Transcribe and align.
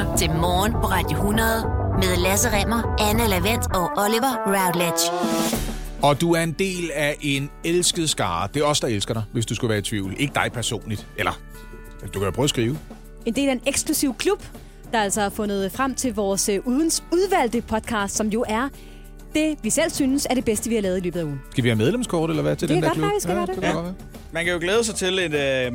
lytter 0.00 0.16
til 0.16 0.30
Morgen 0.30 0.72
på 0.72 0.78
Radio 0.78 1.16
100 1.16 1.48
med 1.94 2.22
Lasse 2.22 2.48
Remmer, 2.52 2.96
Anne 3.10 3.26
Lavendt 3.28 3.66
og 3.74 3.90
Oliver 3.96 4.32
Routledge. 4.46 5.10
Og 6.02 6.20
du 6.20 6.32
er 6.34 6.40
en 6.42 6.52
del 6.52 6.90
af 6.94 7.16
en 7.20 7.50
elsket 7.64 8.10
skare. 8.10 8.48
Det 8.54 8.62
er 8.62 8.66
os, 8.66 8.80
der 8.80 8.88
elsker 8.88 9.14
dig, 9.14 9.22
hvis 9.32 9.46
du 9.46 9.54
skulle 9.54 9.68
være 9.68 9.78
i 9.78 9.82
tvivl. 9.82 10.14
Ikke 10.18 10.34
dig 10.34 10.50
personligt. 10.52 11.06
Eller, 11.16 11.32
du 12.02 12.18
kan 12.18 12.22
jo 12.22 12.30
prøve 12.30 12.44
at 12.44 12.50
skrive. 12.50 12.78
En 13.26 13.34
del 13.34 13.48
af 13.48 13.52
en 13.52 13.60
eksklusiv 13.66 14.14
klub, 14.14 14.42
der 14.92 15.00
altså 15.00 15.20
har 15.20 15.30
fundet 15.30 15.72
frem 15.72 15.94
til 15.94 16.14
vores 16.14 16.48
øh, 16.48 16.60
udens 16.64 17.02
udvalgte 17.12 17.60
podcast, 17.62 18.16
som 18.16 18.26
jo 18.28 18.44
er 18.48 18.68
det, 19.34 19.56
vi 19.62 19.70
selv 19.70 19.90
synes 19.90 20.26
er 20.30 20.34
det 20.34 20.44
bedste, 20.44 20.68
vi 20.68 20.74
har 20.74 20.82
lavet 20.82 20.96
i 20.96 21.00
løbet 21.00 21.20
af 21.20 21.24
ugen. 21.24 21.40
Skal 21.50 21.64
vi 21.64 21.68
have 21.68 21.78
medlemskort, 21.78 22.30
eller 22.30 22.42
hvad, 22.42 22.56
til 22.56 22.68
Det 22.68 22.74
den 22.74 22.82
kan 22.82 22.82
der 22.82 22.88
godt 22.88 22.98
klub? 22.98 23.04
være, 23.06 23.14
vi 23.14 23.20
skal 23.20 23.34
gøre 23.34 23.46
det. 23.46 23.54
kan 23.54 23.62
Ja. 23.64 23.72
godt 23.72 23.84
være. 23.84 23.94
Man 24.32 24.44
kan 24.44 24.52
jo 24.54 24.58
glæde 24.60 24.84
sig 24.84 24.94
til 24.94 25.18
et, 25.18 25.34
øh, 25.34 25.72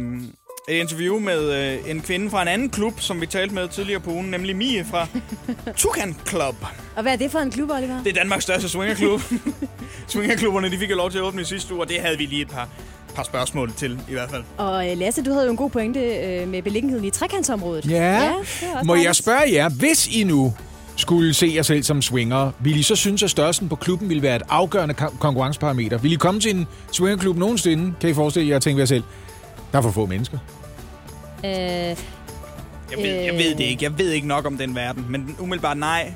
et 0.68 0.73
interview 0.79 1.20
med 1.20 1.52
øh, 1.53 1.91
en 1.91 2.02
kvinde 2.02 2.30
fra 2.30 2.41
en 2.41 2.48
anden 2.48 2.70
klub, 2.70 2.94
som 2.99 3.21
vi 3.21 3.26
talte 3.26 3.55
med 3.55 3.67
tidligere 3.67 3.99
på 3.99 4.12
ugen, 4.12 4.26
nemlig 4.31 4.55
Mie 4.55 4.85
fra 4.91 5.07
Tukan 5.77 6.16
Club. 6.30 6.55
Og 6.95 7.02
hvad 7.02 7.12
er 7.13 7.16
det 7.17 7.31
for 7.31 7.40
en 7.40 7.52
klub, 7.52 7.70
Oliver? 7.71 8.03
Det 8.03 8.09
er 8.09 8.13
Danmarks 8.16 8.44
største 8.44 8.70
swingerklub. 8.70 9.21
Swingerklubberne 10.07 10.71
de 10.71 10.77
fik 10.77 10.90
jo 10.90 10.95
lov 10.95 11.12
til 11.12 11.17
at 11.17 11.23
åbne 11.23 11.41
i 11.41 11.45
sidste 11.45 11.73
uge, 11.73 11.81
og 11.84 11.90
det 11.90 11.98
havde 11.99 12.17
vi 12.17 12.26
lige 12.26 12.41
et 12.41 12.49
par, 12.49 12.70
par 13.16 13.23
spørgsmål 13.23 13.73
til 13.77 13.99
i 14.09 14.12
hvert 14.13 14.30
fald. 14.30 14.43
Og 14.57 14.91
øh, 14.91 14.98
Lasse, 14.98 15.23
du 15.23 15.31
havde 15.31 15.45
jo 15.45 15.52
en 15.52 15.57
god 15.57 15.70
pointe 15.70 15.99
øh, 15.99 16.48
med 16.48 16.62
beliggenheden 16.62 17.05
i 17.05 17.09
trekantsområdet. 17.09 17.85
Ja, 17.91 18.21
ja 18.21 18.32
må 18.84 18.93
jeg 18.95 18.99
dejligt. 18.99 19.16
spørge 19.16 19.54
jer, 19.54 19.70
hvis 19.70 20.07
I 20.07 20.23
nu 20.23 20.54
skulle 20.98 21.34
se 21.34 21.52
jer 21.55 21.62
selv 21.63 21.84
som 21.84 22.02
swinger, 22.02 22.52
vil 22.59 22.79
I 22.79 22.84
så 22.84 22.95
synes, 22.95 23.23
at 23.23 23.29
størrelsen 23.29 23.70
på 23.70 23.76
klubben 23.76 24.09
ville 24.09 24.23
være 24.23 24.35
et 24.35 24.41
afgørende 24.49 24.95
kon- 25.02 25.18
konkurrenceparameter? 25.18 25.98
Vil 25.98 26.12
I 26.12 26.16
komme 26.16 26.40
til 26.40 26.55
en 26.55 26.68
swingerklub 26.91 27.38
nogensinde? 27.38 27.93
Kan 28.02 28.09
I 28.09 28.13
forestille 28.13 28.49
jer 28.49 28.55
at 28.55 28.62
tænke 28.62 28.76
ved 28.76 28.82
jer 28.82 28.85
selv, 28.85 29.04
der 29.75 29.79
er 29.79 29.84
for 29.84 29.91
få 29.91 30.05
mennesker. 30.05 30.38
Øh, 31.45 31.49
Jeg 31.52 31.97
ved, 32.98 33.05
jeg 33.09 33.34
ved 33.34 33.55
det 33.55 33.63
ikke. 33.63 33.84
Jeg 33.84 33.98
ved 33.98 34.12
ikke 34.12 34.27
nok 34.27 34.45
om 34.45 34.57
den 34.57 34.76
verden, 34.76 35.05
men 35.09 35.35
umiddelbart 35.40 35.77
nej. 35.77 36.13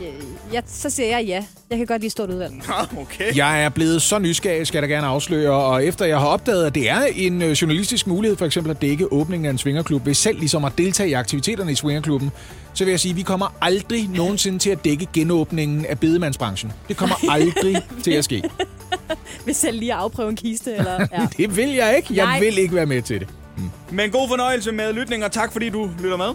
Øh, 0.00 0.54
ja, 0.54 0.60
så 0.66 0.90
siger 0.90 1.18
jeg 1.18 1.26
ja. 1.26 1.44
Jeg 1.70 1.78
kan 1.78 1.86
godt 1.86 2.00
lide 2.00 2.10
stort 2.10 2.30
udvalg. 2.30 2.52
Nå, 2.54 3.00
okay. 3.00 3.36
Jeg 3.36 3.64
er 3.64 3.68
blevet 3.68 4.02
så 4.02 4.18
nysgerrig, 4.18 4.66
skal 4.66 4.78
jeg 4.78 4.88
da 4.88 4.94
gerne 4.94 5.06
afsløre, 5.06 5.50
og 5.52 5.84
efter 5.84 6.04
jeg 6.04 6.18
har 6.18 6.26
opdaget, 6.26 6.66
at 6.66 6.74
det 6.74 6.90
er 6.90 7.00
en 7.14 7.42
øh, 7.42 7.50
journalistisk 7.50 8.06
mulighed 8.06 8.36
for 8.36 8.46
eksempel 8.46 8.70
at 8.70 8.82
dække 8.82 9.12
åbningen 9.12 9.46
af 9.46 9.50
en 9.50 9.58
swingerklub, 9.58 10.06
ved 10.06 10.14
selv 10.14 10.38
ligesom 10.38 10.64
at 10.64 10.72
deltage 10.78 11.08
i 11.08 11.12
aktiviteterne 11.12 11.72
i 11.72 11.74
swingerklubben, 11.74 12.30
så 12.74 12.84
vil 12.84 12.90
jeg 12.90 13.00
sige, 13.00 13.10
at 13.10 13.16
vi 13.16 13.22
kommer 13.22 13.54
aldrig 13.60 14.08
nogensinde 14.16 14.58
til 14.58 14.70
at 14.70 14.84
dække 14.84 15.06
genåbningen 15.12 15.86
af 15.86 15.98
bedemandsbranchen. 16.00 16.72
Det 16.88 16.96
kommer 16.96 17.16
aldrig 17.30 17.82
til 18.02 18.12
at 18.12 18.24
ske. 18.24 18.42
Vil 19.46 19.54
selv 19.54 19.78
lige 19.78 19.94
afprøve 19.94 20.28
en 20.30 20.36
kiste, 20.36 20.74
eller... 20.74 21.06
Ja. 21.12 21.26
Det 21.36 21.56
vil 21.56 21.68
jeg 21.68 21.96
ikke. 21.96 22.08
Jeg 22.14 22.24
Nej. 22.24 22.40
vil 22.40 22.58
ikke 22.58 22.74
være 22.74 22.86
med 22.86 23.02
til 23.02 23.20
det. 23.20 23.28
Men 23.90 24.10
god 24.10 24.28
fornøjelse 24.28 24.72
med 24.72 24.92
lytning, 24.92 25.24
og 25.24 25.32
tak 25.32 25.52
fordi 25.52 25.68
du 25.68 25.90
lytter 26.02 26.16
med. 26.16 26.26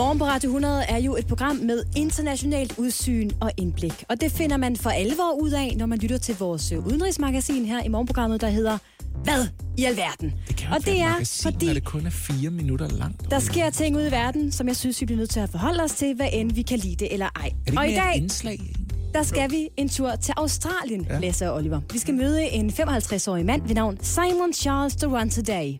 Morgen 0.00 0.18
på 0.18 0.24
Radio 0.24 0.48
100 0.48 0.82
er 0.88 0.98
jo 0.98 1.16
et 1.16 1.26
program 1.26 1.56
med 1.56 1.82
internationalt 1.96 2.74
udsyn 2.78 3.30
og 3.40 3.52
indblik. 3.56 4.04
Og 4.08 4.20
det 4.20 4.32
finder 4.32 4.56
man 4.56 4.76
for 4.76 4.90
alvor 4.90 5.42
ud 5.42 5.50
af, 5.50 5.74
når 5.76 5.86
man 5.86 5.98
lytter 5.98 6.18
til 6.18 6.36
vores 6.38 6.72
øh, 6.72 6.86
udenrigsmagasin 6.86 7.64
her 7.64 7.82
i 7.82 7.88
morgenprogrammet, 7.88 8.40
der 8.40 8.48
hedder 8.48 8.78
Hvad 9.24 9.46
i 9.78 9.84
alverden? 9.84 10.32
og 10.72 10.84
det 10.84 11.00
er, 11.00 11.40
fordi 11.42 11.66
når 11.66 11.74
det 11.74 11.84
kun 11.84 12.06
er 12.06 12.10
fire 12.10 12.50
minutter 12.50 12.88
langt. 12.88 13.30
der 13.30 13.38
sker 13.38 13.70
ting 13.70 13.96
ude 13.96 14.08
i 14.08 14.10
verden, 14.10 14.52
som 14.52 14.68
jeg 14.68 14.76
synes, 14.76 15.00
vi 15.00 15.06
bliver 15.06 15.18
nødt 15.18 15.30
til 15.30 15.40
at 15.40 15.48
forholde 15.48 15.82
os 15.82 15.92
til, 15.92 16.14
hvad 16.14 16.28
end 16.32 16.52
vi 16.52 16.62
kan 16.62 16.78
lide 16.78 16.96
det 16.96 17.12
eller 17.12 17.28
ej. 17.36 17.50
Er 17.66 17.70
det 17.70 17.78
og 17.78 17.88
i 17.88 17.94
dag, 17.94 18.16
indslag? 18.16 18.72
der 19.14 19.22
skal 19.22 19.50
vi 19.50 19.68
en 19.76 19.88
tur 19.88 20.16
til 20.16 20.34
Australien, 20.36 21.06
ja. 21.10 21.18
Lasse 21.18 21.50
og 21.50 21.56
Oliver. 21.56 21.80
Vi 21.92 21.98
skal 21.98 22.14
møde 22.14 22.42
en 22.42 22.70
55-årig 22.70 23.46
mand 23.46 23.62
ved 23.66 23.74
navn 23.74 23.98
Simon 24.02 24.52
Charles 24.52 24.96
Durant 24.96 25.46
Day. 25.46 25.74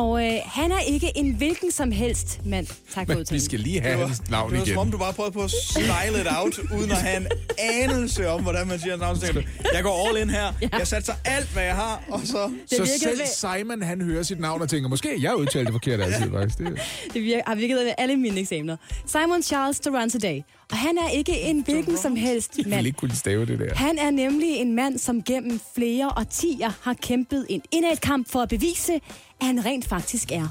Og 0.00 0.24
øh, 0.26 0.32
han 0.44 0.72
er 0.72 0.80
ikke 0.80 1.12
en 1.16 1.34
hvilken 1.34 1.70
som 1.70 1.92
helst 1.92 2.40
mand. 2.44 2.66
Tak 2.66 2.76
for 2.94 3.00
Men 3.08 3.16
vi 3.16 3.20
udtalen. 3.20 3.40
skal 3.44 3.60
lige 3.60 3.80
have 3.80 4.06
hans 4.06 4.30
navn 4.30 4.50
Det 4.52 4.58
var 4.58 4.64
som 4.66 4.78
om, 4.78 4.86
igen. 4.86 4.92
du 4.92 4.98
bare 4.98 5.12
prøvede 5.12 5.32
på 5.32 5.42
at 5.42 5.50
style 5.50 6.20
it 6.20 6.26
out, 6.38 6.58
uden 6.78 6.90
at 6.90 6.96
have 6.96 7.16
en 7.16 7.26
anelse 7.58 8.28
om, 8.28 8.42
hvordan 8.42 8.66
man 8.68 8.78
siger 8.80 8.90
hans 8.92 9.00
navn. 9.00 9.16
Så 9.16 9.22
tænker 9.26 9.40
du, 9.40 9.46
jeg 9.74 9.82
går 9.82 10.08
all 10.08 10.18
in 10.22 10.30
her. 10.30 10.52
Jeg 10.78 10.86
satser 10.86 11.12
alt, 11.24 11.48
hvad 11.52 11.62
jeg 11.62 11.74
har, 11.74 12.02
og 12.10 12.20
så... 12.24 12.52
Det 12.70 12.78
Så 12.78 12.98
selv 13.02 13.18
ved- 13.18 13.56
Simon, 13.58 13.82
han 13.82 14.00
hører 14.02 14.22
sit 14.22 14.40
navn 14.40 14.62
og 14.62 14.68
tænker, 14.68 14.88
måske 14.88 15.18
jeg 15.22 15.36
udtalte 15.36 15.64
det 15.64 15.72
forkert 15.74 16.00
altid, 16.00 16.30
faktisk. 16.32 16.58
Det, 16.58 16.78
Det 17.14 17.22
virker, 17.22 17.42
har 17.46 17.54
virket 17.54 17.76
ved 17.76 17.92
alle 17.98 18.16
mine 18.16 18.40
eksamener. 18.40 18.76
Simon 19.06 19.42
Charles 19.42 19.80
Durant 19.80 20.22
Day. 20.22 20.40
Og 20.70 20.76
han 20.76 20.98
er 20.98 21.08
ikke 21.08 21.40
en 21.40 21.62
hvilken 21.64 21.96
som 21.96 22.16
helst 22.16 22.56
jeg 22.58 22.64
vil 22.64 22.70
mand. 22.74 22.86
ikke 22.86 22.96
kunne 22.98 23.16
stave 23.16 23.46
det 23.46 23.58
der. 23.58 23.74
Han 23.74 23.98
er 23.98 24.10
nemlig 24.10 24.56
en 24.56 24.74
mand, 24.74 24.98
som 24.98 25.22
gennem 25.22 25.60
flere 25.74 26.08
årtier 26.16 26.70
har 26.82 26.94
kæmpet 26.94 27.46
en 27.48 27.62
indad 27.72 27.96
kamp 27.96 28.30
for 28.30 28.40
at 28.40 28.48
bevise, 28.48 29.00
at 29.40 29.46
han 29.46 29.64
rent 29.64 29.88
faktisk 29.88 30.32
er 30.32 30.48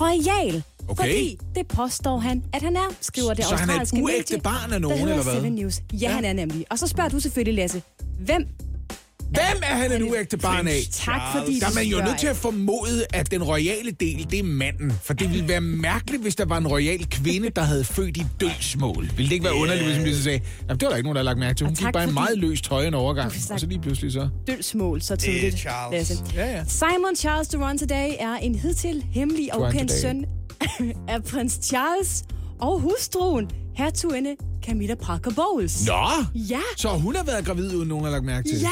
royal. 0.00 0.62
Okay. 0.88 1.02
Fordi 1.02 1.38
det 1.54 1.68
påstår 1.68 2.18
han, 2.18 2.42
at 2.52 2.62
han 2.62 2.76
er, 2.76 2.94
skriver 3.00 3.34
det 3.34 3.44
Så 3.44 3.54
han 3.54 3.70
er 3.70 3.80
et 3.80 3.92
uægte 3.92 4.32
medie, 4.32 4.40
barn 4.42 4.72
af 4.72 4.80
nogen, 4.80 5.08
eller 5.08 5.40
hvad? 5.40 5.50
News. 5.50 5.80
Ja, 5.92 5.96
ja, 5.98 6.10
han 6.10 6.24
er 6.24 6.32
nemlig. 6.32 6.66
Og 6.70 6.78
så 6.78 6.86
spørger 6.86 7.10
du 7.10 7.20
selvfølgelig, 7.20 7.54
Lasse, 7.54 7.82
hvem? 8.18 8.46
Hvem 9.30 9.62
er 9.62 9.74
han 9.74 9.92
en 9.92 10.10
uægte 10.10 10.36
barn 10.36 10.68
af? 10.68 10.80
Tak 10.92 11.20
fordi 11.36 11.60
Der 11.60 11.66
er 11.66 11.74
man 11.74 11.84
jo 11.84 11.98
nødt 12.04 12.18
til 12.18 12.26
at 12.26 12.36
formode, 12.36 13.06
at 13.12 13.30
den 13.30 13.42
royale 13.42 13.90
del, 13.90 14.26
det 14.30 14.38
er 14.38 14.42
manden. 14.42 14.92
For 15.02 15.14
det 15.14 15.30
ville 15.32 15.48
være 15.48 15.60
mærkeligt, 15.60 16.22
hvis 16.22 16.36
der 16.36 16.44
var 16.44 16.58
en 16.58 16.68
royal 16.68 17.06
kvinde, 17.10 17.50
der 17.56 17.62
havde 17.62 17.84
født 17.84 18.16
i 18.16 18.26
dødsmål. 18.40 19.10
Ville 19.16 19.28
det 19.28 19.32
ikke 19.32 19.44
være 19.44 19.54
underligt, 19.54 19.84
hvis 19.86 19.96
man 19.96 20.04
lige 20.06 20.16
så 20.16 20.22
sagde, 20.22 20.40
Jamen, 20.68 20.80
det 20.80 20.86
var 20.86 20.88
der 20.90 20.96
ikke 20.96 21.06
nogen, 21.06 21.16
der 21.16 21.22
har 21.22 21.24
lagt 21.24 21.38
mærke 21.38 21.56
til. 21.56 21.66
Hun 21.66 21.74
gik 21.76 21.86
bare 21.92 22.04
en 22.04 22.14
meget 22.14 22.38
løst 22.38 22.64
tøj 22.64 22.84
en 22.86 22.94
overgang. 22.94 23.32
Og 23.52 23.60
så 23.60 23.66
lige 23.66 23.80
pludselig 23.80 24.12
så... 24.12 24.28
dølsmål 24.46 25.02
så 25.02 25.14
Det 25.14 25.22
tidligt, 25.22 25.54
er 25.54 25.58
Charles. 25.58 26.22
Ja, 26.34 26.46
ja. 26.56 26.64
Simon 26.68 27.16
Charles 27.16 27.48
Durant 27.48 27.82
Day 27.88 28.10
er 28.18 28.34
en 28.34 28.54
hidtil 28.54 29.04
hemmelig 29.12 29.54
og 29.54 29.60
ukendt 29.68 29.92
søn 29.92 30.24
af 31.08 31.24
prins 31.24 31.58
Charles 31.62 32.22
og 32.60 32.80
hustruen, 32.80 33.50
hertuginde 33.76 34.36
Camilla 34.64 34.94
Parker 34.94 35.30
Bowles. 35.30 35.86
Nå! 35.86 36.08
Ja, 36.34 36.60
Så 36.76 36.88
hun 36.88 37.16
har 37.16 37.24
været 37.24 37.44
gravid, 37.44 37.74
uden 37.74 37.88
nogen 37.88 38.04
har 38.04 38.10
lagt 38.10 38.24
mærke 38.24 38.48
til. 38.48 38.60
ja, 38.60 38.68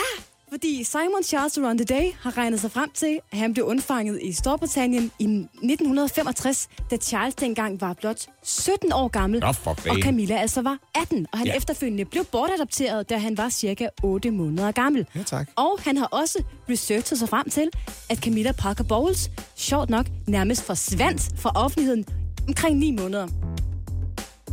fordi 0.50 0.84
Simon 0.84 1.22
Charles 1.24 1.52
Durant 1.52 1.88
Day 1.88 2.12
har 2.20 2.38
regnet 2.38 2.60
sig 2.60 2.70
frem 2.70 2.90
til, 2.94 3.18
at 3.32 3.38
han 3.38 3.52
blev 3.52 3.64
undfanget 3.64 4.18
i 4.22 4.32
Storbritannien 4.32 5.10
i 5.18 5.24
1965, 5.24 6.68
da 6.90 6.96
Charles 6.96 7.34
dengang 7.34 7.80
var 7.80 7.92
blot 7.92 8.26
17 8.42 8.92
år 8.92 9.08
gammel, 9.08 9.40
Nå, 9.40 9.52
for 9.52 9.70
og. 9.70 9.96
Camilla 10.02 10.36
altså 10.36 10.62
var 10.62 10.78
18, 10.94 11.26
og 11.32 11.38
han 11.38 11.46
ja. 11.46 11.56
efterfølgende 11.56 12.04
blev 12.04 12.24
bortadopteret, 12.24 13.10
da 13.10 13.16
han 13.16 13.38
var 13.38 13.48
cirka 13.48 13.88
8 14.02 14.30
måneder 14.30 14.72
gammel. 14.72 15.06
Ja, 15.14 15.22
tak. 15.22 15.50
Og 15.56 15.78
han 15.80 15.96
har 15.96 16.06
også 16.06 16.42
researchet 16.70 17.18
sig 17.18 17.28
frem 17.28 17.50
til, 17.50 17.68
at 18.10 18.18
Camilla 18.18 18.52
Parker 18.52 18.84
Bowles, 18.84 19.30
sjovt 19.56 19.90
nok, 19.90 20.06
nærmest 20.26 20.62
forsvandt 20.62 21.40
fra 21.40 21.52
offentligheden 21.54 22.04
omkring 22.48 22.78
9 22.78 22.90
måneder. 22.90 23.57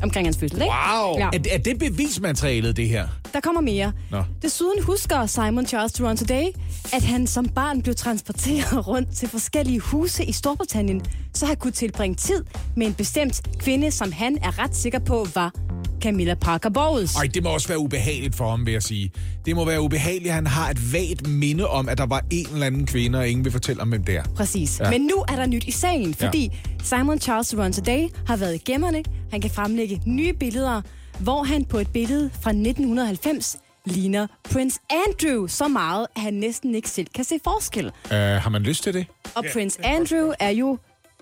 Omkring 0.03 0.27
hans 0.27 0.37
fødsel, 0.37 0.61
ikke? 0.61 0.73
Wow! 0.93 1.17
Ja. 1.19 1.25
Er, 1.33 1.39
er 1.51 1.57
det 1.57 1.79
bevismaterialet, 1.79 2.77
det 2.77 2.89
her? 2.89 3.07
Der 3.33 3.39
kommer 3.39 3.61
mere. 3.61 3.91
Nå. 4.11 4.23
Desuden 4.41 4.83
husker 4.83 5.25
Simon 5.25 5.65
Charles 5.67 5.93
Durant 5.93 6.29
Day, 6.29 6.45
at 6.93 7.03
han 7.03 7.27
som 7.27 7.45
barn 7.49 7.81
blev 7.81 7.95
transporteret 7.95 8.87
rundt 8.87 9.15
til 9.15 9.29
forskellige 9.29 9.79
huse 9.79 10.25
i 10.25 10.31
Storbritannien, 10.31 11.01
så 11.33 11.45
han 11.45 11.55
kunne 11.55 11.71
tilbringe 11.73 12.15
tid 12.15 12.43
med 12.75 12.87
en 12.87 12.93
bestemt 12.93 13.41
kvinde, 13.59 13.91
som 13.91 14.11
han 14.11 14.37
er 14.43 14.59
ret 14.59 14.75
sikker 14.75 14.99
på 14.99 15.27
var 15.35 15.53
Camilla 16.01 16.33
Parker 16.33 16.69
Bowles. 16.69 17.15
Ej, 17.15 17.29
det 17.33 17.43
må 17.43 17.49
også 17.49 17.67
være 17.67 17.79
ubehageligt 17.79 18.35
for 18.35 18.49
ham, 18.49 18.65
vil 18.65 18.71
jeg 18.71 18.83
sige. 18.83 19.11
Det 19.45 19.55
må 19.55 19.65
være 19.65 19.81
ubehageligt, 19.81 20.29
at 20.29 20.35
han 20.35 20.47
har 20.47 20.69
et 20.69 20.93
vagt 20.93 21.27
minde 21.27 21.67
om, 21.67 21.89
at 21.89 21.97
der 21.97 22.05
var 22.05 22.23
en 22.31 22.47
eller 22.53 22.65
anden 22.65 22.85
kvinde, 22.85 23.19
og 23.19 23.27
ingen 23.27 23.45
vil 23.45 23.51
fortælle 23.51 23.81
om, 23.81 23.89
hvem 23.89 24.03
det 24.03 24.17
er. 24.17 24.23
Præcis. 24.35 24.79
Ja. 24.79 24.89
Men 24.89 25.01
nu 25.01 25.25
er 25.27 25.35
der 25.35 25.45
nyt 25.45 25.63
i 25.63 25.71
sagen, 25.71 26.13
fordi 26.13 26.43
ja. 26.43 26.83
Simon 26.83 27.19
Charles 27.19 27.49
Durant 27.49 27.85
Day 27.85 28.07
har 28.27 28.37
været 28.37 28.55
i 28.55 28.57
gemmerne. 28.57 29.03
Han 29.31 29.41
kan 29.41 29.51
fremlægge 29.51 30.01
nye 30.05 30.33
billeder, 30.33 30.81
hvor 31.19 31.43
han 31.43 31.65
på 31.65 31.77
et 31.77 31.87
billede 31.93 32.29
fra 32.41 32.49
1990 32.49 33.57
ligner 33.85 34.27
Prince 34.43 34.79
Andrew 34.89 35.47
så 35.47 35.67
meget, 35.67 36.07
at 36.15 36.21
han 36.21 36.33
næsten 36.33 36.75
ikke 36.75 36.89
selv 36.89 37.07
kan 37.15 37.23
se 37.23 37.39
forskel. 37.43 37.85
Uh, 37.85 38.11
har 38.11 38.49
man 38.49 38.61
lyst 38.61 38.83
til 38.83 38.93
det? 38.93 39.05
Og 39.35 39.43
yeah, 39.43 39.53
Prince 39.53 39.85
Andrew 39.85 40.31
er 40.39 40.49
jo 40.49 40.77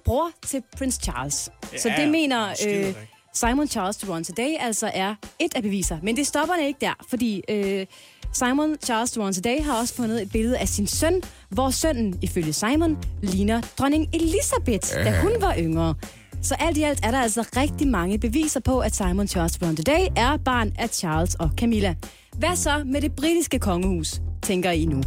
bror 0.06 0.30
til 0.48 0.62
Prince 0.78 1.00
Charles. 1.02 1.50
Ja, 1.74 1.78
så 1.78 1.92
det 1.98 2.10
mener 2.10 2.50
øh. 2.68 2.94
Simon 3.34 3.68
Charles 3.68 3.98
Durant 3.98 4.38
Day 4.38 4.56
altså 4.60 4.92
er 4.94 5.16
et 5.40 5.56
af 5.56 5.64
beviser. 5.64 5.98
Men 6.04 6.18
det 6.18 6.28
stopper 6.28 6.56
ikke 6.56 6.78
der, 6.82 6.94
fordi 7.10 7.42
øh, 7.50 7.86
Simon 8.34 8.76
Charles 8.84 9.12
Durant 9.12 9.44
Day 9.44 9.62
har 9.62 9.80
også 9.80 9.94
fundet 9.94 10.22
et 10.22 10.32
billede 10.32 10.58
af 10.58 10.68
sin 10.68 10.88
søn, 10.88 11.22
hvor 11.50 11.70
sønnen, 11.70 12.20
ifølge 12.22 12.54
Simon, 12.54 12.98
ligner 13.22 13.62
dronning 13.80 14.08
Elizabeth, 14.14 14.88
ja. 14.96 15.04
da 15.04 15.22
hun 15.22 15.32
var 15.40 15.56
yngre. 15.60 15.96
Så 16.42 16.56
alt 16.60 16.78
i 16.78 16.84
alt 16.84 17.00
er 17.06 17.12
der 17.12 17.20
altså 17.20 17.42
rigtig 17.58 17.88
mange 17.88 18.20
beviser 18.20 18.60
på, 18.60 18.80
at 18.80 18.96
Simon 18.96 19.28
Charles 19.28 19.58
Durant 19.58 19.88
Day 19.88 20.08
er 20.18 20.38
barn 20.38 20.72
af 20.80 20.90
Charles 20.90 21.36
og 21.36 21.50
Camilla. 21.58 21.96
Hvad 22.38 22.56
så 22.56 22.84
med 22.86 23.02
det 23.02 23.16
britiske 23.16 23.60
kongehus, 23.60 24.22
tænker 24.42 24.72
I 24.72 24.86
nu? 24.86 25.02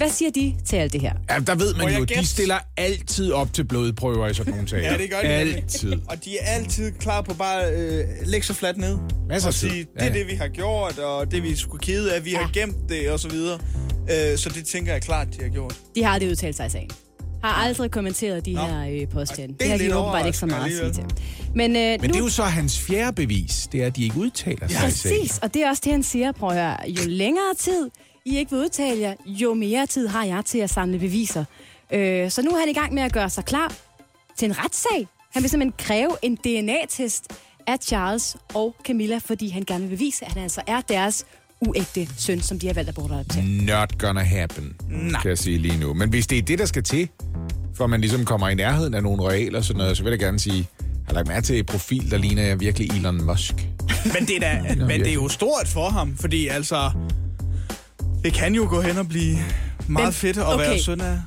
Hvad 0.00 0.10
siger 0.10 0.30
de 0.30 0.54
til 0.66 0.76
alt 0.76 0.92
det 0.92 1.00
her? 1.00 1.12
Ja, 1.30 1.38
der 1.38 1.54
ved 1.54 1.74
man 1.74 1.94
jo, 1.94 2.00
de 2.00 2.06
gætte? 2.06 2.26
stiller 2.28 2.58
altid 2.76 3.32
op 3.32 3.52
til 3.52 3.64
blodprøver 3.64 4.28
i 4.28 4.34
sådan 4.34 4.52
nogle 4.52 4.68
sager. 4.68 4.92
Ja, 4.92 4.98
det 4.98 5.10
gør 5.10 5.20
de. 5.20 5.26
Altid. 5.28 5.92
Og 6.08 6.24
de 6.24 6.38
er 6.38 6.46
altid 6.46 6.92
klar 6.92 7.22
på 7.22 7.34
bare 7.34 7.72
øh, 7.72 8.04
lægge 8.24 8.46
sig 8.46 8.56
fladt 8.56 8.76
ned. 8.78 8.98
Masser 9.28 9.48
og 9.48 9.50
af 9.50 9.54
tid. 9.54 9.70
sige, 9.70 9.80
det 9.82 9.88
Ja, 10.00 10.04
er 10.08 10.12
ja. 10.12 10.18
det, 10.18 10.26
vi 10.26 10.34
har 10.34 10.48
gjort, 10.48 10.98
og 10.98 11.30
det 11.30 11.42
vi 11.42 11.56
skulle 11.56 11.82
kede 11.86 12.14
af, 12.14 12.24
vi 12.24 12.32
har 12.32 12.50
Ja. 12.54 12.60
gemt 12.60 12.76
det, 12.88 13.10
og 13.10 13.20
så 13.20 13.28
videre. 13.28 13.58
Øh, 14.10 14.38
så 14.38 14.48
det 14.48 14.66
tænker 14.66 14.92
jeg 14.92 15.02
klart, 15.02 15.26
de 15.38 15.42
har 15.42 15.48
gjort. 15.48 15.76
De 15.94 16.04
har 16.04 16.18
det 16.18 16.30
udtalt 16.30 16.56
sig 16.56 16.66
i 16.66 16.70
sagen. 16.70 16.90
Har 17.44 17.52
aldrig 17.52 17.90
kommenteret 17.90 18.46
de 18.46 18.52
Nå. 18.52 18.60
her 18.60 18.88
øh, 19.02 19.08
påstande. 19.08 19.54
er 19.54 19.58
Det 19.58 19.70
har 19.70 19.78
de 19.78 19.96
åbenbart 19.98 20.26
ikke 20.26 20.38
så 20.38 20.46
meget 20.46 20.66
at 20.66 20.72
sige 20.78 20.92
til. 20.92 21.04
Men, 21.54 21.76
øh, 21.76 21.76
Men 21.76 22.00
nu, 22.00 22.06
det 22.06 22.14
er 22.14 22.18
jo 22.18 22.28
så 22.28 22.42
hans 22.42 22.78
fjerde 22.80 23.12
bevis, 23.14 23.68
det 23.72 23.82
er, 23.82 23.86
at 23.86 23.96
de 23.96 24.04
ikke 24.04 24.16
udtaler 24.16 24.68
sig 24.68 24.88
i 24.88 24.90
sagen. 24.92 25.16
Præcis, 25.20 25.38
og 25.38 25.54
det 25.54 25.62
er 25.62 25.68
også 25.68 25.82
det, 25.84 25.92
han 25.92 26.02
siger. 26.02 26.32
Prøv 26.32 26.48
at 26.50 26.54
høre, 26.56 26.76
jo 26.88 27.00
længere 27.06 27.54
tid 27.58 27.90
I 28.24 28.36
ikke 28.38 28.50
vil 28.50 28.60
udtale 28.60 29.00
jer, 29.00 29.14
jo 29.26 29.54
mere 29.54 29.86
tid 29.86 30.08
har 30.08 30.24
jeg 30.24 30.44
til 30.44 30.58
at 30.58 30.70
samle 30.70 30.98
beviser. 30.98 31.44
Øh, 31.92 32.30
så 32.30 32.42
nu 32.42 32.50
er 32.50 32.58
han 32.58 32.68
i 32.68 32.72
gang 32.72 32.94
med 32.94 33.02
at 33.02 33.12
gøre 33.12 33.30
sig 33.30 33.44
klar 33.44 33.74
til 34.36 34.46
en 34.46 34.58
retssag. 34.58 35.06
Han 35.32 35.42
vil 35.42 35.50
simpelthen 35.50 35.74
kræve 35.86 36.10
en 36.22 36.36
DNA-test 36.36 37.32
af 37.66 37.76
Charles 37.82 38.36
og 38.54 38.76
Camilla, 38.84 39.18
fordi 39.18 39.48
han 39.48 39.62
gerne 39.66 39.84
vil 39.84 39.90
bevise, 39.96 40.24
at 40.24 40.32
han 40.32 40.42
altså 40.42 40.60
er 40.66 40.80
deres 40.80 41.24
uægte 41.60 42.08
søn, 42.18 42.40
som 42.40 42.58
de 42.58 42.66
har 42.66 42.74
valgt 42.74 42.88
at 42.88 42.94
bortadoptere. 42.94 43.44
Not 43.44 43.98
gonna 43.98 44.22
happen, 44.22 44.76
Nej. 44.90 45.20
kan 45.20 45.28
jeg 45.28 45.38
sige 45.38 45.58
lige 45.58 45.80
nu. 45.80 45.94
Men 45.94 46.08
hvis 46.10 46.26
det 46.26 46.38
er 46.38 46.42
det, 46.42 46.58
der 46.58 46.64
skal 46.64 46.82
til, 46.82 47.08
for 47.74 47.84
at 47.84 47.90
man 47.90 48.00
ligesom 48.00 48.24
kommer 48.24 48.48
i 48.48 48.54
nærheden 48.54 48.94
af 48.94 49.02
nogle 49.02 49.22
regler 49.22 49.58
og 49.58 49.64
sådan 49.64 49.78
noget, 49.78 49.96
så 49.96 50.02
vil 50.02 50.10
jeg 50.10 50.18
gerne 50.18 50.38
sige, 50.38 50.68
har 51.06 51.14
lagt 51.14 51.28
mærke 51.28 51.46
til 51.46 51.58
et 51.58 51.66
profil, 51.66 52.10
der 52.10 52.18
ligner 52.18 52.42
jeg 52.42 52.60
virkelig 52.60 52.90
Elon 52.92 53.24
Musk. 53.24 53.54
Men 54.04 54.26
det, 54.26 54.36
er 54.36 54.40
da, 54.40 54.74
men 54.86 55.00
det 55.00 55.08
er 55.08 55.14
jo 55.14 55.28
stort 55.28 55.68
for 55.68 55.88
ham, 55.88 56.16
fordi 56.16 56.48
altså... 56.48 56.90
Det 58.24 58.32
kan 58.32 58.54
jo 58.54 58.66
gå 58.70 58.80
hen 58.80 58.98
og 58.98 59.08
blive 59.08 59.36
meget 59.88 60.06
Men, 60.06 60.12
fedt 60.12 60.38
at 60.38 60.46
okay. 60.54 60.68
være 60.68 60.78
søn 60.78 61.00
af 61.00 61.18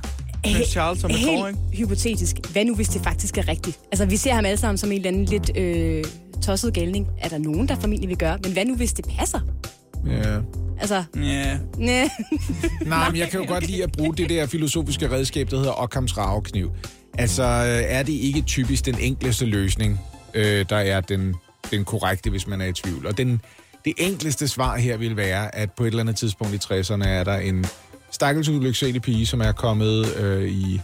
prins 0.44 0.68
Charles 0.68 1.04
og 1.04 1.10
med 1.10 1.18
Helt 1.18 1.56
hypotetisk. 1.78 2.36
Hvad 2.52 2.64
nu, 2.64 2.74
hvis 2.74 2.88
det 2.88 3.02
faktisk 3.02 3.38
er 3.38 3.48
rigtigt? 3.48 3.78
Altså, 3.92 4.06
vi 4.06 4.16
ser 4.16 4.34
ham 4.34 4.44
alle 4.44 4.56
sammen 4.56 4.78
som 4.78 4.92
en 4.92 4.96
eller 4.96 5.08
anden 5.08 5.24
lidt 5.24 5.50
øh, 5.56 6.04
tosset 6.42 6.74
galning. 6.74 7.06
Er 7.20 7.28
der 7.28 7.38
nogen, 7.38 7.68
der 7.68 7.74
formentlig 7.80 8.08
vil 8.08 8.16
gøre? 8.18 8.38
Men 8.44 8.52
hvad 8.52 8.64
nu, 8.64 8.76
hvis 8.76 8.92
det 8.92 9.06
passer? 9.18 9.40
Ja. 10.06 10.38
Altså, 10.80 11.04
Ja. 11.16 11.58
næh. 11.78 12.08
Nej, 12.86 13.10
men 13.10 13.18
jeg 13.18 13.28
kan 13.28 13.40
jo 13.40 13.46
godt 13.48 13.66
lide 13.66 13.82
at 13.82 13.92
bruge 13.92 14.16
det 14.16 14.30
der 14.30 14.46
filosofiske 14.46 15.10
redskab, 15.10 15.50
der 15.50 15.56
hedder 15.56 15.82
Ockhams 15.82 16.18
ravekniv. 16.18 16.70
Altså, 17.18 17.42
øh, 17.42 17.82
er 17.86 18.02
det 18.02 18.12
ikke 18.12 18.40
typisk 18.40 18.86
den 18.86 18.96
enkleste 19.00 19.46
løsning, 19.46 20.00
øh, 20.34 20.66
der 20.68 20.76
er 20.76 21.00
den, 21.00 21.34
den 21.70 21.84
korrekte, 21.84 22.30
hvis 22.30 22.46
man 22.46 22.60
er 22.60 22.66
i 22.66 22.72
tvivl? 22.72 23.06
Og 23.06 23.18
den, 23.18 23.40
det 23.84 23.92
enkleste 23.98 24.48
svar 24.48 24.76
her 24.76 24.96
vil 24.96 25.16
være, 25.16 25.54
at 25.54 25.72
på 25.72 25.82
et 25.82 25.86
eller 25.86 26.00
andet 26.00 26.16
tidspunkt 26.16 26.54
i 26.54 26.58
60'erne 26.74 27.06
er 27.08 27.24
der 27.24 27.36
en 27.36 27.64
stakkels 28.10 28.48
ulyksalig 28.48 29.02
pige, 29.02 29.26
som 29.26 29.40
er 29.40 29.52
kommet 29.52 30.16
øh, 30.16 30.48
i, 30.48 30.80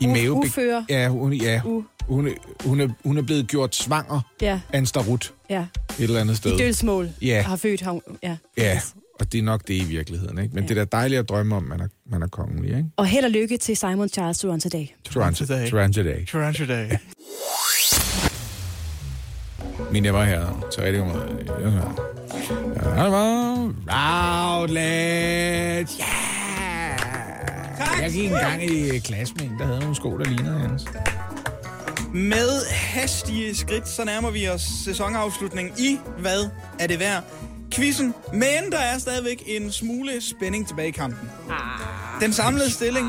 i 0.00 0.04
U- 0.04 0.08
mave... 0.08 0.32
uføre. 0.32 0.86
Ja, 0.88 1.08
hun, 1.08 1.32
ja 1.32 1.60
U. 1.64 1.82
hun, 2.08 2.26
er- 2.26 2.32
hun, 2.64 2.80
er, 2.80 2.88
hun 3.04 3.18
er 3.18 3.22
blevet 3.22 3.46
gjort 3.48 3.76
svanger 3.76 4.20
Ja, 4.40 4.60
af 4.72 4.78
en 4.78 4.86
starut 4.86 5.32
ja. 5.50 5.60
et 5.98 6.04
eller 6.04 6.20
andet 6.20 6.36
sted. 6.36 6.52
I 6.54 6.56
dølsmål 6.58 7.10
Ja. 7.22 7.42
har 7.42 7.56
født 7.56 7.80
ham. 7.80 8.00
Ja. 8.22 8.36
Ja, 8.56 8.80
og 9.20 9.32
det 9.32 9.38
er 9.38 9.42
nok 9.42 9.68
det 9.68 9.74
i 9.74 9.84
virkeligheden, 9.84 10.38
ikke? 10.38 10.54
Men 10.54 10.64
Ja. 10.64 10.68
det 10.68 10.78
er 10.78 10.84
da 10.84 10.96
dejligt 10.96 11.18
at 11.18 11.28
drømme 11.28 11.56
om, 11.56 11.62
man 11.62 11.80
er, 11.80 11.88
man 12.10 12.22
er 12.22 12.26
kongelig, 12.28 12.70
ikke? 12.76 12.84
Og 12.96 13.06
held 13.06 13.24
og 13.24 13.30
lykke 13.30 13.56
til 13.56 13.76
Simon 13.76 14.08
Charles 14.08 14.38
Duran 14.38 14.60
today. 14.60 14.86
Toronto 15.04 15.46
Toronto 15.70 16.02
Day. 16.02 16.26
Toronto 16.26 16.66
Day. 16.66 16.84
Mine 16.84 16.98
damer 20.04 20.18
og 20.18 20.26
herrer, 20.26 20.66
så 20.70 20.82
rigtig 20.82 21.00
god 21.00 21.10
Outlet! 24.60 25.98
Ja! 25.98 26.04
Jeg 28.02 28.10
gik 28.12 28.24
engang 28.24 28.64
i 28.64 28.98
klasse 28.98 29.34
med 29.34 29.44
en, 29.44 29.58
der 29.58 29.66
havde 29.66 29.80
nogle 29.80 29.96
sko, 29.96 30.18
der 30.18 30.24
lignede 30.24 30.58
hans. 30.58 30.84
Med 32.14 32.66
hastige 32.70 33.56
skridt, 33.56 33.88
så 33.88 34.04
nærmer 34.04 34.30
vi 34.30 34.48
os 34.48 34.62
sæsonafslutningen 34.84 35.74
i 35.78 35.98
Hvad 36.18 36.48
er 36.78 36.86
det 36.86 36.98
værd? 36.98 37.24
Quizzen, 37.72 38.14
men 38.32 38.72
der 38.72 38.78
er 38.78 38.98
stadigvæk 38.98 39.42
en 39.46 39.72
smule 39.72 40.20
spænding 40.20 40.68
tilbage 40.68 40.88
i 40.88 40.90
kampen. 40.90 41.30
Den 42.20 42.32
samlede 42.32 42.70
stilling 42.70 43.08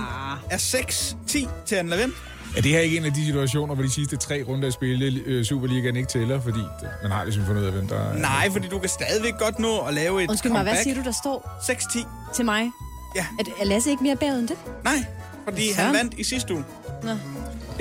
er 0.49 0.57
6-10 0.57 1.47
til 1.65 1.75
Anne 1.75 1.89
Lavendt. 1.89 2.15
Er 2.57 2.61
det 2.61 2.71
her 2.71 2.79
ikke 2.79 2.97
en 2.97 3.05
af 3.05 3.13
de 3.13 3.25
situationer, 3.25 3.75
hvor 3.75 3.83
de 3.83 3.91
sidste 3.91 4.17
tre 4.17 4.43
runder 4.47 4.67
af 4.67 4.73
spillet 4.73 5.23
øh, 5.25 5.45
Superligaen 5.45 5.95
ikke 5.95 6.09
tæller, 6.09 6.41
fordi 6.41 6.59
det- 6.59 6.89
man 7.03 7.11
har 7.11 7.23
ligesom 7.23 7.45
fundet 7.45 7.61
ud 7.61 7.67
af, 7.67 7.73
hvem 7.73 7.87
der 7.87 7.95
er... 7.99 8.17
Nej, 8.17 8.49
fordi 8.51 8.67
du 8.67 8.79
kan 8.79 8.89
stadigvæk 8.89 9.33
godt 9.39 9.59
nå 9.59 9.77
at 9.79 9.93
lave 9.93 10.23
et 10.23 10.29
Undskyld 10.29 10.51
mig, 10.51 10.59
comeback. 10.59 10.75
hvad 10.77 10.83
siger 10.83 10.95
du, 10.95 11.03
der 11.03 11.11
står 11.11 11.49
6-10. 11.61 12.33
til 12.35 12.45
mig? 12.45 12.71
Ja. 13.15 13.25
Er, 13.39 13.43
er 13.61 13.65
Lasse 13.65 13.89
ikke 13.89 14.03
mere 14.03 14.15
bagud 14.15 14.39
end 14.39 14.47
det? 14.47 14.57
Nej, 14.83 15.05
fordi 15.43 15.73
Søren. 15.73 15.85
han 15.85 15.95
vandt 15.95 16.13
i 16.17 16.23
sidste 16.23 16.53
uge. 16.53 16.63
Nå. 17.03 17.09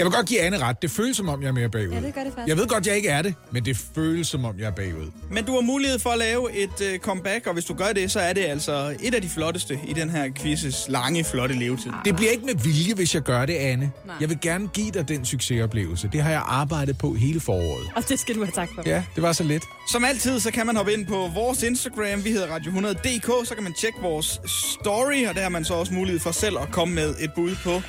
Jeg 0.00 0.06
vil 0.06 0.14
godt 0.14 0.26
give 0.26 0.40
Anne 0.40 0.58
ret. 0.58 0.82
Det 0.82 0.90
føles 0.90 1.16
som 1.16 1.28
om, 1.28 1.42
jeg 1.42 1.48
er 1.48 1.52
mere 1.52 1.68
bagud. 1.68 1.92
Ja, 1.92 2.00
det 2.00 2.14
gør 2.14 2.24
det 2.24 2.32
faktisk. 2.34 2.48
Jeg 2.48 2.56
ved 2.56 2.66
godt, 2.66 2.86
jeg 2.86 2.96
ikke 2.96 3.08
er 3.08 3.22
det, 3.22 3.34
men 3.50 3.64
det 3.64 3.76
føles 3.94 4.26
som 4.26 4.44
om, 4.44 4.58
jeg 4.58 4.66
er 4.66 4.70
bagud. 4.70 5.10
Men 5.30 5.44
du 5.44 5.54
har 5.54 5.60
mulighed 5.60 5.98
for 5.98 6.10
at 6.10 6.18
lave 6.18 6.52
et 6.52 6.70
uh, 6.80 6.98
comeback, 6.98 7.46
og 7.46 7.52
hvis 7.54 7.64
du 7.64 7.74
gør 7.74 7.92
det, 7.92 8.10
så 8.10 8.20
er 8.20 8.32
det 8.32 8.44
altså 8.44 8.96
et 9.02 9.14
af 9.14 9.22
de 9.22 9.28
flotteste 9.28 9.78
i 9.88 9.92
den 9.92 10.10
her 10.10 10.30
quizzes 10.34 10.84
lange, 10.88 11.24
flotte 11.24 11.54
levetid. 11.54 11.90
Det 12.04 12.16
bliver 12.16 12.30
ikke 12.30 12.44
med 12.46 12.54
vilje, 12.54 12.94
hvis 12.94 13.14
jeg 13.14 13.22
gør 13.22 13.46
det, 13.46 13.54
Anne. 13.54 13.92
Nej. 14.06 14.16
Jeg 14.20 14.28
vil 14.28 14.38
gerne 14.42 14.68
give 14.68 14.90
dig 14.90 15.08
den 15.08 15.24
succesoplevelse. 15.24 16.08
Det 16.12 16.22
har 16.22 16.30
jeg 16.30 16.42
arbejdet 16.46 16.98
på 16.98 17.14
hele 17.14 17.40
foråret. 17.40 17.88
Og 17.96 18.08
det 18.08 18.20
skal 18.20 18.34
du 18.34 18.44
have 18.44 18.52
tak 18.52 18.68
for. 18.74 18.82
Ja, 18.86 19.02
det 19.14 19.22
var 19.22 19.32
så 19.32 19.44
let. 19.44 19.62
Som 19.92 20.04
altid, 20.04 20.40
så 20.40 20.50
kan 20.50 20.66
man 20.66 20.76
hoppe 20.76 20.92
ind 20.92 21.06
på 21.06 21.30
vores 21.34 21.62
Instagram, 21.62 22.24
vi 22.24 22.30
hedder 22.30 22.46
Radio100.dk, 22.46 23.48
så 23.48 23.54
kan 23.54 23.64
man 23.64 23.72
tjekke 23.80 23.98
vores 24.02 24.40
story, 24.46 25.26
og 25.28 25.34
der 25.34 25.42
har 25.42 25.48
man 25.48 25.64
så 25.64 25.74
også 25.74 25.94
mulighed 25.94 26.20
for 26.20 26.32
selv 26.32 26.58
at 26.58 26.68
komme 26.72 26.94
med 26.94 27.14
et 27.20 27.30
bud 27.36 27.56
på 27.64 27.82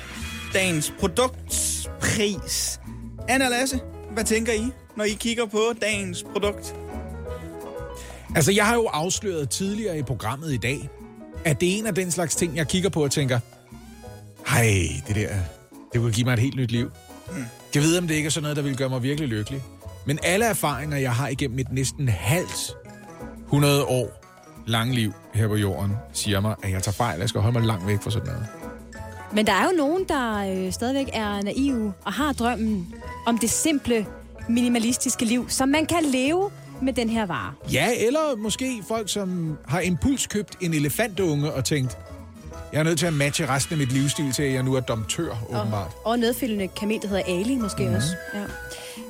dagens 0.54 0.92
produktpris. 1.00 2.80
Anna 3.28 3.48
Lasse, 3.48 3.80
hvad 4.10 4.24
tænker 4.24 4.52
I, 4.52 4.70
når 4.96 5.04
I 5.04 5.16
kigger 5.20 5.46
på 5.46 5.60
dagens 5.80 6.24
produkt? 6.32 6.74
Altså, 8.34 8.52
jeg 8.52 8.66
har 8.66 8.74
jo 8.74 8.86
afsløret 8.86 9.50
tidligere 9.50 9.98
i 9.98 10.02
programmet 10.02 10.52
i 10.52 10.56
dag, 10.56 10.88
at 11.44 11.60
det 11.60 11.74
er 11.74 11.78
en 11.78 11.86
af 11.86 11.94
den 11.94 12.10
slags 12.10 12.36
ting, 12.36 12.56
jeg 12.56 12.68
kigger 12.68 12.88
på 12.88 13.04
og 13.04 13.10
tænker, 13.10 13.38
hej, 14.46 14.74
det 15.08 15.16
der, 15.16 15.28
det 15.92 16.00
kunne 16.00 16.12
give 16.12 16.24
mig 16.24 16.32
et 16.32 16.38
helt 16.38 16.56
nyt 16.56 16.70
liv. 16.70 16.90
Jeg 17.74 17.82
ved, 17.82 17.98
om 17.98 18.08
det 18.08 18.14
ikke 18.14 18.26
er 18.26 18.30
sådan 18.30 18.42
noget, 18.42 18.56
der 18.56 18.62
vil 18.62 18.76
gøre 18.76 18.88
mig 18.88 19.02
virkelig 19.02 19.28
lykkelig. 19.28 19.62
Men 20.06 20.18
alle 20.22 20.44
erfaringer, 20.46 20.96
jeg 20.96 21.14
har 21.14 21.28
igennem 21.28 21.56
mit 21.56 21.72
næsten 21.72 22.08
halvt 22.08 22.76
100 23.44 23.84
år 23.84 24.22
lange 24.66 24.94
liv 24.94 25.12
her 25.34 25.48
på 25.48 25.56
jorden, 25.56 25.92
siger 26.12 26.40
mig, 26.40 26.54
at 26.62 26.70
jeg 26.70 26.82
tager 26.82 26.94
fejl. 26.94 27.20
Jeg 27.20 27.28
skal 27.28 27.40
holde 27.40 27.58
mig 27.58 27.66
langt 27.66 27.86
væk 27.86 28.02
fra 28.02 28.10
sådan 28.10 28.26
noget. 28.26 28.61
Men 29.34 29.46
der 29.46 29.52
er 29.52 29.64
jo 29.64 29.76
nogen, 29.76 30.04
der 30.08 30.52
øh, 30.66 30.72
stadigvæk 30.72 31.08
er 31.12 31.42
naive 31.42 31.92
og 32.04 32.12
har 32.12 32.32
drømmen 32.32 32.94
om 33.26 33.38
det 33.38 33.50
simple, 33.50 34.06
minimalistiske 34.48 35.24
liv, 35.24 35.48
som 35.48 35.68
man 35.68 35.86
kan 35.86 36.04
leve 36.04 36.50
med 36.82 36.92
den 36.92 37.08
her 37.08 37.26
vare. 37.26 37.52
Ja, 37.72 37.88
eller 38.06 38.36
måske 38.36 38.82
folk, 38.88 39.08
som 39.08 39.58
har 39.68 39.80
impulskøbt 39.80 40.56
en 40.60 40.74
elefantunge 40.74 41.52
og 41.52 41.64
tænkt, 41.64 41.98
jeg 42.72 42.78
er 42.78 42.82
nødt 42.82 42.98
til 42.98 43.06
at 43.06 43.12
matche 43.12 43.48
resten 43.48 43.72
af 43.72 43.78
mit 43.78 43.92
livsstil 43.92 44.32
til, 44.32 44.42
at 44.42 44.52
jeg 44.52 44.62
nu 44.62 44.74
er 44.74 44.80
domtør, 44.80 45.30
åbenbart. 45.48 45.90
Og 46.04 46.18
nedfældende 46.18 46.68
kamel, 46.68 47.02
der 47.02 47.08
hedder 47.08 47.22
Ali 47.26 47.54
måske 47.56 47.82
Mhm. 47.82 47.92
mm-hmm. 47.92 47.96
også. 47.96 48.16
Ja. 48.34 48.42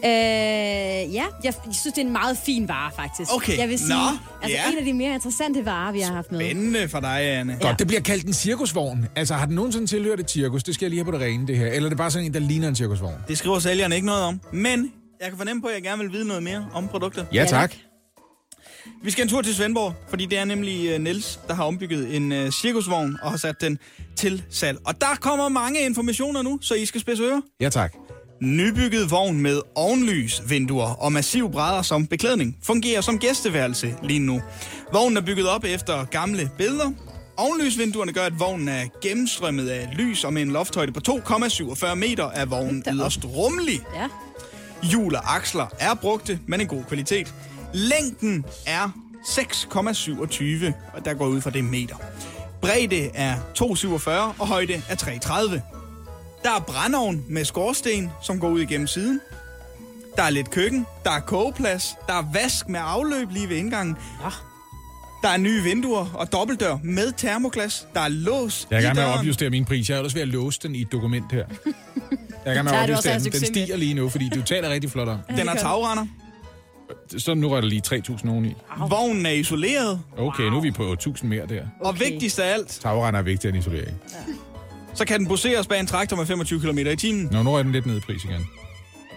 Øh, 0.04 1.14
ja, 1.14 1.24
jeg 1.44 1.54
synes, 1.64 1.82
det 1.82 1.98
er 1.98 2.06
en 2.06 2.12
meget 2.12 2.38
fin 2.38 2.68
vare, 2.68 2.90
faktisk. 2.96 3.30
Okay, 3.34 3.58
Jeg 3.58 3.68
vil 3.68 3.78
sige, 3.78 3.88
nå, 3.88 3.94
altså 4.42 4.58
ja. 4.66 4.72
en 4.72 4.78
af 4.78 4.84
de 4.84 4.92
mere 4.92 5.14
interessante 5.14 5.64
varer, 5.64 5.92
vi 5.92 6.00
har 6.00 6.14
haft 6.14 6.32
med. 6.32 6.40
Spændende 6.40 6.88
for 6.88 7.00
dig, 7.00 7.20
Anne. 7.20 7.56
Godt, 7.60 7.78
det 7.78 7.86
bliver 7.86 8.00
kaldt 8.00 8.24
en 8.26 8.32
cirkusvogn. 8.32 9.06
Altså, 9.16 9.34
har 9.34 9.46
den 9.46 9.54
nogensinde 9.54 9.86
tilhørt 9.86 10.20
et 10.20 10.30
cirkus? 10.30 10.62
Det 10.62 10.74
skal 10.74 10.84
jeg 10.86 10.90
lige 10.90 10.98
have 11.04 11.12
på 11.12 11.18
det 11.18 11.20
rene, 11.20 11.46
det 11.46 11.56
her. 11.58 11.66
Eller 11.66 11.84
er 11.86 11.88
det 11.88 11.98
bare 11.98 12.10
sådan 12.10 12.26
en, 12.26 12.34
der 12.34 12.40
ligner 12.40 12.68
en 12.68 12.76
cirkusvogn? 12.76 13.14
Det 13.28 13.38
skriver 13.38 13.58
sælgeren 13.58 13.92
ikke 13.92 14.06
noget 14.06 14.22
om, 14.22 14.40
men 14.52 14.92
jeg 15.20 15.28
kan 15.28 15.38
fornemme 15.38 15.62
på, 15.62 15.68
at 15.68 15.74
jeg 15.74 15.82
gerne 15.82 16.02
vil 16.02 16.12
vide 16.12 16.28
noget 16.28 16.42
mere 16.42 16.66
om 16.74 16.88
produktet. 16.88 17.26
Ja, 17.34 17.44
tak. 17.48 17.74
Vi 19.02 19.10
skal 19.10 19.22
en 19.22 19.28
tur 19.28 19.42
til 19.42 19.54
Svendborg, 19.54 19.94
fordi 20.08 20.26
det 20.26 20.38
er 20.38 20.44
nemlig 20.44 20.94
uh, 20.94 21.00
Niels, 21.00 21.40
der 21.48 21.54
har 21.54 21.64
ombygget 21.64 22.16
en 22.16 22.32
uh, 22.32 22.50
cirkusvogn 22.50 23.18
og 23.22 23.30
har 23.30 23.38
sat 23.38 23.60
den 23.60 23.78
til 24.16 24.42
salg. 24.50 24.78
Og 24.84 25.00
der 25.00 25.16
kommer 25.20 25.48
mange 25.48 25.80
informationer 25.80 26.42
nu, 26.42 26.58
så 26.62 26.74
I 26.74 26.84
skal 26.84 27.00
spidse 27.00 27.22
ører. 27.22 27.40
Ja, 27.60 27.68
tak. 27.68 27.94
Nybygget 28.40 29.10
vogn 29.10 29.40
med 29.40 29.60
ovenlys, 29.74 30.42
vinduer 30.48 30.86
og 30.86 31.12
massiv 31.12 31.52
brædder 31.52 31.82
som 31.82 32.06
beklædning 32.06 32.56
fungerer 32.62 33.00
som 33.00 33.18
gæsteværelse 33.18 33.94
lige 34.02 34.18
nu. 34.18 34.42
Vognen 34.92 35.16
er 35.16 35.20
bygget 35.20 35.48
op 35.48 35.64
efter 35.64 36.04
gamle 36.04 36.50
billeder. 36.58 36.90
Ovenlysvinduerne 37.36 38.12
gør, 38.12 38.22
at 38.22 38.40
vognen 38.40 38.68
er 38.68 38.84
gennemstrømmet 39.02 39.68
af 39.68 39.88
lys, 39.92 40.24
og 40.24 40.32
med 40.32 40.42
en 40.42 40.50
lofthøjde 40.50 40.92
på 40.92 41.00
2,47 41.08 41.94
meter 41.94 42.30
er 42.30 42.44
vognen 42.44 42.84
yderst 42.92 43.24
rummelig. 43.24 43.80
Ja. 43.94 44.08
Hjul 44.82 45.14
og 45.14 45.36
aksler 45.36 45.66
er 45.80 45.94
brugte, 45.94 46.38
men 46.46 46.60
en 46.60 46.66
god 46.66 46.84
kvalitet. 46.84 47.34
Længden 47.74 48.44
er 48.66 48.88
6,27, 49.24 50.72
og 50.96 51.04
der 51.04 51.14
går 51.14 51.26
ud 51.26 51.40
fra 51.40 51.50
det 51.50 51.64
meter. 51.64 51.96
Bredde 52.60 53.10
er 53.14 53.34
2,47 53.62 54.10
og 54.40 54.46
højde 54.48 54.74
er 54.88 54.94
3,30. 54.94 55.60
Der 56.44 56.50
er 56.56 56.60
brændeovn 56.60 57.24
med 57.28 57.44
skorsten, 57.44 58.10
som 58.22 58.40
går 58.40 58.48
ud 58.48 58.60
igennem 58.60 58.86
siden. 58.86 59.20
Der 60.16 60.22
er 60.22 60.30
lidt 60.30 60.50
køkken, 60.50 60.86
der 61.04 61.10
er 61.10 61.20
kogeplads, 61.20 61.94
der 62.06 62.14
er 62.14 62.24
vask 62.32 62.68
med 62.68 62.80
afløb 62.82 63.28
lige 63.30 63.48
ved 63.48 63.56
indgangen. 63.56 63.96
Ja. 64.24 64.28
Der 65.22 65.28
er 65.28 65.36
nye 65.36 65.62
vinduer 65.62 66.06
og 66.14 66.32
dobbeltdør 66.32 66.78
med 66.84 67.12
termoglas. 67.16 67.86
Der 67.94 68.00
er 68.00 68.08
lås 68.08 68.66
Jeg 68.70 68.76
er 68.76 68.80
i 68.80 68.82
gang 68.84 68.94
med 68.94 69.02
at 69.02 69.06
døren. 69.08 69.18
opjustere 69.18 69.50
min 69.50 69.64
pris. 69.64 69.88
Jeg 69.88 69.94
er 69.94 69.98
ellers 69.98 70.14
ved 70.14 70.22
at 70.22 70.28
låse 70.28 70.60
den 70.62 70.74
i 70.74 70.80
et 70.82 70.92
dokument 70.92 71.32
her. 71.32 71.44
Jeg 72.44 72.50
er 72.50 72.54
gang 72.54 72.64
med 72.64 72.72
Der 72.72 72.78
at 72.78 72.82
er 72.82 72.86
du 72.86 72.96
også 72.96 73.10
opjustere 73.10 73.14
den. 73.14 73.24
Den 73.24 73.32
succes 73.32 73.50
med. 73.56 73.62
stiger 73.64 73.76
lige 73.76 73.94
nu, 73.94 74.08
fordi 74.08 74.28
du 74.28 74.42
taler 74.42 74.70
rigtig 74.70 74.90
flot 74.90 75.08
om. 75.08 75.18
Den 75.36 75.48
har 75.48 75.56
tagrender. 75.56 76.06
Så 77.18 77.34
nu 77.34 77.52
er 77.52 77.60
der 77.60 77.68
lige 77.68 77.82
3.000 77.86 78.28
oveni. 78.30 78.54
Vognen 78.88 79.26
er 79.26 79.30
isoleret. 79.30 80.00
Okay, 80.18 80.42
nu 80.42 80.56
er 80.56 80.60
vi 80.60 80.70
på 80.70 80.92
1.000 81.06 81.26
mere 81.26 81.46
der. 81.46 81.62
Og 81.80 82.00
vigtigst 82.00 82.38
af 82.38 82.52
alt, 82.54 82.68
Tagrender 82.68 83.20
er 83.20 83.24
vigtigere 83.24 83.54
end 83.56 83.62
isolering. 83.64 84.00
så 84.94 85.04
kan 85.04 85.18
den 85.20 85.28
boseres 85.28 85.66
bag 85.66 85.80
en 85.80 85.86
traktor 85.86 86.16
med 86.16 86.26
25 86.26 86.60
km 86.60 86.78
i 86.78 86.96
timen. 86.96 87.28
Nå, 87.32 87.42
nu 87.42 87.54
er 87.54 87.62
den 87.62 87.72
lidt 87.72 87.86
nede 87.86 87.98
i 87.98 88.00
pris 88.00 88.24
igen. 88.24 88.46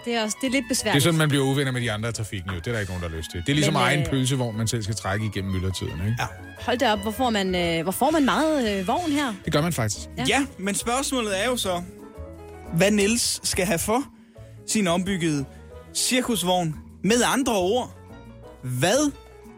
Det 0.04 0.14
er, 0.14 0.22
også, 0.22 0.36
det 0.40 0.46
er 0.46 0.50
lidt 0.50 0.62
Det 0.62 0.68
besværligt. 0.68 1.02
er 1.02 1.04
sådan, 1.04 1.18
man 1.18 1.28
bliver 1.28 1.44
uvenner 1.44 1.72
med 1.72 1.80
de 1.80 1.92
andre 1.92 2.08
i 2.08 2.12
trafikken 2.12 2.50
jo. 2.50 2.56
Det 2.58 2.66
er 2.66 2.72
der 2.72 2.80
ikke 2.80 2.92
nogen, 2.92 3.02
der 3.02 3.08
har 3.08 3.16
lyst 3.16 3.30
til. 3.30 3.40
Det 3.40 3.48
er 3.48 3.54
ligesom 3.54 3.74
Men, 3.74 3.82
egen 3.82 4.00
øh, 4.00 4.06
pølsevogn, 4.06 4.56
man 4.56 4.68
selv 4.68 4.82
skal 4.82 4.94
trække 4.94 5.26
igennem 5.26 5.52
myldretiden, 5.52 5.92
ikke? 5.92 6.16
Ja. 6.18 6.26
Hold 6.60 6.78
da 6.78 6.92
op, 6.92 6.98
hvor 7.02 7.10
får 7.10 7.30
man, 7.30 7.54
øh, 7.54 7.82
hvor 7.82 7.92
får 7.92 8.10
man 8.10 8.24
meget 8.24 8.78
øh, 8.80 8.86
vogn 8.88 9.12
her? 9.12 9.34
Det 9.44 9.52
gør 9.52 9.62
man 9.62 9.72
faktisk. 9.72 10.08
Ja. 10.18 10.24
Ja, 10.28 10.46
men 10.58 10.74
spørgsmålet 10.74 11.44
er 11.44 11.46
jo 11.46 11.56
så, 11.56 11.82
hvad 12.74 12.90
Niels 12.90 13.40
skal 13.48 13.66
have 13.66 13.78
for 13.78 14.02
sin 14.66 14.86
ombyggede 14.86 15.44
cirkusvogn. 15.94 16.74
Med 17.04 17.22
andre 17.34 17.52
ord, 17.56 17.96
hvad 18.62 19.12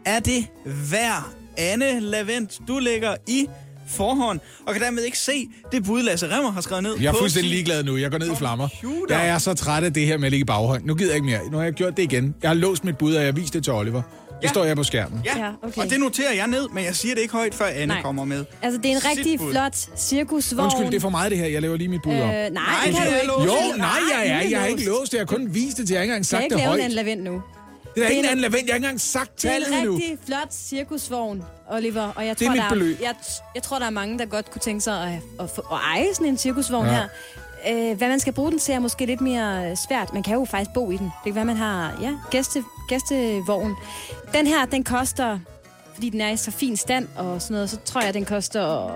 er 0.05 0.19
det 0.19 0.47
værd, 0.91 1.29
Anne 1.57 1.99
Lavent, 1.99 2.59
du 2.67 2.79
lægger 2.79 3.15
i 3.27 3.47
forhånd, 3.87 4.39
og 4.67 4.73
kan 4.73 4.81
dermed 4.83 5.03
ikke 5.03 5.17
se 5.19 5.47
det 5.71 5.83
bud, 5.83 6.03
Lasse 6.03 6.35
Remmer 6.35 6.51
har 6.51 6.61
skrevet 6.61 6.83
ned 6.83 6.95
Jeg 7.01 7.09
er 7.13 7.17
fuldstændig 7.19 7.51
ligeglad 7.51 7.83
nu. 7.83 7.97
Jeg 7.97 8.11
går 8.11 8.17
ned 8.17 8.31
i 8.31 8.35
flammer. 8.35 8.67
Jeg 9.09 9.27
er 9.27 9.37
så 9.37 9.53
træt 9.53 9.83
af 9.83 9.93
det 9.93 10.05
her 10.05 10.17
med 10.17 10.25
at 10.25 10.31
ligge 10.31 10.41
i 10.41 10.45
baghånd. 10.45 10.85
Nu 10.85 10.95
gider 10.95 11.09
jeg 11.09 11.15
ikke 11.15 11.25
mere. 11.25 11.49
Nu 11.51 11.57
har 11.57 11.63
jeg 11.63 11.73
gjort 11.73 11.97
det 11.97 12.03
igen. 12.03 12.35
Jeg 12.41 12.49
har 12.49 12.55
låst 12.55 12.83
mit 12.83 12.97
bud, 12.97 13.13
og 13.13 13.19
jeg 13.21 13.27
har 13.27 13.31
vist 13.31 13.53
det 13.53 13.63
til 13.63 13.73
Oliver. 13.73 14.01
Det 14.39 14.43
Ja. 14.43 14.49
står 14.49 14.63
jeg 14.65 14.75
på 14.75 14.83
skærmen. 14.83 15.21
Ja, 15.25 15.37
Ja, 15.39 15.49
okay. 15.63 15.81
og 15.81 15.89
det 15.89 15.99
noterer 15.99 16.33
jeg 16.33 16.47
ned, 16.47 16.67
men 16.73 16.85
jeg 16.85 16.95
siger 16.95 17.15
det 17.15 17.21
ikke 17.21 17.33
højt, 17.33 17.55
før 17.55 17.65
Anne 17.65 17.85
Nej. 17.85 18.01
kommer 18.01 18.25
med. 18.25 18.45
Altså, 18.61 18.77
det 18.81 18.91
er 18.91 18.95
en 18.95 19.01
Sit 19.01 19.09
rigtig 19.09 19.39
bud. 19.39 19.51
flot 19.51 19.75
cirkusvogn. 19.97 20.63
Undskyld, 20.63 20.85
det 20.85 20.93
er 20.95 20.99
for 20.99 21.09
meget 21.09 21.31
det 21.31 21.39
her. 21.39 21.45
Jeg 21.47 21.61
laver 21.61 21.77
lige 21.77 21.87
mit 21.87 22.01
bud. 22.03 22.13
Øh, 22.13 22.19
nej, 22.19 22.49
Nej, 22.49 22.63
det 22.85 22.95
kan 22.95 23.05
det 23.05 23.13
du 23.25 23.31
er 23.31 23.41
ikke. 23.41 23.53
Jo, 23.53 23.77
nej, 23.77 23.89
jeg 24.13 24.27
er. 24.27 24.49
Jeg 24.49 24.59
har 24.59 24.67
ikke 24.67 24.85
låst 24.85 25.11
det. 25.11 25.17
Jeg 25.17 25.21
har 25.21 25.25
kun 25.37 25.53
vist 25.53 25.77
det 25.77 25.87
til. 25.87 25.93
Jeg 25.93 25.99
har 25.99 26.03
ikke 26.03 26.11
engang 26.11 26.19
Kan 26.19 26.23
sagt 26.25 26.41
jeg 26.41 26.49
det 26.49 26.55
ikke 26.55 26.61
lave 26.63 26.69
højt. 26.69 26.85
en 26.85 26.91
lavend 26.91 27.21
nu? 27.21 27.41
Det 27.95 28.03
er 28.03 28.07
Det 28.07 28.15
ikke 28.15 28.15
er 28.15 28.19
en 28.19 28.25
en- 28.25 28.29
anden 28.29 28.41
lavend. 28.41 28.55
Jeg 28.55 28.73
har 28.73 28.75
ikke 28.75 28.85
engang 28.85 29.01
sagt 29.01 29.41
Det 29.41 29.51
er 29.51 29.55
en 29.55 29.73
endnu. 29.73 29.93
rigtig 29.95 30.17
flot 30.25 30.53
cirkusvogn, 30.53 31.43
Oliver. 31.71 32.11
Og 32.15 32.25
jeg 32.25 32.39
Det 32.39 32.45
er 32.45 32.49
tror, 32.49 32.55
mit 32.55 32.61
der 32.63 32.69
beløb. 32.69 33.01
Jeg, 33.01 33.15
jeg 33.55 33.63
tror, 33.63 33.79
der 33.79 33.85
er 33.85 33.89
mange, 33.89 34.19
der 34.19 34.25
godt 34.25 34.51
kunne 34.51 34.61
tænke 34.61 34.81
sig 34.81 35.03
at, 35.03 35.43
at, 35.43 35.49
få- 35.55 35.61
at 35.71 35.77
eje 35.95 36.05
sådan 36.13 36.27
en 36.27 36.37
cirkusvogn 36.37 36.85
Ja. 36.85 36.91
her. 36.91 37.07
Øh, 37.67 37.97
hvad 37.97 38.07
man 38.07 38.19
skal 38.19 38.33
bruge 38.33 38.51
den 38.51 38.59
til 38.59 38.73
er 38.73 38.79
måske 38.79 39.05
lidt 39.05 39.21
mere 39.21 39.75
svært. 39.75 40.13
Man 40.13 40.23
kan 40.23 40.33
jo 40.33 40.45
faktisk 40.45 40.73
bo 40.73 40.91
i 40.91 40.97
den. 40.97 41.05
Det 41.05 41.25
kan 41.25 41.35
være, 41.35 41.45
man 41.45 41.57
har 41.57 41.97
ja, 42.01 42.17
gæste, 42.31 42.63
gæstevogn. 42.89 43.75
Den 44.33 44.47
her, 44.47 44.65
den 44.65 44.83
koster, 44.83 45.39
fordi 45.93 46.09
den 46.09 46.21
er 46.21 46.29
i 46.29 46.37
så 46.37 46.51
fin 46.51 46.77
stand 46.77 47.07
og 47.17 47.41
sådan 47.41 47.53
noget, 47.53 47.69
så 47.69 47.77
tror 47.85 48.01
jeg, 48.01 48.13
den 48.13 48.25
koster 48.25 48.89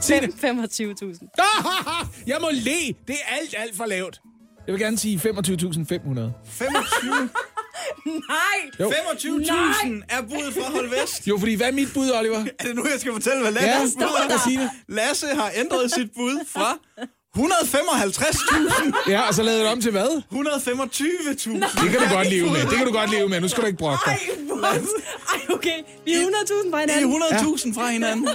Sig 0.00 0.22
det. 0.22 0.28
25.000. 0.28 1.28
Jeg 2.26 2.36
må 2.40 2.48
le. 2.52 2.94
Det 3.08 3.16
er 3.24 3.36
alt, 3.40 3.54
alt 3.58 3.76
for 3.76 3.86
lavt. 3.86 4.20
Jeg 4.66 4.72
vil 4.72 4.82
gerne 4.82 4.98
sige 4.98 5.16
25.500. 5.16 6.20
25 6.44 7.28
Nej! 8.06 8.70
Jo. 8.80 8.90
25.000 8.90 10.02
er 10.08 10.22
budet 10.22 10.54
fra 10.54 10.70
Hold 10.72 10.88
Vest. 10.88 11.28
Jo, 11.28 11.38
fordi 11.38 11.54
hvad 11.54 11.66
er 11.66 11.72
mit 11.72 11.88
bud, 11.94 12.10
Oliver? 12.10 12.44
Er 12.58 12.64
det 12.64 12.76
nu, 12.76 12.86
jeg 12.92 13.00
skal 13.00 13.12
fortælle, 13.12 13.40
hvad 13.42 13.52
Lasse 13.52 13.68
Ja. 14.00 14.38
Sig 14.44 14.60
det. 14.60 14.70
Lasse 14.88 15.26
har 15.26 15.50
ændret 15.54 15.92
sit 15.92 16.08
bud 16.16 16.38
fra 16.48 16.78
155.000, 17.36 19.10
Ja, 19.10 19.20
og 19.28 19.34
så 19.34 19.42
lavede 19.42 19.58
jeg 19.60 19.64
det 19.64 19.72
om 19.72 19.80
til 19.80 19.90
hvad? 19.90 20.22
125.000. 20.32 21.82
Det 21.82 21.90
kan 21.90 22.00
du 22.08 22.14
godt 22.14 22.30
leve 22.30 22.46
med. 22.50 22.60
Det 22.60 22.76
kan 22.78 22.86
du 22.86 22.92
godt 22.92 23.10
leve 23.10 23.28
med. 23.28 23.40
Nu 23.40 23.48
skal 23.48 23.62
du 23.62 23.66
ikke 23.66 23.78
brokke 23.78 24.02
dig. 24.06 24.18
Ej, 24.62 25.54
okay. 25.54 25.78
Vi 26.04 26.12
er 26.12 26.16
100.000 26.16 26.72
fra 26.72 26.82
Det 26.82 26.90
er 26.90 26.94
hinanden. 26.98 27.22
100.000 27.22 27.74
fra 27.74 27.90
hinanden. 27.90 28.28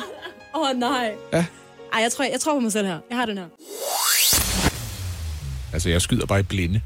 Åh, 0.56 0.62
oh, 0.70 0.78
nej. 0.78 1.14
Ja. 1.34 1.46
Ej, 1.94 2.02
jeg 2.02 2.12
tror, 2.12 2.26
jeg 2.26 2.40
tror 2.40 2.54
på 2.54 2.60
mig 2.60 2.72
selv 2.72 2.88
her. 2.88 2.98
Jeg 3.10 3.18
har 3.18 3.26
den 3.26 3.38
her. 3.38 3.46
Altså, 5.74 5.90
jeg 5.90 6.02
skyder 6.02 6.26
bare 6.26 6.40
i 6.40 6.44
blinde. 6.44 6.82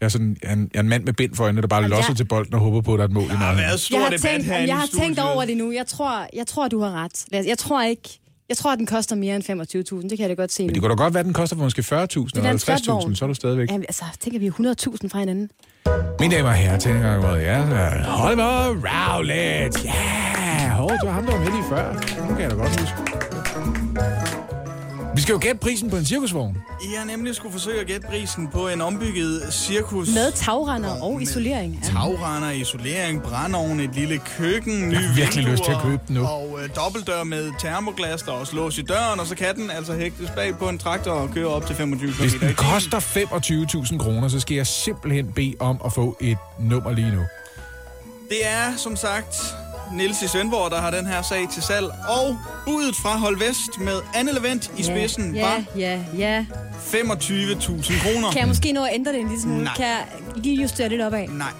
Jeg 0.00 0.06
er, 0.06 0.10
sådan, 0.10 0.36
jeg 0.42 0.48
er, 0.48 0.52
en, 0.52 0.70
jeg 0.74 0.78
er 0.78 0.82
en 0.82 0.88
mand 0.88 1.04
med 1.04 1.12
bind 1.12 1.34
for 1.34 1.44
øjnene, 1.44 1.62
der 1.62 1.68
bare 1.68 1.78
Jamen, 1.80 1.90
losser 1.90 2.10
jeg- 2.10 2.16
til 2.16 2.24
bolden 2.24 2.54
og 2.54 2.60
håber 2.60 2.80
på, 2.80 2.92
at 2.94 2.98
der 2.98 3.04
er 3.04 3.08
et 3.08 3.14
mål 3.14 3.22
i 3.24 3.26
nærheden. 3.26 3.58
Jeg 3.90 4.00
har, 4.00 4.10
tænkt, 4.18 4.46
jeg 4.68 4.76
har 4.76 4.88
tænkt 5.00 5.18
over 5.18 5.44
det 5.44 5.56
nu. 5.56 5.72
Jeg 5.72 5.86
tror, 5.86 6.26
jeg 6.36 6.46
tror, 6.46 6.68
du 6.68 6.80
har 6.80 7.04
ret. 7.04 7.24
Jeg 7.46 7.58
tror 7.58 7.82
ikke... 7.82 8.20
Jeg 8.48 8.56
tror, 8.56 8.72
at 8.72 8.78
den 8.78 8.86
koster 8.86 9.16
mere 9.16 9.36
end 9.36 9.44
25.000. 9.94 10.02
Det 10.02 10.10
kan 10.10 10.18
jeg 10.18 10.28
da 10.28 10.34
godt 10.34 10.52
se 10.52 10.62
Men 10.66 10.74
det 10.74 10.82
kunne 10.82 10.90
da 10.90 10.94
godt 10.94 11.14
være, 11.14 11.18
at 11.20 11.24
den 11.24 11.32
koster 11.34 11.56
for 11.56 11.64
måske 11.64 11.80
40.000 11.82 11.86
da 11.94 12.38
eller 12.38 12.50
en 12.50 12.58
flot 12.58 12.78
50.000, 12.78 12.90
vogn. 12.92 13.16
så 13.16 13.24
er 13.24 13.26
du 13.26 13.34
stadigvæk. 13.34 13.70
Jamen, 13.70 13.84
altså, 13.88 14.04
tænker 14.20 14.38
vi 14.38 14.46
er 14.46 14.50
100.000 14.50 15.08
fra 15.08 15.18
hinanden. 15.18 15.50
Mine 16.20 16.34
damer 16.34 16.48
og 16.48 16.54
herrer, 16.54 16.78
tænker 16.78 17.10
jeg, 17.10 17.18
hvor 17.18 17.36
ja, 17.36 17.60
Oliver 18.26 18.68
Rowlett. 18.68 19.84
Ja, 19.84 19.90
yeah. 19.90 20.70
Hov, 20.70 20.90
det 20.90 20.98
var 21.04 21.12
ham, 21.12 21.26
der 21.26 21.32
var 21.32 21.38
med 21.44 21.50
lige 21.52 21.64
før. 21.68 21.92
Nu 22.28 22.34
kan 22.34 22.42
jeg 22.42 22.50
da 22.50 22.56
godt 22.56 22.80
huske. 22.80 24.29
Vi 25.16 25.20
skal 25.20 25.32
jo 25.32 25.38
gætte 25.42 25.60
prisen 25.60 25.90
på 25.90 25.96
en 25.96 26.04
cirkusvogn. 26.04 26.56
I 26.82 26.94
har 26.98 27.04
nemlig 27.04 27.34
skulle 27.34 27.52
forsøge 27.52 27.80
at 27.80 27.86
gætte 27.86 28.06
prisen 28.06 28.48
på 28.48 28.68
en 28.68 28.80
ombygget 28.80 29.42
cirkus. 29.52 30.08
Med 30.14 30.32
tagrender 30.32 31.02
og 31.02 31.12
Med 31.12 31.22
isolering. 31.22 31.80
Ja. 31.82 31.88
Tagrender, 31.88 32.50
isolering, 32.50 33.22
brændeovn, 33.22 33.80
et 33.80 33.94
lille 33.94 34.20
køkken, 34.38 34.88
nye 34.88 34.94
Jeg 34.96 35.08
har 35.08 35.14
virkelig 35.14 35.36
vinduer, 35.36 35.52
lyst 35.52 35.64
til 35.64 35.72
at 35.72 35.82
købe 35.82 36.02
den 36.08 36.16
nu. 36.16 36.26
Og 36.26 36.58
øh, 36.62 36.68
dobbeltdør 36.76 37.24
med 37.24 37.50
termoglas, 37.58 38.22
der 38.22 38.32
er 38.32 38.36
også 38.36 38.56
lås 38.56 38.78
i 38.78 38.82
døren, 38.82 39.20
og 39.20 39.26
så 39.26 39.34
kan 39.34 39.54
den 39.56 39.70
altså 39.70 39.94
hægtes 39.94 40.30
bag 40.30 40.58
på 40.58 40.68
en 40.68 40.78
traktor 40.78 41.12
og 41.12 41.30
køre 41.30 41.46
op 41.46 41.66
til 41.66 41.76
25 41.76 42.12
km. 42.12 42.20
Hvis 42.20 42.32
den 42.32 42.54
koster 42.54 43.00
25.000 43.00 43.98
kroner, 43.98 44.28
så 44.28 44.40
skal 44.40 44.54
jeg 44.54 44.66
simpelthen 44.66 45.32
bede 45.32 45.54
om 45.58 45.80
at 45.84 45.92
få 45.92 46.16
et 46.20 46.38
nummer 46.60 46.92
lige 46.92 47.10
nu. 47.10 47.22
Det 48.28 48.46
er, 48.46 48.76
som 48.76 48.96
sagt, 48.96 49.36
Niels 49.92 50.22
i 50.22 50.28
Svendborg, 50.28 50.70
der 50.70 50.80
har 50.80 50.90
den 50.90 51.06
her 51.06 51.22
sag 51.22 51.48
til 51.52 51.62
salg. 51.62 51.86
Og 52.08 52.38
budet 52.66 52.96
fra 52.96 53.16
Hold 53.16 53.38
Vest 53.38 53.78
med 53.78 54.00
Anne 54.14 54.32
Levent 54.32 54.70
i 54.78 54.82
spidsen 54.82 55.34
ja, 55.34 55.46
var 55.48 55.64
ja, 55.76 56.00
ja. 56.18 56.44
25.000 56.92 58.02
kroner. 58.02 58.30
Kan 58.30 58.40
jeg 58.40 58.48
måske 58.48 58.72
nå 58.72 58.84
at 58.84 58.90
ændre 58.94 59.12
det 59.12 59.20
en 59.20 59.28
lille 59.28 59.42
smule? 59.42 59.64
Nej. 59.64 59.74
Kan 59.76 59.86
jeg 59.86 60.06
lige 60.36 60.62
justere 60.62 60.88
lidt 60.88 61.02
opad? 61.02 61.28
Nej. 61.28 61.52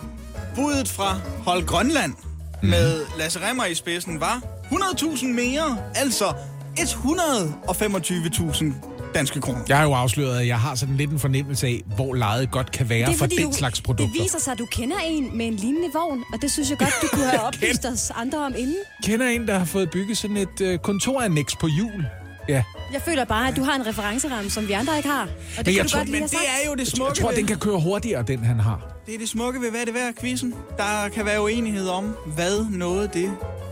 Budet 0.55 0.89
fra 0.89 1.21
Hold 1.45 1.67
Grønland 1.67 2.15
med 2.63 3.01
Lasse 3.19 3.41
Remmer 3.49 3.65
i 3.65 3.75
spidsen 3.75 4.21
var 4.21 4.43
100.000 4.73 5.27
mere, 5.27 5.79
altså 5.95 6.33
125.000 6.79 8.65
danske 9.15 9.41
kroner. 9.41 9.61
Jeg 9.69 9.77
har 9.77 9.85
jo 9.85 9.93
afsløret, 9.95 10.41
at 10.41 10.47
jeg 10.47 10.59
har 10.61 10.75
sådan 10.75 10.97
lidt 10.97 11.11
en 11.11 11.19
fornemmelse 11.19 11.67
af, 11.67 11.83
hvor 11.97 12.15
lejet 12.15 12.51
godt 12.51 12.73
kan 12.73 12.89
være 12.89 13.15
for 13.15 13.27
den 13.27 13.39
du, 13.51 13.53
slags 13.53 13.81
produkter. 13.81 14.15
det 14.15 14.23
viser 14.23 14.39
sig, 14.41 14.53
at 14.53 14.59
du 14.59 14.67
kender 14.67 14.97
en 15.07 15.37
med 15.39 15.47
en 15.47 15.55
lignende 15.55 15.89
vogn, 15.95 16.25
og 16.33 16.43
det 16.43 16.51
synes 16.51 16.71
jeg 16.71 16.79
godt, 16.79 16.95
du 17.03 17.07
kunne 17.13 17.25
have 17.27 17.43
oplyst 17.49 17.85
os 17.85 18.13
andre 18.17 18.39
om 18.47 18.55
inden. 18.59 18.77
kender 19.05 19.29
en, 19.29 19.47
der 19.49 19.59
har 19.59 19.65
fået 19.65 19.91
bygget 19.91 20.17
sådan 20.19 20.37
et 20.37 20.61
øh, 20.61 20.79
kontorannex 20.79 21.53
på 21.61 21.67
jul. 21.67 22.05
Ja, 22.49 22.63
Jeg 22.93 23.03
føler 23.03 23.25
bare, 23.25 23.49
at 23.49 23.57
du 23.57 23.63
har 23.63 23.75
en 23.75 23.87
referenceramme, 23.87 24.51
som 24.51 24.69
vi 24.69 24.73
andre 24.73 24.97
ikke 24.97 25.09
har. 25.09 25.23
Og 25.23 25.29
det 25.57 25.67
Men 25.67 25.77
jeg 25.77 25.87
tror- 25.91 25.99
godt 25.99 26.09
Men 26.09 26.23
det 26.23 26.33
er 26.35 26.67
jo 26.69 26.73
det 26.73 26.79
jeg 26.79 26.87
smukke 26.87 27.21
tror, 27.21 27.29
ved, 27.29 27.37
den 27.37 27.47
kan 27.47 27.59
køre 27.59 27.81
hurtigere, 27.81 28.23
den 28.23 28.45
han 28.45 28.61
har. 28.61 28.81
det 29.07 29.15
er 29.15 29.19
det 29.19 29.29
smukke 29.29 29.61
ved, 29.61 29.71
hvad 29.71 29.81
det 29.87 29.95
er 29.97 30.13
quizzen. 30.21 30.55
Der 30.77 31.09
kan 31.15 31.25
være 31.25 31.43
uenighed 31.43 31.89
om, 31.89 32.17
hvad 32.27 32.65
noget 32.71 33.15
det 33.15 33.31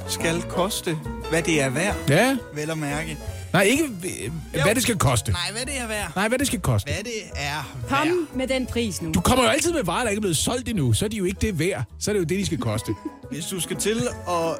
skal 0.08 0.42
koste. 0.42 0.96
Hvad 1.30 1.42
det 1.42 1.62
er 1.62 1.68
værd, 1.68 1.96
Ja. 2.08 2.36
vel 2.54 2.70
at 2.70 2.78
mærke. 2.78 3.18
Nej, 3.52 3.62
ikke 3.62 3.84
øh, 3.84 4.62
hvad 4.62 4.74
det 4.74 4.82
skal 4.82 4.98
koste. 4.98 5.32
Nej, 5.32 5.40
hvad 5.52 5.60
det 5.66 5.78
er 5.80 5.86
værd. 5.86 6.12
Nej, 6.16 6.28
hvad 6.28 6.38
det 6.38 6.46
skal 6.46 6.60
koste. 6.60 6.92
Hvad 6.92 7.04
det 7.04 7.12
er 7.34 7.64
værd. 7.90 7.98
Kom 8.06 8.28
med 8.34 8.46
den 8.46 8.66
pris 8.66 9.02
nu. 9.02 9.12
Du 9.12 9.20
kommer 9.20 9.44
jo 9.44 9.50
altid 9.50 9.72
med 9.72 9.82
varer, 9.84 10.02
der 10.02 10.10
ikke 10.10 10.18
er 10.18 10.20
blevet 10.20 10.36
solgt 10.36 10.68
endnu. 10.68 10.92
Så 10.92 11.04
er 11.04 11.08
de 11.08 11.16
jo 11.16 11.24
ikke 11.24 11.38
det 11.40 11.58
værd. 11.58 11.82
Så 12.00 12.10
er 12.10 12.12
det 12.12 12.20
jo 12.20 12.24
det, 12.24 12.38
de 12.38 12.46
skal 12.46 12.58
koste. 12.58 12.94
Hvis 13.32 13.44
du 13.46 13.60
skal 13.60 13.76
til 13.76 14.08
at 14.28 14.56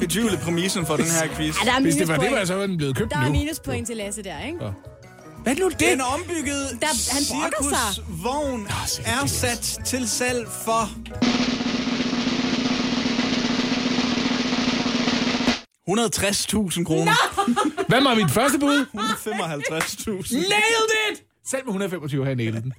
betvivle 0.00 0.36
præmissen 0.36 0.86
for 0.86 0.96
den 0.96 1.04
her 1.04 1.28
quiz. 1.36 1.56
Ej, 1.56 1.64
der 1.64 1.72
er 1.72 1.80
Hvis 1.80 1.94
det 1.96 2.08
var 2.08 2.16
det, 2.16 2.48
så 2.48 2.54
var 2.54 2.66
den 2.66 2.76
blevet 2.76 2.96
købt 2.96 3.10
Der 3.10 3.18
er 3.18 3.24
nu. 3.26 3.32
minuspoint 3.32 3.86
til 3.86 3.96
Lasse 3.96 4.22
der, 4.22 4.40
ikke? 4.46 4.58
Hvad 5.42 5.52
er 5.56 5.60
nu 5.60 5.68
det? 5.68 5.80
Den 5.80 6.00
ombyggede 6.00 6.68
Der- 6.80 6.86
han 6.86 7.22
cirkusvogn 7.22 8.66
er 9.04 9.22
er- 9.22 9.26
sat 9.26 9.78
til 9.84 10.08
salg 10.08 10.48
for... 10.64 10.90
160.000 15.98 16.84
kroner. 16.84 17.12
Hvad 17.88 18.02
var 18.02 18.14
mit 18.14 18.30
første 18.30 18.58
bud? 18.58 18.86
155.000. 18.94 20.34
Nailed 20.34 20.90
it! 21.12 21.22
Selv 21.46 21.62
med 21.64 21.68
125 21.68 22.22
har 22.24 22.30
jeg 22.30 22.36
nailet 22.36 22.62
den. 22.62 22.72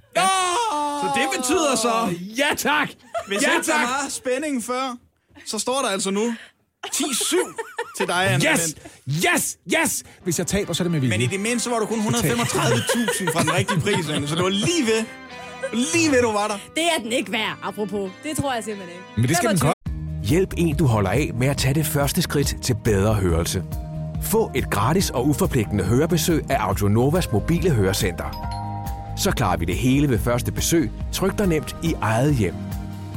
Så 1.01 1.07
det 1.15 1.27
betyder 1.37 1.75
så, 1.75 2.15
Ja, 2.37 2.47
tak! 2.57 2.89
hvis 3.27 3.41
ja, 3.41 3.53
ikke 3.55 3.65
der 3.67 3.73
var 3.81 4.05
spænding 4.09 4.63
før, 4.63 4.97
så 5.45 5.59
står 5.59 5.81
der 5.81 5.89
altså 5.89 6.11
nu 6.11 6.35
10-7 6.87 7.93
til 7.97 8.07
dig, 8.07 8.33
Anne 8.33 8.45
Yes! 8.53 8.75
Yes! 9.09 9.57
Yes! 9.79 10.03
Hvis 10.23 10.39
jeg 10.39 10.47
taber, 10.47 10.73
så 10.73 10.83
er 10.83 10.85
det 10.85 10.91
med 10.91 10.99
vilje. 10.99 11.17
Men 11.17 11.21
i 11.21 11.27
det 11.27 11.39
mindste 11.39 11.71
var 11.71 11.79
du 11.79 11.85
kun 11.85 11.99
135.000 11.99 12.05
fra 13.33 13.41
den 13.41 13.53
rigtige 13.53 13.79
pris, 13.79 14.09
Anne, 14.09 14.27
så 14.27 14.35
det 14.35 14.43
var 14.43 14.49
lige 14.49 14.85
ved. 14.85 15.05
Lige 15.73 16.11
ved, 16.11 16.21
du 16.21 16.31
var 16.31 16.47
der. 16.47 16.57
Det 16.75 16.83
er 16.97 17.01
den 17.03 17.11
ikke 17.11 17.31
værd, 17.31 17.57
apropos. 17.63 18.11
Det 18.23 18.37
tror 18.37 18.53
jeg 18.53 18.63
simpelthen 18.63 18.89
ikke. 18.97 19.03
Men 19.15 19.27
det 19.29 19.37
skal 19.37 19.49
den 19.49 19.57
25. 19.59 19.67
koste. 19.67 19.72
Hjælp 20.23 20.53
en, 20.57 20.75
du 20.75 20.85
holder 20.85 21.09
af 21.09 21.31
med 21.33 21.47
at 21.47 21.57
tage 21.57 21.73
det 21.73 21.85
første 21.85 22.21
skridt 22.21 22.55
til 22.61 22.75
bedre 22.83 23.13
hørelse. 23.13 23.63
Få 24.21 24.51
et 24.55 24.69
gratis 24.69 25.09
og 25.09 25.27
uforpligtende 25.27 25.83
hørebesøg 25.83 26.45
af 26.49 26.57
Audionovas 26.59 27.31
mobile 27.31 27.71
hørecenter. 27.71 28.53
Så 29.17 29.31
klarer 29.31 29.57
vi 29.57 29.65
det 29.65 29.75
hele 29.75 30.09
ved 30.09 30.19
første 30.19 30.51
besøg, 30.51 30.91
tryk 31.11 31.37
dig 31.37 31.47
nemt 31.47 31.75
i 31.83 31.93
eget 32.01 32.35
hjem. 32.35 32.53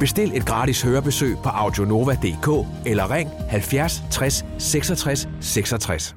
Bestil 0.01 0.33
et 0.35 0.47
gratis 0.47 0.83
hørebesøg 0.83 1.37
på 1.43 1.49
audionova.dk 1.49 2.67
eller 2.87 3.11
ring 3.11 3.31
70 3.49 4.03
60 4.11 4.45
66 4.59 5.29
66. 5.41 6.17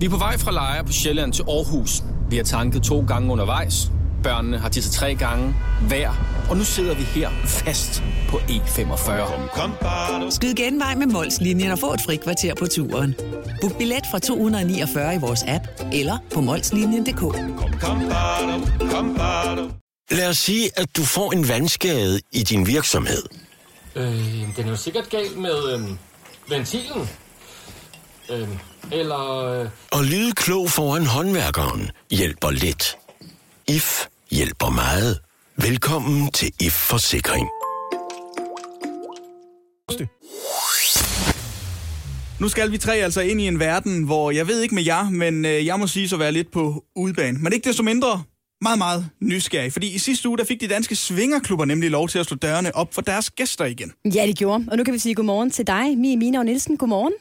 Vi 0.00 0.06
er 0.06 0.10
på 0.10 0.16
vej 0.16 0.38
fra 0.38 0.52
Lejre 0.52 0.84
på 0.84 0.92
Sjælland 0.92 1.32
til 1.32 1.42
Aarhus. 1.42 2.02
Vi 2.30 2.36
har 2.36 2.44
tanket 2.44 2.82
to 2.82 3.04
gange 3.06 3.32
undervejs. 3.32 3.92
Børnene 4.22 4.58
har 4.58 4.68
tisset 4.68 4.92
tre 4.92 5.14
gange 5.14 5.54
hver 5.88 6.10
og 6.50 6.56
nu 6.56 6.64
sidder 6.64 6.94
vi 6.94 7.02
her 7.02 7.30
fast 7.44 8.02
på 8.28 8.36
E45. 8.36 10.30
Skyd 10.30 10.54
genvej 10.54 10.94
med 10.94 11.06
Molslinjen 11.06 11.70
og 11.70 11.78
få 11.78 11.94
et 11.94 12.00
fri 12.06 12.16
kvarter 12.16 12.54
på 12.54 12.66
turen. 12.66 13.14
Book 13.60 13.78
billet 13.78 14.02
fra 14.10 14.18
249 14.18 15.14
i 15.14 15.18
vores 15.18 15.40
app 15.46 15.64
eller 15.92 16.18
på 16.34 16.40
molslinjen.dk. 16.40 17.22
Lad 20.10 20.28
os 20.28 20.38
sige, 20.38 20.70
at 20.76 20.96
du 20.96 21.02
får 21.02 21.32
en 21.32 21.48
vandskade 21.48 22.20
i 22.32 22.42
din 22.42 22.66
virksomhed. 22.66 23.22
Øh, 23.94 24.14
den 24.56 24.64
er 24.66 24.68
jo 24.68 24.76
sikkert 24.76 25.10
galt 25.10 25.36
med 25.38 25.72
øh, 25.74 25.80
ventilen. 26.48 27.08
Øh, 28.30 28.48
eller... 28.92 29.44
Øh, 29.44 29.68
Og 29.92 30.04
lyde 30.04 30.32
klog 30.32 30.70
foran 30.70 31.06
håndværkeren 31.06 31.90
hjælper 32.10 32.50
lidt. 32.50 32.96
IF 33.68 34.06
hjælper 34.30 34.70
meget. 34.70 35.18
Velkommen 35.62 36.30
til 36.30 36.52
IF 36.60 36.72
Forsikring. 36.72 37.48
Nu 42.40 42.48
skal 42.48 42.72
vi 42.72 42.78
tre 42.78 42.94
altså 42.94 43.20
ind 43.20 43.40
i 43.40 43.46
en 43.46 43.60
verden, 43.60 44.02
hvor 44.02 44.30
jeg 44.30 44.48
ved 44.48 44.62
ikke 44.62 44.74
med 44.74 44.84
jer, 44.84 45.10
men 45.10 45.44
øh, 45.44 45.66
jeg 45.66 45.78
må 45.78 45.86
sige 45.86 46.08
så 46.08 46.16
være 46.16 46.32
lidt 46.32 46.50
på 46.50 46.84
udebane. 46.96 47.38
Men 47.38 47.52
ikke 47.52 47.68
desto 47.68 47.82
mindre 47.82 48.22
meget, 48.60 48.78
meget 48.78 49.08
nysgerrig. 49.20 49.72
Fordi 49.72 49.94
i 49.94 49.98
sidste 49.98 50.28
uge, 50.28 50.38
der 50.38 50.44
fik 50.44 50.60
de 50.60 50.68
danske 50.68 50.96
svingerklubber 50.96 51.64
nemlig 51.64 51.90
lov 51.90 52.08
til 52.08 52.18
at 52.18 52.26
slå 52.26 52.36
dørene 52.36 52.74
op 52.76 52.94
for 52.94 53.02
deres 53.02 53.30
gæster 53.30 53.64
igen. 53.64 53.92
Ja, 54.14 54.26
det 54.26 54.38
gjorde. 54.38 54.64
Og 54.70 54.76
nu 54.76 54.84
kan 54.84 54.94
vi 54.94 54.98
sige 54.98 55.14
godmorgen 55.14 55.50
til 55.50 55.66
dig, 55.66 55.98
Mie 55.98 56.16
Mina 56.16 56.38
og 56.38 56.44
Nielsen. 56.44 56.76
Godmorgen. 56.76 57.12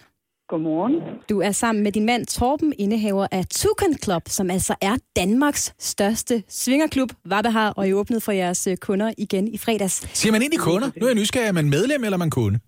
Godmorgen. 0.48 0.96
Du 1.30 1.42
er 1.42 1.52
sammen 1.52 1.84
med 1.84 1.92
din 1.92 2.06
mand 2.06 2.26
Torben, 2.26 2.74
indehaver 2.80 3.28
af 3.32 3.44
Tukan 3.60 3.94
Club, 4.04 4.22
som 4.26 4.50
altså 4.50 4.74
er 4.82 4.96
Danmarks 5.16 5.76
største 5.80 6.44
svingerklub. 6.48 7.10
Vabehar, 7.26 7.70
og 7.78 7.88
I 7.88 7.94
åbnede 7.94 8.22
for 8.22 8.32
jeres 8.32 8.68
øh, 8.68 8.78
kunder 8.78 9.14
igen 9.18 9.48
i 9.48 9.58
fredags. 9.58 9.96
Siger 10.20 10.32
man 10.32 10.42
egentlig 10.42 10.60
kunder? 10.60 10.88
Nu 11.00 11.06
er 11.06 11.10
jeg 11.10 11.20
nysgerrig. 11.22 11.48
Er 11.48 11.52
man 11.62 11.70
medlem, 11.70 12.04
eller 12.04 12.18
er 12.20 12.24
man 12.28 12.30
kunde? 12.40 12.60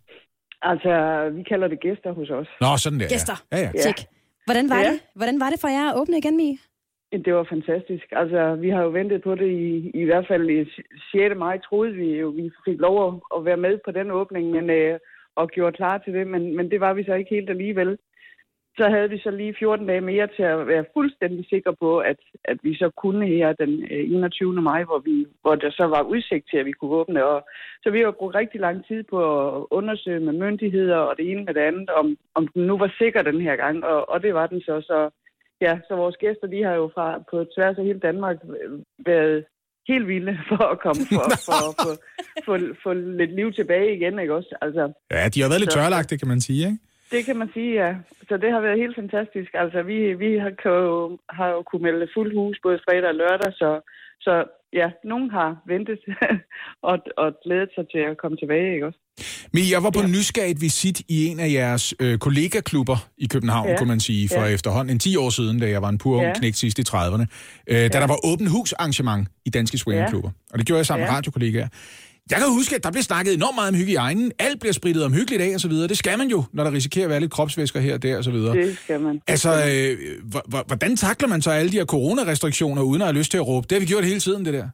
Altså, 0.61 0.91
vi 1.37 1.43
kalder 1.51 1.67
det 1.67 1.79
gæster 1.85 2.11
hos 2.19 2.29
os. 2.29 2.47
Nå, 2.61 2.67
sådan 2.77 2.99
der. 2.99 3.07
Gæster. 3.15 3.37
Ja, 3.51 3.57
ja. 3.57 3.71
Ja. 3.85 3.93
Hvordan 4.47 4.69
var, 4.69 4.79
Ja. 4.79 4.91
det? 4.91 4.99
Hvordan 5.15 5.39
var 5.39 5.49
det 5.49 5.59
for 5.63 5.67
jer 5.67 5.85
at 5.91 5.95
åbne 6.01 6.17
igen, 6.17 6.37
Mie? 6.37 6.57
Det 7.25 7.33
var 7.37 7.45
fantastisk. 7.55 8.05
Altså, 8.21 8.41
vi 8.63 8.69
har 8.69 8.81
jo 8.85 8.89
ventet 8.99 9.19
på 9.23 9.35
det 9.41 9.49
i, 9.67 9.91
i 10.01 10.03
hvert 10.09 10.25
fald 10.31 10.49
i 10.49 10.59
6. 11.11 11.37
maj, 11.37 11.55
troede 11.67 11.93
vi 12.01 12.07
jo, 12.21 12.27
vi 12.39 12.45
fik 12.67 12.77
lov 12.87 12.95
at, 13.07 13.13
at 13.35 13.45
være 13.45 13.57
med 13.65 13.73
på 13.85 13.91
den 13.99 14.11
åbning, 14.11 14.45
men, 14.57 14.69
øh, 14.69 14.99
og 15.35 15.49
gjorde 15.49 15.77
klar 15.77 15.97
til 15.97 16.13
det, 16.13 16.27
men, 16.27 16.55
men 16.55 16.71
det 16.71 16.79
var 16.79 16.93
vi 16.93 17.03
så 17.03 17.13
ikke 17.13 17.35
helt 17.35 17.49
alligevel. 17.49 17.97
Så 18.77 18.89
havde 18.89 19.09
vi 19.09 19.19
så 19.19 19.31
lige 19.31 19.55
14 19.59 19.87
dage 19.87 20.01
mere 20.01 20.27
til 20.27 20.43
at 20.43 20.67
være 20.67 20.85
fuldstændig 20.93 21.45
sikre 21.49 21.75
på, 21.75 21.99
at, 21.99 22.19
at 22.43 22.57
vi 22.63 22.75
så 22.75 22.89
kunne 22.97 23.27
her 23.27 23.53
den 23.53 23.83
øh, 23.83 24.11
21. 24.11 24.53
maj, 24.53 24.83
hvor, 24.83 24.99
vi, 24.99 25.25
hvor 25.41 25.55
der 25.55 25.71
så 25.71 25.85
var 25.85 26.01
udsigt 26.01 26.49
til, 26.49 26.57
at 26.57 26.65
vi 26.65 26.71
kunne 26.71 26.91
åbne. 26.91 27.25
Og, 27.25 27.47
så 27.83 27.91
vi 27.91 28.01
har 28.01 28.11
brugt 28.11 28.35
rigtig 28.35 28.59
lang 28.59 28.85
tid 28.87 29.03
på 29.03 29.19
at 29.47 29.65
undersøge 29.71 30.19
med 30.19 30.33
myndigheder 30.33 30.97
og 30.97 31.17
det 31.17 31.31
ene 31.31 31.43
med 31.43 31.53
det 31.53 31.61
andet, 31.61 31.89
om, 31.89 32.17
om 32.35 32.47
den 32.47 32.67
nu 32.67 32.77
var 32.77 32.95
sikker 32.97 33.21
den 33.21 33.41
her 33.41 33.55
gang, 33.55 33.83
og, 33.83 34.09
og 34.09 34.23
det 34.23 34.33
var 34.33 34.47
den 34.47 34.61
så. 34.61 34.81
Så 34.81 35.09
ja, 35.61 35.79
så 35.87 35.95
vores 35.95 36.17
gæster, 36.17 36.47
de 36.47 36.63
har 36.63 36.73
jo 36.73 36.91
fra 36.93 37.23
på 37.31 37.45
tværs 37.55 37.77
af 37.77 37.85
hele 37.85 37.99
Danmark 37.99 38.37
øh, 38.63 38.79
været 39.05 39.45
helt 39.93 40.07
vilde 40.13 40.33
for 40.49 40.63
at 40.73 40.79
komme 40.85 41.01
for, 41.15 41.25
for 41.49 41.59
at 41.69 41.75
få, 41.85 41.91
få, 42.47 42.53
få 42.83 42.91
lidt 42.93 43.33
liv 43.39 43.47
tilbage 43.59 43.95
igen, 43.97 44.19
ikke 44.19 44.33
også? 44.39 44.51
Altså, 44.65 44.83
Ja, 45.11 45.21
de 45.33 45.41
har 45.41 45.49
været 45.49 45.61
lidt 45.61 45.73
Så- 45.73 45.79
tørlagte, 45.79 46.17
kan 46.21 46.27
man 46.33 46.41
sige, 46.47 46.61
ikke? 46.69 46.79
det 47.11 47.21
kan 47.25 47.37
man 47.41 47.49
sige, 47.55 47.71
ja. 47.83 47.91
Så 48.29 48.37
det 48.43 48.51
har 48.51 48.61
været 48.61 48.79
helt 48.83 48.95
fantastisk. 49.01 49.51
Altså, 49.53 49.79
vi, 49.81 49.97
vi 50.23 50.29
har, 50.43 50.51
jo, 50.65 51.17
har 51.29 51.47
jo 51.55 51.61
kunnet 51.69 51.83
melde 51.87 52.07
fuld 52.15 52.31
hus 52.39 52.57
både 52.63 52.79
fredag 52.85 53.09
og 53.13 53.15
lørdag, 53.15 53.51
så, 53.61 53.69
så 54.21 54.33
ja, 54.73 54.87
nogen 55.03 55.29
har 55.29 55.49
ventet 55.67 55.99
og, 56.89 56.97
og 57.17 57.27
glædet 57.43 57.69
sig 57.75 57.85
til 57.93 57.99
at 58.11 58.17
komme 58.21 58.37
tilbage, 58.37 58.73
ikke 58.73 58.85
også? 58.87 58.99
Men 59.53 59.63
jeg 59.71 59.83
var 59.83 59.89
på 59.89 60.01
ja. 60.01 60.07
nysgerrigt 60.07 60.61
visit 60.61 60.99
i 61.09 61.25
en 61.25 61.39
af 61.39 61.49
jeres 61.51 61.93
øh, 61.99 62.17
kollegaklubber 62.17 62.97
i 63.17 63.27
København, 63.27 63.65
ja. 63.67 63.71
Ja. 63.71 63.77
kunne 63.77 63.87
man 63.87 63.99
sige, 63.99 64.29
for 64.29 64.35
ja. 64.41 64.45
Ja. 64.47 64.53
efterhånden 64.53 64.91
en 64.95 64.99
10 64.99 65.15
år 65.15 65.29
siden, 65.29 65.59
da 65.59 65.69
jeg 65.69 65.81
var 65.81 65.89
en 65.89 65.97
pur 65.97 66.15
ung 66.17 66.25
Ja. 66.25 66.33
knægt 66.33 66.57
sidst 66.57 66.79
i 66.79 66.81
30'erne, 66.89 67.25
øh, 67.67 67.75
da 67.77 67.87
der 68.03 68.07
var 68.07 68.19
åben 68.25 68.47
hus 68.47 68.73
arrangement 68.73 69.27
i 69.45 69.49
danske 69.49 69.77
swingerklubber. 69.77 70.31
Og 70.51 70.59
det 70.59 70.67
gjorde 70.67 70.77
jeg 70.77 70.85
sammen 70.85 71.03
med 71.03 71.09
Ja. 71.11 71.17
radiokollegaer. 71.17 71.67
Jeg 72.31 72.37
kan 72.41 72.47
huske, 72.59 72.73
at 72.77 72.83
der 72.85 72.91
blev 72.95 73.05
snakket 73.11 73.31
enormt 73.33 73.57
meget 73.59 73.71
om 73.73 73.77
hygiejnen. 73.81 74.27
Alt 74.47 74.57
bliver 74.61 74.75
spritet 74.79 75.03
om 75.07 75.13
hyggeligt 75.19 75.41
af 75.45 75.51
og 75.57 75.61
så 75.65 75.69
videre. 75.73 75.87
Det 75.93 75.97
skal 76.03 76.17
man 76.21 76.27
jo, 76.35 76.39
når 76.55 76.63
der 76.67 76.73
risikerer 76.79 77.05
at 77.07 77.11
være 77.13 77.23
lidt 77.23 77.35
kropsvæsker 77.35 77.79
her 77.85 77.93
og 77.97 78.03
der 78.05 78.17
og 78.19 78.23
så 78.23 78.31
videre. 78.37 78.53
Det 78.61 78.77
skal 78.77 78.99
man. 79.05 79.15
Altså, 79.33 79.51
øh, 79.71 79.93
hvordan 80.71 80.91
takler 81.05 81.27
man 81.33 81.41
så 81.41 81.51
alle 81.51 81.71
de 81.71 81.79
her 81.81 81.89
coronarestriktioner, 81.95 82.81
uden 82.89 83.01
at 83.01 83.07
have 83.07 83.19
lyst 83.21 83.31
til 83.31 83.41
at 83.41 83.47
råbe? 83.51 83.65
Det 83.67 83.75
har 83.75 83.83
vi 83.85 83.91
gjort 83.93 84.11
hele 84.11 84.23
tiden, 84.27 84.45
det 84.45 84.53
der. 84.59 84.67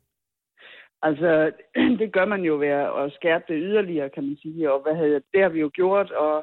Altså, 1.07 1.31
det 2.01 2.07
gør 2.15 2.25
man 2.33 2.41
jo 2.49 2.53
ved 2.63 2.73
at 3.03 3.07
skærpe 3.17 3.45
det 3.49 3.57
yderligere, 3.67 4.09
kan 4.15 4.23
man 4.27 4.37
sige. 4.43 4.71
Og 4.73 4.77
hvad 4.83 4.95
havde, 5.01 5.19
det 5.33 5.41
har 5.45 5.51
vi 5.55 5.59
jo 5.65 5.69
gjort, 5.79 6.09
og 6.11 6.35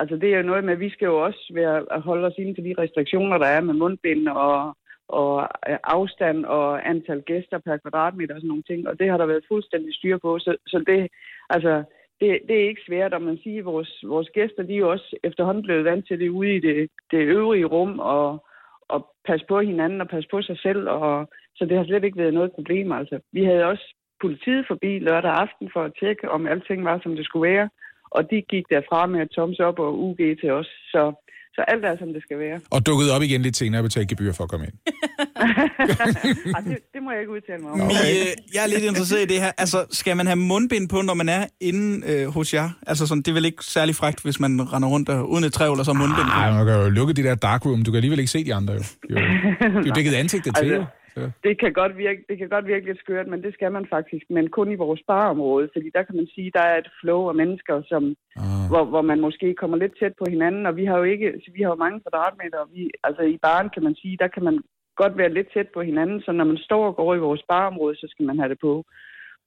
altså, 0.00 0.14
det 0.22 0.28
er 0.28 0.38
jo 0.40 0.50
noget 0.50 0.64
med, 0.64 0.72
at 0.76 0.84
vi 0.86 0.90
skal 0.94 1.06
jo 1.12 1.16
også 1.28 1.42
være 1.60 1.76
at 1.96 2.00
holde 2.08 2.26
os 2.28 2.38
inden 2.38 2.56
for 2.56 2.64
de 2.66 2.74
restriktioner, 2.82 3.38
der 3.38 3.46
er 3.56 3.60
med 3.60 3.74
mundbind 3.74 4.28
og, 4.28 4.76
og 5.08 5.48
øh, 5.68 5.78
afstand 5.84 6.44
og 6.44 6.88
antal 6.88 7.22
gæster 7.22 7.58
per 7.58 7.76
kvadratmeter 7.76 8.34
og 8.34 8.40
sådan 8.40 8.48
nogle 8.48 8.62
ting. 8.62 8.88
Og 8.88 8.98
det 8.98 9.10
har 9.10 9.16
der 9.16 9.26
været 9.26 9.44
fuldstændig 9.48 9.94
styr 9.94 10.18
på. 10.18 10.38
Så, 10.38 10.56
så 10.66 10.84
det, 10.86 11.08
altså, 11.50 11.82
det, 12.20 12.38
det 12.48 12.56
er 12.56 12.68
ikke 12.68 12.86
svært, 12.86 13.14
og 13.14 13.22
man 13.22 13.38
siger, 13.42 13.58
at 13.58 13.64
vores, 13.64 14.04
vores 14.06 14.28
gæster, 14.34 14.62
de 14.62 14.78
er 14.78 14.84
også 14.84 15.16
efterhånden 15.22 15.62
blevet 15.62 15.84
vant 15.84 16.06
til 16.06 16.20
det 16.20 16.28
ude 16.28 16.56
i 16.56 16.60
det, 16.60 16.90
det 17.10 17.18
øvrige 17.18 17.64
rum, 17.64 17.98
og, 17.98 18.46
og 18.88 19.14
passe 19.24 19.46
på 19.46 19.60
hinanden 19.60 20.00
og 20.00 20.08
passe 20.08 20.28
på 20.30 20.42
sig 20.42 20.58
selv. 20.58 20.88
Og, 20.88 21.28
så 21.56 21.64
det 21.64 21.76
har 21.76 21.84
slet 21.84 22.04
ikke 22.04 22.18
været 22.18 22.34
noget 22.34 22.52
problem. 22.52 22.92
Altså, 22.92 23.20
vi 23.32 23.44
havde 23.44 23.64
også 23.64 23.94
politiet 24.20 24.64
forbi 24.66 24.98
lørdag 24.98 25.30
aften 25.30 25.70
for 25.72 25.82
at 25.84 25.92
tjekke, 26.00 26.30
om 26.30 26.46
alting 26.46 26.84
var, 26.84 27.00
som 27.02 27.16
det 27.16 27.24
skulle 27.26 27.50
være. 27.52 27.68
Og 28.10 28.30
de 28.30 28.42
gik 28.42 28.66
derfra 28.70 29.06
med 29.06 29.20
at 29.20 29.30
toms 29.30 29.60
op 29.60 29.78
og 29.78 29.98
UG 29.98 30.16
til 30.16 30.50
os. 30.50 30.66
Så, 30.66 31.12
så 31.54 31.60
alt 31.68 31.84
er, 31.84 31.96
som 31.98 32.12
det 32.12 32.22
skal 32.22 32.38
være. 32.38 32.60
Og 32.70 32.86
dukkede 32.86 33.12
op 33.14 33.22
igen 33.22 33.42
lidt 33.42 33.56
senere 33.56 33.80
og 33.80 33.84
betalte 33.84 34.08
gebyr 34.08 34.32
for 34.32 34.44
at 34.44 34.50
komme 34.50 34.66
ind. 34.66 34.74
Ej, 36.56 36.60
det, 36.60 36.78
det 36.94 37.02
må 37.02 37.10
jeg 37.10 37.20
ikke 37.20 37.32
udtale 37.32 37.62
mig 37.62 37.70
om. 37.72 37.80
Okay. 37.80 37.94
Øh, 37.94 38.26
jeg 38.54 38.62
er 38.62 38.66
lidt 38.66 38.84
interesseret 38.84 39.22
i 39.22 39.26
det 39.26 39.40
her. 39.40 39.52
Altså, 39.58 39.86
skal 39.90 40.16
man 40.16 40.26
have 40.26 40.36
mundbind 40.36 40.88
på, 40.88 41.02
når 41.02 41.14
man 41.14 41.28
er 41.28 41.46
inde 41.60 42.06
øh, 42.12 42.28
hos 42.28 42.54
jer? 42.54 42.70
Altså, 42.86 43.06
sådan, 43.06 43.22
det 43.22 43.28
er 43.28 43.32
vel 43.32 43.44
ikke 43.44 43.64
særlig 43.64 43.94
frækt, 43.94 44.22
hvis 44.22 44.40
man 44.40 44.72
render 44.72 44.88
rundt 44.88 45.08
der, 45.08 45.22
uden 45.22 45.44
et 45.44 45.52
trævl 45.52 45.78
og 45.78 45.84
så 45.84 45.92
mundbind 45.92 46.26
på? 46.26 46.38
Nej, 46.38 46.50
man 46.52 46.66
kan 46.66 46.74
jo 46.74 46.88
lukke 46.88 47.12
det 47.12 47.24
der 47.24 47.34
dark 47.34 47.66
room. 47.66 47.82
Du 47.82 47.90
kan 47.90 47.96
alligevel 47.96 48.18
ikke 48.18 48.30
se 48.30 48.44
de 48.44 48.54
andre 48.54 48.74
jo. 48.74 48.80
jo. 49.10 49.16
Det 49.16 49.64
er 49.64 49.82
jo 49.86 49.92
dækket 49.94 50.14
ansigtet 50.14 50.56
til, 50.56 50.64
Altså, 50.64 50.74
jo. 50.74 50.84
Så. 51.14 51.30
Det 51.44 51.60
kan, 51.60 51.72
godt 51.72 51.98
virke, 51.98 52.24
det 52.28 52.38
kan 52.38 52.48
godt 52.48 52.66
virke 52.66 52.86
lidt 52.86 52.98
skørt, 52.98 53.28
men 53.28 53.42
det 53.42 53.54
skal 53.54 53.72
man 53.72 53.86
faktisk. 53.90 54.24
Men 54.30 54.50
kun 54.50 54.72
i 54.72 54.82
vores 54.84 55.02
barområde, 55.06 55.68
fordi 55.72 55.88
der 55.94 56.02
kan 56.02 56.16
man 56.16 56.28
sige, 56.34 56.50
der 56.54 56.64
er 56.70 56.78
et 56.78 56.90
flow 57.00 57.28
af 57.28 57.34
mennesker, 57.34 57.82
som, 57.92 58.02
Ah. 58.36 58.68
hvor, 58.70 58.84
hvor 58.84 59.02
man 59.02 59.20
måske 59.20 59.54
kommer 59.54 59.76
lidt 59.76 59.98
tæt 59.98 60.14
på 60.18 60.26
hinanden. 60.28 60.66
Og 60.66 60.76
vi 60.76 60.84
har 60.84 60.96
jo 60.98 61.04
ikke, 61.04 61.28
vi 61.56 61.62
har 61.62 61.70
jo 61.70 61.82
mange 61.84 62.00
kvadratmeter. 62.00 62.58
Og 62.58 62.68
vi, 62.74 62.90
altså 63.04 63.22
i 63.22 63.38
baren 63.42 63.70
kan 63.74 63.82
man 63.82 63.94
sige, 63.94 64.16
der 64.22 64.28
kan 64.28 64.44
man 64.44 64.56
godt 64.96 65.18
være 65.18 65.34
lidt 65.34 65.48
tæt 65.54 65.68
på 65.74 65.80
hinanden. 65.82 66.20
Så 66.20 66.32
når 66.32 66.44
man 66.44 66.56
står 66.56 66.86
og 66.86 66.96
går 66.96 67.14
i 67.14 67.24
vores 67.28 67.42
barområde, 67.48 67.96
så 67.96 68.06
skal 68.10 68.26
man 68.26 68.38
have 68.38 68.48
det 68.48 68.58
på. 68.60 68.84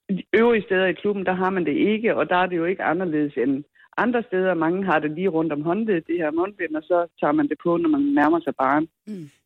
De 0.10 0.24
øvrige 0.34 0.64
steder 0.64 0.86
i 0.86 1.00
klubben, 1.02 1.26
der 1.26 1.34
har 1.34 1.50
man 1.50 1.66
det 1.66 1.76
ikke, 1.92 2.16
og 2.16 2.30
der 2.30 2.36
er 2.36 2.46
det 2.46 2.58
jo 2.58 2.66
ikke 2.66 2.84
anderledes 2.84 3.34
end 3.38 3.64
andre 3.98 4.24
steder. 4.28 4.54
Mange 4.54 4.86
har 4.86 5.00
det 5.00 5.12
lige 5.12 5.28
rundt 5.38 5.52
om 5.54 5.62
håndledet, 5.62 6.04
det 6.08 6.16
her 6.22 6.32
mundbind, 6.32 6.76
og 6.76 6.84
så 6.84 6.98
tager 7.20 7.32
man 7.40 7.48
det 7.52 7.58
på, 7.66 7.78
når 7.78 7.90
man 7.90 8.02
nærmer 8.02 8.40
sig 8.40 8.54
baren. 8.62 8.88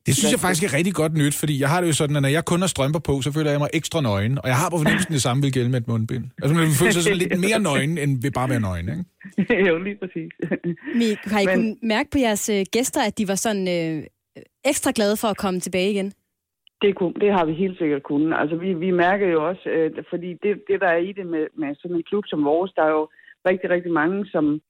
Det 0.06 0.14
synes 0.16 0.32
jeg 0.32 0.40
faktisk 0.46 0.64
er 0.68 0.78
rigtig 0.78 0.94
godt 0.94 1.14
nyt, 1.22 1.36
fordi 1.42 1.54
jeg 1.62 1.70
har 1.70 1.82
det 1.82 1.88
jo 1.88 1.94
sådan, 1.94 2.16
at 2.16 2.22
når 2.22 2.30
jeg 2.38 2.46
kun 2.46 2.60
har 2.60 2.68
strømper 2.68 3.00
på, 3.00 3.14
så 3.22 3.30
føler 3.36 3.52
jeg 3.52 3.60
mig 3.60 3.70
ekstra 3.74 4.02
nøgen. 4.02 4.34
Og 4.44 4.48
jeg 4.52 4.58
har 4.62 4.70
på 4.70 4.78
fornemmelsen, 4.78 5.14
det 5.14 5.22
samme 5.22 5.42
vil 5.44 5.54
gælde 5.54 5.70
med 5.74 5.80
et 5.82 5.88
mundbind. 5.88 6.26
Altså 6.42 6.54
man 6.62 6.68
føler 6.82 6.92
sig 6.92 7.04
sådan 7.04 7.18
lidt 7.24 7.40
mere 7.46 7.60
nøgen, 7.70 7.98
end 8.04 8.12
ved 8.24 8.32
bare 8.32 8.44
at 8.44 8.50
være 8.56 8.60
nøgen, 8.68 8.88
ikke? 8.94 9.04
jo, 9.70 9.74
lige 9.88 9.98
præcis. 10.02 10.32
Mie, 11.00 11.16
har 11.34 11.40
I 11.40 11.46
Men- 11.46 11.56
kunnet 11.56 11.78
mærke 11.94 12.10
på 12.14 12.18
jeres 12.26 12.50
øh, 12.50 12.66
gæster, 12.72 13.02
at 13.10 13.18
de 13.18 13.28
var 13.28 13.36
sådan 13.46 13.66
øh, 13.78 14.04
ekstra 14.72 14.92
glade 14.96 15.16
for 15.22 15.28
at 15.28 15.38
komme 15.38 15.60
tilbage 15.60 15.92
igen? 15.92 16.14
Det, 16.84 16.96
kunne, 16.98 17.14
det 17.24 17.32
har 17.38 17.46
vi 17.46 17.54
helt 17.54 17.78
sikkert 17.78 18.04
kunnet. 18.04 18.38
Altså, 18.42 18.56
vi, 18.64 18.70
vi 18.74 18.92
mærker 18.92 19.28
jo 19.28 19.40
også, 19.50 19.66
øh, 19.76 19.92
fordi 20.10 20.30
det, 20.44 20.52
det, 20.70 20.78
der 20.84 20.88
er 20.98 21.02
i 21.10 21.12
det 21.18 21.26
med, 21.34 21.46
med 21.62 21.70
sådan 21.82 21.98
en 21.98 22.04
klub 22.10 22.24
som 22.28 22.44
vores, 22.44 22.72
der 22.78 22.84
er 22.84 22.94
jo 23.00 23.06
rigtig, 23.50 23.70
rigtig 23.70 23.92
mange, 23.92 24.26
som, 24.26 24.62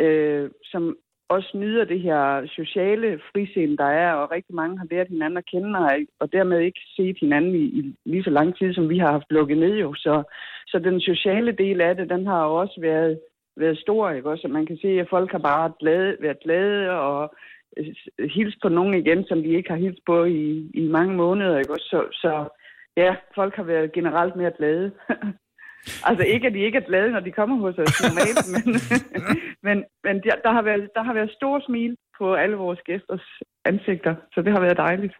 øh, 0.00 0.50
som 0.64 0.96
også 1.28 1.50
nyder 1.54 1.84
det 1.84 2.00
her 2.00 2.46
sociale 2.46 3.20
frisind, 3.32 3.78
der 3.78 3.84
er, 3.84 4.12
og 4.12 4.30
rigtig 4.30 4.54
mange 4.54 4.78
har 4.78 4.86
lært 4.90 5.08
hinanden 5.08 5.36
at 5.36 5.46
kende, 5.46 5.78
og, 5.78 5.90
og 6.20 6.32
dermed 6.32 6.60
ikke 6.60 6.80
set 6.96 7.16
hinanden 7.20 7.54
i, 7.54 7.64
i 7.78 7.94
lige 8.04 8.24
så 8.24 8.30
lang 8.30 8.56
tid, 8.58 8.74
som 8.74 8.88
vi 8.88 8.98
har 8.98 9.12
haft 9.12 9.30
lukket 9.30 9.58
ned 9.58 9.74
jo. 9.78 9.94
Så, 9.94 10.22
så 10.66 10.78
den 10.78 11.00
sociale 11.00 11.52
del 11.52 11.80
af 11.80 11.96
det, 11.96 12.10
den 12.10 12.26
har 12.26 12.44
jo 12.44 12.54
også 12.54 12.80
været, 12.80 13.20
været 13.56 13.78
stor, 13.78 14.10
ikke 14.10 14.30
også? 14.30 14.46
Og 14.46 14.52
man 14.52 14.66
kan 14.66 14.78
se, 14.82 14.88
at 15.00 15.08
folk 15.10 15.32
har 15.32 15.38
bare 15.38 15.72
glade, 15.80 16.16
været 16.20 16.40
glade 16.42 16.90
og 16.90 17.34
øh, 17.76 18.30
hilst 18.30 18.58
på 18.62 18.68
nogen 18.68 18.94
igen, 18.94 19.24
som 19.24 19.42
de 19.42 19.48
ikke 19.48 19.70
har 19.70 19.78
hilst 19.78 20.00
på 20.06 20.24
i, 20.24 20.70
i 20.74 20.88
mange 20.88 21.14
måneder, 21.14 21.58
ikke 21.58 21.72
også? 21.72 21.86
Så, 21.90 22.04
så 22.12 22.48
ja, 22.96 23.16
folk 23.34 23.54
har 23.54 23.62
været 23.62 23.92
generelt 23.92 24.36
mere 24.36 24.52
glade. 24.58 24.92
altså 26.08 26.24
ikke, 26.34 26.46
at 26.46 26.54
de 26.56 26.60
ikke 26.66 26.78
er 26.78 26.88
glade, 26.90 27.10
når 27.10 27.20
de 27.20 27.32
kommer 27.38 27.56
hos 27.64 27.74
os 27.78 28.02
normalt, 28.02 28.38
men, 28.54 28.64
men, 29.66 29.76
men 30.06 30.14
der, 30.24 30.34
der, 30.44 30.52
har 30.56 30.62
været, 30.62 30.88
der 30.96 31.02
har 31.02 31.14
været 31.14 31.30
stor 31.38 31.62
smil 31.66 31.92
på 32.18 32.34
alle 32.34 32.56
vores 32.56 32.80
gæsters 32.86 33.26
ansigter, 33.64 34.14
så 34.32 34.42
det 34.42 34.52
har 34.52 34.60
været 34.60 34.76
dejligt. 34.76 35.14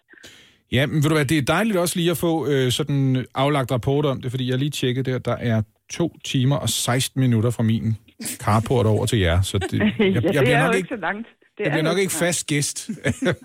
Ja, 0.73 0.87
men 0.87 0.97
ved 0.97 1.09
du 1.11 1.15
hvad, 1.15 1.25
det 1.25 1.39
er 1.39 1.43
dejligt 1.43 1.77
også 1.77 1.97
lige 1.97 2.11
at 2.11 2.17
få 2.17 2.49
øh, 2.49 2.71
sådan 2.73 2.97
en 2.97 3.27
aflagt 3.35 3.73
rapport 3.73 4.07
om 4.07 4.23
det, 4.23 4.31
fordi 4.31 4.51
jeg 4.51 4.59
lige 4.59 4.71
tjekket 4.71 5.07
der, 5.07 5.19
der 5.19 5.37
er 5.37 5.63
to 5.91 6.19
timer 6.25 6.57
og 6.57 6.69
16 6.69 7.21
minutter 7.21 7.51
fra 7.51 7.63
min 7.63 7.97
carport 8.37 8.87
over 8.87 9.07
til 9.07 9.19
jer, 9.19 9.43
så 9.43 9.59
det, 9.59 9.73
jeg, 9.81 9.95
ja, 9.99 10.05
jeg, 10.05 10.23
det 10.23 10.23
bliver 10.23 10.57
er 10.57 10.65
nok 10.65 10.75
jo 10.75 10.77
ikke, 10.77 10.89
så 10.89 10.97
langt. 10.97 11.29
Det 11.59 11.65
jeg 11.65 11.67
er 11.67 11.71
bliver 11.71 11.83
nok 11.83 11.99
ikke 11.99 12.13
langt. 12.13 12.25
fast 12.25 12.47
gæst, 12.47 12.91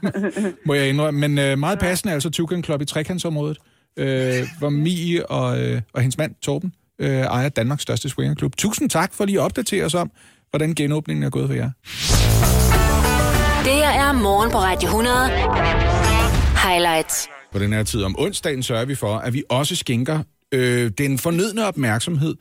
må 0.67 0.73
jeg 0.73 0.89
indrømme, 0.89 1.19
men 1.27 1.39
øh, 1.39 1.57
meget 1.57 1.79
passende 1.79 2.13
altså 2.13 2.29
Tukan 2.29 2.63
Club 2.63 2.81
i 2.81 2.86
trekantsområdet, 2.86 3.57
øh, 3.97 4.34
hvor 4.60 4.69
Mie 4.69 5.25
og, 5.29 5.62
øh, 5.62 5.81
og 5.93 6.01
hendes 6.01 6.17
mand 6.17 6.36
Torben 6.41 6.73
øh, 7.01 7.19
ejer 7.19 7.49
Danmarks 7.49 7.81
største 7.81 8.09
swingerklub. 8.09 8.55
Tusind 8.57 8.89
tak 8.89 9.13
for 9.13 9.25
lige 9.25 9.39
at 9.39 9.43
opdatere 9.43 9.85
os 9.85 9.93
om, 9.93 10.11
hvordan 10.49 10.75
genåbningen 10.75 11.23
er 11.23 11.29
gået 11.29 11.47
for 11.47 11.53
jer. 11.55 11.69
Det 13.63 13.73
her 13.73 13.89
er 13.89 14.11
morgen 14.11 14.51
på 14.51 14.57
Radio 14.57 14.87
100. 14.87 15.29
Highlights. 16.69 17.27
På 17.51 17.59
den 17.59 17.73
her 17.73 17.83
tid 17.83 18.03
om 18.03 18.15
onsdagen 18.19 18.63
sørger 18.63 18.85
vi 18.85 18.95
for, 18.95 19.17
at 19.17 19.33
vi 19.33 19.43
også 19.49 19.75
skænker 19.75 20.23
øh, 20.51 20.91
den 20.97 21.17
fornødne 21.19 21.65
opmærksomhed 21.65 22.35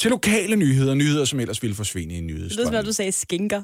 til 0.00 0.10
lokale 0.10 0.56
nyheder, 0.56 0.94
nyheder, 0.94 1.24
som 1.24 1.40
ellers 1.40 1.62
ville 1.62 1.76
forsvinde 1.76 2.14
i 2.14 2.20
Det 2.20 2.24
lyder 2.24 2.36
som 2.36 2.36
nyhedsstrømmen. 2.36 2.74
om, 2.78 2.84
du 2.84 2.92
sagde 2.92 3.12
skinker. 3.12 3.62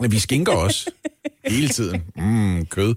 Men 0.00 0.12
vi 0.12 0.18
skænker 0.18 0.52
også 0.52 0.90
hele 1.46 1.68
tiden. 1.68 2.02
Mm, 2.16 2.66
kød. 2.66 2.94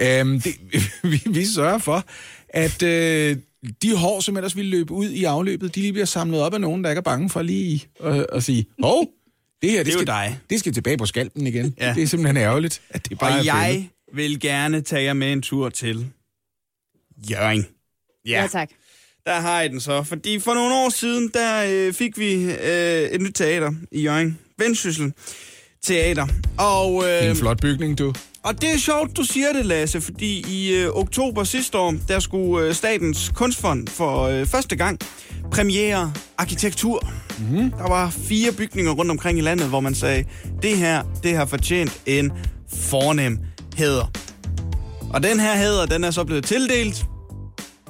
Øhm, 0.00 0.40
det, 0.40 0.54
vi, 1.12 1.22
vi 1.26 1.44
sørger 1.46 1.78
for, 1.78 2.04
at 2.48 2.82
øh, 2.82 3.36
de 3.82 3.96
hår, 3.96 4.20
som 4.20 4.36
ellers 4.36 4.56
ville 4.56 4.70
løbe 4.70 4.92
ud 4.92 5.08
i 5.10 5.24
afløbet, 5.24 5.74
de 5.74 5.80
lige 5.80 5.92
bliver 5.92 6.06
samlet 6.06 6.40
op 6.40 6.54
af 6.54 6.60
nogen, 6.60 6.84
der 6.84 6.90
ikke 6.90 6.98
er 6.98 7.02
bange 7.02 7.30
for 7.30 7.42
lige 7.42 7.84
at, 8.04 8.26
at 8.32 8.42
sige, 8.44 8.66
hov, 8.82 9.06
det 9.62 9.70
her, 9.70 9.78
det, 9.78 9.86
Det 9.86 9.92
er 9.92 9.94
jo 9.94 9.98
skal, 9.98 10.06
dig. 10.06 10.38
det 10.50 10.60
skal 10.60 10.72
tilbage 10.72 10.96
på 10.96 11.06
skalpen 11.06 11.46
igen. 11.46 11.74
Ja. 11.80 11.92
Det 11.94 12.02
er 12.02 12.06
simpelthen 12.06 12.36
ærgerligt, 12.36 12.82
at 12.90 13.08
det 13.08 13.18
bare 13.18 13.30
er 13.32 13.38
Og 13.38 13.44
jeg 13.44 13.66
fældet. 13.72 13.88
vil 14.12 14.40
gerne 14.40 14.80
tage 14.80 15.02
jer 15.02 15.12
med 15.12 15.32
en 15.32 15.42
tur 15.42 15.68
til 15.68 16.06
Jørgen. 17.30 17.66
Ja, 18.26 18.48
tak. 18.52 18.68
Der 19.26 19.40
har 19.40 19.60
jeg 19.60 19.70
den 19.70 19.80
så. 19.80 20.02
Fordi 20.02 20.38
for 20.38 20.54
nogle 20.54 20.74
år 20.74 20.88
siden, 20.88 21.30
der 21.34 21.64
øh, 21.68 21.92
fik 21.92 22.18
vi 22.18 22.32
øh, 22.44 23.02
et 23.10 23.20
nyt 23.20 23.34
teater 23.34 23.72
i 23.92 24.02
Jørgen. 24.02 24.38
Vendsyssel 24.58 25.12
Teater. 25.82 26.26
Og, 26.58 27.02
Det 27.04 27.18
er 27.18 27.24
øh, 27.24 27.30
en 27.30 27.36
flot 27.36 27.60
bygning, 27.60 27.98
du. 27.98 28.12
og 28.42 28.60
det 28.62 28.72
er 28.74 28.78
sjovt, 28.78 29.16
du 29.16 29.22
siger 29.22 29.52
det, 29.52 29.66
Lasse, 29.66 30.00
fordi 30.00 30.44
i 30.48 30.74
øh, 30.74 30.90
oktober 30.94 31.44
sidste 31.44 31.78
år, 31.78 31.94
der 32.08 32.18
skulle 32.18 32.66
øh, 32.66 32.74
Statens 32.74 33.32
Kunstfond 33.34 33.88
for 33.88 34.22
øh, 34.22 34.46
første 34.46 34.76
gang 34.76 34.98
premiere 35.52 36.12
arkitektur. 36.38 37.08
Mm-hmm. 37.38 37.70
Der 37.70 37.88
var 37.88 38.10
fire 38.10 38.52
bygninger 38.52 38.92
rundt 38.92 39.10
omkring 39.10 39.38
i 39.38 39.42
landet, 39.42 39.66
hvor 39.68 39.80
man 39.80 39.94
sagde, 39.94 40.24
det 40.62 40.76
her, 40.76 41.02
det 41.22 41.36
har 41.36 41.46
fortjent 41.46 42.00
en 42.06 42.32
fornem 42.74 43.38
hæder. 43.76 44.10
Og 45.14 45.22
den 45.22 45.40
her 45.40 45.56
hæder, 45.56 45.86
den 45.86 46.04
er 46.04 46.10
så 46.10 46.24
blevet 46.24 46.44
tildelt 46.44 47.06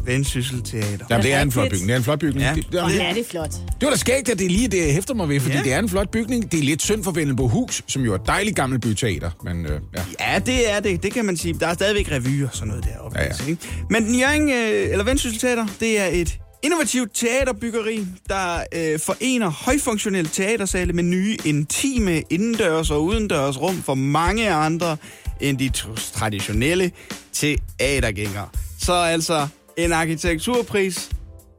Vendsyssel 0.08 0.62
Teater. 0.62 1.06
Jamen, 1.10 1.24
det 1.24 1.32
er 1.32 1.42
en 1.42 1.52
flot 1.52 1.70
bygning. 1.70 1.86
Det 1.88 1.92
er 1.92 1.96
en 1.98 2.04
flot 2.04 2.18
bygning. 2.18 2.42
Ja. 2.42 2.54
Det, 2.54 2.64
det, 2.64 2.72
det, 2.72 2.78
Ja, 2.98 3.10
det 3.14 3.20
er 3.20 3.24
flot. 3.30 3.50
Det 3.52 3.82
var 3.82 3.90
da 3.90 3.96
skægt, 3.96 4.28
at 4.28 4.38
det 4.38 4.44
er 4.46 4.50
lige 4.50 4.68
det, 4.68 4.86
jeg 4.86 4.94
hæfter 4.94 5.14
mig 5.14 5.28
ved, 5.28 5.40
fordi 5.40 5.56
Ja. 5.56 5.62
det 5.62 5.72
er 5.72 5.78
en 5.78 5.88
flot 5.88 6.10
bygning. 6.10 6.52
Det 6.52 6.60
er 6.60 6.64
lidt 6.64 6.82
synd 6.82 7.04
for 7.04 7.10
Vennelbo 7.10 7.48
Hus, 7.48 7.82
som 7.86 8.02
jo 8.02 8.12
er 8.12 8.16
et 8.18 8.26
dejligt 8.26 8.56
gammelt 8.56 8.82
byteater. 8.82 9.30
Men 9.44 9.66
øh, 9.66 9.80
ja. 9.96 10.32
Ja, 10.32 10.38
det 10.38 10.70
er 10.70 10.80
det. 10.80 11.02
Det 11.02 11.12
kan 11.12 11.24
man 11.24 11.36
sige. 11.36 11.54
Der 11.60 11.66
er 11.66 11.74
stadigvæk 11.74 12.10
revy 12.12 12.44
og 12.44 12.50
sådan 12.52 12.68
noget 12.68 12.84
deroppe. 12.84 13.18
Ja, 13.18 13.24
ja. 13.24 13.28
altså, 13.30 13.48
ikke? 13.48 13.62
Men 13.90 14.04
den 14.06 14.14
Jørgen, 14.14 14.50
øh, 14.50 14.90
eller 14.92 15.04
Vendsyssel 15.04 15.40
Teater, 15.40 15.66
det 15.80 16.00
er 16.00 16.06
et 16.12 16.38
innovativt 16.62 17.14
teaterbyggeri, 17.14 18.06
der 18.28 18.54
øh, 18.74 18.98
forener 19.00 19.50
højfunktionelle 19.50 20.30
teatersale 20.32 20.92
med 20.92 21.02
nye, 21.04 21.36
intime 21.44 22.22
indendørs 22.30 22.90
og 22.90 23.04
udendørs 23.04 23.60
rum 23.60 23.82
for 23.82 23.94
mange 23.94 24.50
andre 24.50 24.96
end 25.40 25.58
de 25.58 25.70
traditionelle 26.14 26.90
teatergængere. 27.32 28.48
Så 28.80 28.92
altså 28.92 29.48
en 29.78 29.92
arkitekturpris 29.92 31.08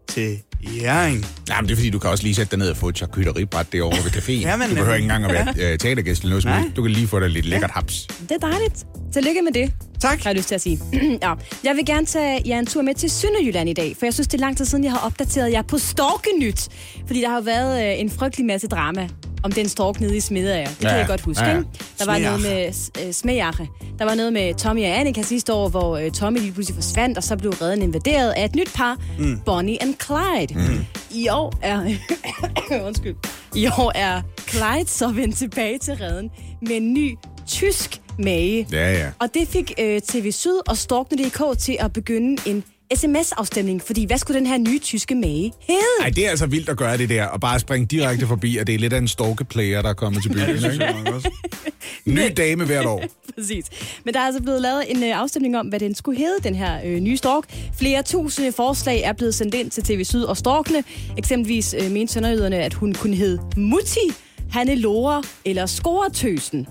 til 0.07 0.39
Jørgen. 0.61 1.25
Jamen, 1.49 1.67
det 1.67 1.71
er 1.71 1.75
fordi, 1.75 1.89
du 1.89 1.99
kan 1.99 2.09
også 2.09 2.23
lige 2.23 2.35
sætte 2.35 2.51
dig 2.51 2.59
ned 2.59 2.69
og 2.69 2.77
få 2.77 2.89
et 2.89 2.97
charcuteriebræt 2.97 3.67
derovre 3.71 3.97
ved 4.03 4.11
caféen. 4.11 4.31
Ja, 4.31 4.55
men, 4.57 4.69
du 4.69 4.75
behøver 4.75 4.95
ikke 4.95 5.03
engang 5.03 5.25
at 5.25 5.33
være 5.33 5.71
øh, 5.71 5.77
teatergæst 5.79 6.21
eller 6.21 6.29
noget 6.29 6.43
som. 6.43 6.71
Du 6.75 6.81
kan 6.81 6.91
lige 6.91 7.07
få 7.07 7.19
dig 7.19 7.29
lidt 7.29 7.45
lækkert 7.45 7.71
haps. 7.71 8.07
Det 8.07 8.31
er 8.31 8.47
dejligt. 8.47 8.85
Tillykke 9.13 9.41
med 9.41 9.51
det, 9.51 9.71
Tak. 9.99 10.23
har 10.23 10.29
jeg 10.29 10.35
lyst 10.37 10.47
til 10.47 10.55
at 10.55 10.61
sige. 10.61 10.79
ja. 11.23 11.33
Jeg 11.63 11.75
vil 11.75 11.85
gerne 11.85 12.05
tage 12.05 12.41
jer 12.45 12.59
en 12.59 12.65
tur 12.65 12.81
med 12.81 12.93
til 12.95 13.09
Sønderjylland 13.09 13.69
i 13.69 13.73
dag, 13.73 13.95
for 13.99 14.05
jeg 14.05 14.13
synes, 14.13 14.27
det 14.27 14.33
er 14.33 14.41
lang 14.41 14.57
tid 14.57 14.65
siden, 14.65 14.83
jeg 14.83 14.91
har 14.91 14.99
opdateret 15.05 15.51
jer 15.51 15.61
på 15.61 15.77
Storkenyt. 15.77 16.67
Fordi 17.07 17.21
der 17.21 17.29
har 17.29 17.41
været 17.41 17.93
øh, 17.93 17.99
en 17.99 18.09
frygtelig 18.09 18.45
masse 18.45 18.67
drama 18.67 19.09
om 19.43 19.51
den 19.51 19.69
stork 19.69 19.99
nede 20.01 20.17
i 20.17 20.19
Smedager. 20.19 20.67
Det 20.67 20.77
kan 20.77 20.89
Ja, 20.89 20.95
jeg 20.95 21.07
godt 21.07 21.21
huske, 21.21 21.43
ja, 21.45 21.57
ikke? 21.57 21.69
Der 21.99 22.05
var 22.05 22.17
noget 22.19 22.41
med 22.41 22.73
øh, 23.07 23.13
Smedager. 23.13 23.65
Der 23.99 24.05
var 24.05 24.15
noget 24.15 24.33
med 24.33 24.53
Tommy 24.53 24.81
og 24.81 24.99
Annika 24.99 25.21
sidste 25.21 25.53
år, 25.53 25.69
hvor 25.69 25.97
øh, 25.97 26.11
Tommy 26.11 26.39
lige 26.39 26.51
pludselig 26.51 26.75
forsvandt, 26.75 27.17
og 27.17 27.23
så 27.23 27.37
blev 27.37 27.51
redden 27.51 27.81
invaderet 27.81 28.31
af 28.31 28.45
et 28.45 28.55
nyt 28.55 28.71
par, 28.75 28.97
mm. 29.19 29.39
Bonnie 29.45 29.77
and 29.83 29.93
Clyde. 30.05 30.59
Mm. 30.69 30.85
I 31.11 31.27
år 31.29 31.53
er... 31.61 31.81
Undskyld. 32.87 33.15
I 33.55 33.67
år 33.67 33.91
er 33.95 34.21
Clyde 34.49 34.87
så 34.89 35.07
vendt 35.07 35.37
tilbage 35.37 35.77
til 35.77 35.93
redden 35.93 36.29
med 36.61 36.75
en 36.77 36.93
ny 36.93 37.17
tysk 37.49 38.01
mage. 38.19 38.67
Ja, 38.71 38.91
ja. 38.91 39.11
Og 39.19 39.33
det 39.33 39.47
fik 39.47 39.73
øh, 39.79 40.01
TV 40.01 40.31
Syd 40.31 40.59
og 40.67 40.77
Storkene.dk 40.77 41.59
til 41.59 41.77
at 41.79 41.93
begynde 41.93 42.41
en 42.45 42.63
sms-afstemning, 42.95 43.81
fordi 43.81 44.05
hvad 44.05 44.17
skulle 44.17 44.39
den 44.39 44.47
her 44.47 44.57
nye 44.57 44.79
tyske 44.79 45.15
mage 45.15 45.53
hedde? 45.67 45.81
Ej, 46.01 46.09
det 46.09 46.25
er 46.25 46.29
altså 46.29 46.45
vildt 46.45 46.69
at 46.69 46.77
gøre 46.77 46.97
det 46.97 47.09
der, 47.09 47.25
og 47.25 47.41
bare 47.41 47.59
springe 47.59 47.87
direkte 47.87 48.27
forbi, 48.27 48.57
at 48.57 48.67
det 48.67 48.75
er 48.75 48.79
lidt 48.79 48.93
af 48.93 48.97
en 48.97 49.07
stalkeplayer, 49.07 49.81
der 49.81 49.89
er 49.89 49.93
kommet 49.93 50.23
til 50.23 50.29
byen. 50.29 50.49
ikke? 50.49 51.31
Ny 52.05 52.21
dame 52.37 52.65
hvert 52.65 52.85
år. 52.85 53.03
Præcis. 53.35 53.65
Men 54.03 54.13
der 54.13 54.19
er 54.19 54.23
altså 54.23 54.41
blevet 54.41 54.61
lavet 54.61 54.91
en 54.91 55.03
øh, 55.03 55.19
afstemning 55.19 55.57
om, 55.57 55.67
hvad 55.67 55.79
den 55.79 55.95
skulle 55.95 56.19
hedde, 56.19 56.43
den 56.43 56.55
her 56.55 56.79
øh, 56.85 56.99
nye 56.99 57.17
stork. 57.17 57.43
Flere 57.77 58.03
tusinde 58.03 58.51
forslag 58.51 59.01
er 59.01 59.13
blevet 59.13 59.35
sendt 59.35 59.55
ind 59.55 59.71
til 59.71 59.83
TV 59.83 60.03
Syd 60.03 60.23
og 60.23 60.37
Storkene. 60.37 60.83
Eksempelvis 61.17 61.75
øh, 61.81 61.91
mente 61.91 62.13
sønderjyderne, 62.13 62.57
at 62.57 62.73
hun 62.73 62.93
kunne 62.93 63.15
hedde 63.15 63.41
Mutti, 63.57 63.99
Hanne 64.51 64.75
Lore 64.75 65.23
eller 65.45 65.65
Scoretøsen. 65.65 66.67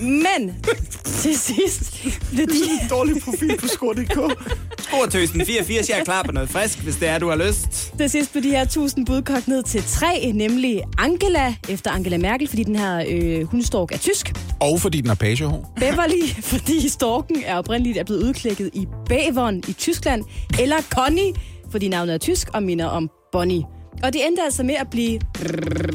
Men 0.00 0.54
til 1.22 1.38
sidst 1.38 2.06
blev 2.32 2.46
de... 2.46 2.88
Dårlig 2.90 3.22
profil 3.22 3.56
på 3.60 3.68
skor.dk. 3.68 4.42
Skortøsen 4.78 5.46
84, 5.46 5.88
jeg 5.88 5.98
er 5.98 6.04
klar 6.04 6.22
på 6.22 6.32
noget 6.32 6.48
frisk, 6.48 6.78
hvis 6.82 6.96
det 6.96 7.08
er, 7.08 7.18
du 7.18 7.28
har 7.28 7.36
lyst. 7.36 7.94
Til 7.98 8.10
sidst 8.10 8.32
blev 8.32 8.42
de 8.42 8.50
her 8.50 8.64
tusind 8.64 9.06
bud 9.06 9.22
kogt 9.22 9.48
ned 9.48 9.62
til 9.62 9.82
tre, 9.82 10.32
nemlig 10.34 10.82
Angela, 10.98 11.54
efter 11.68 11.90
Angela 11.90 12.18
Merkel, 12.18 12.48
fordi 12.48 12.62
den 12.62 12.76
her 12.76 13.04
øh, 13.08 13.42
hundstork 13.44 13.92
er 13.92 13.98
tysk. 13.98 14.32
Og 14.60 14.80
fordi 14.80 15.00
den 15.00 15.08
har 15.08 15.14
pagehår. 15.14 15.72
Beverly, 15.76 16.26
fordi 16.52 16.88
storken 16.88 17.42
er 17.46 17.56
oprindeligt 17.56 17.98
er 17.98 18.04
blevet 18.04 18.22
udklækket 18.22 18.70
i 18.72 18.86
bæveren 19.08 19.62
i 19.68 19.72
Tyskland. 19.72 20.24
Eller 20.60 20.76
Connie, 20.90 21.32
fordi 21.70 21.88
navnet 21.88 22.14
er 22.14 22.18
tysk 22.18 22.48
og 22.54 22.62
minder 22.62 22.86
om 22.86 23.10
Bonnie. 23.32 23.77
Og 24.02 24.12
det 24.12 24.26
endte 24.26 24.42
altså 24.42 24.62
med 24.62 24.74
at 24.74 24.90
blive 24.90 25.20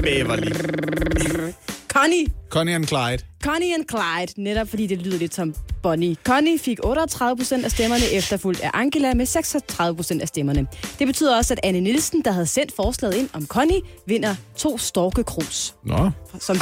Beverly. 0.03 0.51
Connie. 1.87 2.27
Connie 2.53 2.75
and 2.75 2.87
Clyde. 2.87 3.17
Connie 3.43 3.73
and 3.73 3.83
Clyde, 3.89 4.41
netop 4.43 4.69
fordi 4.69 4.87
det 4.87 5.01
lyder 5.01 5.17
lidt 5.17 5.33
som 5.33 5.55
Bonnie. 5.83 6.15
Connie 6.23 6.59
fik 6.59 6.79
38 6.83 7.37
procent 7.37 7.65
af 7.65 7.71
stemmerne, 7.71 8.03
efterfulgt 8.11 8.61
af 8.61 8.69
Angela 8.73 9.13
med 9.13 9.25
36 9.25 9.95
procent 9.95 10.21
af 10.21 10.27
stemmerne. 10.27 10.67
Det 10.99 11.07
betyder 11.07 11.37
også, 11.37 11.53
at 11.53 11.59
Anne 11.63 11.79
Nielsen, 11.79 12.21
der 12.25 12.31
havde 12.31 12.45
sendt 12.45 12.75
forslaget 12.75 13.15
ind 13.15 13.29
om 13.33 13.47
Connie, 13.47 13.81
vinder 14.07 14.35
to 14.57 14.77
storkekrus, 14.77 15.75
Nå, 15.85 16.09
som, 16.39 16.57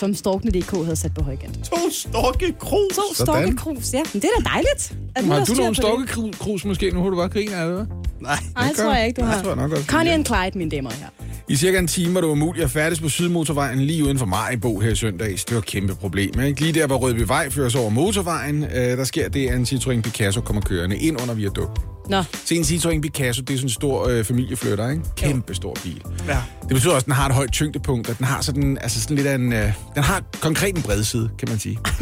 som 0.00 0.14
Storkene.dk 0.14 0.70
havde 0.70 0.96
sat 0.96 1.14
på 1.14 1.24
højkant. 1.24 1.64
To 1.64 1.90
storke 1.90 2.52
krus. 2.60 2.94
To 2.94 3.24
storkekrus, 3.24 3.92
ja. 3.92 4.02
Men 4.12 4.22
det 4.22 4.30
er 4.36 4.40
da 4.42 4.48
dejligt. 4.48 4.96
At 5.16 5.24
nu 5.24 5.32
har 5.32 5.44
du 5.44 5.54
nogle 5.54 5.74
stalkekrus 5.74 6.64
måske? 6.64 6.90
Nu 6.90 7.02
har 7.02 7.10
du 7.10 7.16
bare 7.16 7.28
griner, 7.28 7.62
eller 7.62 7.74
hvad? 7.74 7.86
Nej. 8.20 8.36
Nej, 8.54 8.68
det 8.68 8.76
tror 8.76 8.94
jeg 8.94 9.06
ikke, 9.06 9.20
du 9.20 9.26
Nej, 9.26 9.34
har. 9.34 9.42
tror 9.42 9.50
jeg 9.50 9.56
nok 9.56 9.72
også. 9.72 9.84
Connie 9.86 10.12
and 10.12 10.26
Clyde, 10.26 10.58
mine 10.58 10.70
damer 10.70 10.90
og 10.90 10.96
herrer. 10.96 11.10
I 11.48 11.56
cirka 11.56 11.78
en 11.78 11.86
time 11.86 12.14
var 12.14 12.20
det 12.20 12.28
umuligt 12.28 12.64
at 12.64 12.70
færdes 12.70 13.00
på 13.00 13.08
Sydmotorvejen 13.08 13.80
lige 13.80 14.04
uden 14.04 14.18
for 14.18 14.26
Majbo 14.26 14.78
her 14.78 14.90
i 14.90 15.35
søndags. 15.36 15.44
Det 15.44 15.54
var 15.54 15.58
et 15.58 15.66
kæmpe 15.66 15.94
problem. 15.94 16.40
Ikke? 16.40 16.60
Lige 16.60 16.72
der, 16.72 16.86
hvor 16.86 16.96
Rødbyvej 16.96 17.50
føres 17.50 17.74
over 17.74 17.90
motorvejen, 17.90 18.64
øh, 18.64 18.70
der 18.72 19.04
sker 19.04 19.28
det, 19.28 19.48
at 19.48 19.56
en 19.56 19.64
Citroën 19.64 20.00
Picasso 20.00 20.40
kommer 20.40 20.62
kørende 20.62 20.96
ind 20.96 21.20
under 21.22 21.34
viadukt. 21.34 21.80
Nå, 22.08 22.22
Se 22.44 22.54
en 22.54 22.62
Citroën 22.62 23.00
Picasso, 23.00 23.42
det 23.42 23.54
er 23.54 23.56
sådan 23.58 23.66
en 23.66 23.70
stor 23.70 24.08
øh, 24.08 24.24
familieflytter, 24.24 24.90
ikke? 24.90 25.02
Kæmpe 25.16 25.54
stor 25.54 25.76
bil. 25.82 26.02
Ja. 26.28 26.38
Det 26.62 26.68
betyder 26.68 26.92
også, 26.92 27.04
at 27.04 27.04
den 27.04 27.12
har 27.12 27.26
et 27.26 27.34
højt 27.34 27.52
tyngdepunkt, 27.52 28.08
at 28.08 28.18
den 28.18 28.26
har 28.26 28.40
sådan, 28.40 28.78
altså 28.80 29.00
sådan 29.02 29.16
lidt 29.16 29.28
af 29.28 29.34
en... 29.34 29.52
Øh, 29.52 29.72
den 29.94 30.02
har 30.02 30.22
konkret 30.40 30.76
en 30.76 30.82
bredside, 30.82 31.30
kan 31.38 31.48
man 31.48 31.58
sige. 31.58 31.78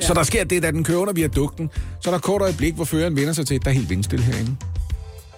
ja. 0.00 0.06
Så 0.06 0.14
der 0.14 0.22
sker 0.22 0.44
det, 0.44 0.62
da 0.62 0.70
den 0.70 0.84
kører 0.84 0.98
under 0.98 1.12
viadukten, 1.12 1.70
så 2.00 2.10
er 2.10 2.12
der 2.12 2.18
et 2.18 2.24
kort 2.24 2.42
øjeblik, 2.42 2.74
hvor 2.74 2.84
føreren 2.84 3.16
vender 3.16 3.32
sig 3.32 3.46
til, 3.46 3.54
at 3.54 3.64
der 3.64 3.70
er 3.70 3.74
helt 3.74 3.90
vindstille 3.90 4.24
herinde. 4.24 4.56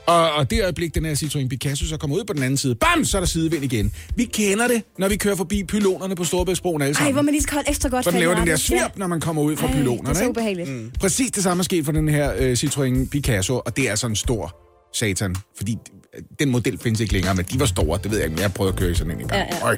Og, 0.07 0.33
og 0.33 0.51
det 0.51 0.63
øjeblik, 0.63 0.95
den 0.95 1.05
her 1.05 1.15
Citroën 1.15 1.49
Picasso 1.49 1.87
så 1.87 1.97
kommer 1.97 2.17
ud 2.17 2.25
på 2.25 2.33
den 2.33 2.43
anden 2.43 2.57
side, 2.57 2.75
bam, 2.75 3.05
så 3.05 3.17
er 3.19 3.21
der 3.21 3.27
sidevind 3.27 3.65
igen. 3.65 3.93
Vi 4.17 4.25
kender 4.25 4.69
det, 4.69 4.83
når 4.99 5.09
vi 5.09 5.17
kører 5.17 5.37
forbi 5.37 5.65
pylonerne 5.65 6.15
på 6.15 6.25
Storebæltsbroen 6.25 6.83
alle 6.83 6.91
ej, 6.91 6.99
sammen. 6.99 7.13
hvor 7.13 7.23
man 7.23 7.33
lige 7.35 7.43
skal 7.43 7.55
holde 7.55 7.69
ekstra 7.69 7.89
godt 7.89 8.05
fat 8.05 8.15
i 8.15 8.19
laver 8.19 8.35
den 8.35 8.47
der 8.47 8.57
svirp, 8.57 8.97
når 8.97 9.07
man 9.07 9.21
kommer 9.21 9.43
ud 9.43 9.57
fra 9.57 9.67
Ej, 9.67 9.73
pylonerne. 9.73 10.03
det 10.03 10.11
er 10.11 10.15
så 10.15 10.21
ikke? 10.21 10.31
ubehageligt. 10.31 10.69
Mm. 10.69 10.91
Præcis 11.01 11.31
det 11.31 11.43
samme 11.43 11.61
er 11.61 11.65
sket 11.65 11.85
for 11.85 11.93
den 11.93 12.09
her 12.09 12.33
øh, 12.39 12.53
Citroën 12.53 13.09
Picasso, 13.09 13.61
og 13.67 13.77
det 13.77 13.87
er 13.87 13.91
altså 13.91 14.07
en 14.07 14.17
stor 14.17 14.57
satan. 14.95 15.37
Fordi 15.57 15.77
den 16.39 16.51
model 16.51 16.79
findes 16.79 17.01
ikke 17.01 17.13
længere, 17.13 17.35
men 17.35 17.45
de 17.45 17.61
var 17.61 17.67
store, 17.67 17.99
det 18.03 18.11
ved 18.11 18.19
jeg 18.19 18.25
ikke, 18.25 18.35
men 18.35 18.43
jeg 18.43 18.53
prøvede 18.53 18.73
at 18.73 18.79
køre 18.79 18.91
i 18.91 18.95
sådan 18.95 19.13
en 19.13 19.21
en 19.21 19.29
gang. 19.29 19.41
Ja, 19.51 19.57
ja. 19.57 19.67
Øj. 19.67 19.77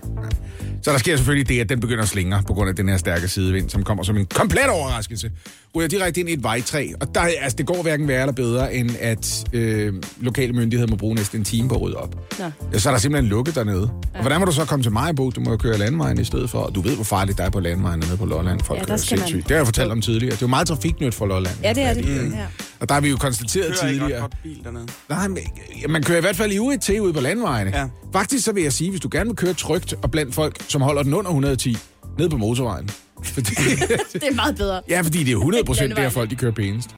Så 0.82 0.92
der 0.92 0.98
sker 0.98 1.16
selvfølgelig 1.16 1.48
det, 1.48 1.60
at 1.60 1.68
den 1.68 1.80
begynder 1.80 2.02
at 2.02 2.08
slingre 2.08 2.42
på 2.46 2.54
grund 2.54 2.68
af 2.68 2.76
den 2.76 2.88
her 2.88 2.96
stærke 2.96 3.28
sidevind, 3.28 3.70
som 3.70 3.82
kommer 3.82 4.04
som 4.04 4.16
en 4.16 4.26
komplet 4.26 4.68
overraskelse. 4.68 5.30
Ryger 5.76 5.88
direkte 5.88 6.20
ind 6.20 6.28
i 6.28 6.32
et 6.32 6.42
vejtræ, 6.42 6.88
og 7.00 7.14
der, 7.14 7.20
altså, 7.20 7.56
det 7.56 7.66
går 7.66 7.82
hverken 7.82 8.08
værre 8.08 8.20
eller 8.20 8.32
bedre, 8.32 8.74
end 8.74 8.90
at 9.00 9.44
øh, 9.52 9.92
lokale 10.20 10.52
myndigheder 10.52 10.90
må 10.90 10.96
bruge 10.96 11.14
næsten 11.14 11.38
en 11.40 11.44
time 11.44 11.68
på 11.68 11.74
at 11.74 11.80
rydde 11.80 11.96
op. 11.96 12.38
Nå. 12.38 12.44
Ja, 12.72 12.78
så 12.78 12.88
er 12.88 12.92
der 12.92 13.00
simpelthen 13.00 13.30
lukket 13.30 13.54
dernede. 13.54 13.90
Ja. 14.14 14.18
Og 14.18 14.20
hvordan 14.20 14.40
må 14.40 14.44
du 14.44 14.52
så 14.52 14.64
komme 14.64 14.82
til 14.82 14.92
Majbo? 14.92 15.30
Du 15.30 15.40
må 15.40 15.50
jo 15.50 15.56
køre 15.56 15.78
landvejen 15.78 16.20
i 16.20 16.24
stedet 16.24 16.50
for. 16.50 16.58
Og 16.58 16.74
du 16.74 16.80
ved, 16.80 16.94
hvor 16.94 17.04
farligt 17.04 17.38
der 17.38 17.44
er 17.44 17.50
på 17.50 17.60
landvejen 17.60 18.00
nede 18.00 18.16
på 18.16 18.26
Lolland. 18.26 18.60
Folk 18.60 18.80
Ja, 18.80 18.84
der 18.84 19.06
kører 19.10 19.20
man-. 19.20 19.40
Det 19.40 19.50
har 19.50 19.56
jeg 19.56 19.66
fortalt 19.66 19.90
om 19.90 20.00
tidligere. 20.00 20.30
Det 20.30 20.42
er 20.42 20.46
jo 20.46 20.50
meget 20.50 20.66
trafiknyt 20.68 21.14
for 21.14 21.26
Lolland. 21.26 21.56
Ja, 21.62 21.72
det 21.72 21.82
er 21.82 21.94
det. 21.94 22.04
Mm. 22.04 22.32
Ja. 22.32 22.46
Og 22.80 22.88
der 22.88 22.94
har 22.94 23.00
vi 23.00 23.08
jo 23.10 23.16
konstateret 23.16 23.66
Kører 23.80 23.88
ikke 23.90 24.00
ret 24.02 24.08
tidligere. 24.08 24.20
godt 24.20 24.36
bil 24.42 24.64
dernede. 24.64 24.86
Nej, 25.08 25.28
men, 25.28 25.38
man 25.88 26.02
kører 26.02 26.18
i 26.18 26.20
hvert 26.20 26.36
fald 26.36 26.52
i 26.52 26.60
uge 26.60 26.78
til 26.78 27.00
ude 27.02 27.12
på 27.12 27.20
landvejene. 27.20 27.72
Ja. 27.74 27.88
Faktisk 28.12 28.44
så 28.44 28.52
vil 28.52 28.62
jeg 28.62 28.72
sige, 28.72 28.90
hvis 28.90 29.00
du 29.00 29.08
gerne 29.12 29.26
vil 29.30 29.36
køre 29.36 29.54
trygt 29.54 29.94
og 30.02 30.10
blandt 30.10 30.34
folk, 30.34 30.56
som 30.68 30.82
holder 30.82 31.02
den 31.02 31.14
under 31.14 31.30
110, 31.30 31.76
ned 32.18 32.28
på 32.28 32.36
motorvejen. 32.36 32.90
Fordi, 33.34 33.54
Det 34.12 34.22
er 34.30 34.34
meget 34.34 34.56
bedre. 34.56 34.80
ja, 34.88 35.00
fordi 35.00 35.18
det 35.24 35.32
er 35.32 35.36
100 35.36 35.64
procent 35.64 35.96
der 35.96 36.08
folk, 36.08 36.30
de 36.30 36.36
kører 36.36 36.52
pænest. 36.52 36.90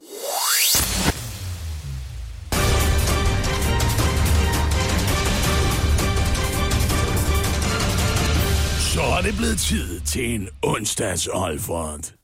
Så 8.95 9.03
er 9.03 9.23
det 9.23 9.37
blevet 9.37 9.59
tid 9.59 10.01
til 10.01 10.35
en 10.35 10.49
onsdags 10.62 11.27
Olfert. 11.33 12.15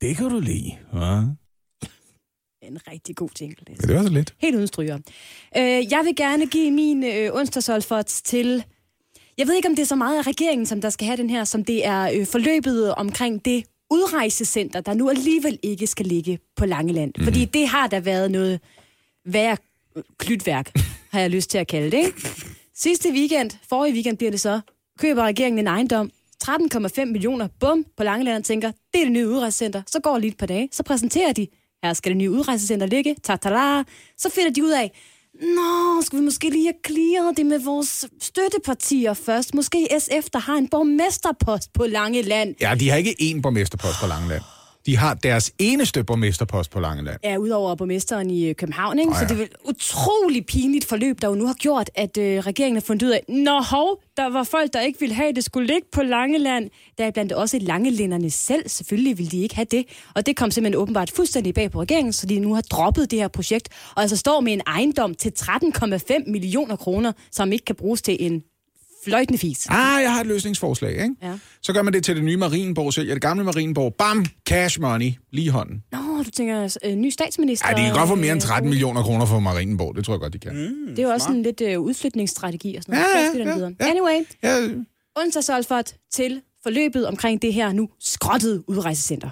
Det 0.00 0.16
kan 0.16 0.28
du 0.28 0.40
lide, 0.40 0.70
hva'? 0.92 1.45
En 2.66 2.78
rigtig 2.92 3.16
god 3.16 3.28
jingle. 3.40 3.56
Det. 3.66 3.82
Ja, 3.82 3.86
det 3.86 3.96
var 3.96 4.02
så 4.02 4.08
lidt. 4.08 4.34
Helt 4.38 4.56
uden 4.56 4.66
stryger. 4.66 4.98
Øh, 5.56 5.92
jeg 5.92 6.00
vil 6.04 6.16
gerne 6.16 6.46
give 6.46 6.70
min 6.70 7.04
øh, 7.04 7.30
onsdagsolfert 7.32 8.06
til... 8.06 8.64
Jeg 9.38 9.46
ved 9.46 9.54
ikke, 9.54 9.68
om 9.68 9.76
det 9.76 9.82
er 9.82 9.86
så 9.86 9.96
meget 9.96 10.18
af 10.18 10.26
regeringen, 10.26 10.66
som 10.66 10.80
der 10.80 10.90
skal 10.90 11.06
have 11.06 11.16
den 11.16 11.30
her, 11.30 11.44
som 11.44 11.64
det 11.64 11.86
er 11.86 12.10
øh, 12.14 12.26
forløbet 12.26 12.94
omkring 12.94 13.44
det 13.44 13.64
udrejsecenter, 13.90 14.80
der 14.80 14.94
nu 14.94 15.10
alligevel 15.10 15.58
ikke 15.62 15.86
skal 15.86 16.06
ligge 16.06 16.38
på 16.56 16.66
Langeland. 16.66 17.12
Mm. 17.18 17.24
Fordi 17.24 17.44
det 17.44 17.68
har 17.68 17.86
der 17.86 18.00
været 18.00 18.30
noget 18.30 18.60
værre 19.24 19.56
klytværk, 20.18 20.70
har 21.10 21.20
jeg 21.20 21.30
lyst 21.30 21.50
til 21.50 21.58
at 21.58 21.66
kalde 21.66 21.90
det. 21.90 22.06
Ikke? 22.06 22.28
Sidste 22.74 23.08
weekend, 23.12 23.50
forrige 23.68 23.94
weekend 23.94 24.16
bliver 24.16 24.30
det 24.30 24.40
så, 24.40 24.60
køber 24.98 25.22
regeringen 25.22 25.58
en 25.58 25.66
ejendom, 25.66 26.10
13,5 26.44 27.04
millioner, 27.04 27.48
bum, 27.60 27.86
på 27.96 28.02
Langeland 28.04 28.36
og 28.36 28.44
tænker, 28.44 28.72
det 28.92 29.00
er 29.00 29.04
det 29.04 29.12
nye 29.12 29.28
udrejsecenter. 29.28 29.82
Så 29.86 30.00
går 30.00 30.18
lige 30.18 30.30
et 30.30 30.36
par 30.36 30.46
dage, 30.46 30.68
så 30.72 30.82
præsenterer 30.82 31.32
de, 31.32 31.46
her 31.84 31.92
skal 31.92 32.10
det 32.10 32.16
nye 32.16 32.30
udrejsecenter 32.30 32.86
ligge, 32.86 33.16
tatala. 33.22 33.82
Så 34.18 34.30
finder 34.30 34.52
de 34.52 34.64
ud 34.64 34.70
af, 34.70 34.92
Nå, 35.40 36.02
skal 36.02 36.18
vi 36.18 36.24
måske 36.24 36.50
lige 36.50 36.66
have 36.66 36.80
clearet 36.86 37.36
det 37.36 37.46
med 37.46 37.58
vores 37.58 38.04
støttepartier 38.20 39.14
først? 39.14 39.54
Måske 39.54 39.88
SF, 39.98 40.30
der 40.32 40.38
har 40.38 40.54
en 40.54 40.68
borgmesterpost 40.68 41.72
på 41.72 41.86
Langeland. 41.86 42.54
Ja, 42.60 42.74
de 42.80 42.90
har 42.90 42.96
ikke 42.96 43.16
én 43.20 43.40
borgmesterpost 43.40 44.00
på 44.00 44.06
Langeland. 44.06 44.42
De 44.86 44.96
har 44.96 45.14
deres 45.14 45.52
eneste 45.58 46.04
borgmesterpost 46.04 46.70
på 46.70 46.80
Langeland. 46.80 47.18
er 47.22 47.38
udover 47.38 47.74
borgmesteren 47.74 48.30
i 48.30 48.48
øh, 48.48 48.54
København, 48.54 48.98
ikke? 48.98 49.12
Så 49.14 49.20
ja. 49.20 49.34
det 49.34 49.42
er 49.42 49.46
utrolig 49.64 50.46
pinligt 50.46 50.84
forløb, 50.84 51.22
der 51.22 51.28
jo 51.28 51.34
nu 51.34 51.46
har 51.46 51.54
gjort, 51.54 51.90
at 51.94 52.18
øh, 52.18 52.38
regeringen 52.38 52.76
har 52.76 52.80
fundet 52.80 53.06
ud 53.06 53.10
af, 53.10 53.24
Nå 53.28 53.60
hov, 53.70 54.02
der 54.16 54.30
var 54.30 54.42
folk, 54.42 54.72
der 54.72 54.80
ikke 54.80 55.00
ville 55.00 55.14
have, 55.14 55.28
at 55.28 55.36
det 55.36 55.44
skulle 55.44 55.66
ligge 55.66 55.88
på 55.92 56.02
Langeland. 56.02 56.70
Der 56.98 57.04
er 57.04 57.10
blandt 57.10 57.32
også 57.32 57.58
langelænderne 57.58 58.30
selv. 58.30 58.68
Selvfølgelig 58.68 59.18
ville 59.18 59.30
de 59.30 59.42
ikke 59.42 59.54
have 59.54 59.66
det. 59.70 59.84
Og 60.14 60.26
det 60.26 60.36
kom 60.36 60.50
simpelthen 60.50 60.82
åbenbart 60.82 61.10
fuldstændig 61.10 61.54
bag 61.54 61.70
på 61.70 61.80
regeringen, 61.82 62.12
så 62.12 62.26
de 62.26 62.38
nu 62.38 62.54
har 62.54 62.62
droppet 62.62 63.10
det 63.10 63.18
her 63.18 63.28
projekt, 63.28 63.68
og 63.94 64.02
altså 64.02 64.16
står 64.16 64.40
med 64.40 64.52
en 64.52 64.62
ejendom 64.66 65.14
til 65.14 65.32
13,5 65.40 66.30
millioner 66.30 66.76
kroner, 66.76 67.12
som 67.30 67.52
ikke 67.52 67.64
kan 67.64 67.76
bruges 67.76 68.02
til 68.02 68.16
en 68.20 68.42
fløjtende 69.06 69.38
fis. 69.38 69.66
Ah, 69.70 70.02
jeg 70.02 70.12
har 70.12 70.20
et 70.20 70.26
løsningsforslag, 70.26 70.90
ikke? 70.92 71.14
Ja. 71.22 71.32
Så 71.62 71.72
gør 71.72 71.82
man 71.82 71.92
det 71.92 72.04
til 72.04 72.16
det 72.16 72.24
nye 72.24 72.36
Marienborg. 72.36 72.98
Ja, 73.06 73.14
det 73.14 73.22
gamle 73.22 73.44
Marienborg. 73.44 73.94
Bam! 73.94 74.26
Cash 74.48 74.80
money. 74.80 75.12
Lige 75.32 75.44
i 75.44 75.48
hånden. 75.48 75.82
Nå, 75.92 75.98
du 76.22 76.30
tænker 76.30 76.76
øh, 76.84 76.94
ny 76.94 77.10
statsminister. 77.10 77.66
Ej, 77.66 77.72
de 77.72 77.80
kan 77.84 77.94
godt 77.94 78.08
få 78.08 78.14
mere 78.14 78.32
end 78.32 78.42
øh, 78.42 78.48
13 78.48 78.70
millioner 78.70 79.02
kroner 79.02 79.26
for 79.26 79.38
Marienborg. 79.40 79.96
Det 79.96 80.04
tror 80.04 80.14
jeg 80.14 80.20
godt, 80.20 80.32
de 80.32 80.38
kan. 80.38 80.52
Mm. 80.54 80.86
Det 80.90 80.98
er 80.98 81.02
jo 81.02 81.08
også 81.10 81.24
sådan 81.24 81.42
lidt 81.42 81.60
øh, 81.60 81.80
udflytningsstrategi 81.80 82.76
og 82.76 82.82
sådan 82.82 82.92
noget. 83.00 83.06
Ja, 83.24 83.32
Så 83.32 83.38
ja, 83.38 83.44
ja, 83.48 83.54
videre. 83.54 83.74
ja. 83.80 83.86
Anyway, 83.90 84.24
Ja, 84.42 84.68
onsdagsolfert 85.16 85.94
til 86.12 86.40
forløbet 86.62 87.06
omkring 87.06 87.42
det 87.42 87.52
her 87.54 87.72
nu 87.72 87.88
skrottede 88.00 88.64
udrejsecenter. 88.68 89.30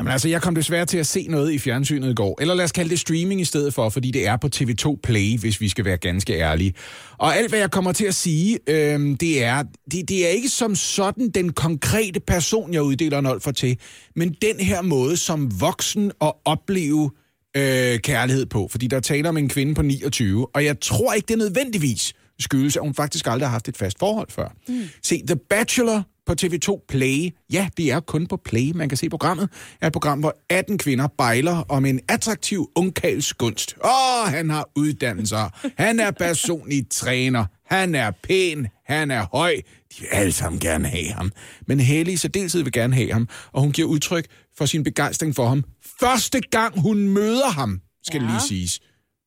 Jamen 0.00 0.12
altså, 0.12 0.28
jeg 0.28 0.42
kom 0.42 0.54
desværre 0.54 0.86
til 0.86 0.98
at 0.98 1.06
se 1.06 1.26
noget 1.28 1.52
i 1.52 1.58
fjernsynet 1.58 2.10
i 2.10 2.14
går. 2.14 2.40
Eller 2.40 2.54
lad 2.54 2.64
os 2.64 2.72
kalde 2.72 2.90
det 2.90 3.00
streaming 3.00 3.40
i 3.40 3.44
stedet 3.44 3.74
for, 3.74 3.88
fordi 3.88 4.10
det 4.10 4.26
er 4.26 4.36
på 4.36 4.48
TV2 4.56 5.00
Play, 5.02 5.38
hvis 5.38 5.60
vi 5.60 5.68
skal 5.68 5.84
være 5.84 5.96
ganske 5.96 6.32
ærlige. 6.32 6.74
Og 7.18 7.36
alt, 7.36 7.48
hvad 7.48 7.58
jeg 7.58 7.70
kommer 7.70 7.92
til 7.92 8.04
at 8.04 8.14
sige, 8.14 8.58
øhm, 8.66 9.16
det, 9.16 9.44
er, 9.44 9.62
det, 9.92 10.08
det 10.08 10.26
er 10.26 10.28
ikke 10.28 10.48
som 10.48 10.74
sådan 10.74 11.30
den 11.30 11.52
konkrete 11.52 12.20
person, 12.20 12.74
jeg 12.74 12.82
uddeler 12.82 13.18
en 13.18 13.26
olfer 13.26 13.50
til, 13.50 13.78
men 14.16 14.36
den 14.42 14.60
her 14.60 14.82
måde 14.82 15.16
som 15.16 15.60
voksen 15.60 16.12
at 16.20 16.32
opleve 16.44 17.10
øh, 17.56 17.98
kærlighed 17.98 18.46
på. 18.46 18.68
Fordi 18.70 18.86
der 18.86 19.00
taler 19.00 19.28
om 19.28 19.36
en 19.36 19.48
kvinde 19.48 19.74
på 19.74 19.82
29, 19.82 20.46
og 20.54 20.64
jeg 20.64 20.80
tror 20.80 21.12
ikke, 21.12 21.26
det 21.26 21.38
nødvendigvis 21.38 22.12
skyldes, 22.38 22.76
at 22.76 22.82
hun 22.82 22.94
faktisk 22.94 23.26
aldrig 23.26 23.48
har 23.48 23.52
haft 23.52 23.68
et 23.68 23.76
fast 23.76 23.98
forhold 23.98 24.30
før. 24.30 24.48
Mm. 24.68 24.82
Se, 25.02 25.22
The 25.26 25.36
Bachelor 25.50 26.02
på 26.30 26.34
TV2 26.42 26.84
Play, 26.88 27.30
ja, 27.52 27.68
det 27.76 27.90
er 27.90 28.00
kun 28.00 28.26
på 28.26 28.36
Play, 28.36 28.72
man 28.74 28.88
kan 28.88 28.98
se 28.98 29.08
programmet, 29.08 29.48
er 29.80 29.86
et 29.86 29.92
program, 29.92 30.20
hvor 30.20 30.36
18 30.48 30.78
kvinder 30.78 31.06
bejler 31.06 31.56
om 31.68 31.84
en 31.84 32.00
attraktiv 32.08 32.70
ungkals 32.74 33.34
gunst. 33.34 33.76
Åh, 33.84 34.28
han 34.28 34.50
har 34.50 34.70
uddannelser, 34.76 35.68
han 35.76 36.00
er 36.00 36.10
personlig 36.10 36.88
træner, 36.90 37.44
han 37.66 37.94
er 37.94 38.10
pæn, 38.10 38.66
han 38.86 39.10
er 39.10 39.26
høj, 39.32 39.54
de 39.56 40.00
vil 40.00 40.08
alle 40.12 40.32
sammen 40.32 40.60
gerne 40.60 40.88
have 40.88 41.12
ham. 41.12 41.32
Men 41.66 41.80
Haley 41.80 42.12
i 42.12 42.16
særdeleshed 42.16 42.62
vil 42.62 42.72
gerne 42.72 42.94
have 42.94 43.12
ham, 43.12 43.28
og 43.52 43.60
hun 43.62 43.72
giver 43.72 43.88
udtryk 43.88 44.26
for 44.58 44.66
sin 44.66 44.84
begejstring 44.84 45.36
for 45.36 45.48
ham. 45.48 45.64
Første 46.00 46.40
gang 46.40 46.80
hun 46.80 47.08
møder 47.08 47.48
ham, 47.48 47.80
skal 48.02 48.22
ja. 48.22 48.28
lige 48.28 48.40
siges, 48.48 48.80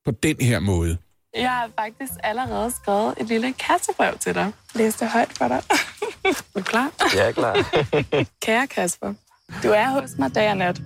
på 0.06 0.12
den 0.12 0.36
her 0.40 0.60
måde. 0.60 0.98
Jeg 1.36 1.50
har 1.50 1.70
faktisk 1.80 2.12
allerede 2.24 2.72
skrevet 2.72 3.14
et 3.18 3.28
lille 3.28 3.54
kassebrev 3.54 4.18
til 4.18 4.36
dig. 4.36 4.52
Læs 4.76 4.96
det 4.96 5.10
højt 5.10 5.38
for 5.38 5.48
dig. 5.48 5.62
er 6.26 6.34
du 6.56 6.64
klar? 6.64 6.92
Jeg 7.16 7.28
er 7.28 7.32
klar. 7.32 7.56
Kære 8.46 8.68
Kasper, 8.68 9.14
du 9.64 9.70
er 9.70 9.90
hos 9.90 10.10
mig 10.18 10.36
dag 10.36 10.50
og 10.52 10.58
nat. 10.58 10.82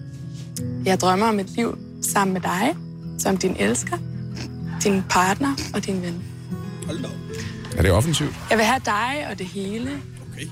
Jeg 0.85 0.99
drømmer 0.99 1.27
om 1.27 1.39
et 1.39 1.49
liv 1.49 1.77
sammen 2.13 2.33
med 2.33 2.41
dig, 2.41 2.75
som 3.19 3.37
din 3.37 3.55
elsker, 3.59 3.97
din 4.83 5.03
partner 5.09 5.55
og 5.73 5.85
din 5.85 6.01
ven. 6.01 6.23
Hold 6.85 7.03
da. 7.03 7.09
Er 7.77 7.81
det 7.81 7.91
offensivt? 7.91 8.35
Jeg 8.49 8.57
vil 8.57 8.65
have 8.65 8.81
dig 8.85 9.27
og 9.31 9.39
det 9.39 9.45
hele. 9.45 10.01
Okay. 10.31 10.47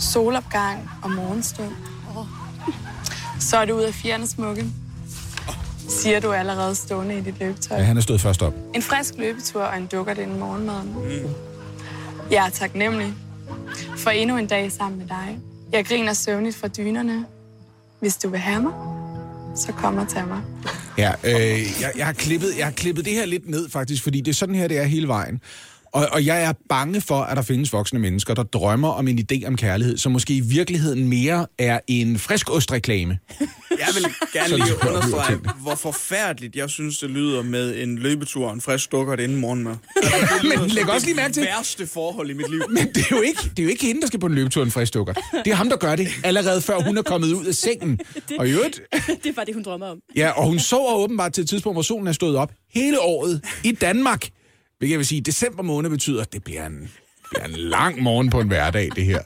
Solopgang 0.00 0.90
og 1.02 1.10
morgenstund. 1.10 1.72
Så 3.40 3.56
er 3.56 3.64
du 3.64 3.74
ud 3.74 3.82
af 3.82 3.94
fjerne 3.94 4.26
smukke. 4.26 4.66
Siger 5.90 6.20
du 6.20 6.32
allerede 6.32 6.74
stående 6.74 7.18
i 7.18 7.20
dit 7.20 7.34
løbetøj. 7.40 7.78
Ja, 7.78 7.82
han 7.82 7.96
er 7.96 8.00
stået 8.00 8.20
først 8.20 8.42
op. 8.42 8.54
En 8.74 8.82
frisk 8.82 9.14
løbetur 9.18 9.62
og 9.62 9.78
en 9.78 9.86
dukker 9.86 10.14
inden 10.14 10.38
morgenmaden. 10.38 10.94
Mm. 10.94 11.30
Jeg 12.30 12.46
er 12.46 12.50
taknemmelig 12.50 13.12
for 13.96 14.10
endnu 14.10 14.36
en 14.36 14.46
dag 14.46 14.72
sammen 14.72 14.98
med 14.98 15.06
dig. 15.06 15.38
Jeg 15.72 15.84
griner 15.84 16.12
søvnigt 16.12 16.56
fra 16.56 16.68
dynerne. 16.68 17.26
Hvis 18.00 18.16
du 18.16 18.28
vil 18.28 18.40
have 18.40 18.62
mig, 18.62 18.72
så 19.56 19.72
kom 19.72 19.96
og 19.98 20.08
tag 20.08 20.28
mig. 20.28 20.40
Ja, 20.98 21.12
øh, 21.24 21.60
jeg, 21.80 21.92
jeg, 21.96 22.06
har 22.06 22.12
klippet, 22.12 22.48
jeg 22.58 22.66
har 22.66 22.72
klippet 22.72 23.04
det 23.04 23.12
her 23.12 23.26
lidt 23.26 23.48
ned 23.48 23.68
faktisk, 23.70 24.02
fordi 24.02 24.20
det 24.20 24.30
er 24.30 24.34
sådan 24.34 24.54
her, 24.54 24.68
det 24.68 24.78
er 24.78 24.84
hele 24.84 25.08
vejen. 25.08 25.40
Og, 25.92 26.06
og 26.12 26.26
jeg 26.26 26.42
er 26.42 26.52
bange 26.68 27.00
for, 27.00 27.20
at 27.20 27.36
der 27.36 27.42
findes 27.42 27.72
voksne 27.72 27.98
mennesker, 27.98 28.34
der 28.34 28.42
drømmer 28.42 28.88
om 28.88 29.08
en 29.08 29.18
idé 29.32 29.46
om 29.46 29.56
kærlighed, 29.56 29.98
som 29.98 30.12
måske 30.12 30.34
i 30.36 30.40
virkeligheden 30.40 31.08
mere 31.08 31.46
er 31.58 31.80
en 31.86 32.18
frisk 32.18 32.50
ostreklame. 32.50 33.18
Jeg 33.70 33.88
vil 33.94 34.04
gerne 34.32 34.56
lige 34.56 34.74
understrege, 34.88 35.38
hvor 35.62 35.74
forfærdeligt 35.74 36.56
jeg 36.56 36.70
synes, 36.70 36.98
det 36.98 37.10
lyder 37.10 37.42
med 37.42 37.82
en 37.82 37.98
løbetur 37.98 38.46
og 38.48 38.54
en 38.54 38.60
frisk 38.60 38.92
dukker 38.92 39.16
det 39.16 39.22
inden 39.22 39.38
morgenmad. 39.40 39.74
Men 40.58 40.68
læg 40.68 40.88
også 40.90 41.06
lige 41.06 41.16
mærke 41.16 41.32
til- 41.34 41.42
Det 41.42 41.48
værste 41.56 41.86
forhold 41.86 42.30
i 42.30 42.32
mit 42.32 42.50
liv. 42.50 42.62
Men 42.68 42.88
det 42.94 42.96
er, 43.02 43.16
jo 43.16 43.20
ikke, 43.20 43.42
det 43.42 43.58
er 43.58 43.62
jo 43.62 43.68
ikke 43.68 43.86
hende, 43.86 44.00
der 44.00 44.06
skal 44.06 44.20
på 44.20 44.26
en 44.26 44.34
løbetur 44.34 44.62
en 44.62 44.70
frisk 44.70 44.94
dukker. 44.94 45.12
Det 45.44 45.50
er 45.50 45.54
ham, 45.54 45.68
der 45.68 45.76
gør 45.76 45.96
det, 45.96 46.08
allerede 46.24 46.60
før 46.60 46.80
hun 46.80 46.98
er 46.98 47.02
kommet 47.02 47.32
ud 47.32 47.44
af 47.46 47.54
sengen. 47.54 48.00
Og 48.38 48.48
i 48.48 48.50
øvrigt, 48.50 48.80
det 49.22 49.26
er 49.26 49.32
bare 49.32 49.44
det, 49.46 49.54
hun 49.54 49.62
drømmer 49.62 49.86
om. 49.86 49.98
ja, 50.16 50.30
og 50.30 50.46
hun 50.46 50.58
sover 50.58 50.94
åbenbart 50.94 51.32
til 51.32 51.42
et 51.42 51.48
tidspunkt, 51.48 51.74
hvor 51.74 51.82
solen 51.82 52.06
er 52.08 52.12
stået 52.12 52.36
op 52.36 52.52
hele 52.74 53.00
året 53.00 53.40
i 53.64 53.72
Danmark. 53.72 54.28
Hvilket 54.80 54.92
jeg 54.92 54.98
vil 54.98 55.06
sige, 55.06 55.20
december 55.20 55.62
måned 55.62 55.90
betyder, 55.90 56.22
at 56.22 56.32
det 56.32 56.44
bliver 56.44 56.66
en, 56.66 56.90
bliver 57.30 57.44
en 57.44 57.56
lang 57.56 58.02
morgen 58.02 58.30
på 58.30 58.40
en 58.40 58.48
hverdag, 58.48 58.88
det 58.96 59.04
her. 59.04 59.22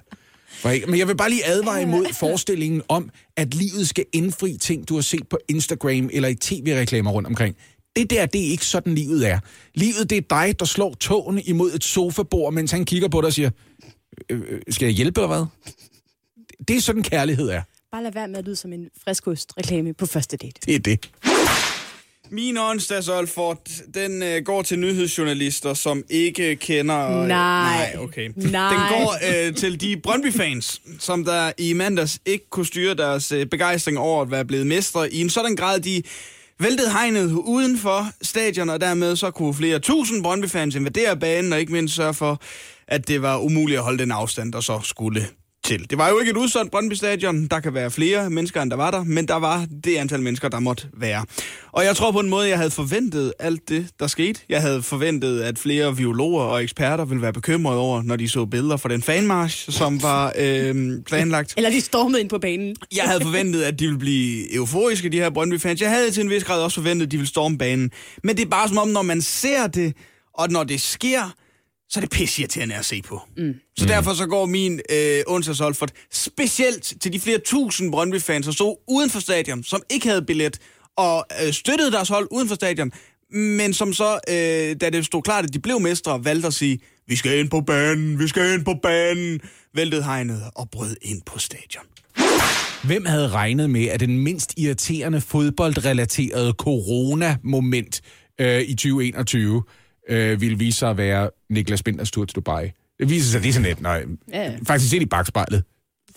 Men 0.86 0.98
jeg 0.98 1.08
vil 1.08 1.16
bare 1.16 1.30
lige 1.30 1.46
advare 1.46 1.82
imod 1.82 2.06
forestillingen 2.14 2.82
om, 2.88 3.10
at 3.36 3.54
livet 3.54 3.88
skal 3.88 4.04
indfri 4.12 4.56
ting, 4.56 4.88
du 4.88 4.94
har 4.94 5.02
set 5.02 5.28
på 5.28 5.38
Instagram 5.48 6.10
eller 6.12 6.28
i 6.28 6.34
tv-reklamer 6.34 7.10
rundt 7.10 7.26
omkring. 7.28 7.56
Det 7.96 8.10
der, 8.10 8.26
det 8.26 8.46
er 8.46 8.50
ikke 8.50 8.66
sådan, 8.66 8.94
livet 8.94 9.28
er. 9.30 9.38
Livet, 9.74 10.10
det 10.10 10.18
er 10.18 10.22
dig, 10.30 10.58
der 10.60 10.64
slår 10.64 10.94
tågen 10.94 11.38
imod 11.44 11.74
et 11.74 11.84
sofabord, 11.84 12.52
mens 12.52 12.70
han 12.70 12.84
kigger 12.84 13.08
på 13.08 13.20
dig 13.20 13.26
og 13.26 13.32
siger, 13.32 13.50
"Øh, 14.30 14.40
øh, 14.48 14.60
skal 14.68 14.86
jeg 14.86 14.94
hjælpe 14.94 15.20
eller 15.20 15.36
hvad? 15.36 15.46
Det 16.68 16.76
er 16.76 16.80
sådan, 16.80 17.02
kærlighed 17.02 17.48
er. 17.48 17.62
Bare 17.92 18.02
lad 18.02 18.12
være 18.12 18.28
med 18.28 18.38
at 18.38 18.44
lyde 18.44 18.56
som 18.56 18.72
en 18.72 18.88
friskostreklame 19.04 19.94
på 19.94 20.06
første 20.06 20.36
date. 20.36 20.60
Det 20.66 20.74
er 20.74 20.78
det. 20.78 21.10
Min 22.34 22.58
onsdags 22.58 23.08
Olfort, 23.08 23.58
den 23.94 24.22
øh, 24.22 24.42
går 24.44 24.62
til 24.62 24.78
nyhedsjournalister, 24.78 25.74
som 25.74 26.04
ikke 26.10 26.56
kender... 26.56 27.26
Nej. 27.26 27.26
Nej, 27.26 27.96
okay. 27.98 28.30
Nej. 28.36 28.68
Den 28.68 28.78
går 28.88 29.14
øh, 29.46 29.54
til 29.54 29.80
de 29.80 29.96
Brøndby-fans, 29.96 30.80
som 30.98 31.24
der 31.24 31.52
i 31.58 31.72
mandags 31.72 32.18
ikke 32.26 32.50
kunne 32.50 32.66
styre 32.66 32.94
deres 32.94 33.32
øh, 33.32 33.46
begejstring 33.46 33.98
over 33.98 34.22
at 34.22 34.30
være 34.30 34.44
blevet 34.44 34.66
mestre 34.66 35.12
i 35.12 35.20
en 35.20 35.30
sådan 35.30 35.56
grad, 35.56 35.80
de 35.80 36.02
væltede 36.60 36.92
hegnet 36.92 37.32
uden 37.32 37.78
for 37.78 38.06
stadion, 38.22 38.70
og 38.70 38.80
dermed 38.80 39.16
så 39.16 39.30
kunne 39.30 39.54
flere 39.54 39.78
tusind 39.78 40.22
Brøndby-fans 40.22 40.74
invadere 40.74 41.16
banen, 41.16 41.52
og 41.52 41.60
ikke 41.60 41.72
mindst 41.72 41.94
sørge 41.94 42.14
for, 42.14 42.40
at 42.88 43.08
det 43.08 43.22
var 43.22 43.38
umuligt 43.38 43.78
at 43.78 43.84
holde 43.84 43.98
den 43.98 44.10
afstand, 44.10 44.52
der 44.52 44.60
så 44.60 44.80
skulle 44.82 45.26
til. 45.64 45.90
Det 45.90 45.98
var 45.98 46.08
jo 46.08 46.18
ikke 46.18 46.30
et 46.30 46.36
udsolgt 46.36 46.70
Brøndby 46.70 46.92
Stadion. 46.92 47.46
Der 47.46 47.60
kan 47.60 47.74
være 47.74 47.90
flere 47.90 48.30
mennesker, 48.30 48.62
end 48.62 48.70
der 48.70 48.76
var 48.76 48.90
der, 48.90 49.04
men 49.04 49.28
der 49.28 49.34
var 49.34 49.66
det 49.84 49.96
antal 49.96 50.22
mennesker, 50.22 50.48
der 50.48 50.60
måtte 50.60 50.88
være. 50.96 51.24
Og 51.72 51.84
jeg 51.84 51.96
tror 51.96 52.12
på 52.12 52.20
en 52.20 52.28
måde, 52.28 52.48
jeg 52.48 52.56
havde 52.56 52.70
forventet 52.70 53.32
alt 53.38 53.68
det, 53.68 53.86
der 54.00 54.06
skete. 54.06 54.40
Jeg 54.48 54.60
havde 54.60 54.82
forventet, 54.82 55.40
at 55.40 55.58
flere 55.58 55.94
biologer 55.94 56.42
og 56.42 56.62
eksperter 56.62 57.04
ville 57.04 57.22
være 57.22 57.32
bekymrede 57.32 57.78
over, 57.78 58.02
når 58.02 58.16
de 58.16 58.28
så 58.28 58.44
billeder 58.44 58.76
fra 58.76 58.88
den 58.88 59.02
fanmarsch, 59.02 59.72
som 59.72 60.02
var 60.02 60.32
øh, 60.38 61.02
planlagt. 61.06 61.54
Eller 61.56 61.70
de 61.70 61.80
stormede 61.80 62.20
ind 62.20 62.28
på 62.28 62.38
banen. 62.38 62.76
Jeg 62.96 63.04
havde 63.04 63.20
forventet, 63.20 63.62
at 63.62 63.78
de 63.78 63.84
ville 63.84 63.98
blive 63.98 64.54
euforiske, 64.54 65.08
de 65.08 65.18
her 65.18 65.30
Brøndby-fans. 65.30 65.80
Jeg 65.80 65.90
havde 65.90 66.10
til 66.10 66.22
en 66.22 66.30
vis 66.30 66.44
grad 66.44 66.62
også 66.62 66.74
forventet, 66.74 67.06
at 67.06 67.12
de 67.12 67.16
ville 67.16 67.28
storme 67.28 67.58
banen. 67.58 67.90
Men 68.22 68.36
det 68.36 68.44
er 68.44 68.48
bare 68.48 68.68
som 68.68 68.78
om, 68.78 68.88
når 68.88 69.02
man 69.02 69.22
ser 69.22 69.66
det, 69.66 69.96
og 70.34 70.50
når 70.50 70.64
det 70.64 70.80
sker, 70.80 71.34
så 71.94 72.00
er 72.00 72.02
det 72.02 72.10
pissirriterende 72.10 72.74
at 72.74 72.84
se 72.84 73.02
på. 73.02 73.22
Mm. 73.36 73.54
Så 73.76 73.86
derfor 73.86 74.14
så 74.14 74.26
går 74.26 74.46
min 74.46 74.80
øh, 74.90 75.20
onsdags 75.26 75.60
Olfert 75.60 75.92
specielt 76.12 76.94
til 77.00 77.12
de 77.12 77.20
flere 77.20 77.38
tusind 77.38 77.92
Brøndby-fans, 77.92 78.46
der 78.46 78.52
stod 78.52 78.76
uden 78.88 79.10
for 79.10 79.20
stadion, 79.20 79.64
som 79.64 79.82
ikke 79.90 80.08
havde 80.08 80.22
billet, 80.22 80.58
og 80.96 81.26
øh, 81.46 81.52
støttede 81.52 81.92
deres 81.92 82.08
hold 82.08 82.28
uden 82.30 82.48
for 82.48 82.54
stadion, 82.54 82.92
men 83.30 83.72
som 83.72 83.92
så, 83.92 84.18
øh, 84.28 84.76
da 84.80 84.90
det 84.90 85.06
stod 85.06 85.22
klart, 85.22 85.44
at 85.44 85.54
de 85.54 85.58
blev 85.58 85.80
mestre, 85.80 86.24
valgte 86.24 86.46
at 86.46 86.54
sige, 86.54 86.78
vi 87.08 87.16
skal 87.16 87.38
ind 87.38 87.50
på 87.50 87.60
banen, 87.60 88.18
vi 88.18 88.28
skal 88.28 88.54
ind 88.54 88.64
på 88.64 88.74
banen, 88.82 89.40
væltede 89.74 90.04
hegnet 90.04 90.42
og 90.54 90.70
brød 90.70 90.96
ind 91.02 91.22
på 91.26 91.38
stadion. 91.38 91.84
Hvem 92.84 93.04
havde 93.04 93.28
regnet 93.28 93.70
med, 93.70 93.84
at 93.84 94.00
den 94.00 94.18
mindst 94.18 94.54
irriterende 94.56 95.20
fodboldrelaterede 95.20 96.52
corona-moment 96.52 98.00
øh, 98.40 98.60
i 98.60 98.74
2021 98.74 99.62
øh, 100.08 100.40
ville 100.40 100.58
vise 100.58 100.78
sig 100.78 100.90
at 100.90 100.96
være 100.96 101.30
Niklas 101.50 101.82
Binders 101.82 102.10
tur 102.10 102.24
til 102.24 102.36
Dubai? 102.36 102.70
Det 102.98 103.10
viser 103.10 103.30
sig, 103.32 103.42
det 103.42 103.48
er 103.48 103.52
sådan 103.52 103.68
lidt, 103.68 103.80
nej, 103.80 104.04
Ja, 104.32 104.42
ja. 104.42 104.52
faktisk 104.66 104.90
set 104.90 105.02
i 105.02 105.06
bagspejlet. 105.06 105.64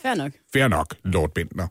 fair 0.01 0.15
nok. 0.15 0.31
Fair 0.53 0.67
nok, 0.67 0.95
Lord 1.03 1.33
Bindner. 1.35 1.67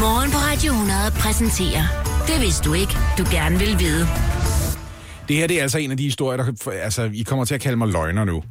Morgen 0.00 0.30
på 0.30 0.36
Radio 0.38 0.72
100 0.72 0.98
præsenterer 1.10 1.84
Det 2.26 2.40
vidste 2.40 2.64
du 2.68 2.74
ikke, 2.74 2.92
du 3.18 3.24
gerne 3.30 3.58
vil 3.58 3.78
vide. 3.78 4.06
Det 5.28 5.36
her 5.36 5.46
det 5.46 5.58
er 5.58 5.62
altså 5.62 5.78
en 5.78 5.90
af 5.90 5.96
de 5.96 6.02
historier, 6.02 6.36
der... 6.44 6.70
Altså, 6.70 7.10
I 7.14 7.22
kommer 7.22 7.44
til 7.44 7.54
at 7.54 7.60
kalde 7.60 7.76
mig 7.76 7.88
løgner 7.88 8.24
nu. 8.24 8.42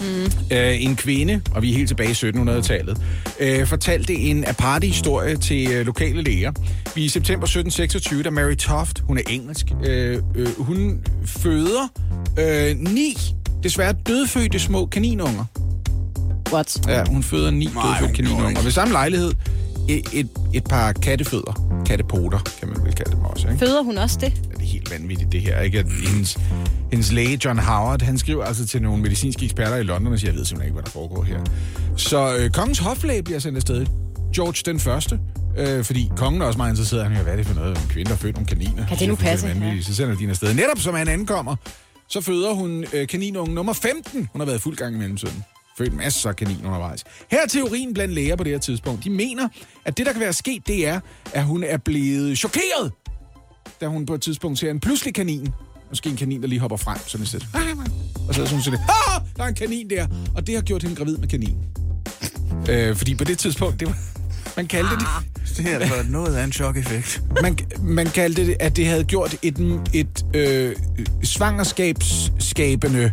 Mm. 0.00 0.56
Øh, 0.56 0.82
en 0.84 0.96
kvinde, 0.96 1.40
og 1.50 1.62
vi 1.62 1.70
er 1.70 1.74
helt 1.76 1.88
tilbage 1.88 2.10
i 2.10 2.12
1700-tallet, 2.12 2.98
øh, 3.40 3.66
fortalte 3.66 4.14
en 4.14 4.44
aparte 4.48 4.86
historie 4.86 5.36
til 5.36 5.70
øh, 5.72 5.86
lokale 5.86 6.22
læger. 6.22 6.52
Vi 6.94 7.00
er 7.00 7.04
i 7.04 7.08
september 7.08 7.44
1726, 7.46 8.22
da 8.22 8.30
Mary 8.30 8.54
Toft, 8.54 8.98
hun 9.00 9.18
er 9.18 9.22
engelsk, 9.30 9.66
øh, 9.84 10.18
øh, 10.34 10.48
hun 10.58 11.00
føder 11.26 11.88
øh, 12.38 12.76
ni 12.78 13.16
desværre 13.62 13.92
dødfødte 14.06 14.58
små 14.58 14.86
kaninunger. 14.86 15.44
What? 16.52 16.88
Ja, 16.88 17.04
hun 17.04 17.22
føder 17.22 17.50
ni 17.50 17.64
Nej, 17.74 17.84
dødfødte 17.86 18.14
kaninunger. 18.14 18.58
Og 18.58 18.64
ved 18.64 18.70
samme 18.70 18.92
lejlighed 18.92 19.32
et, 19.88 20.02
et, 20.12 20.28
et 20.54 20.64
par 20.64 20.92
kattefødder. 20.92 21.82
Kattepoter, 21.86 22.38
kan 22.58 22.68
man 22.68 22.84
vel 22.84 22.94
kalde 22.94 23.10
dem 23.10 23.20
også, 23.20 23.48
ikke? 23.48 23.58
Føder 23.58 23.82
hun 23.82 23.98
også 23.98 24.18
det? 24.20 24.32
Helt 24.88 25.02
vanvittigt, 25.02 25.32
det 25.32 25.40
her. 25.40 25.60
Ikke? 25.60 25.78
At 25.78 25.86
hendes, 26.06 26.38
hendes 26.90 27.12
læge, 27.12 27.40
John 27.44 27.58
Howard, 27.58 28.02
han 28.02 28.18
skriver 28.18 28.44
altså 28.44 28.66
til 28.66 28.82
nogle 28.82 29.02
medicinske 29.02 29.44
eksperter 29.44 29.76
i 29.76 29.82
London 29.82 30.12
og 30.12 30.18
siger, 30.18 30.30
jeg 30.30 30.38
ved 30.38 30.44
simpelthen 30.44 30.68
ikke, 30.68 30.74
hvad 30.74 30.84
der 30.84 30.90
foregår 30.90 31.22
her. 31.22 31.40
Så 31.96 32.36
øh, 32.36 32.50
kongens 32.50 32.78
hoflæge 32.78 33.22
bliver 33.22 33.38
sendt 33.38 33.56
afsted. 33.56 33.86
George 34.34 34.72
den 34.72 34.80
første. 34.80 35.20
Øh, 35.58 35.84
fordi 35.84 36.10
kongen 36.16 36.42
er 36.42 36.46
også 36.46 36.56
meget 36.56 36.72
interesseret. 36.72 37.02
Han 37.02 37.12
hører, 37.12 37.22
hvad 37.22 37.32
er 37.32 37.36
det 37.36 37.46
for 37.46 37.54
noget? 37.54 37.76
En 37.76 37.88
kvinde, 37.88 38.10
der 38.10 38.16
født 38.16 38.34
nogle 38.34 38.46
kaniner. 38.46 38.86
Kan 38.86 38.98
det 38.98 39.08
nu 39.08 39.14
passe? 39.14 39.48
vanvittigt. 39.48 39.86
Så 39.86 39.94
sender 39.94 40.14
de 40.14 40.18
hende 40.20 40.30
afsted. 40.30 40.54
Netop 40.54 40.78
som 40.78 40.94
han 40.94 41.08
ankommer, 41.08 41.56
så 42.08 42.20
føder 42.20 42.54
hun 42.54 42.84
øh, 42.92 43.08
kaninungen 43.08 43.54
nummer 43.54 43.72
15. 43.72 44.28
Hun 44.32 44.40
har 44.40 44.46
været 44.46 44.60
fuld 44.60 44.76
gang 44.76 44.94
i 44.94 44.98
mellemtiden. 44.98 45.44
Født 45.78 45.94
masser 45.94 46.28
af 46.28 46.36
kaniner 46.36 46.66
undervejs. 46.66 47.04
Her 47.30 47.42
er 47.42 47.46
teorien 47.46 47.94
blandt 47.94 48.14
læger 48.14 48.36
på 48.36 48.44
det 48.44 48.52
her 48.52 48.58
tidspunkt. 48.58 49.04
De 49.04 49.10
mener, 49.10 49.48
at 49.84 49.98
det, 49.98 50.06
der 50.06 50.12
kan 50.12 50.20
være 50.20 50.32
sket, 50.32 50.66
det 50.66 50.86
er, 50.88 51.00
at 51.32 51.44
hun 51.44 51.64
er 51.64 51.76
blevet 51.76 52.38
chokeret 52.38 52.92
da 53.80 53.86
hun 53.86 54.06
på 54.06 54.14
et 54.14 54.20
tidspunkt 54.22 54.58
ser 54.58 54.70
en 54.70 54.80
pludselig 54.80 55.14
kanin. 55.14 55.48
Måske 55.88 56.10
en 56.10 56.16
kanin, 56.16 56.42
der 56.42 56.48
lige 56.48 56.60
hopper 56.60 56.76
frem, 56.76 56.98
sådan 57.06 57.22
et 57.22 57.28
sted. 57.28 57.40
Og 58.28 58.34
så 58.34 58.42
er 58.42 58.46
hun 58.48 58.60
sådan, 58.62 58.78
ah, 58.82 59.22
der 59.36 59.42
er 59.44 59.48
en 59.48 59.54
kanin 59.54 59.90
der. 59.90 60.06
Og 60.34 60.46
det 60.46 60.54
har 60.54 60.62
gjort 60.62 60.82
hende 60.82 60.96
gravid 60.96 61.16
med 61.16 61.28
kanin. 61.28 61.56
Øh, 62.68 62.96
fordi 62.96 63.14
på 63.14 63.24
det 63.24 63.38
tidspunkt, 63.38 63.80
det 63.80 63.88
var, 63.88 63.96
man 64.56 64.66
kaldte 64.66 64.90
det, 64.94 65.06
Det 65.56 65.64
her 65.64 65.78
var 65.78 66.02
noget 66.10 66.34
af 66.36 66.44
en 66.44 66.52
chok-effekt. 66.52 67.22
man, 67.42 67.58
man 67.80 68.06
kaldte 68.06 68.46
det, 68.46 68.56
at 68.60 68.76
det 68.76 68.86
havde 68.86 69.04
gjort 69.04 69.36
et, 69.42 69.80
et 69.94 70.24
øh, 70.34 70.76
svangerskabsskabende 71.24 73.12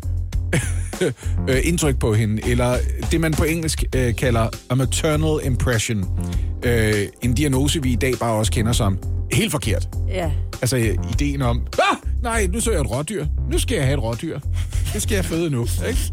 øh, 1.49 1.57
indtryk 1.63 1.99
på 1.99 2.13
hende, 2.13 2.49
eller 2.49 2.77
det 3.11 3.21
man 3.21 3.33
på 3.33 3.43
engelsk 3.43 3.83
øh, 3.95 4.15
kalder 4.15 4.47
a 4.69 4.75
maternal 4.75 5.45
impression. 5.45 6.05
Øh, 6.63 7.07
en 7.21 7.33
diagnose, 7.33 7.81
vi 7.83 7.91
i 7.91 7.95
dag 7.95 8.13
bare 8.19 8.33
også 8.33 8.51
kender 8.51 8.71
som 8.71 8.99
helt 9.31 9.51
forkert. 9.51 9.89
Ja. 10.09 10.31
Altså 10.61 10.77
ideen 11.13 11.41
om, 11.41 11.61
ah, 11.91 11.97
nej, 12.23 12.47
nu 12.47 12.59
så 12.59 12.71
jeg 12.71 12.81
et 12.81 12.91
rådyr. 12.91 13.25
Nu 13.51 13.59
skal 13.59 13.75
jeg 13.75 13.85
have 13.85 13.97
et 13.97 14.03
rådyr. 14.03 14.39
Det 14.93 15.01
skal 15.01 15.15
jeg 15.15 15.25
føde 15.25 15.49
nu, 15.49 15.61
ikke? 15.89 16.11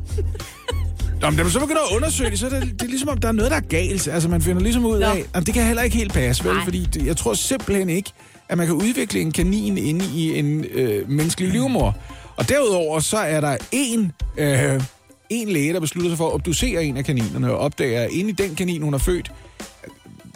Nå, 1.21 1.31
men 1.31 1.37
da 1.37 1.43
man 1.43 1.53
så 1.53 1.61
begynder 1.61 1.81
at 1.91 1.97
undersøge 1.97 2.31
det, 2.31 2.39
så 2.39 2.47
er 2.47 2.51
det, 2.51 2.73
det 2.73 2.83
er 2.83 2.89
ligesom, 2.89 3.09
om 3.09 3.19
der 3.19 3.29
er 3.29 3.33
noget, 3.33 3.51
der 3.51 3.57
er 3.57 3.61
galt. 3.61 4.09
Altså, 4.09 4.29
man 4.29 4.43
finder 4.43 4.63
ligesom 4.63 4.87
ud 4.87 4.99
af, 4.99 5.25
at 5.35 5.47
det 5.47 5.55
kan 5.55 5.67
heller 5.67 5.83
ikke 5.83 5.97
helt 5.97 6.13
passe, 6.13 6.45
vel? 6.45 6.55
Nej. 6.55 6.65
Fordi 6.65 6.89
det, 6.95 7.07
jeg 7.07 7.17
tror 7.17 7.35
simpelthen 7.35 7.89
ikke, 7.89 8.13
at 8.49 8.59
man 8.59 8.67
kan 8.67 8.77
udvikle 8.77 9.21
en 9.21 9.33
kanin 9.33 9.79
inde 9.79 10.05
i 10.15 10.39
en 10.39 10.65
øh, 10.73 11.11
menneskelig 11.11 11.51
livmor. 11.51 11.97
Og 12.43 12.49
derudover, 12.49 13.01
så 13.01 13.17
er 13.17 13.41
der 13.41 13.57
en, 13.73 14.13
øh, 14.39 14.83
en 15.31 15.49
læge, 15.49 15.73
der 15.73 15.81
beslutter 15.81 16.11
sig 16.11 16.19
for 16.19 16.27
at 16.29 16.35
obducere 16.35 16.85
en 16.85 16.97
af 16.97 17.05
kaninerne, 17.05 17.51
og 17.53 17.59
opdager, 17.59 18.03
at 18.03 18.11
inde 18.11 18.31
i 18.31 18.33
den 18.33 18.55
kanin, 18.55 18.83
hun 18.83 18.93
har 18.95 18.99
født, 18.99 19.31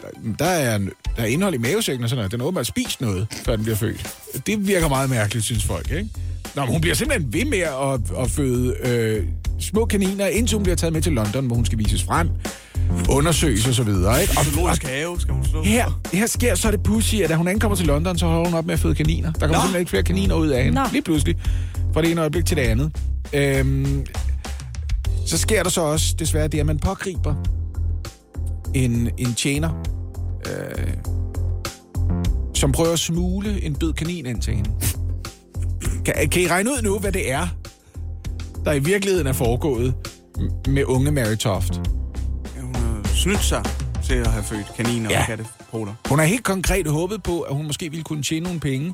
der- 0.01 0.33
der 0.39 0.45
er, 0.51 0.77
der 0.77 0.87
er 1.17 1.25
indhold 1.25 1.53
i 1.53 1.57
mavesækken 1.57 2.03
og 2.03 2.09
sådan 2.09 2.17
noget. 2.19 2.31
Den 2.31 2.39
har 2.39 2.47
åbenbart 2.47 2.67
spist 2.67 3.01
noget, 3.01 3.27
før 3.45 3.55
den 3.55 3.63
bliver 3.63 3.77
født. 3.77 4.15
Det 4.47 4.67
virker 4.67 4.87
meget 4.89 5.09
mærkeligt, 5.09 5.45
synes 5.45 5.63
folk, 5.63 5.91
ikke? 5.91 6.09
Nå, 6.55 6.61
men 6.61 6.71
hun 6.71 6.81
bliver 6.81 6.95
simpelthen 6.95 7.33
ved 7.33 7.45
med 7.45 7.57
at, 7.59 8.23
at 8.23 8.31
føde 8.31 8.75
øh, 8.83 9.23
små 9.59 9.85
kaniner, 9.85 10.27
indtil 10.27 10.55
hun 10.55 10.63
bliver 10.63 10.75
taget 10.75 10.93
med 10.93 11.01
til 11.01 11.11
London, 11.13 11.45
hvor 11.45 11.55
hun 11.55 11.65
skal 11.65 11.77
vises 11.79 12.03
frem, 12.03 12.29
undersøges 13.09 13.67
og 13.67 13.73
så 13.73 13.83
videre, 13.83 14.21
ikke? 14.21 14.33
Og, 14.37 14.45
Zoologisk 14.45 14.83
have 14.83 15.19
skal 15.21 15.33
hun 15.33 15.45
stå. 15.45 15.63
her, 15.63 15.99
her 16.13 16.25
sker 16.27 16.55
så 16.55 16.71
det 16.71 16.83
pussy, 16.83 17.15
at 17.15 17.29
da 17.29 17.35
hun 17.35 17.47
ankommer 17.47 17.75
til 17.75 17.85
London, 17.85 18.17
så 18.17 18.25
holder 18.25 18.45
hun 18.49 18.53
op 18.57 18.65
med 18.65 18.73
at 18.73 18.79
føde 18.79 18.95
kaniner. 18.95 19.31
Der 19.31 19.39
kommer 19.39 19.47
Nå. 19.55 19.61
simpelthen 19.61 19.79
ikke 19.79 19.89
flere 19.89 20.03
kaniner 20.03 20.35
ud 20.35 20.47
af 20.47 20.63
hende. 20.63 20.75
Nå. 20.75 20.87
Lige 20.91 21.01
pludselig. 21.01 21.35
Fra 21.97 22.01
det 22.01 22.11
ene 22.11 22.21
øjeblik 22.21 22.45
til 22.45 22.57
det 22.57 22.63
andet. 22.63 22.95
Øhm, 23.33 24.05
så 25.25 25.37
sker 25.37 25.63
der 25.63 25.69
så 25.69 25.81
også 25.81 26.15
desværre 26.19 26.47
det, 26.47 26.59
at 26.59 26.65
man 26.65 26.79
pågriber 26.79 27.35
en, 28.73 29.09
en 29.17 29.33
tjener, 29.33 29.69
øh, 30.45 30.87
som 32.53 32.71
prøver 32.71 32.93
at 32.93 32.99
smule 32.99 33.61
en 33.61 33.73
død 33.73 33.93
kanin 33.93 34.25
ind 34.25 34.41
til 34.41 34.53
hende. 34.55 34.69
Kan, 36.05 36.29
kan 36.29 36.41
I 36.41 36.47
regne 36.47 36.69
ud 36.69 36.81
nu, 36.81 36.99
hvad 36.99 37.11
det 37.11 37.31
er, 37.31 37.47
der 38.65 38.73
i 38.73 38.79
virkeligheden 38.79 39.27
er 39.27 39.33
foregået 39.33 39.93
med 40.67 40.83
unge 40.85 41.11
Mary 41.11 41.35
Toft? 41.35 41.81
Hun 42.61 42.75
har 42.75 43.07
snydt 43.15 43.43
sig 43.43 43.63
til 44.03 44.13
at 44.15 44.27
have 44.27 44.43
født 44.43 44.73
kaniner 44.75 45.09
Ja. 45.09 45.19
og 45.19 45.25
kattepoter. 45.25 45.93
Hun 46.09 46.19
har 46.19 46.25
helt 46.25 46.43
konkret 46.43 46.87
håbet 46.87 47.23
på, 47.23 47.41
at 47.41 47.55
hun 47.55 47.67
måske 47.67 47.89
ville 47.89 48.03
kunne 48.03 48.23
tjene 48.23 48.43
nogle 48.43 48.59
penge 48.59 48.93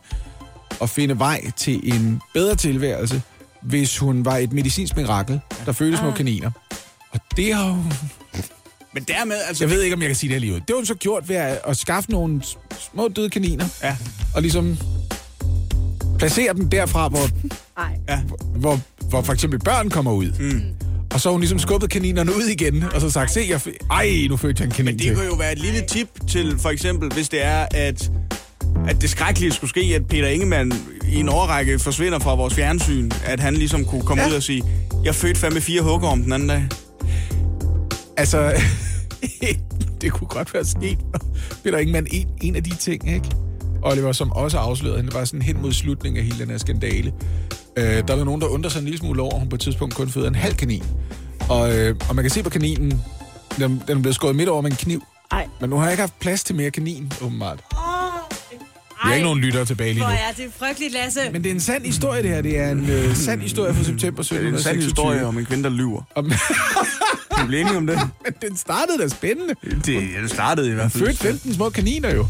og 0.79 0.89
finde 0.89 1.19
vej 1.19 1.51
til 1.57 1.93
en 1.93 2.21
bedre 2.33 2.55
tilværelse, 2.55 3.21
hvis 3.62 3.97
hun 3.97 4.25
var 4.25 4.38
et 4.38 4.53
medicinsk 4.53 4.95
mirakel, 4.97 5.39
der 5.65 5.71
fødte 5.71 5.97
små 5.97 6.12
kaniner. 6.12 6.51
Og 7.12 7.19
det 7.38 7.53
har 7.53 7.69
hun... 7.69 7.93
Men 8.93 9.03
dermed, 9.03 9.36
altså... 9.47 9.63
Jeg 9.63 9.71
ved 9.71 9.81
ikke, 9.81 9.95
om 9.95 10.01
jeg 10.01 10.09
kan 10.09 10.15
sige 10.15 10.27
det 10.29 10.36
her 10.36 10.39
lige 10.39 10.53
ud. 10.53 10.59
Det 10.59 10.65
har 10.69 10.75
hun 10.75 10.86
så 10.86 10.95
gjort 10.95 11.29
ved 11.29 11.36
at, 11.36 11.59
at 11.67 11.77
skaffe 11.77 12.12
nogle 12.12 12.41
små 12.93 13.07
døde 13.07 13.29
kaniner. 13.29 13.65
Ja. 13.83 13.97
Og 14.36 14.41
ligesom 14.41 14.77
placere 16.19 16.53
dem 16.53 16.69
derfra, 16.69 17.07
hvor, 17.07 17.29
Ej. 17.77 17.95
Ja. 18.09 18.21
hvor, 18.55 18.80
hvor 19.09 19.21
for 19.21 19.34
eksempel 19.34 19.59
børn 19.59 19.89
kommer 19.89 20.11
ud. 20.11 20.32
Mm. 20.39 20.61
Og 21.13 21.21
så 21.21 21.30
har 21.30 21.32
hun 21.32 21.41
ligesom 21.41 21.59
skubbet 21.59 21.89
kaninerne 21.89 22.36
ud 22.36 22.43
igen, 22.43 22.84
og 22.84 23.01
så 23.01 23.09
sagt, 23.09 23.32
se, 23.32 23.45
jeg... 23.49 23.61
f- 23.67 23.88
Ej, 23.91 24.28
nu 24.30 24.38
fødte 24.38 24.61
jeg 24.61 24.65
en 24.67 24.71
kanin 24.71 24.86
Men 24.86 24.93
det 24.99 25.01
til. 25.07 25.15
kunne 25.15 25.26
jo 25.26 25.34
være 25.36 25.51
et 25.51 25.59
lille 25.59 25.82
tip 25.88 26.09
til, 26.30 26.59
for 26.59 26.69
eksempel, 26.69 27.13
hvis 27.13 27.30
det 27.30 27.45
er, 27.45 27.67
at, 27.71 28.11
at 28.88 29.01
det 29.01 29.09
skrækkelige 29.09 29.51
skulle 29.51 29.69
ske, 29.69 29.82
at 29.95 30.07
Peter 30.07 30.28
Ingemann 30.28 30.74
i 31.09 31.15
en 31.15 31.30
årrække 31.30 31.80
forsvinder 31.80 32.19
fra 32.19 32.36
vores 32.36 32.53
fjernsyn, 32.53 33.11
at 33.26 33.39
han 33.39 33.53
ligesom 33.53 33.86
kunne 33.86 34.01
komme 34.01 34.24
Ja. 34.24 34.30
ud 34.30 34.34
og 34.34 34.43
sige, 34.43 34.63
jeg 35.03 35.15
fødte 35.15 35.39
fandme 35.39 35.61
fire 35.61 35.82
hugger 35.82 36.07
om 36.09 36.24
den 36.24 36.34
anden 36.34 36.49
dag. 36.49 36.63
Altså, 38.17 38.53
det 40.01 40.11
kunne 40.11 40.28
godt 40.28 40.53
være 40.53 40.65
sket. 40.65 40.97
Peter 41.63 41.78
Ingemann, 41.78 42.07
en, 42.11 42.28
en 42.41 42.55
af 42.55 42.63
de 42.63 42.76
ting, 42.76 43.13
ikke? 43.13 43.30
Oliver, 43.84 44.11
som 44.11 44.32
også 44.32 44.57
afslørede 44.57 44.97
hende. 44.97 45.11
Det 45.11 45.19
var 45.19 45.26
sådan 45.26 45.41
hen 45.41 45.61
mod 45.61 45.71
slutningen 45.74 46.17
af 46.19 46.24
hele 46.26 46.39
den 46.39 46.49
her 46.49 46.57
skandale. 46.57 47.13
Øh, 47.78 47.86
der 47.86 47.91
er 47.97 48.01
der 48.01 48.24
nogen, 48.24 48.41
der 48.41 48.47
undrer 48.47 48.69
sig 48.69 48.80
en 48.80 48.86
lille 48.86 48.99
smule 48.99 49.21
over, 49.21 49.34
at 49.34 49.39
hun 49.39 49.49
på 49.49 49.55
et 49.55 49.59
tidspunkt 49.61 49.95
kun 49.95 50.09
føder 50.09 50.28
en 50.28 50.36
halv 50.36 50.55
kanin. 50.55 50.84
Og, 51.49 51.76
øh, 51.78 51.95
og 52.09 52.15
man 52.15 52.24
kan 52.24 52.30
se 52.30 52.43
på 52.43 52.49
kaninen, 52.49 53.01
den, 53.57 53.84
den 53.88 53.97
er 53.97 54.01
blevet 54.01 54.15
skåret 54.15 54.36
midt 54.36 54.49
over 54.49 54.61
med 54.61 54.71
en 54.71 54.78
kniv. 54.78 55.03
Ej. 55.32 55.47
Men 55.61 55.69
nu 55.69 55.76
har 55.76 55.84
jeg 55.84 55.91
ikke 55.93 56.01
haft 56.01 56.19
plads 56.19 56.43
til 56.43 56.55
mere 56.55 56.71
kanin, 56.71 57.13
åbenbart. 57.21 57.59
Vi 59.04 59.08
har 59.08 59.14
ikke 59.14 59.26
nogen 59.26 59.39
lyttere 59.39 59.66
tilbage 59.66 59.93
lige 59.93 60.04
Hvor 60.04 60.12
nu. 60.12 60.18
er 60.30 60.34
det 60.43 60.51
frygteligt, 60.60 60.93
Lasse. 60.93 61.20
Men 61.32 61.43
det 61.43 61.49
er 61.49 61.54
en 61.54 61.60
sand 61.60 61.86
historie, 61.86 62.22
det 62.24 62.30
her. 62.30 62.41
Det 62.41 62.58
er 62.60 62.72
en 62.72 62.89
øh, 62.89 63.16
sand 63.16 63.41
historie 63.41 63.74
fra 63.74 63.84
september 63.84 64.24
Det 64.24 64.32
er 64.32 64.36
en 64.39 64.54
1726. 64.56 64.62
sand 64.64 64.82
historie 64.82 65.26
om 65.26 65.38
en 65.38 65.45
kvinde, 65.45 65.64
der 65.64 65.70
lyver. 65.70 66.01
Om... 66.16 66.32
Vi 67.41 67.47
bliver 67.47 67.62
enige 67.62 67.78
om 67.78 67.88
det. 67.88 67.99
Men 68.26 68.34
den 68.49 68.58
startede 68.58 68.97
da 68.97 69.08
spændende. 69.08 69.54
Det, 69.86 69.93
ja, 69.93 70.22
det 70.22 70.30
startede 70.32 70.70
i 70.70 70.74
hvert 70.74 70.91
fald. 70.91 71.06
fødte 71.06 71.18
15 71.20 71.54
små 71.54 71.70
kaniner 71.70 72.16
jo. 72.16 72.28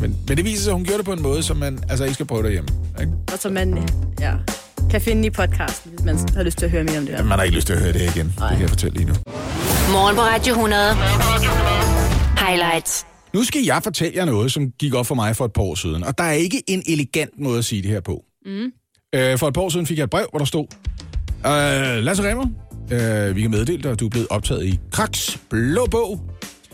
Men, 0.00 0.16
men 0.28 0.36
det 0.36 0.44
viser 0.44 0.62
sig, 0.62 0.70
at 0.70 0.74
hun 0.74 0.84
gjorde 0.84 0.98
det 0.98 1.04
på 1.06 1.12
en 1.12 1.22
måde, 1.22 1.42
som 1.42 1.56
man 1.56 1.78
altså 1.88 2.04
ikke 2.04 2.14
skal 2.14 2.26
prøve 2.26 2.42
derhjemme. 2.42 2.68
Ikke? 3.00 3.12
Og 3.32 3.38
som 3.38 3.52
man 3.52 3.88
ja, 4.20 4.32
kan 4.90 5.00
finde 5.00 5.26
i 5.26 5.30
podcasten, 5.30 5.90
hvis 5.90 6.04
man 6.04 6.18
har 6.36 6.42
lyst 6.42 6.58
til 6.58 6.64
at 6.64 6.70
høre 6.70 6.84
mere 6.84 6.98
om 6.98 7.06
det 7.06 7.14
her. 7.16 7.24
Man 7.24 7.38
har 7.38 7.44
ikke 7.44 7.56
lyst 7.56 7.66
til 7.66 7.74
at 7.74 7.80
høre 7.80 7.92
det 7.92 8.00
her 8.00 8.10
igen. 8.10 8.26
Det 8.26 8.48
kan 8.50 8.60
jeg 8.60 8.68
fortælle 8.68 8.96
lige 8.98 9.06
nu. 9.08 9.14
Morgen 9.92 10.16
på 10.16 10.22
Radio 10.22 10.52
100. 10.52 10.94
Highlights. 12.46 13.06
Nu 13.34 13.44
skal 13.44 13.64
jeg 13.64 13.80
fortælle 13.82 14.16
jer 14.16 14.24
noget, 14.24 14.52
som 14.52 14.70
gik 14.70 14.94
op 14.94 15.06
for 15.06 15.14
mig 15.14 15.36
for 15.36 15.44
et 15.44 15.52
par 15.52 15.62
år 15.62 15.74
siden. 15.74 16.04
Og 16.04 16.18
der 16.18 16.24
er 16.24 16.32
ikke 16.32 16.62
en 16.66 16.82
elegant 16.86 17.40
måde 17.40 17.58
at 17.58 17.64
sige 17.64 17.82
det 17.82 17.90
her 17.90 18.00
på. 18.00 18.24
Mm. 18.46 18.72
Øh, 19.14 19.38
for 19.38 19.48
et 19.48 19.54
par 19.54 19.62
år 19.62 19.68
siden 19.68 19.86
fik 19.86 19.98
jeg 19.98 20.04
et 20.04 20.10
brev, 20.10 20.26
hvor 20.30 20.38
der 20.38 20.46
stod, 20.46 20.66
øh, 21.46 22.04
Lasse 22.04 22.22
Remmer, 22.22 22.46
øh, 22.92 23.36
vi 23.36 23.40
kan 23.40 23.50
meddele 23.50 23.82
dig, 23.82 23.90
at 23.90 24.00
du 24.00 24.06
er 24.06 24.10
blevet 24.10 24.28
optaget 24.30 24.66
i 24.66 24.78
Kraks 24.92 25.40
Blå 25.50 25.86
Bog. 25.90 26.20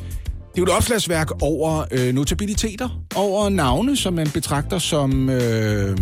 Det 0.07 0.63
er 0.63 0.67
jo 0.67 0.73
et 0.73 0.77
opslagsværk 0.77 1.43
over 1.43 1.85
øh, 1.91 2.15
notabiliteter, 2.15 3.03
over 3.17 3.49
navne, 3.49 3.97
som 3.97 4.15
man 4.15 4.31
betragter 4.31 4.79
som 4.79 5.31
øh, 5.31 5.97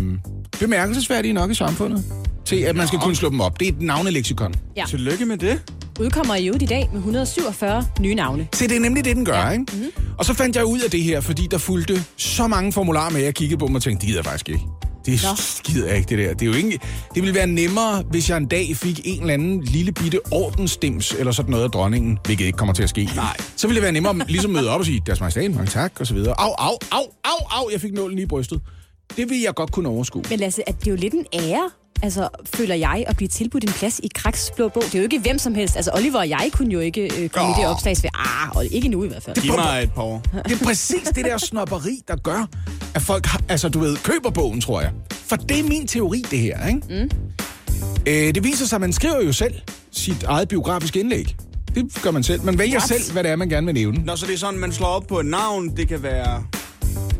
bemærkelsesværdige 0.59 1.33
nok 1.33 1.51
i 1.51 1.53
samfundet, 1.53 2.03
til 2.45 2.55
at 2.55 2.75
man 2.75 2.87
skal 2.87 2.99
kunne 2.99 3.15
slå 3.15 3.29
dem 3.29 3.41
op. 3.41 3.59
Det 3.59 3.67
er 3.67 3.71
et 3.71 3.81
navneleksikon. 3.81 4.53
Ja. 4.77 4.83
Tillykke 4.87 5.25
med 5.25 5.37
det. 5.37 5.71
Udkommer 5.99 6.35
i 6.35 6.45
øvrigt 6.47 6.63
i 6.63 6.65
dag 6.65 6.89
med 6.91 6.97
147 6.97 7.85
nye 7.99 8.15
navne. 8.15 8.47
Se, 8.53 8.67
det 8.67 8.75
er 8.75 8.79
nemlig 8.79 9.05
det, 9.05 9.15
den 9.15 9.25
gør, 9.25 9.37
ja. 9.37 9.49
ikke? 9.49 9.65
Mhm. 9.73 9.91
Og 10.17 10.25
så 10.25 10.33
fandt 10.33 10.55
jeg 10.55 10.65
ud 10.65 10.79
af 10.79 10.91
det 10.91 11.03
her, 11.03 11.21
fordi 11.21 11.47
der 11.51 11.57
fulgte 11.57 12.05
så 12.17 12.47
mange 12.47 12.73
formularer 12.73 13.09
med, 13.09 13.21
jeg 13.21 13.35
kiggede 13.35 13.59
på 13.59 13.67
dem 13.67 13.75
og 13.75 13.81
tænkte, 13.81 14.01
det 14.01 14.07
gider 14.07 14.19
jeg 14.19 14.25
faktisk 14.25 14.49
ikke. 14.49 14.63
Det 15.05 15.19
Nå. 15.23 15.29
gider 15.63 15.87
jeg 15.87 15.97
ikke, 15.97 16.09
det 16.09 16.17
der. 16.17 16.33
Det, 16.33 16.41
er 16.41 16.45
jo 16.45 16.53
ikke, 16.53 16.79
det 17.15 17.23
ville 17.23 17.35
være 17.35 17.47
nemmere, 17.47 18.03
hvis 18.09 18.29
jeg 18.29 18.37
en 18.37 18.45
dag 18.45 18.75
fik 18.75 19.01
en 19.05 19.21
eller 19.21 19.33
anden 19.33 19.63
lille 19.63 19.91
bitte 19.91 20.19
ordensdims, 20.31 21.11
eller 21.19 21.31
sådan 21.31 21.51
noget 21.51 21.63
af 21.63 21.71
dronningen, 21.71 22.17
hvilket 22.25 22.45
ikke 22.45 22.57
kommer 22.57 22.73
til 22.73 22.83
at 22.83 22.89
ske. 22.89 23.09
Nej. 23.15 23.37
Så 23.55 23.67
ville 23.67 23.75
det 23.75 23.83
være 23.83 23.91
nemmere 23.91 24.15
at 24.21 24.31
ligesom 24.31 24.51
møde 24.51 24.69
op 24.69 24.79
og 24.79 24.85
sige, 24.85 25.01
deres 25.05 25.19
majestæt, 25.19 25.51
mange 25.51 25.71
tak, 25.71 25.91
og 25.99 26.07
så 26.07 26.13
videre. 26.13 26.33
Au, 26.41 26.51
au, 26.57 26.77
au, 26.91 27.03
au, 27.23 27.59
au, 27.61 27.69
jeg 27.71 27.81
fik 27.81 27.93
nålen 27.93 28.19
i 28.19 28.25
brystet. 28.25 28.61
Det 29.17 29.29
vil 29.29 29.41
jeg 29.41 29.55
godt 29.55 29.71
kunne 29.71 29.89
overskue. 29.89 30.23
Men 30.29 30.39
Lasse, 30.39 30.69
at 30.69 30.79
det 30.79 30.87
er 30.87 30.91
jo 30.91 30.97
lidt 30.97 31.13
en 31.13 31.25
ære, 31.33 31.69
altså, 32.01 32.29
føler 32.55 32.75
jeg, 32.75 33.03
at 33.07 33.17
blive 33.17 33.27
tilbudt 33.27 33.63
en 33.63 33.69
plads 33.69 33.99
i 34.03 34.09
Kraks 34.15 34.51
Blå 34.55 34.69
Bog. 34.69 34.83
Det 34.83 34.95
er 34.95 34.99
jo 34.99 35.03
ikke 35.03 35.19
hvem 35.19 35.37
som 35.37 35.55
helst. 35.55 35.75
Altså, 35.75 35.91
Oliver 35.93 36.19
og 36.19 36.29
jeg 36.29 36.49
kunne 36.53 36.73
jo 36.73 36.79
ikke 36.79 37.01
øh, 37.01 37.29
komme 37.29 37.53
oh. 37.53 37.59
i 37.59 37.61
det 37.61 37.69
opslagsværk. 37.69 38.13
Ah, 38.15 38.55
og 38.55 38.65
ikke 38.65 38.87
nu 38.87 39.03
i 39.03 39.07
hvert 39.07 39.23
fald. 39.23 39.41
Giv 39.41 39.53
mig 39.55 39.83
et 39.83 39.91
par 39.91 40.01
år. 40.01 40.23
Det 40.47 40.61
er 40.61 40.65
præcis 40.65 41.03
det 41.15 41.25
der 41.25 41.37
snopperi, 41.37 42.01
der 42.07 42.15
gør, 42.15 42.47
at 42.95 43.01
folk, 43.01 43.25
har, 43.25 43.41
altså 43.49 43.69
du 43.69 43.79
ved, 43.79 43.97
køber 43.97 44.29
bogen, 44.29 44.61
tror 44.61 44.81
jeg. 44.81 44.91
For 45.11 45.35
det 45.35 45.59
er 45.59 45.63
min 45.63 45.87
teori, 45.87 46.23
det 46.31 46.39
her, 46.39 46.67
ikke? 46.67 46.81
Mm. 46.89 47.09
Øh, 48.07 48.35
det 48.35 48.43
viser 48.43 48.65
sig, 48.65 48.77
at 48.77 48.81
man 48.81 48.93
skriver 48.93 49.21
jo 49.21 49.31
selv 49.31 49.53
sit 49.91 50.23
eget 50.23 50.47
biografiske 50.47 50.99
indlæg. 50.99 51.35
Det 51.75 51.99
gør 52.03 52.11
man 52.11 52.23
selv. 52.23 52.43
Man 52.43 52.57
vælger 52.57 52.77
What? 52.77 52.87
selv, 52.87 53.13
hvad 53.13 53.23
det 53.23 53.31
er, 53.31 53.35
man 53.35 53.49
gerne 53.49 53.65
vil 53.65 53.75
nævne. 53.75 54.03
Nå, 54.05 54.15
så 54.15 54.25
det 54.25 54.33
er 54.33 54.37
sådan, 54.37 54.59
man 54.59 54.71
slår 54.71 54.87
op 54.87 55.07
på 55.07 55.19
et 55.19 55.25
navn. 55.25 55.77
Det 55.77 55.87
kan 55.87 56.03
være... 56.03 56.43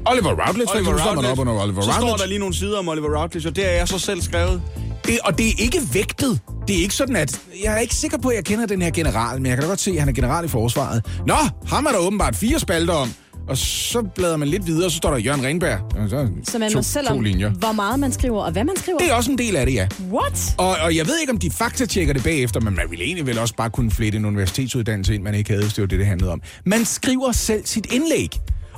Oliver 0.08 0.46
Routledge, 0.48 0.72
for 0.72 0.80
eksempel, 0.80 1.26
op 1.32 1.40
under 1.40 1.54
Oliver 1.64 1.82
Så 1.82 1.92
står 1.92 2.00
Routledge. 2.02 2.22
der 2.22 2.28
lige 2.28 2.40
nogle 2.40 2.56
sider 2.56 2.80
om 2.80 2.88
Oliver 2.90 3.22
Routledge, 3.22 3.50
og 3.50 3.56
det 3.56 3.64
har 3.64 3.72
jeg 3.72 3.88
så 3.88 4.00
selv 4.00 4.22
skrevet. 4.22 4.62
Det, 5.06 5.20
og 5.24 5.38
det 5.38 5.48
er 5.48 5.54
ikke 5.58 5.82
vægtet. 5.94 6.40
Det 6.68 6.78
er 6.78 6.82
ikke 6.82 6.96
sådan, 6.96 7.16
at... 7.16 7.40
Jeg 7.64 7.74
er 7.74 7.78
ikke 7.78 7.96
sikker 7.96 8.18
på, 8.18 8.30
at 8.30 8.36
jeg 8.36 8.46
kender 8.46 8.66
den 8.66 8.82
her 8.82 8.90
general, 8.92 9.42
men 9.42 9.46
jeg 9.46 9.56
kan 9.56 9.62
da 9.64 9.68
godt 9.70 9.80
se, 9.80 9.92
at 9.92 10.00
han 10.00 10.10
er 10.10 10.14
general 10.14 10.46
i 10.46 10.48
forsvaret. 10.48 11.06
Nå, 11.28 11.36
ham 11.68 11.86
er 11.86 11.90
der 11.92 11.98
åbenbart 11.98 12.36
fire 12.36 12.60
spalter 12.60 12.94
om. 12.94 13.14
Og 13.50 13.58
så 13.58 14.02
bladrer 14.16 14.38
man 14.38 14.48
lidt 14.48 14.68
videre, 14.68 14.86
og 14.86 14.92
så 14.92 14.98
står 14.98 15.10
der 15.12 15.18
Jørgen 15.18 15.44
Ringberg. 15.44 15.80
Og 15.96 16.10
Så, 16.10 16.28
Så 16.44 16.60
man 16.60 16.72
to, 16.72 16.78
må 16.78 16.82
selv 16.84 17.08
to 17.08 17.14
om, 17.14 17.22
linjer. 17.22 17.50
hvor 17.50 17.72
meget 17.72 18.00
man 18.00 18.12
skriver, 18.12 18.42
og 18.44 18.52
hvad 18.52 18.64
man 18.64 18.76
skriver. 18.78 18.98
Det 18.98 19.10
er 19.10 19.14
også 19.14 19.32
en 19.32 19.38
del 19.38 19.56
af 19.56 19.66
det, 19.66 19.74
ja. 19.74 19.88
What? 20.12 20.56
Og, 20.58 20.76
og 20.84 20.96
jeg 20.96 21.08
ved 21.08 21.20
ikke, 21.20 21.32
om 21.34 21.38
de 21.40 21.52
faktatjekker 21.52 22.14
det 22.14 22.24
bagefter, 22.24 22.60
men 22.60 22.76
man 22.76 22.86
ville 22.90 23.06
egentlig 23.06 23.26
vel 23.28 23.40
også 23.40 23.56
bare 23.56 23.70
kunne 23.70 23.92
flette 23.92 24.18
en 24.20 24.26
universitetsuddannelse 24.26 25.16
ind, 25.16 25.24
man 25.24 25.36
ikke 25.36 25.50
havde, 25.50 25.64
hvis 25.64 25.74
det 25.74 25.82
var 25.82 25.88
det, 25.88 26.00
det 26.00 26.08
handlede 26.08 26.32
om. 26.32 26.42
Man 26.66 26.86
skriver 26.86 27.32
selv 27.32 27.66
sit 27.66 27.86
indlæg. 27.94 28.30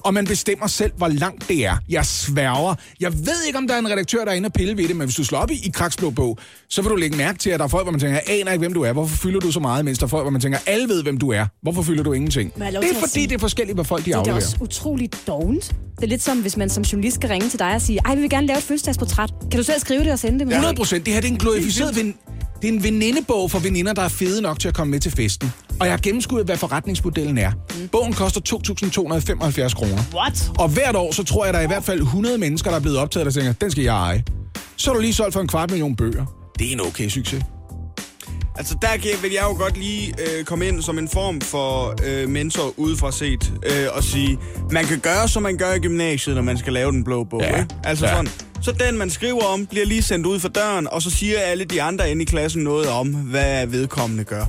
Og 0.07 0.13
man 0.13 0.25
bestemmer 0.25 0.67
selv, 0.67 0.91
hvor 0.97 1.07
langt 1.07 1.47
det 1.49 1.65
er. 1.65 1.77
Jeg 1.89 2.05
sværger. 2.05 2.75
Jeg 2.99 3.13
ved 3.13 3.43
ikke, 3.47 3.57
om 3.59 3.67
der 3.67 3.75
er 3.75 3.79
en 3.79 3.89
redaktør, 3.89 4.25
der 4.25 4.31
er 4.31 4.35
inde 4.35 4.47
og 4.47 4.53
pille 4.53 4.77
ved 4.77 4.87
det, 4.87 4.95
men 4.95 5.05
hvis 5.07 5.15
du 5.15 5.23
slår 5.23 5.39
op 5.39 5.51
i, 5.51 5.53
i 5.53 5.69
Kraksblå 5.73 6.09
bog, 6.09 6.37
så 6.69 6.81
vil 6.81 6.91
du 6.91 6.95
lægge 6.95 7.17
mærke 7.17 7.39
til, 7.39 7.49
at 7.49 7.59
der 7.59 7.63
er 7.65 7.69
folk, 7.69 7.83
hvor 7.85 7.91
man 7.91 7.99
tænker, 7.99 8.19
jeg 8.27 8.39
aner 8.39 8.51
ikke, 8.51 8.59
hvem 8.61 8.73
du 8.73 8.81
er. 8.81 8.93
Hvorfor 8.93 9.15
fylder 9.17 9.39
du 9.39 9.51
så 9.51 9.59
meget? 9.59 9.85
Mens 9.85 9.99
der 9.99 10.05
er 10.05 10.09
folk, 10.09 10.23
hvor 10.23 10.31
man 10.31 10.41
tænker, 10.41 10.59
alle 10.67 10.87
ved, 10.89 11.03
hvem 11.03 11.17
du 11.17 11.31
er. 11.31 11.45
Hvorfor 11.61 11.81
fylder 11.81 12.03
du 12.03 12.13
ingenting? 12.13 12.53
Det 12.55 12.61
er 12.63 12.71
fordi, 12.99 13.11
sige- 13.11 13.27
det 13.27 13.35
er 13.35 13.39
forskelligt, 13.39 13.75
hvad 13.75 13.85
folk 13.85 14.05
de 14.05 14.05
Det 14.05 14.11
er 14.11 14.15
da 14.15 14.19
afleverer. 14.19 14.35
også 14.45 14.57
utroligt 14.61 15.23
dovent. 15.27 15.75
Det 15.97 16.03
er 16.03 16.07
lidt 16.07 16.23
som, 16.23 16.41
hvis 16.41 16.57
man 16.57 16.69
som 16.69 16.83
journalist 16.83 17.15
skal 17.15 17.29
ringe 17.29 17.49
til 17.49 17.59
dig 17.59 17.75
og 17.75 17.81
sige, 17.81 17.99
ej, 18.05 18.15
vi 18.15 18.21
vil 18.21 18.29
gerne 18.29 18.47
lave 18.47 18.57
et 18.57 18.63
fødselsdagsportræt. 18.63 19.33
Kan 19.51 19.59
du 19.59 19.63
selv 19.63 19.79
skrive 19.79 20.03
det 20.03 20.11
og 20.11 20.19
sende 20.19 20.39
det? 20.39 20.47
100 20.47 20.75
procent. 20.75 21.05
Det 21.05 21.13
her 21.13 21.21
det 21.21 21.27
er 21.27 21.31
en 21.31 21.39
glorificeret 21.39 21.95
ven, 21.95 22.15
det 22.61 22.69
er 22.69 22.73
en 22.73 22.83
venindebog 22.83 23.51
for 23.51 23.59
veninder, 23.59 23.93
der 23.93 24.01
er 24.01 24.07
fede 24.07 24.41
nok 24.41 24.59
til 24.59 24.67
at 24.67 24.73
komme 24.73 24.91
med 24.91 24.99
til 24.99 25.11
festen. 25.11 25.51
Og 25.79 25.85
jeg 25.85 25.93
har 25.93 25.99
gennemskuddet, 25.99 26.45
hvad 26.47 26.57
forretningsmodellen 26.57 27.37
er. 27.37 27.51
Mm. 27.51 27.87
Bogen 27.87 28.13
koster 28.13 28.41
2.275 28.41 29.73
kroner. 29.75 30.03
What? 30.13 30.51
Og 30.59 30.69
hvert 30.69 30.95
år, 30.95 31.11
så 31.11 31.23
tror 31.23 31.45
jeg, 31.45 31.53
der 31.53 31.59
er 31.59 31.63
i 31.63 31.67
hvert 31.67 31.83
fald 31.83 31.99
100 31.99 32.37
mennesker, 32.37 32.69
der 32.69 32.77
er 32.77 32.81
blevet 32.81 32.97
optaget, 32.97 33.25
der 33.25 33.31
tænker, 33.31 33.53
den 33.53 33.71
skal 33.71 33.83
jeg 33.83 33.95
eje. 33.95 34.23
Så 34.75 34.91
er 34.91 34.95
du 34.95 35.01
lige 35.01 35.13
solgt 35.13 35.33
for 35.33 35.41
en 35.41 35.47
kvart 35.47 35.71
million 35.71 35.95
bøger. 35.95 36.25
Det 36.59 36.67
er 36.67 36.71
en 36.71 36.81
okay 36.81 37.09
succes. 37.09 37.43
Altså, 38.57 38.75
der 38.81 39.21
vil 39.21 39.31
jeg 39.31 39.43
jo 39.43 39.57
godt 39.57 39.77
lige 39.77 40.13
øh, 40.19 40.45
komme 40.45 40.67
ind 40.67 40.81
som 40.81 40.97
en 40.99 41.09
form 41.09 41.41
for 41.41 41.93
øh, 42.05 42.29
mentor 42.29 42.73
udefra 42.77 43.11
set 43.11 43.53
øh, 43.65 43.87
og 43.91 44.03
sige, 44.03 44.39
man 44.71 44.85
kan 44.85 44.99
gøre, 44.99 45.27
som 45.27 45.43
man 45.43 45.57
gør 45.57 45.73
i 45.73 45.79
gymnasiet, 45.79 46.35
når 46.35 46.43
man 46.43 46.57
skal 46.57 46.73
lave 46.73 46.91
den 46.91 47.03
blå 47.03 47.23
bog. 47.23 47.41
Ja. 47.41 47.59
Ikke? 47.59 47.75
Altså 47.83 48.05
Ja. 48.05 48.11
sådan, 48.11 48.27
så 48.61 48.71
den, 48.71 48.97
man 48.97 49.09
skriver 49.09 49.43
om, 49.43 49.65
bliver 49.65 49.85
lige 49.85 50.01
sendt 50.03 50.25
ud 50.25 50.39
for 50.39 50.47
døren, 50.49 50.87
og 50.91 51.01
så 51.01 51.09
siger 51.09 51.39
alle 51.39 51.63
de 51.65 51.81
andre 51.81 52.11
inde 52.11 52.21
i 52.21 52.25
klassen 52.25 52.63
noget 52.63 52.87
om, 52.89 53.07
hvad 53.07 53.67
vedkommende 53.67 54.23
gør. 54.23 54.45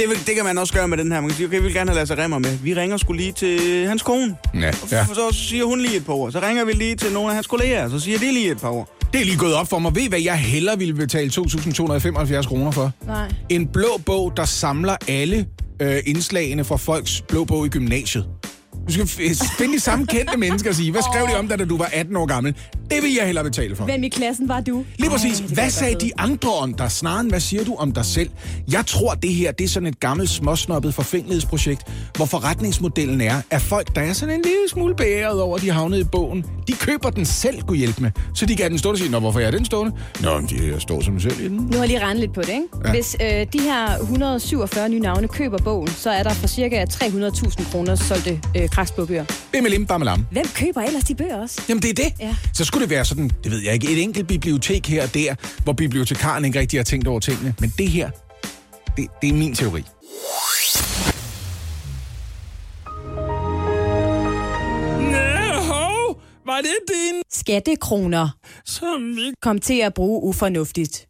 Det, 0.00 0.08
vil, 0.08 0.26
det 0.26 0.34
kan 0.34 0.44
man 0.44 0.58
også 0.58 0.72
gøre 0.74 0.88
med 0.88 0.98
den 0.98 1.12
her. 1.12 1.20
Man 1.20 1.30
kan 1.30 1.36
sige, 1.36 1.46
okay, 1.46 1.56
vi 1.58 1.62
vil 1.62 1.74
gerne 1.74 1.90
have 1.90 1.98
Lasse 1.98 2.22
Remmer 2.22 2.38
med. 2.38 2.58
Vi 2.62 2.74
ringer 2.74 2.96
skulle 2.96 3.22
lige 3.22 3.32
til 3.32 3.86
hans 3.88 4.02
kone. 4.02 4.36
Ja, 4.54 4.68
Og 4.82 4.90
ja. 4.90 5.06
så, 5.06 5.14
så 5.14 5.28
siger 5.32 5.64
hun 5.64 5.80
lige 5.80 5.96
et 5.96 6.06
par 6.06 6.12
ord. 6.12 6.32
Så 6.32 6.40
ringer 6.40 6.64
vi 6.64 6.72
lige 6.72 6.96
til 6.96 7.12
nogle 7.12 7.28
af 7.28 7.34
hans 7.34 7.46
kolleger, 7.46 7.88
så 7.88 7.98
siger 8.00 8.18
de 8.18 8.32
lige 8.32 8.50
et 8.50 8.60
par 8.60 8.68
ord. 8.68 8.96
Det 9.12 9.20
er 9.20 9.24
lige 9.24 9.36
gået 9.38 9.54
op 9.54 9.68
for 9.68 9.78
mig. 9.78 9.94
Ved 9.94 10.02
I, 10.02 10.08
hvad 10.08 10.20
jeg 10.20 10.36
hellere 10.36 10.78
ville 10.78 10.94
betale 10.94 11.30
2.275 11.34 12.48
kroner 12.48 12.70
for? 12.70 12.92
Nej. 13.06 13.28
En 13.48 13.66
blå 13.66 14.00
bog, 14.06 14.32
der 14.36 14.44
samler 14.44 14.96
alle 15.08 15.46
øh, 15.82 15.96
indslagene 16.06 16.64
fra 16.64 16.76
folks 16.76 17.22
blå 17.28 17.44
bog 17.44 17.66
i 17.66 17.68
gymnasiet. 17.68 18.26
Du 18.88 18.92
skal 18.92 19.08
finde 19.58 19.74
de 19.74 19.80
samme 19.80 20.06
kendte 20.06 20.36
mennesker 20.38 20.70
og 20.70 20.76
sige, 20.76 20.92
hvad 20.92 21.02
skrev 21.02 21.26
de 21.28 21.38
om 21.38 21.48
dig, 21.48 21.58
da 21.58 21.64
du 21.64 21.76
var 21.76 21.90
18 21.92 22.16
år 22.16 22.26
gammel? 22.26 22.54
Det 22.90 23.02
vil 23.02 23.14
jeg 23.14 23.26
hellere 23.26 23.44
betale 23.44 23.76
for. 23.76 23.84
Hvem 23.84 24.02
i 24.02 24.08
klassen 24.08 24.48
var 24.48 24.60
du? 24.60 24.84
Lige 24.98 25.10
præcis. 25.10 25.40
Ej, 25.40 25.46
Hvad 25.46 25.70
sagde 25.70 25.94
de 25.94 26.10
andre 26.18 26.50
om 26.52 26.74
dig? 26.74 26.90
Snarere 26.90 27.20
end, 27.20 27.30
hvad 27.30 27.40
siger 27.40 27.64
du 27.64 27.74
om 27.74 27.92
dig 27.92 28.04
selv? 28.04 28.30
Jeg 28.72 28.86
tror, 28.86 29.14
det 29.14 29.34
her 29.34 29.52
det 29.52 29.64
er 29.64 29.68
sådan 29.68 29.86
et 29.86 30.00
gammelt 30.00 30.30
småsnoppet 30.30 30.94
forfængelighedsprojekt, 30.94 31.82
hvor 32.16 32.26
forretningsmodellen 32.26 33.20
er, 33.20 33.42
at 33.50 33.62
folk, 33.62 33.94
der 33.94 34.00
er 34.00 34.12
sådan 34.12 34.34
en 34.34 34.42
lide 34.42 34.68
smule 34.70 34.94
beæret 34.94 35.40
over, 35.40 35.56
at 35.56 35.62
de 35.62 35.70
havnet 35.70 35.98
i 35.98 36.04
bogen, 36.04 36.44
de 36.68 36.72
køber 36.72 37.10
den 37.10 37.24
selv, 37.24 37.62
kunne 37.62 37.78
hjælpe 37.78 38.02
med. 38.02 38.10
Så 38.34 38.46
de 38.46 38.56
kan 38.56 38.70
den 38.70 38.78
stå 38.78 38.90
og 38.90 38.98
sige, 38.98 39.10
Nå, 39.10 39.18
hvorfor 39.18 39.40
er 39.40 39.50
den 39.50 39.64
stående? 39.64 39.92
Nå, 40.22 40.40
men 40.40 40.46
de 40.48 40.80
står 40.80 41.00
som 41.00 41.20
selv 41.20 41.40
i 41.40 41.48
den. 41.48 41.56
Nu 41.56 41.72
har 41.72 41.78
jeg 41.78 41.88
lige 41.88 42.00
regnet 42.00 42.20
lidt 42.20 42.34
på 42.34 42.40
det, 42.40 42.48
ikke? 42.48 42.64
Ja. 42.84 42.90
Hvis 42.90 43.16
øh, 43.22 43.46
de 43.52 43.60
her 43.60 43.98
147 43.98 44.88
nye 44.88 45.00
navne 45.00 45.28
køber 45.28 45.58
bogen, 45.58 45.88
så 45.88 46.10
er 46.10 46.22
der 46.22 46.30
for 46.30 46.46
cirka 46.46 46.84
300.000 46.84 47.70
kroner 47.72 47.94
solgte 47.94 48.40
øh, 48.56 48.68
kraksbogbøger. 48.70 49.24
Bimmelim, 49.52 49.86
bammelam. 49.86 50.26
Hvem 50.30 50.46
køber 50.54 50.80
ellers 50.80 51.04
de 51.04 51.14
bøger 51.14 51.36
også? 51.36 51.62
Jamen, 51.68 51.82
det 51.82 51.90
er 51.90 51.94
det. 51.94 52.12
Ja. 52.20 52.36
Så 52.54 52.64
skulle 52.64 52.82
det 52.82 52.90
være 52.90 53.04
sådan, 53.04 53.30
det 53.44 53.52
ved 53.52 53.58
jeg 53.58 53.74
ikke, 53.74 53.92
et 53.92 54.02
enkelt 54.02 54.28
bibliotek 54.28 54.86
her 54.86 55.02
og 55.02 55.14
der, 55.14 55.34
hvor 55.64 55.72
bibliotekaren 55.72 56.44
ikke 56.44 56.60
rigtig 56.60 56.78
har 56.78 56.84
tænkt 56.84 57.06
over 57.06 57.20
tingene. 57.20 57.54
Men 57.60 57.72
det 57.78 57.88
her, 57.88 58.10
det, 58.96 59.06
det 59.22 59.28
er 59.28 59.34
min 59.34 59.54
teori. 59.54 59.84
Var 66.46 66.56
det 66.56 66.76
din? 66.88 67.22
Skattekroner 67.30 68.28
Som 68.64 69.16
vi... 69.16 69.32
kom 69.42 69.58
til 69.58 69.80
at 69.80 69.94
bruge 69.94 70.22
ufornuftigt. 70.22 71.06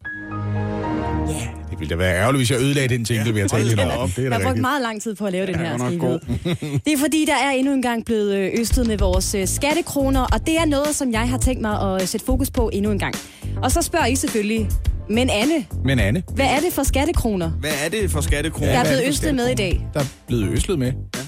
Det 1.27 1.60
ville 1.81 1.89
da 1.89 1.95
være 1.95 2.15
ærgerligt, 2.15 2.39
hvis 2.39 2.51
jeg 2.51 2.59
ødelagde 2.59 2.87
den 2.97 3.05
ting, 3.05 3.25
det 3.25 3.33
vil 3.33 3.39
jeg 3.39 3.49
tale 3.49 3.67
lidt 3.67 3.79
om. 3.79 4.09
Det 4.09 4.17
er 4.17 4.23
Jeg 4.23 4.33
har 4.33 4.43
brugt 4.43 4.61
meget 4.61 4.81
lang 4.81 5.01
tid 5.01 5.15
på 5.15 5.25
at 5.25 5.31
lave 5.31 5.47
den 5.47 5.55
her. 5.55 5.77
Det 6.85 6.93
er 6.93 6.97
fordi, 6.97 7.25
der 7.25 7.35
er 7.35 7.51
endnu 7.51 7.73
engang 7.73 8.05
blevet 8.05 8.35
øh, 8.35 8.49
østet 8.59 8.87
med 8.87 8.97
vores 8.97 9.35
øh, 9.35 9.47
skattekroner, 9.47 10.21
og 10.21 10.39
det 10.45 10.57
er 10.57 10.65
noget, 10.65 10.95
som 10.95 11.11
jeg 11.11 11.29
har 11.29 11.37
tænkt 11.37 11.61
mig 11.61 11.81
at 11.81 12.01
øh, 12.01 12.07
sætte 12.07 12.25
fokus 12.25 12.51
på 12.51 12.69
endnu 12.73 12.91
en 12.91 12.99
gang. 12.99 13.15
Og 13.63 13.71
så 13.71 13.81
spørger 13.81 14.05
I 14.05 14.15
selvfølgelig, 14.15 14.69
men 15.09 15.29
Anne, 15.29 15.65
Men 15.85 15.99
Anne, 15.99 16.23
hvad 16.35 16.45
er 16.45 16.59
det 16.59 16.73
for 16.73 16.83
skattekroner? 16.83 17.49
Hvad 17.49 17.71
er 17.85 17.89
det 17.89 18.11
for 18.11 18.21
skattekroner? 18.21 18.71
Der 18.71 18.79
er 18.79 18.83
blevet 18.83 19.01
det 19.01 19.07
østet 19.09 19.35
med 19.35 19.47
i 19.47 19.55
dag. 19.55 19.87
der 19.93 19.99
er 19.99 20.05
blevet 20.27 20.49
øslet 20.49 20.79
med. 20.79 20.87
Ja, 21.15 21.19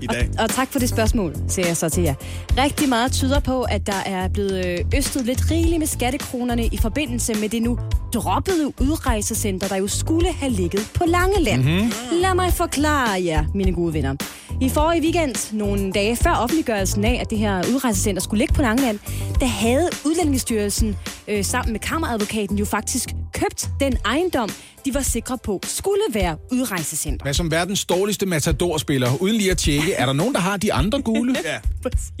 i 0.00 0.06
dag. 0.06 0.30
Og, 0.38 0.42
og 0.42 0.50
tak 0.50 0.72
for 0.72 0.78
det 0.78 0.88
spørgsmål, 0.88 1.36
siger 1.48 1.66
jeg 1.66 1.76
så 1.76 1.88
til 1.88 2.02
jer. 2.02 2.14
Rigtig 2.58 2.88
meget 2.88 3.12
tyder 3.12 3.40
på, 3.40 3.62
at 3.62 3.86
der 3.86 4.02
er 4.06 4.28
blevet 4.28 4.66
øh, 4.66 4.78
østet 4.98 5.26
lidt 5.26 5.50
rigeligt 5.50 5.78
med 5.78 5.86
skattekronerne 5.86 6.66
i 6.66 6.76
forbindelse 6.76 7.34
med 7.34 7.48
det 7.48 7.62
nu 7.62 7.78
droppede 8.14 8.72
udrejsecenter, 8.80 9.68
der 9.68 9.76
jo 9.76 9.88
skulle 9.88 10.32
have 10.32 10.52
ligget 10.52 10.90
på 10.94 11.04
Langeland. 11.06 11.62
Mm-hmm. 11.62 11.92
Lad 12.12 12.34
mig 12.34 12.52
forklare 12.52 13.24
jer, 13.24 13.44
mine 13.54 13.72
gode 13.72 13.94
venner. 13.94 14.14
I 14.60 14.68
forrige 14.68 15.02
weekend, 15.02 15.54
nogle 15.56 15.92
dage 15.92 16.16
før 16.16 16.30
offentliggørelsen 16.30 17.04
af, 17.04 17.18
at 17.20 17.30
det 17.30 17.38
her 17.38 17.62
udrejsecenter 17.74 18.22
skulle 18.22 18.38
ligge 18.38 18.54
på 18.54 18.62
Langeland, 18.62 18.98
der 19.40 19.46
havde 19.46 19.88
Udlændingsstyrelsen 20.04 20.96
øh, 21.28 21.44
sammen 21.44 21.72
med 21.72 21.80
kammeradvokaten 21.80 22.58
jo 22.58 22.64
faktisk 22.64 23.08
købt 23.32 23.68
den 23.80 23.96
ejendom, 24.04 24.48
de 24.84 24.94
var 24.94 25.00
sikre 25.02 25.38
på 25.44 25.60
skulle 25.64 26.02
være 26.12 26.36
udrejsecenter. 26.52 27.24
Hvad 27.24 27.34
som 27.34 27.50
verdens 27.50 27.84
dårligste 27.84 28.26
matadorspiller, 28.26 29.10
uden 29.20 29.36
lige 29.36 29.50
at 29.50 29.58
tjekke, 29.58 29.92
er 29.92 30.06
der 30.06 30.12
nogen, 30.12 30.34
der 30.34 30.40
har 30.40 30.56
de 30.56 30.72
andre 30.72 31.02
gule? 31.02 31.36
Ja. 31.44 31.58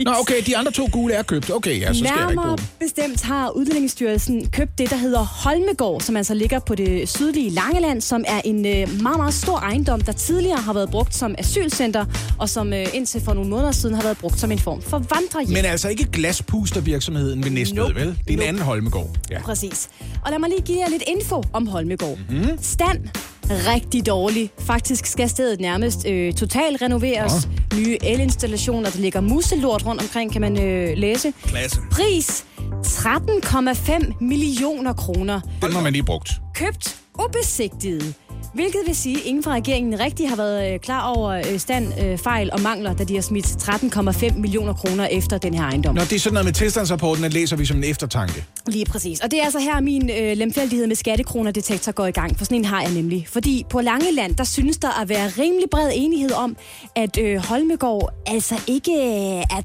Nå, 0.04 0.10
okay, 0.20 0.34
de 0.46 0.56
andre 0.56 0.72
to 0.72 0.88
gule 0.92 1.14
er 1.14 1.22
købt. 1.22 1.50
Okay, 1.50 1.80
ja, 1.80 1.92
så 1.92 1.98
skal 1.98 2.04
jeg 2.06 2.14
ikke 2.14 2.26
Nærmere 2.26 2.44
bruge 2.46 2.58
dem. 2.58 2.66
bestemt 2.80 3.22
har 3.22 3.50
Udlændingsstyrelsen 3.50 4.48
købt 4.50 4.78
det, 4.78 4.90
der 4.90 4.96
hedder 4.96 5.18
Holmegård, 5.18 6.00
som 6.00 6.16
altså 6.16 6.34
ligger 6.34 6.58
på 6.58 6.74
det 6.74 7.08
sydlige 7.08 7.50
Langeland, 7.50 8.00
som 8.00 8.24
er 8.28 8.40
en 8.44 8.66
øh, 8.66 8.72
meget, 9.02 9.16
meget 9.16 9.34
stor 9.34 9.58
ejendom, 9.58 10.00
der 10.00 10.12
tidligere 10.12 10.58
har 10.58 10.72
været 10.72 10.90
brugt 10.90 11.14
som 11.14 11.34
asylcenter, 11.38 12.04
og 12.38 12.48
som 12.48 12.72
øh, 12.72 12.86
indtil 12.94 13.20
for 13.20 13.34
nogle 13.34 13.50
måneder 13.50 13.72
siden 13.72 13.94
har 13.94 14.02
været 14.02 14.18
brugt 14.18 14.40
som 14.40 14.52
en 14.52 14.58
form 14.58 14.82
for 14.82 14.98
vandrehjem. 14.98 15.52
Men 15.52 15.64
altså 15.64 15.88
ikke 15.88 16.04
glaspustervirksomheden 16.12 17.44
ved 17.44 17.50
Næstved, 17.50 17.76
Nope. 17.76 17.94
vel? 17.94 18.06
Det 18.06 18.14
er 18.28 18.32
en 18.32 18.36
Nope. 18.38 18.48
anden 18.48 18.62
Holmegård. 18.62 19.10
Ja. 19.30 19.40
Præcis. 19.42 19.88
Og 20.24 20.30
lad 20.30 20.38
mig 20.38 20.48
lige 20.48 20.62
give 20.62 20.78
jer 20.78 20.88
lidt 20.90 21.02
info 21.06 21.42
om 21.52 21.66
Holmegård. 21.66 22.18
Mhm. 22.30 22.51
Mm-hmm. 22.52 22.64
Stand 22.64 23.08
rigtig 23.50 24.06
dårlig. 24.06 24.50
Faktisk 24.58 25.06
skal 25.06 25.28
stedet 25.28 25.60
nærmest 25.60 26.06
øh, 26.06 26.32
totalt 26.34 26.82
renoveres. 26.82 27.32
Oh. 27.72 27.78
Nye 27.78 27.98
elinstallationer, 28.02 28.90
der 28.90 28.98
ligger 28.98 29.20
muselort 29.20 29.86
rundt 29.86 30.02
omkring, 30.02 30.32
kan 30.32 30.40
man 30.40 30.60
øh, 30.62 30.96
læse. 30.96 31.32
Klasse. 31.46 31.80
Pris 31.90 32.44
13,5 32.86 34.14
millioner 34.20 34.92
kroner. 34.92 35.40
Den 35.62 35.72
har 35.72 35.82
man 35.82 35.92
lige 35.92 36.02
brugt. 36.04 36.30
Købt 36.54 36.96
ubesigtiget. 37.24 38.14
Hvilket 38.54 38.80
vil 38.86 38.96
sige, 38.96 39.16
at 39.16 39.24
ingen 39.24 39.42
fra 39.42 39.52
regeringen 39.52 40.00
rigtig 40.00 40.28
har 40.28 40.36
været 40.36 40.72
øh, 40.72 40.78
klar 40.80 41.08
over 41.14 41.30
øh, 41.30 41.58
stand, 41.58 42.00
øh, 42.04 42.18
fejl 42.18 42.50
og 42.52 42.60
mangler, 42.60 42.94
da 42.94 43.04
de 43.04 43.14
har 43.14 43.22
smidt 43.22 43.46
13,5 43.46 44.38
millioner 44.38 44.72
kroner 44.72 45.06
efter 45.06 45.38
den 45.38 45.54
her 45.54 45.62
ejendom. 45.62 45.94
Nå, 45.94 46.00
det 46.00 46.12
er 46.12 46.18
sådan 46.18 46.34
noget 46.34 46.44
med 46.44 46.52
tilstandsrapporten, 46.52 47.24
at 47.24 47.32
læser 47.32 47.56
vi 47.56 47.64
som 47.64 47.76
en 47.76 47.84
eftertanke. 47.84 48.44
Lige 48.66 48.84
præcis. 48.84 49.20
Og 49.20 49.30
det 49.30 49.40
er 49.40 49.44
altså 49.44 49.58
her, 49.58 49.80
min 49.80 50.10
øh, 50.10 50.36
lemfældighed 50.36 50.86
med 50.86 50.96
skattekroner-detektor 50.96 51.92
går 51.92 52.06
i 52.06 52.10
gang. 52.10 52.38
For 52.38 52.44
sådan 52.44 52.58
en 52.58 52.64
har 52.64 52.82
jeg 52.82 52.92
nemlig. 52.92 53.26
Fordi 53.28 53.66
på 53.70 53.80
Langeland, 53.80 54.34
der 54.34 54.44
synes 54.44 54.78
der 54.78 55.00
at 55.00 55.08
være 55.08 55.28
rimelig 55.38 55.70
bred 55.70 55.90
enighed 55.94 56.32
om, 56.32 56.56
at 56.96 57.18
øh, 57.18 57.36
Holmegård 57.36 58.12
altså 58.26 58.60
ikke 58.66 58.92
øh, 58.92 59.56
er 59.56 59.62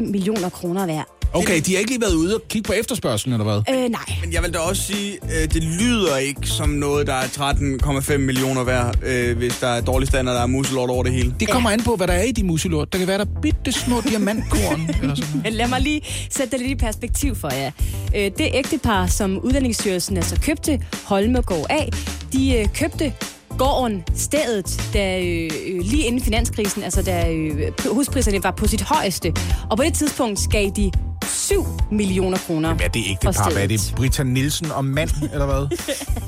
millioner 0.00 0.48
kroner 0.48 0.86
værd. 0.86 1.21
Okay, 1.34 1.60
de 1.66 1.72
har 1.72 1.78
ikke 1.78 1.90
lige 1.90 2.00
været 2.00 2.14
ude 2.14 2.34
og 2.34 2.42
kigge 2.48 2.66
på 2.66 2.72
efterspørgselen, 2.72 3.40
eller 3.40 3.62
hvad? 3.62 3.74
Øh, 3.76 3.88
nej. 3.90 4.00
Men 4.24 4.32
jeg 4.32 4.42
vil 4.42 4.52
da 4.54 4.58
også 4.58 4.82
sige, 4.82 5.12
øh, 5.22 5.54
det 5.54 5.64
lyder 5.64 6.16
ikke 6.16 6.46
som 6.48 6.68
noget, 6.68 7.06
der 7.06 7.14
er 7.14 7.26
13,5 7.26 8.16
millioner 8.16 8.64
værd, 8.64 8.96
øh, 9.04 9.36
hvis 9.38 9.58
der 9.58 9.66
er 9.66 9.80
dårlig 9.80 10.08
standard, 10.08 10.34
der 10.34 10.42
er 10.42 10.46
muselort 10.46 10.90
over 10.90 11.02
det 11.02 11.12
hele. 11.12 11.34
Det 11.40 11.48
kommer 11.50 11.70
an 11.70 11.82
på, 11.82 11.96
hvad 11.96 12.06
der 12.06 12.12
er 12.12 12.22
i 12.22 12.32
de 12.32 12.44
muselort. 12.44 12.92
Der 12.92 12.98
kan 12.98 13.08
være 13.08 13.18
der 13.18 13.26
bitte 13.42 13.72
små 13.72 14.00
diamantkorn. 14.00 14.80
eller 15.02 15.14
sådan 15.14 15.30
noget. 15.30 15.42
Men 15.44 15.52
lad 15.52 15.68
mig 15.68 15.80
lige 15.80 16.00
sætte 16.30 16.50
det 16.50 16.60
lidt 16.60 16.70
i 16.70 16.74
perspektiv 16.84 17.34
for 17.36 17.54
jer. 17.54 17.70
Øh, 18.16 18.30
Det 18.38 18.48
ægtepar, 18.54 19.06
som 19.06 19.38
Udlændingsstyrelsen 19.38 20.16
altså 20.16 20.40
købte 20.40 20.80
Holmegård 21.04 21.66
af, 21.70 21.90
de 22.32 22.56
øh, 22.58 22.66
købte 22.74 23.12
gården, 23.58 24.04
stedet, 24.14 24.90
da, 24.94 25.20
øh, 25.20 25.50
øh, 25.66 25.80
lige 25.80 26.06
inden 26.06 26.22
finanskrisen, 26.22 26.82
altså 26.82 27.02
da 27.02 27.32
øh, 27.32 27.72
huspriserne 27.90 28.44
var 28.44 28.50
på 28.50 28.66
sit 28.66 28.82
højeste. 28.82 29.34
Og 29.70 29.76
på 29.76 29.82
det 29.82 29.94
tidspunkt 29.94 30.40
gav 30.50 30.70
de 30.76 30.92
7 31.26 31.64
millioner 31.90 32.38
kroner 32.38 32.74
Hvad 32.74 32.86
er 32.86 32.90
det 32.90 33.04
for 33.04 33.10
ægtepar? 33.28 33.50
Hvad 33.52 33.62
er 33.62 33.66
det? 33.66 33.92
Brita 33.96 34.22
Nielsen 34.22 34.70
og 34.70 34.84
mand, 34.84 35.10
eller 35.32 35.46
hvad? 35.46 35.78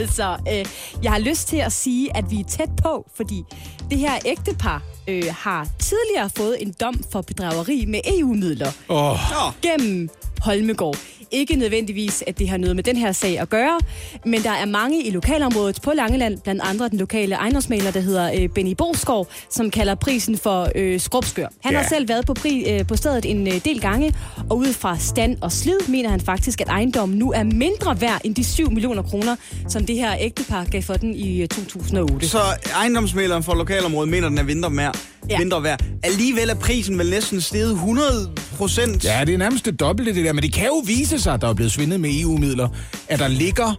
Altså, 0.00 0.36
øh, 0.52 0.64
jeg 1.02 1.12
har 1.12 1.18
lyst 1.18 1.48
til 1.48 1.56
at 1.56 1.72
sige, 1.72 2.16
at 2.16 2.30
vi 2.30 2.40
er 2.40 2.44
tæt 2.44 2.68
på, 2.82 3.10
fordi 3.16 3.42
det 3.90 3.98
her 3.98 4.12
ægtepar 4.24 4.82
øh, 5.08 5.24
har 5.30 5.68
tidligere 5.78 6.30
fået 6.36 6.56
en 6.60 6.74
dom 6.80 7.00
for 7.12 7.20
bedrageri 7.20 7.84
med 7.88 8.00
EU-midler 8.18 8.72
Åh, 8.88 9.18
gennem 9.62 10.08
Holmegård. 10.40 10.96
Ikke 11.30 11.56
nødvendigvis, 11.56 12.24
at 12.26 12.38
det 12.38 12.48
har 12.48 12.56
noget 12.56 12.76
med 12.76 12.84
den 12.84 12.96
her 12.96 13.12
sag 13.12 13.38
at 13.40 13.48
gøre, 13.50 13.78
men 14.26 14.42
der 14.42 14.50
er 14.50 14.64
mange 14.66 15.02
i 15.06 15.10
lokalområdet 15.10 15.78
på 15.82 15.92
Langeland, 15.96 16.38
blandt 16.38 16.62
andre 16.64 16.88
den 16.88 16.98
lokale 16.98 17.34
ejendomsmaler, 17.34 17.90
der 17.90 18.00
hedder 18.00 18.30
øh, 18.38 18.48
Benny 18.48 18.74
Boskov, 18.78 19.28
som 19.50 19.70
kalder 19.70 19.94
prisen 19.94 20.38
for 20.38 20.68
øh, 20.74 21.00
skrubskør. 21.00 21.46
Han 21.62 21.72
Ja. 21.72 21.78
har 21.78 21.88
selv 21.88 22.08
været 22.08 22.26
på, 22.26 22.34
pri, 22.34 22.64
øh, 22.70 22.86
på 22.86 22.96
stedet 22.96 23.24
en 23.24 23.46
øh, 23.48 23.64
del 23.64 23.80
gange, 23.80 24.14
og 24.50 24.56
ud 24.56 24.72
fra 24.72 24.98
stand 24.98 25.36
og 25.40 25.52
slid 25.52 25.78
mener 25.88 26.08
han 26.10 26.20
faktisk, 26.20 26.60
at 26.60 26.68
ejendommen 26.68 27.18
nu 27.18 27.32
er 27.32 27.42
mindre 27.42 28.00
værd 28.00 28.20
end 28.24 28.34
de 28.34 28.44
7 28.44 28.70
millioner 28.70 29.02
kroner, 29.02 29.36
som 29.68 29.86
det 29.86 29.96
her 29.96 30.16
ægtepar 30.20 30.64
gav 30.64 30.82
for 30.82 30.94
den 30.94 31.14
i 31.14 31.42
øh, 31.42 31.48
2008. 31.48 32.28
Så 32.28 32.38
ejendomsmæleren 32.76 33.42
for 33.42 33.54
lokalområdet 33.54 34.10
mener, 34.10 34.28
den 34.28 34.38
er 34.38 34.42
vinter 34.42 34.68
værd. 34.68 34.98
Ja. 35.30 35.38
Vinter 35.38 35.60
værd. 35.60 35.80
Alligevel 36.02 36.48
er 36.50 36.54
prisen 36.54 36.98
vel 36.98 37.10
næsten 37.10 37.40
steget 37.40 37.70
100 37.72 38.30
procent. 38.56 39.04
ja, 39.04 39.24
det 39.26 39.34
er 39.34 39.38
nærmest 39.38 39.64
det 39.64 39.80
dobbelte, 39.80 40.14
det 40.14 40.24
der. 40.24 40.32
Men 40.32 40.42
det 40.42 40.52
kan 40.52 40.66
jo 40.66 40.82
vise 40.86 41.18
sig, 41.24 41.34
at 41.34 41.40
der 41.40 41.48
er 41.48 41.54
blevet 41.54 41.72
svindet 41.72 42.00
med 42.00 42.10
EU-midler, 42.20 42.68
at 43.08 43.18
der 43.18 43.28
ligger 43.28 43.74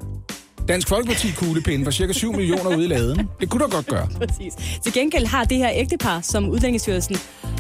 Dansk 0.67 0.87
Folkeparti-kuglepinde 0.87 1.85
for 1.85 1.91
cirka 1.91 2.13
7 2.13 2.33
millioner 2.33 2.75
ude 2.77 2.85
i 2.85 2.87
laden. 2.87 3.29
Det 3.39 3.49
kunne 3.49 3.63
da 3.63 3.69
godt 3.75 3.87
gøre. 3.87 4.07
Præcis. 4.27 4.53
Til 4.83 4.93
gengæld 4.93 5.25
har 5.25 5.43
det 5.43 5.57
her 5.57 5.69
ægtepar, 5.73 6.21
som 6.21 6.49
Udlændingsstyrelsen 6.49 7.17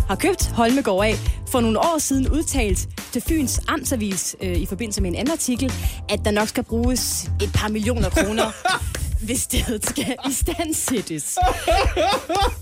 har 0.07 0.15
købt 0.15 0.47
Holmegård 0.47 1.05
af, 1.05 1.15
for 1.51 1.61
nogle 1.61 1.79
år 1.79 1.97
siden 1.97 2.29
udtalt 2.29 2.87
til 3.11 3.21
Fyns 3.21 3.61
Amtsavis 3.67 4.35
øh, 4.41 4.57
i 4.57 4.65
forbindelse 4.65 5.01
med 5.01 5.09
en 5.09 5.15
anden 5.15 5.31
artikel, 5.31 5.73
at 6.09 6.19
der 6.25 6.31
nok 6.31 6.47
skal 6.47 6.63
bruges 6.63 7.31
et 7.41 7.51
par 7.53 7.67
millioner 7.67 8.09
kroner, 8.09 8.43
hvis 9.25 9.39
stedet 9.39 9.85
skal 9.85 10.15
i 10.29 10.73
sættes. 10.73 11.23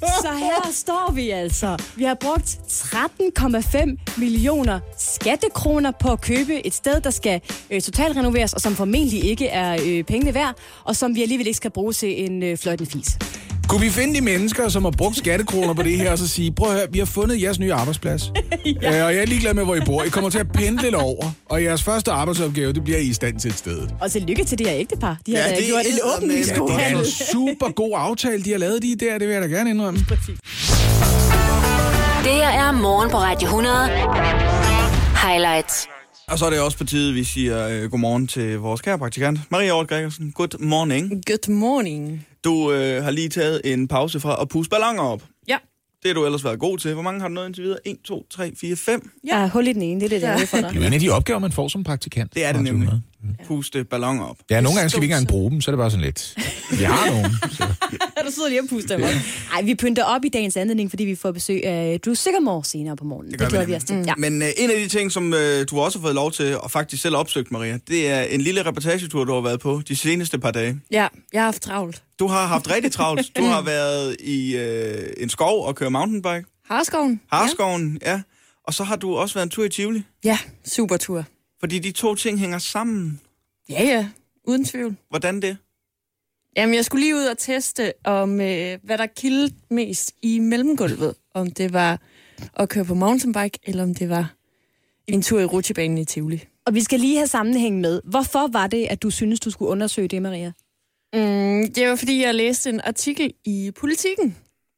Så 0.01 0.30
her 0.39 0.72
står 0.72 1.11
vi 1.11 1.30
altså. 1.30 1.78
Vi 1.95 2.03
har 2.03 2.14
brugt 2.14 2.59
13,5 2.72 3.97
millioner 4.18 4.80
skattekroner 4.97 5.91
på 5.91 6.11
at 6.11 6.22
købe 6.22 6.68
et 6.68 6.74
sted, 6.74 7.01
der 7.01 7.09
skal 7.09 7.41
øh, 7.70 7.82
totalt 7.82 8.18
renoveres, 8.18 8.53
og 8.53 8.61
som 8.61 8.76
formentlig 8.76 9.24
ikke 9.24 9.47
er 9.47 9.78
øh, 9.86 10.03
pengene 10.03 10.34
værd, 10.34 10.55
og 10.84 10.95
som 10.95 11.16
vi 11.16 11.22
alligevel 11.22 11.47
ikke 11.47 11.57
skal 11.57 11.72
bruge 11.72 11.93
til 11.93 12.26
en 12.26 12.43
øh, 12.43 12.57
fløjtende 12.57 12.91
fis. 12.91 13.18
Kunne 13.74 13.82
vi 13.82 13.89
finde 13.89 14.15
de 14.15 14.21
mennesker, 14.21 14.69
som 14.69 14.84
har 14.84 14.91
brugt 14.91 15.17
skattekroner 15.17 15.74
på 15.74 15.84
det 15.84 15.97
her, 15.97 16.11
og 16.11 16.17
så 16.17 16.28
sige, 16.28 16.51
prøv 16.51 16.71
at 16.71 16.78
høre, 16.78 16.88
vi 16.91 16.99
har 16.99 17.05
fundet 17.05 17.41
jeres 17.41 17.59
nye 17.59 17.74
arbejdsplads. 17.74 18.24
ja. 18.82 18.99
øh, 18.99 19.05
og 19.05 19.13
jeg 19.13 19.21
er 19.21 19.26
ligeglad 19.26 19.53
med, 19.53 19.63
hvor 19.63 19.76
I 19.76 19.80
bor. 19.86 20.03
I 20.03 20.09
kommer 20.09 20.30
til 20.30 20.39
at 20.39 20.51
pendle 20.51 20.97
over, 20.97 21.32
og 21.49 21.63
jeres 21.63 21.84
første 21.84 22.11
arbejdsopgave, 22.11 22.74
det 22.74 22.84
bliver 22.84 22.99
I 22.99 23.03
i 23.03 23.13
stand 23.13 23.39
til 23.39 23.49
et 23.49 23.57
sted. 23.57 23.88
Og 24.01 24.11
tillykke 24.11 24.43
til 24.43 24.57
det 24.57 24.67
her 24.67 24.76
ægtepar. 24.76 25.17
De 25.26 25.36
har 25.36 25.43
Ja, 25.43 25.49
det 25.49 25.63
er 25.63 25.67
gjort 25.67 25.82
en 25.86 25.91
eddermame 25.91 26.61
åbning 26.61 26.80
Ja, 26.80 26.88
det 26.88 26.93
er 26.93 26.99
en 26.99 27.05
super 27.05 27.71
god 27.71 27.91
aftale, 27.95 28.43
de 28.43 28.51
har 28.51 28.57
lavet 28.57 28.82
de 28.82 28.95
der, 28.95 29.17
det 29.17 29.28
vil 29.28 29.34
jeg 29.34 29.43
da 29.43 29.47
gerne 29.47 29.69
indrømme. 29.69 29.99
Det 29.99 30.07
her 32.32 32.49
er 32.49 32.71
morgen 32.71 33.09
på 33.09 33.17
Radio 33.17 33.47
100. 33.47 33.88
Highlights. 35.28 35.88
Og 36.28 36.39
så 36.39 36.45
er 36.45 36.49
det 36.49 36.59
også 36.59 36.78
på 36.78 36.84
tide, 36.84 37.13
vi 37.13 37.24
siger 37.24 37.67
øh, 37.67 37.91
godmorgen 37.91 38.28
til 38.28 38.59
vores 38.59 38.82
kære 38.82 38.97
praktikant, 38.97 39.39
Maria 39.49 39.71
Ort 39.71 39.88
Gregersen. 39.88 40.32
Good 40.32 40.59
morning. 40.59 41.24
Good 41.28 41.53
morning. 41.53 42.26
Du 42.44 42.72
øh, 42.72 43.04
har 43.04 43.12
lige 43.12 43.30
taget 43.30 43.62
en 43.64 43.88
pause 43.88 44.20
fra 44.20 44.41
at 44.41 44.50
puste 44.50 44.70
ballonger 44.70 45.04
op. 45.04 45.24
Ja. 45.48 45.58
Det 46.04 46.10
har 46.10 46.14
du 46.14 46.26
ellers 46.26 46.44
været 46.44 46.60
god 46.60 46.78
til. 46.78 46.94
Hvor 46.94 47.04
mange 47.04 47.22
har 47.22 47.28
du 47.28 47.34
nået 47.34 47.46
indtil 47.46 47.64
videre? 47.64 47.80
1, 47.88 47.98
2, 48.04 48.26
3, 48.30 48.52
4, 48.56 48.76
5? 48.76 49.12
Ja. 49.28 49.36
Der 49.36 49.38
er 49.38 49.50
hul 49.50 49.68
i 49.68 49.74
den 49.74 49.82
ene, 49.82 50.00
det 50.00 50.06
er 50.06 50.10
det, 50.10 50.22
der 50.22 50.28
er 50.28 50.46
for 50.46 50.58
dig. 50.58 50.70
Det 50.70 50.76
er 50.76 50.82
jo 50.82 50.88
en 50.88 50.94
af 50.94 51.00
de 51.00 51.10
opgaver, 51.10 51.39
man 51.39 51.52
får 51.52 51.68
som 51.68 51.84
praktikant. 51.84 52.34
Det 52.34 52.46
er 52.46 52.52
det 52.52 52.64
nemlig. 52.64 52.89
Puste 53.47 53.84
ballonger 53.84 54.26
op. 54.26 54.38
Ja, 54.49 54.61
nogle 54.61 54.78
gange 54.78 54.89
skal 54.89 55.01
vi 55.01 55.05
ikke 55.05 55.13
engang 55.13 55.28
bruge 55.28 55.51
dem, 55.51 55.61
så 55.61 55.71
er 55.71 55.74
det 55.74 55.78
bare 55.78 55.91
sådan 55.91 56.05
lidt. 56.05 56.36
Vi 56.71 56.84
har 56.84 57.09
nogen. 57.09 57.32
Så. 57.51 57.63
du 58.26 58.32
sidder 58.32 58.49
lige 58.49 58.61
og 58.61 58.67
puster 58.69 58.95
dem 58.95 59.03
op. 59.03 59.09
Ej, 59.53 59.61
vi 59.61 59.76
pynter 59.76 60.03
op 60.03 60.26
i 60.26 60.30
dagens 60.30 60.57
anledning, 60.57 60.89
fordi 60.89 61.03
vi 61.03 61.15
får 61.15 61.32
besøg 61.32 61.65
af 61.65 61.99
Drew 62.05 62.13
Sigamore 62.13 62.63
senere 62.63 62.95
på 62.95 63.05
morgenen. 63.05 63.32
Det, 63.32 63.39
det 63.39 63.49
glæder 63.49 63.65
vi 63.65 63.76
os 63.76 63.84
til. 63.84 64.03
Ja. 64.07 64.13
Men 64.17 64.41
øh, 64.41 64.47
en 64.57 64.69
af 64.71 64.78
de 64.80 64.88
ting, 64.88 65.11
som 65.11 65.34
øh, 65.34 65.65
du 65.69 65.80
også 65.80 65.99
har 65.99 66.01
fået 66.03 66.15
lov 66.15 66.32
til, 66.32 66.57
og 66.57 66.71
faktisk 66.71 67.01
selv 67.01 67.15
opsøgt, 67.15 67.51
Maria, 67.51 67.80
det 67.88 68.09
er 68.09 68.21
en 68.21 68.41
lille 68.41 68.65
reportagetur, 68.65 69.24
du 69.24 69.34
har 69.34 69.41
været 69.41 69.59
på 69.59 69.82
de 69.88 69.95
seneste 69.95 70.39
par 70.39 70.51
dage. 70.51 70.80
Ja, 70.91 71.07
jeg 71.34 71.41
har 71.41 71.45
haft 71.45 71.61
travlt. 71.61 72.03
Du 72.19 72.28
har 72.28 72.45
haft 72.45 72.69
rigtig 72.69 72.91
travlt. 72.91 73.32
Du 73.38 73.43
har 73.43 73.61
været 73.61 74.15
i 74.19 74.55
øh, 74.55 75.13
en 75.17 75.30
skov 75.30 75.65
og 75.65 75.76
kørt 75.76 75.91
mountainbike. 75.91 76.43
Harskoven. 76.65 77.21
Harskoven, 77.32 77.99
ja. 78.01 78.11
ja. 78.11 78.21
Og 78.67 78.74
så 78.74 78.84
har 78.84 78.95
du 78.95 79.15
også 79.15 79.34
været 79.34 79.45
en 79.45 79.49
tur 79.49 79.65
i 79.65 79.69
Tivoli. 79.69 80.03
Ja, 80.24 80.38
super 80.65 80.97
tur. 80.97 81.26
Fordi 81.64 81.80
de 81.80 81.91
to 81.91 82.16
ting 82.16 82.39
hænger 82.39 82.57
sammen. 82.57 83.22
Ja, 83.70 83.84
ja, 83.84 84.09
uden 84.43 84.66
tvivl. 84.66 84.95
Hvordan 85.09 85.41
det? 85.41 85.57
Jamen, 86.57 86.76
jeg 86.76 86.86
skulle 86.86 87.03
lige 87.03 87.16
ud 87.16 87.26
og 87.26 87.38
teste, 87.38 87.93
om 88.03 88.41
øh, 88.41 88.80
hvad 88.84 88.97
der 88.97 89.05
kildte 89.05 89.55
mest 89.70 90.11
i 90.22 90.39
mellemgulvet. 90.39 91.16
Om 91.34 91.51
det 91.51 91.74
var 91.74 92.01
at 92.53 92.70
køre 92.70 92.86
på 92.86 92.93
mountainbike, 92.93 93.59
eller 93.64 93.84
om 93.84 93.95
det 93.95 94.09
var 94.09 94.34
en 95.07 95.22
tur 95.22 95.39
i 95.39 95.45
rutsjebanen 95.45 95.97
i 95.97 96.05
Tivoli. 96.05 96.43
Og 96.66 96.74
vi 96.74 96.82
skal 96.82 96.99
lige 96.99 97.18
have 97.18 97.28
sammenhæng 97.28 97.82
med, 97.82 98.01
hvorfor 98.03 98.47
var 98.51 98.68
det, 98.68 98.86
at 98.86 99.03
du 99.03 99.09
synes, 99.09 99.39
du 99.39 99.49
skulle 99.49 99.72
undersøge 99.72 100.07
det, 100.07 100.22
Maria? 100.22 100.51
Mm, 101.14 101.74
det 101.74 101.89
var, 101.89 101.95
fordi 101.95 102.24
jeg 102.24 102.36
læste 102.36 102.70
en 102.70 102.82
artikel 102.82 103.34
i 103.45 103.72
Politiken 103.76 104.38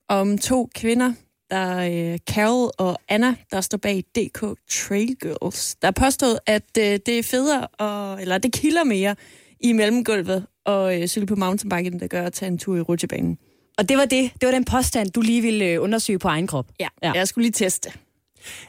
om 0.10 0.38
to 0.38 0.70
kvinder, 0.76 1.14
der 1.50 1.58
er 1.58 2.12
øh, 2.14 2.20
Carol 2.30 2.72
og 2.78 2.98
Anna, 3.10 3.36
der 3.52 3.62
står 3.62 3.78
bag 3.78 4.04
DK 4.16 4.40
Trail 4.72 5.16
Girls, 5.22 5.76
der 5.76 5.88
har 5.88 5.92
påstået, 5.92 6.40
at 6.46 6.64
øh, 6.78 6.84
det 6.84 7.10
er 7.20 7.24
federe, 7.24 7.68
og, 7.68 8.22
eller 8.22 8.38
det 8.38 8.54
kilder 8.54 8.84
mere 8.84 9.16
i 9.60 9.72
mellemgulvet 9.74 10.46
og 10.66 11.02
øh, 11.02 11.08
cykle 11.08 11.26
på 11.28 11.36
mountainbike, 11.36 11.88
end 11.88 12.00
det 12.00 12.10
gør 12.10 12.24
at 12.26 12.34
tage 12.34 12.48
en 12.48 12.58
tur 12.58 12.78
i 12.78 12.82
rutsjebanen. 12.82 13.38
Og 13.78 13.90
det 13.90 13.98
var 13.98 14.06
det. 14.06 14.32
Det 14.42 14.46
var 14.48 14.52
den 14.52 14.66
påstand, 14.66 15.12
du 15.12 15.22
lige 15.22 15.42
ville 15.42 15.82
undersøge 15.82 16.20
på 16.20 16.28
egen 16.28 16.48
krop. 16.48 16.66
Ja, 16.80 16.88
ja. 17.04 17.12
jeg 17.12 17.28
skulle 17.28 17.44
lige 17.44 17.52
teste. 17.54 17.92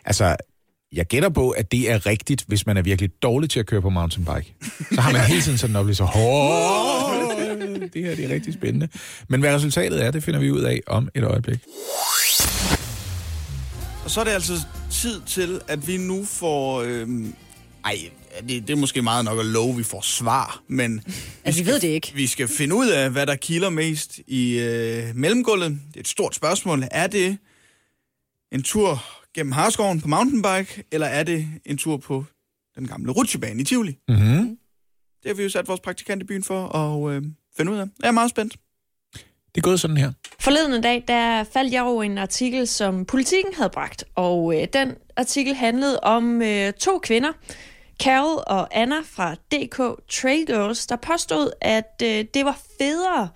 Altså, 0.04 0.36
jeg 0.92 1.06
gætter 1.06 1.28
på, 1.28 1.50
at 1.50 1.72
det 1.72 1.90
er 1.90 2.06
rigtigt, 2.06 2.44
hvis 2.48 2.66
man 2.66 2.76
er 2.76 2.82
virkelig 2.82 3.10
dårlig 3.22 3.50
til 3.50 3.60
at 3.60 3.66
køre 3.66 3.82
på 3.82 3.90
mountainbike. 3.90 4.54
Så 4.94 5.00
har 5.00 5.12
man 5.12 5.20
hele 5.20 5.42
tiden 5.42 5.58
sådan 5.58 5.72
en 5.72 5.76
oplevelse, 5.76 6.02
"Åh, 6.02 6.10
det 7.94 8.04
her 8.04 8.14
det 8.16 8.24
er 8.24 8.28
rigtig 8.34 8.54
spændende. 8.54 8.88
Men 9.28 9.40
hvad 9.40 9.54
resultatet 9.54 10.04
er, 10.04 10.10
det 10.10 10.22
finder 10.22 10.40
vi 10.40 10.50
ud 10.50 10.60
af 10.62 10.80
om 10.86 11.08
et 11.14 11.24
øjeblik. 11.24 11.58
Og 14.06 14.10
så 14.12 14.20
er 14.20 14.24
det 14.24 14.30
altså 14.30 14.52
tid 14.90 15.20
til, 15.20 15.60
at 15.68 15.88
vi 15.88 15.96
nu 15.96 16.24
får... 16.24 16.82
Øhm, 16.82 17.34
ej, 17.84 18.10
det, 18.48 18.68
det 18.68 18.70
er 18.70 18.76
måske 18.76 19.02
meget 19.02 19.24
nok 19.24 19.38
at 19.38 19.46
love, 19.46 19.76
vi 19.76 19.82
får 19.82 20.00
svar, 20.00 20.62
men... 20.68 21.02
Altså, 21.44 21.64
vi 21.64 21.66
ved 21.66 21.80
det 21.80 21.88
ikke. 21.88 22.12
Vi 22.14 22.26
skal 22.26 22.48
finde 22.48 22.74
ud 22.74 22.88
af, 22.88 23.10
hvad 23.10 23.26
der 23.26 23.36
kilder 23.36 23.70
mest 23.70 24.18
i 24.26 24.58
øh, 24.58 25.16
mellemgulvet. 25.16 25.70
Det 25.70 25.96
er 25.96 26.00
et 26.00 26.08
stort 26.08 26.34
spørgsmål. 26.34 26.82
Er 26.90 27.06
det 27.06 27.38
en 28.52 28.62
tur 28.62 29.04
gennem 29.34 29.52
Harskoven 29.52 30.00
på 30.00 30.08
mountainbike, 30.08 30.84
eller 30.92 31.06
er 31.06 31.22
det 31.22 31.48
en 31.64 31.76
tur 31.76 31.96
på 31.96 32.24
den 32.76 32.88
gamle 32.88 33.12
rutsjebane 33.12 33.60
i 33.60 33.64
Tivoli? 33.64 33.98
Mm-hmm. 34.08 34.58
Det 35.22 35.26
har 35.26 35.34
vi 35.34 35.42
jo 35.42 35.48
sat 35.48 35.68
vores 35.68 35.80
praktikant 35.80 36.22
i 36.22 36.26
byen 36.26 36.44
for 36.44 36.76
at 36.76 37.14
øh, 37.14 37.22
finde 37.56 37.72
ud 37.72 37.76
af. 37.76 37.86
Jeg 38.02 38.08
er 38.08 38.12
meget 38.12 38.30
spændt. 38.30 38.56
Det 39.56 39.62
er 39.62 39.68
gået 39.68 39.80
sådan 39.80 39.96
her. 39.96 40.12
Forleden 40.40 40.82
dag, 40.82 41.04
der 41.08 41.44
faldt 41.44 41.72
jeg 41.72 41.82
over 41.82 42.02
en 42.02 42.18
artikel, 42.18 42.66
som 42.66 43.04
politikken 43.04 43.54
havde 43.54 43.70
bragt, 43.70 44.04
og 44.14 44.54
øh, 44.56 44.68
den 44.72 44.92
artikel 45.16 45.54
handlede 45.54 46.00
om 46.00 46.42
øh, 46.42 46.72
to 46.72 46.98
kvinder, 46.98 47.32
Carol 48.02 48.42
og 48.46 48.68
Anna 48.70 48.96
fra 49.04 49.34
DK 49.34 49.76
Trail 50.10 50.46
Girls, 50.46 50.86
der 50.86 50.96
påstod, 50.96 51.50
at 51.60 52.02
øh, 52.02 52.24
det 52.34 52.44
var 52.44 52.58
federe 52.78 53.28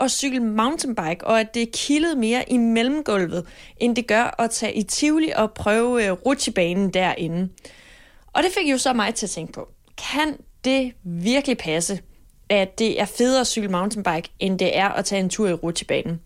at 0.00 0.10
cykle 0.10 0.40
mountainbike, 0.40 1.26
og 1.26 1.40
at 1.40 1.54
det 1.54 1.72
kildede 1.72 2.16
mere 2.16 2.52
i 2.52 2.56
mellemgulvet, 2.56 3.46
end 3.76 3.96
det 3.96 4.06
gør 4.06 4.34
at 4.38 4.50
tage 4.50 4.74
i 4.74 4.82
Tivoli 4.82 5.30
og 5.36 5.52
prøve 5.52 6.06
øh, 6.06 6.12
rutsjebanen 6.12 6.90
derinde. 6.90 7.48
Og 8.32 8.42
det 8.42 8.52
fik 8.58 8.70
jo 8.70 8.78
så 8.78 8.92
mig 8.92 9.14
til 9.14 9.26
at 9.26 9.30
tænke 9.30 9.52
på, 9.52 9.68
kan 10.12 10.36
det 10.64 10.92
virkelig 11.04 11.58
passe, 11.58 12.00
at 12.50 12.78
det 12.78 13.00
er 13.00 13.04
federe 13.04 13.40
at 13.40 13.46
cykle 13.46 13.68
mountainbike, 13.68 14.30
end 14.38 14.58
det 14.58 14.76
er 14.78 14.88
at 14.88 15.04
tage 15.04 15.20
en 15.20 15.30
tur 15.30 15.48
i 15.48 15.52
rutsjebanen. 15.52 16.20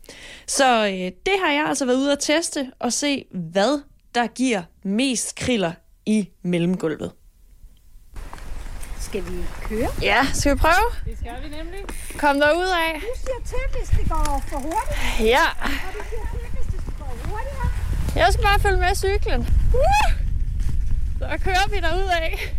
Så 0.47 0.87
øh, 0.87 0.93
det 0.93 1.35
har 1.45 1.53
jeg 1.53 1.65
altså 1.69 1.87
været 1.87 1.97
ude 1.97 2.13
at 2.13 2.19
teste 2.21 2.73
og 2.79 2.93
se, 2.93 3.25
hvad 3.31 3.83
der 4.15 4.27
giver 4.27 4.63
mest 4.83 5.35
kriller 5.37 5.73
i 6.07 6.29
mellemgulvet. 6.43 7.13
Skal 9.01 9.25
vi 9.25 9.37
køre? 9.63 9.89
Ja, 10.03 10.27
skal 10.33 10.55
vi 10.55 10.59
prøve? 10.59 10.89
Det 11.05 11.19
skal 11.19 11.33
vi 11.43 11.49
nemlig. 11.57 11.81
Kom 12.19 12.41
der 12.41 12.53
ud 12.53 12.71
af. 12.85 13.01
Du 13.01 13.07
siger 13.17 13.41
til, 13.47 13.79
hvis 13.79 13.89
det 13.99 14.09
går 14.11 14.45
for 14.49 14.57
hurtigt. 14.57 15.31
Ja. 15.31 15.45
Og 15.63 15.71
du 15.95 16.03
siger 16.11 16.27
til, 16.33 16.49
hvis 16.55 16.67
det 16.73 16.81
skal 16.81 16.93
gå 16.99 17.05
hurtigere. 17.31 17.69
Jeg 18.17 18.33
skal 18.33 18.45
bare 18.45 18.61
følge 18.61 18.77
med 18.77 18.95
cyklen. 18.95 19.41
Uh! 19.75 20.13
Så 21.19 21.39
kører 21.45 21.69
vi 21.71 21.77
derud 21.81 22.09
af. 22.23 22.57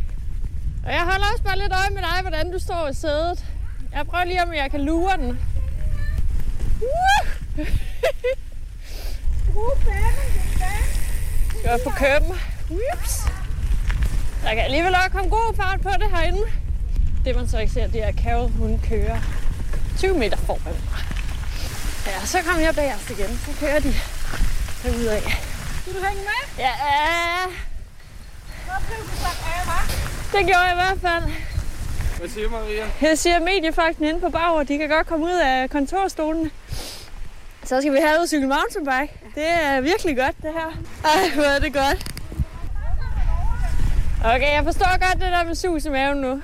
Og 0.86 0.92
jeg 0.92 1.02
holder 1.02 1.26
også 1.32 1.44
bare 1.44 1.58
lidt 1.58 1.74
øje 1.74 1.90
med 1.90 2.02
dig, 2.02 2.22
hvordan 2.22 2.52
du 2.52 2.60
står 2.60 2.88
i 2.88 2.94
sædet. 2.94 3.46
Jeg 3.96 4.06
prøver 4.08 4.24
lige, 4.24 4.44
om 4.44 4.54
jeg 4.54 4.72
kan 4.72 4.82
lure 4.82 5.18
den. 5.18 5.40
Uh! 6.82 7.28
Det 11.54 11.70
er 11.70 11.72
jeg 11.72 11.80
få 11.84 11.90
køben? 11.90 12.32
Ups. 12.70 13.20
Der 14.44 14.50
kan 14.54 14.60
alligevel 14.64 14.96
også 14.96 15.10
komme 15.10 15.30
god 15.30 15.56
fart 15.56 15.82
på 15.82 15.90
det 15.90 16.10
herinde. 16.12 16.42
Det 17.26 17.36
man 17.36 17.48
så 17.48 17.60
ikke 17.60 17.74
ser, 17.74 17.88
det 17.88 18.04
er, 18.04 18.08
at 18.08 18.16
Carol 18.16 18.50
hun 18.50 18.82
kører 18.90 19.20
20 19.98 20.18
meter 20.18 20.38
foran 20.38 20.62
mig. 20.66 21.04
Ja, 22.08 22.26
så 22.26 22.42
kommer 22.42 22.62
jeg 22.62 22.76
bag 22.76 22.94
os 22.96 23.10
igen. 23.10 23.40
Så 23.46 23.52
kører 23.60 23.80
de 23.80 23.94
derudad. 24.84 25.22
Vil 25.86 25.94
du 25.96 26.06
hænge 26.08 26.24
med? 26.24 26.42
Ja, 26.58 26.72
Så 28.66 28.74
blev 28.88 29.00
du 29.08 29.16
sat 29.16 29.40
af, 29.54 29.62
hva'? 29.68 30.38
det 30.38 30.46
gjorde 30.48 30.62
jeg 30.62 30.72
i 30.72 30.76
hvert 30.76 31.00
fald. 31.02 31.53
Hvad 32.24 32.32
siger 32.32 32.50
Maria? 32.50 32.86
Jeg 33.02 33.20
siger 33.20 33.40
mediefolkene 33.40 34.10
inde 34.10 34.20
på 34.20 34.30
Bauer, 34.30 34.64
de 34.64 34.78
kan 34.78 34.90
godt 34.90 35.08
komme 35.08 35.26
ud 35.26 35.40
af 35.44 35.70
kontorstolene. 35.70 36.50
Så 37.64 37.82
skal 37.82 37.94
vi 37.94 37.98
have 37.98 38.22
ud 38.22 38.28
cykle 38.28 38.48
mountainbike. 38.48 39.20
Det 39.36 39.44
er 39.48 39.82
virkelig 39.82 40.18
godt, 40.18 40.36
det 40.42 40.52
her. 40.54 40.82
Ej, 41.04 41.30
hvor 41.36 41.44
er 41.44 41.60
det 41.60 41.74
godt. 41.74 42.12
Okay, 44.26 44.54
jeg 44.54 44.64
forstår 44.64 45.10
godt 45.10 45.24
det 45.24 45.32
der 45.32 45.44
med 45.44 45.56
sus 45.56 45.86
i 45.86 45.90
maven 45.90 46.18
nu. 46.18 46.28
Ja, 46.30 46.40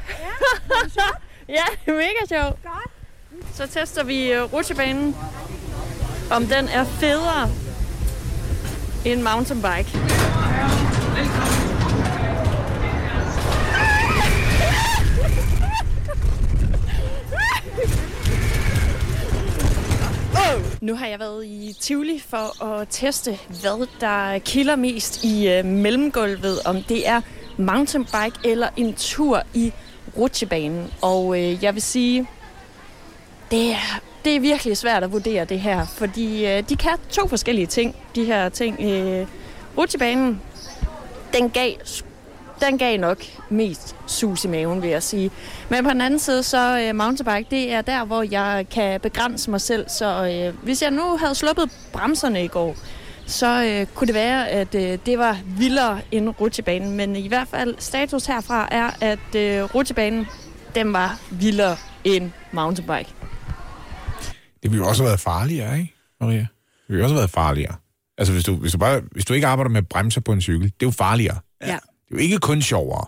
ja, 1.57 1.63
det 1.85 1.91
er 1.91 1.97
mega 1.97 2.25
sjovt. 2.29 2.63
Godt. 2.63 3.55
Så 3.55 3.67
tester 3.67 4.03
vi 4.03 4.37
uh, 4.37 4.53
rutsjebanen, 4.53 5.15
om 6.31 6.45
den 6.45 6.67
er 6.67 6.83
federe 6.83 7.49
end 9.05 9.21
mountainbike. 9.21 9.99
Nu 20.81 20.95
har 20.95 21.07
jeg 21.07 21.19
været 21.19 21.45
i 21.45 21.75
Tivoli 21.79 22.19
for 22.19 22.63
at 22.63 22.87
teste, 22.89 23.39
hvad 23.61 23.87
der 23.99 24.39
kilder 24.39 24.75
mest 24.75 25.23
i 25.23 25.49
øh, 25.49 25.65
mellemgulvet, 25.65 26.59
om 26.65 26.83
det 26.83 27.07
er 27.07 27.21
mountainbike 27.57 28.39
eller 28.43 28.69
en 28.77 28.93
tur 28.93 29.43
i 29.53 29.73
rutsjebanen. 30.17 30.93
Og 31.01 31.39
øh, 31.39 31.63
jeg 31.63 31.73
vil 31.73 31.81
sige, 31.81 32.27
det 33.51 33.71
er, 33.71 34.01
det 34.25 34.35
er 34.35 34.39
virkelig 34.39 34.77
svært 34.77 35.03
at 35.03 35.11
vurdere 35.11 35.45
det 35.45 35.59
her, 35.59 35.85
fordi 35.85 36.45
øh, 36.45 36.69
de 36.69 36.75
kan 36.75 36.97
to 37.09 37.27
forskellige 37.27 37.67
ting, 37.67 37.95
de 38.15 38.25
her 38.25 38.49
ting. 38.49 38.81
Øh, 38.81 39.27
rutsjebanen, 39.77 40.41
den 41.33 41.49
gav 41.49 41.73
den 42.61 42.77
gav 42.77 42.99
nok 42.99 43.17
mest 43.49 43.95
sus 44.07 44.45
i 44.45 44.47
maven, 44.47 44.81
vil 44.81 44.89
jeg 44.89 45.03
sige. 45.03 45.31
Men 45.69 45.83
på 45.83 45.89
den 45.89 46.01
anden 46.01 46.19
side, 46.19 46.43
så 46.43 46.89
uh, 46.89 46.95
mountainbike, 46.95 47.47
det 47.51 47.73
er 47.73 47.81
der, 47.81 48.05
hvor 48.05 48.23
jeg 48.23 48.65
kan 48.71 49.01
begrænse 49.01 49.51
mig 49.51 49.61
selv. 49.61 49.89
Så 49.89 50.49
uh, 50.51 50.63
hvis 50.63 50.81
jeg 50.81 50.91
nu 50.91 51.17
havde 51.17 51.35
sluppet 51.35 51.71
bremserne 51.93 52.43
i 52.43 52.47
går, 52.47 52.75
så 53.25 53.81
uh, 53.81 53.95
kunne 53.95 54.07
det 54.07 54.15
være, 54.15 54.49
at 54.49 54.75
uh, 54.75 54.81
det 54.81 55.17
var 55.17 55.37
vildere 55.45 56.01
end 56.11 56.29
rutsjebanen. 56.29 56.97
Men 56.97 57.15
i 57.15 57.27
hvert 57.27 57.47
fald, 57.47 57.75
status 57.79 58.25
herfra 58.25 58.67
er, 58.71 58.89
at 59.01 59.19
uh, 59.19 59.75
rutsjebanen, 59.75 60.27
den 60.75 60.93
var 60.93 61.19
vildere 61.31 61.77
end 62.03 62.31
mountainbike. 62.51 63.13
Det 64.63 64.71
ville 64.71 64.83
jo 64.83 64.89
også 64.89 65.03
have 65.03 65.07
været 65.07 65.19
farligere, 65.19 65.79
ikke, 65.79 65.93
Maria? 66.21 66.37
Det 66.37 66.47
ville 66.87 66.99
jo 66.99 67.03
også 67.03 67.13
have 67.13 67.19
været 67.19 67.29
farligere. 67.29 67.75
Altså, 68.17 68.33
hvis 68.33 68.43
du, 68.43 68.55
hvis 68.55 68.71
du, 68.71 68.77
bare, 68.77 69.01
hvis 69.11 69.25
du 69.25 69.33
ikke 69.33 69.47
arbejder 69.47 69.69
med 69.69 69.81
bremser 69.81 70.21
på 70.21 70.31
en 70.31 70.41
cykel, 70.41 70.63
det 70.63 70.71
er 70.71 70.85
jo 70.85 70.91
farligere. 70.91 71.37
Ja. 71.61 71.77
Det 72.09 72.15
er 72.15 72.19
jo 72.19 72.23
ikke 72.23 72.37
kun 72.39 72.61
sjovere. 72.61 73.05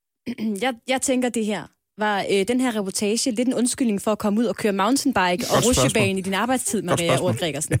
jeg, 0.64 0.74
jeg 0.88 1.02
tænker, 1.02 1.28
det 1.28 1.46
her 1.46 1.62
var 1.98 2.24
øh, 2.30 2.48
den 2.48 2.60
her 2.60 2.76
reportage 2.76 3.30
lidt 3.30 3.48
en 3.48 3.54
undskyldning 3.54 4.02
for 4.02 4.12
at 4.12 4.18
komme 4.18 4.40
ud 4.40 4.44
og 4.44 4.56
køre 4.56 4.72
mountainbike 4.72 5.44
og 5.44 5.62
spørgsmål. 5.62 5.84
rutsjebane 5.84 6.18
i 6.18 6.22
din 6.22 6.34
arbejdstid, 6.34 6.82
Godt 6.82 7.00
Maria. 7.00 7.20
Ort 7.20 7.38
Gregersen. 7.38 7.80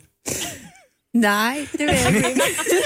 Nej, 1.14 1.66
det 1.72 1.80
vil 1.80 1.88
jeg 1.88 2.16
ikke. 2.16 2.40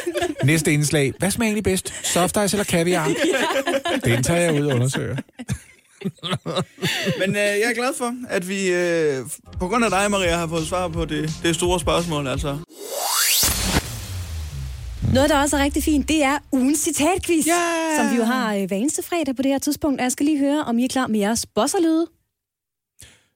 Næste 0.44 0.72
indslag. 0.72 1.12
Hvad 1.18 1.30
smager 1.30 1.48
egentlig 1.48 1.64
bedst? 1.64 2.06
Soft 2.06 2.36
ice 2.36 2.56
eller 2.56 2.64
kaviar? 2.64 3.10
Den 4.04 4.22
tager 4.22 4.40
jeg 4.40 4.62
ud 4.62 4.66
og 4.66 4.74
undersøger. 4.74 5.16
Men 7.18 7.30
øh, 7.30 7.36
jeg 7.36 7.70
er 7.70 7.74
glad 7.74 7.94
for, 7.98 8.14
at 8.28 8.48
vi 8.48 8.68
øh, 8.68 9.18
på 9.60 9.68
grund 9.68 9.84
af 9.84 9.90
dig, 9.90 10.10
Maria, 10.10 10.36
har 10.36 10.46
fået 10.46 10.66
svar 10.66 10.88
på 10.88 11.04
det, 11.04 11.30
det 11.42 11.54
store 11.54 11.80
spørgsmål. 11.80 12.26
Altså. 12.26 12.58
Noget, 15.14 15.30
der 15.30 15.40
også 15.40 15.56
er 15.56 15.62
rigtig 15.62 15.82
fint, 15.82 16.08
det 16.08 16.22
er 16.24 16.38
ugens 16.52 16.78
citatquiz, 16.78 17.46
Yeah! 17.46 17.96
som 17.98 18.10
vi 18.12 18.16
jo 18.16 18.24
har 18.24 18.54
øh, 18.54 18.64
hver 18.68 18.76
eneste 18.76 19.02
fredag 19.02 19.36
på 19.36 19.42
det 19.42 19.50
her 19.50 19.58
tidspunkt. 19.58 20.00
Jeg 20.00 20.12
skal 20.12 20.26
lige 20.26 20.38
høre, 20.38 20.64
om 20.64 20.78
I 20.78 20.84
er 20.84 20.88
klar 20.88 21.06
med 21.06 21.20
jeres 21.20 21.46
bosserlyde. 21.46 22.06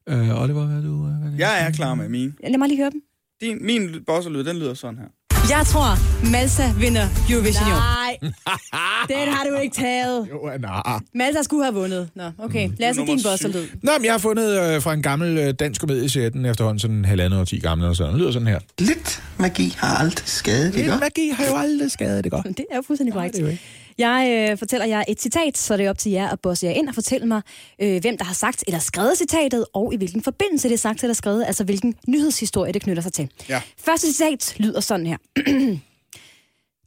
Øh, 0.08 0.42
Oliver, 0.42 0.66
hvad 0.66 0.76
er 0.76 0.82
du? 0.82 0.96
Hvad 0.96 1.26
er 1.28 1.30
det? 1.30 1.38
Jeg 1.38 1.66
er 1.66 1.72
klar 1.72 1.94
med 1.94 2.08
min. 2.08 2.34
Lad 2.42 2.58
mig 2.58 2.68
lige 2.68 2.78
høre 2.78 2.90
dem. 2.90 3.02
Din, 3.40 3.66
min 3.66 4.04
bosserlyd, 4.06 4.44
den 4.44 4.56
lyder 4.56 4.74
sådan 4.74 4.98
her. 4.98 5.08
Jeg 5.50 5.66
tror, 5.66 5.98
Malsa 6.30 6.72
vinder 6.78 7.08
Eurovision. 7.30 7.68
Nej. 7.68 8.16
Den 9.08 9.28
har 9.28 9.44
du 9.50 9.56
ikke 9.56 9.74
taget. 9.76 10.28
Jo, 10.30 10.50
nej. 10.60 10.98
Malsa 11.14 11.42
skulle 11.42 11.64
have 11.64 11.74
vundet. 11.74 12.08
Nå, 12.14 12.22
okay. 12.38 12.70
Lad 12.78 12.90
os 12.90 12.96
din 12.96 13.18
syv. 13.20 13.28
bosserlyd. 13.30 13.66
Nå, 13.82 13.92
men 13.98 14.04
jeg 14.04 14.12
har 14.12 14.18
fundet 14.18 14.60
øh, 14.60 14.82
fra 14.82 14.94
en 14.94 15.02
gammel 15.02 15.38
øh, 15.38 15.54
dansk 15.54 15.80
komedieserie, 15.80 16.30
den 16.30 16.44
er 16.44 16.50
efterhånden 16.50 16.78
sådan 16.78 17.04
halvandet 17.04 17.40
og 17.40 17.48
ti 17.48 17.58
gammel 17.58 17.84
eller 17.84 17.94
sådan. 17.94 18.12
Den 18.12 18.20
lyder 18.20 18.32
sådan 18.32 18.48
her. 18.48 18.58
Lidt 18.78 19.22
magi 19.38 19.74
har 19.78 19.96
aldrig 19.96 20.28
skadet, 20.28 20.76
ikke? 20.76 20.88
Lidt 20.90 21.00
magi 21.00 21.28
har 21.34 21.46
jo 21.46 21.56
aldrig 21.56 21.90
skadet, 21.90 22.24
det 22.24 22.32
godt. 22.32 22.46
Det 22.58 22.64
er 22.70 22.76
jo 22.76 22.82
fuldstændig 22.86 23.14
korrekt. 23.14 23.32
det 23.34 23.40
er 23.40 23.44
jo 23.44 23.50
ikke. 23.50 23.62
Jeg 23.98 24.48
øh, 24.50 24.58
fortæller 24.58 24.86
jer 24.86 25.04
et 25.08 25.20
citat, 25.20 25.58
så 25.58 25.76
det 25.76 25.86
er 25.86 25.90
op 25.90 25.98
til 25.98 26.12
jer 26.12 26.28
at 26.28 26.40
bosse 26.40 26.66
jer 26.66 26.72
ind 26.72 26.88
og 26.88 26.94
fortælle 26.94 27.26
mig, 27.26 27.42
øh, 27.82 28.00
hvem 28.00 28.18
der 28.18 28.24
har 28.24 28.34
sagt 28.34 28.64
eller 28.66 28.78
skrevet 28.78 29.18
citatet, 29.18 29.64
og 29.72 29.94
i 29.94 29.96
hvilken 29.96 30.22
forbindelse 30.22 30.68
det 30.68 30.74
er 30.74 30.78
sagt 30.78 31.02
eller 31.02 31.14
skrevet, 31.14 31.44
altså 31.46 31.64
hvilken 31.64 31.94
nyhedshistorie 32.08 32.72
det 32.72 32.82
knytter 32.82 33.02
sig 33.02 33.12
til. 33.12 33.28
Ja. 33.48 33.62
Første 33.78 34.06
citat 34.12 34.54
lyder 34.58 34.80
sådan 34.80 35.06
her. 35.06 35.16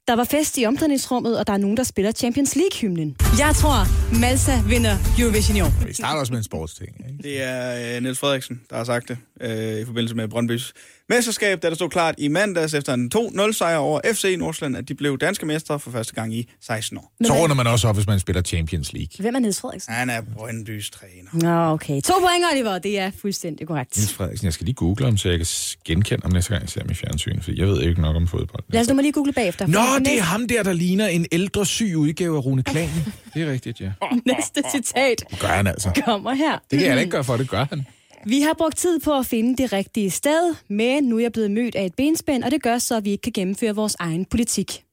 Der 0.09 0.15
var 0.15 0.23
fest 0.23 0.57
i 0.57 0.65
omklædningsrummet, 0.65 1.39
og 1.39 1.47
der 1.47 1.53
er 1.53 1.57
nogen, 1.57 1.77
der 1.77 1.83
spiller 1.83 2.11
Champions 2.11 2.55
League-hymnen. 2.55 3.15
Jeg 3.39 3.55
tror, 3.55 3.77
Malta 4.19 4.61
vinder 4.67 4.95
Eurovision 5.19 5.57
i 5.57 5.61
år. 5.61 5.85
Vi 5.87 5.93
starter 5.93 6.19
også 6.19 6.33
med 6.33 6.37
en 6.37 6.43
sportsting. 6.43 6.95
Ikke? 7.09 7.23
Det 7.23 7.43
er 7.43 7.95
øh, 7.95 8.03
Niels 8.03 8.19
Frederiksen, 8.19 8.61
der 8.69 8.75
har 8.75 8.83
sagt 8.83 9.07
det 9.07 9.17
øh, 9.41 9.79
i 9.81 9.85
forbindelse 9.85 10.15
med 10.15 10.27
Brøndbys 10.27 10.73
mesterskab, 11.09 11.63
da 11.63 11.69
der 11.69 11.75
stod 11.75 11.89
klart 11.89 12.15
i 12.17 12.27
mandags 12.27 12.73
efter 12.73 12.93
en 12.93 13.11
2-0-sejr 13.15 13.77
over 13.77 13.99
FC 14.13 14.35
Nordsjælland, 14.37 14.77
at 14.77 14.87
de 14.87 14.95
blev 14.95 15.17
danske 15.17 15.45
mestre 15.45 15.79
for 15.79 15.91
første 15.91 16.13
gang 16.13 16.33
i 16.33 16.49
16 16.61 16.97
år. 16.97 17.13
Så 17.23 17.33
runder 17.33 17.55
man 17.55 17.67
også 17.67 17.87
op, 17.87 17.95
hvis 17.95 18.07
man 18.07 18.19
spiller 18.19 18.41
Champions 18.41 18.93
League. 18.93 19.09
Hvem 19.19 19.35
er 19.35 19.39
Niels 19.39 19.61
Frederiksen? 19.61 19.93
Han 19.93 20.09
er 20.09 20.21
Brøndbys 20.35 20.89
træner. 20.89 21.65
Nå, 21.67 21.73
okay. 21.73 22.01
To 22.01 22.13
point, 22.13 22.45
Oliver. 22.53 22.79
Det 22.79 22.99
er 22.99 23.11
fuldstændig 23.21 23.67
korrekt. 23.67 23.97
Niels 23.97 24.13
Frederiksen, 24.13 24.45
jeg 24.45 24.53
skal 24.53 24.65
lige 24.65 24.75
google 24.75 25.05
ham, 25.05 25.17
så 25.17 25.29
jeg 25.29 25.37
kan 25.39 25.47
genkende 25.85 26.21
ham 26.23 26.31
næste 26.31 26.49
gang, 26.49 26.61
jeg 26.61 26.69
ser 26.69 26.81
ham 26.81 26.89
i 26.91 26.93
fjernsyn, 26.93 27.41
for 27.41 27.51
jeg 27.55 27.67
ved 27.67 27.81
ikke 27.81 28.01
nok 28.01 28.15
om 28.15 28.27
fodbold. 28.27 28.63
Lad 28.69 28.81
os 28.81 28.87
nu 28.87 28.93
må 28.95 29.01
lige 29.01 29.11
google 29.11 29.33
bagefter. 29.33 29.67
Nå, 29.67 29.79
For 29.99 30.03
det 30.03 30.17
er 30.17 30.21
ham 30.21 30.47
der, 30.47 30.63
der 30.63 30.73
ligner 30.73 31.07
en 31.07 31.25
ældre 31.31 31.65
syg 31.65 31.93
udgave 31.97 32.37
af 32.37 32.45
Rune 32.45 32.63
Klan. 32.63 32.89
Det 33.33 33.41
er 33.41 33.51
rigtigt, 33.51 33.81
ja. 33.81 33.91
Næste 34.25 34.63
citat 34.71 35.23
Det 35.29 35.39
gør 35.39 35.47
han 35.47 35.67
altså. 35.67 36.01
kommer 36.05 36.33
her. 36.33 36.59
Det 36.71 36.79
kan 36.79 36.87
jeg 36.87 36.95
da 36.95 37.01
ikke 37.01 37.11
gøre 37.11 37.23
for, 37.23 37.37
det 37.37 37.49
gør 37.49 37.65
han. 37.69 37.85
Vi 38.25 38.41
har 38.41 38.53
brugt 38.57 38.77
tid 38.77 38.99
på 38.99 39.19
at 39.19 39.25
finde 39.25 39.63
det 39.63 39.73
rigtige 39.73 40.11
sted, 40.11 40.55
men 40.69 41.03
nu 41.03 41.17
er 41.17 41.21
jeg 41.21 41.31
blevet 41.31 41.51
mødt 41.51 41.75
af 41.75 41.85
et 41.85 41.93
benspænd, 41.95 42.43
og 42.43 42.51
det 42.51 42.63
gør 42.63 42.77
så, 42.77 42.97
at 42.97 43.05
vi 43.05 43.11
ikke 43.11 43.21
kan 43.21 43.33
gennemføre 43.33 43.75
vores 43.75 43.95
egen 43.99 44.25
politik. 44.25 44.83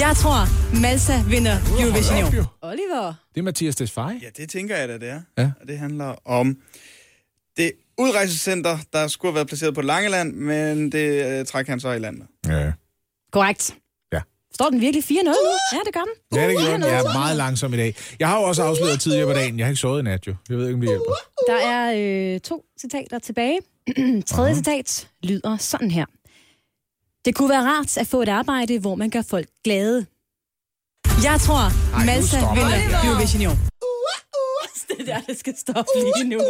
Jeg 0.00 0.16
tror, 0.16 0.48
Malta 0.80 1.22
vinder 1.28 1.56
Eurovision 1.80 2.32
i 2.32 2.36
jo. 2.36 2.42
år. 2.42 2.58
Oliver. 2.62 3.14
Det 3.34 3.40
er 3.40 3.44
Mathias 3.44 3.76
Desfaye. 3.76 4.20
Ja, 4.22 4.28
det 4.36 4.50
tænker 4.50 4.76
jeg 4.76 4.88
da, 4.88 4.94
det 4.98 5.08
er. 5.08 5.20
Ja. 5.38 5.50
Og 5.60 5.68
det 5.68 5.78
handler 5.78 6.28
om 6.28 6.56
det 7.56 7.72
udrejsecenter, 7.98 8.78
der 8.92 9.08
skulle 9.08 9.30
have 9.32 9.34
været 9.34 9.48
placeret 9.48 9.74
på 9.74 9.82
Langeland, 9.82 10.32
men 10.34 10.92
det 10.92 11.38
øh, 11.40 11.46
trækker 11.46 11.72
han 11.72 11.80
så 11.80 11.92
i 11.92 11.98
landet. 11.98 12.26
Ja. 12.46 12.72
Korrekt. 13.32 13.76
Ja. 14.54 14.64
Står 14.64 14.70
den 14.70 14.80
virkelig 14.80 15.04
4-0 15.04 15.22
nu? 15.24 15.30
Ja, 15.72 15.78
det 15.86 15.94
gør 15.94 16.00
den. 16.00 16.38
Ja, 16.40 16.48
det 16.48 16.56
gjorde 16.56 16.70
han. 16.70 16.82
Jeg 16.82 16.98
er 16.98 17.02
4-0. 17.04 17.18
meget 17.18 17.36
langsom 17.36 17.74
i 17.74 17.76
dag. 17.76 17.94
Jeg 18.18 18.28
har 18.28 18.36
jo 18.38 18.42
også 18.42 18.62
afsløret 18.62 19.00
tidligere 19.00 19.26
på 19.26 19.32
dagen. 19.32 19.58
Jeg 19.58 19.66
har 19.66 19.70
ikke 19.70 19.80
sovet 19.80 20.00
i 20.00 20.02
nat, 20.02 20.26
jo. 20.26 20.34
Jeg 20.48 20.56
ved 20.58 20.64
ikke, 20.66 20.74
om 20.74 20.80
det 20.80 20.88
hjælper. 20.90 21.14
Der 21.46 21.54
er 21.54 21.84
øh, 22.34 22.40
to 22.40 22.64
citater 22.80 23.18
tilbage. 23.18 23.58
Tredje 24.32 24.52
uh-huh. 24.52 24.56
citat 24.56 25.08
lyder 25.22 25.56
sådan 25.56 25.90
her. 25.90 26.06
Det 27.24 27.34
kunne 27.34 27.50
være 27.50 27.62
rart 27.62 27.96
at 27.98 28.06
få 28.06 28.22
et 28.22 28.28
arbejde, 28.28 28.78
hvor 28.78 28.94
man 28.94 29.10
gør 29.10 29.22
folk 29.30 29.48
glade. 29.64 30.06
Jeg 31.24 31.40
tror, 31.40 31.62
Ej, 31.98 32.04
Malta 32.06 32.38
vinder 32.54 32.78
det. 33.02 33.08
Eurovision 33.08 33.42
i 33.42 33.46
år. 33.46 33.56
Det 34.98 35.06
der, 35.06 35.20
det 35.20 35.38
skal 35.38 35.54
stoppe 35.58 35.90
lige 36.16 36.28
nu. 36.28 36.40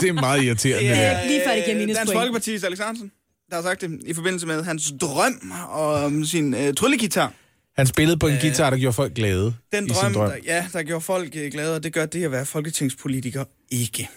Det 0.00 0.08
er 0.08 0.12
meget 0.12 0.42
irriterende. 0.44 0.88
Det 0.88 0.96
Det 0.96 1.04
er 1.04 1.12
der. 1.20 1.26
Lige 1.26 1.42
før 1.46 1.54
det 1.54 1.64
giver 1.64 1.76
minus 1.76 1.96
Dansk. 1.96 2.12
Folkeparti's 2.14 2.66
Alex 2.66 2.78
Hansen, 2.78 3.12
der 3.50 3.54
har 3.56 3.62
sagt 3.62 3.80
det 3.80 4.00
i 4.06 4.14
forbindelse 4.14 4.46
med 4.46 4.64
hans 4.64 4.92
drøm 5.00 5.52
om 5.70 6.24
sin 6.24 6.54
øh, 6.54 6.74
tryllegitar. 6.74 7.32
Han 7.78 7.86
spillede 7.86 8.18
på 8.18 8.26
en 8.26 8.38
guitar, 8.40 8.70
der 8.70 8.76
gjorde 8.76 8.92
folk 8.92 9.14
glade 9.14 9.54
Den 9.72 9.88
drøm, 9.88 10.12
drøm. 10.12 10.30
Der, 10.30 10.36
ja, 10.44 10.66
der 10.72 10.82
gjorde 10.82 11.00
folk 11.00 11.36
øh, 11.36 11.52
glade, 11.52 11.76
og 11.76 11.82
det 11.82 11.92
gør 11.92 12.06
det 12.06 12.24
at 12.24 12.32
være 12.32 12.46
folketingspolitiker 12.46 13.44
ikke. 13.70 14.08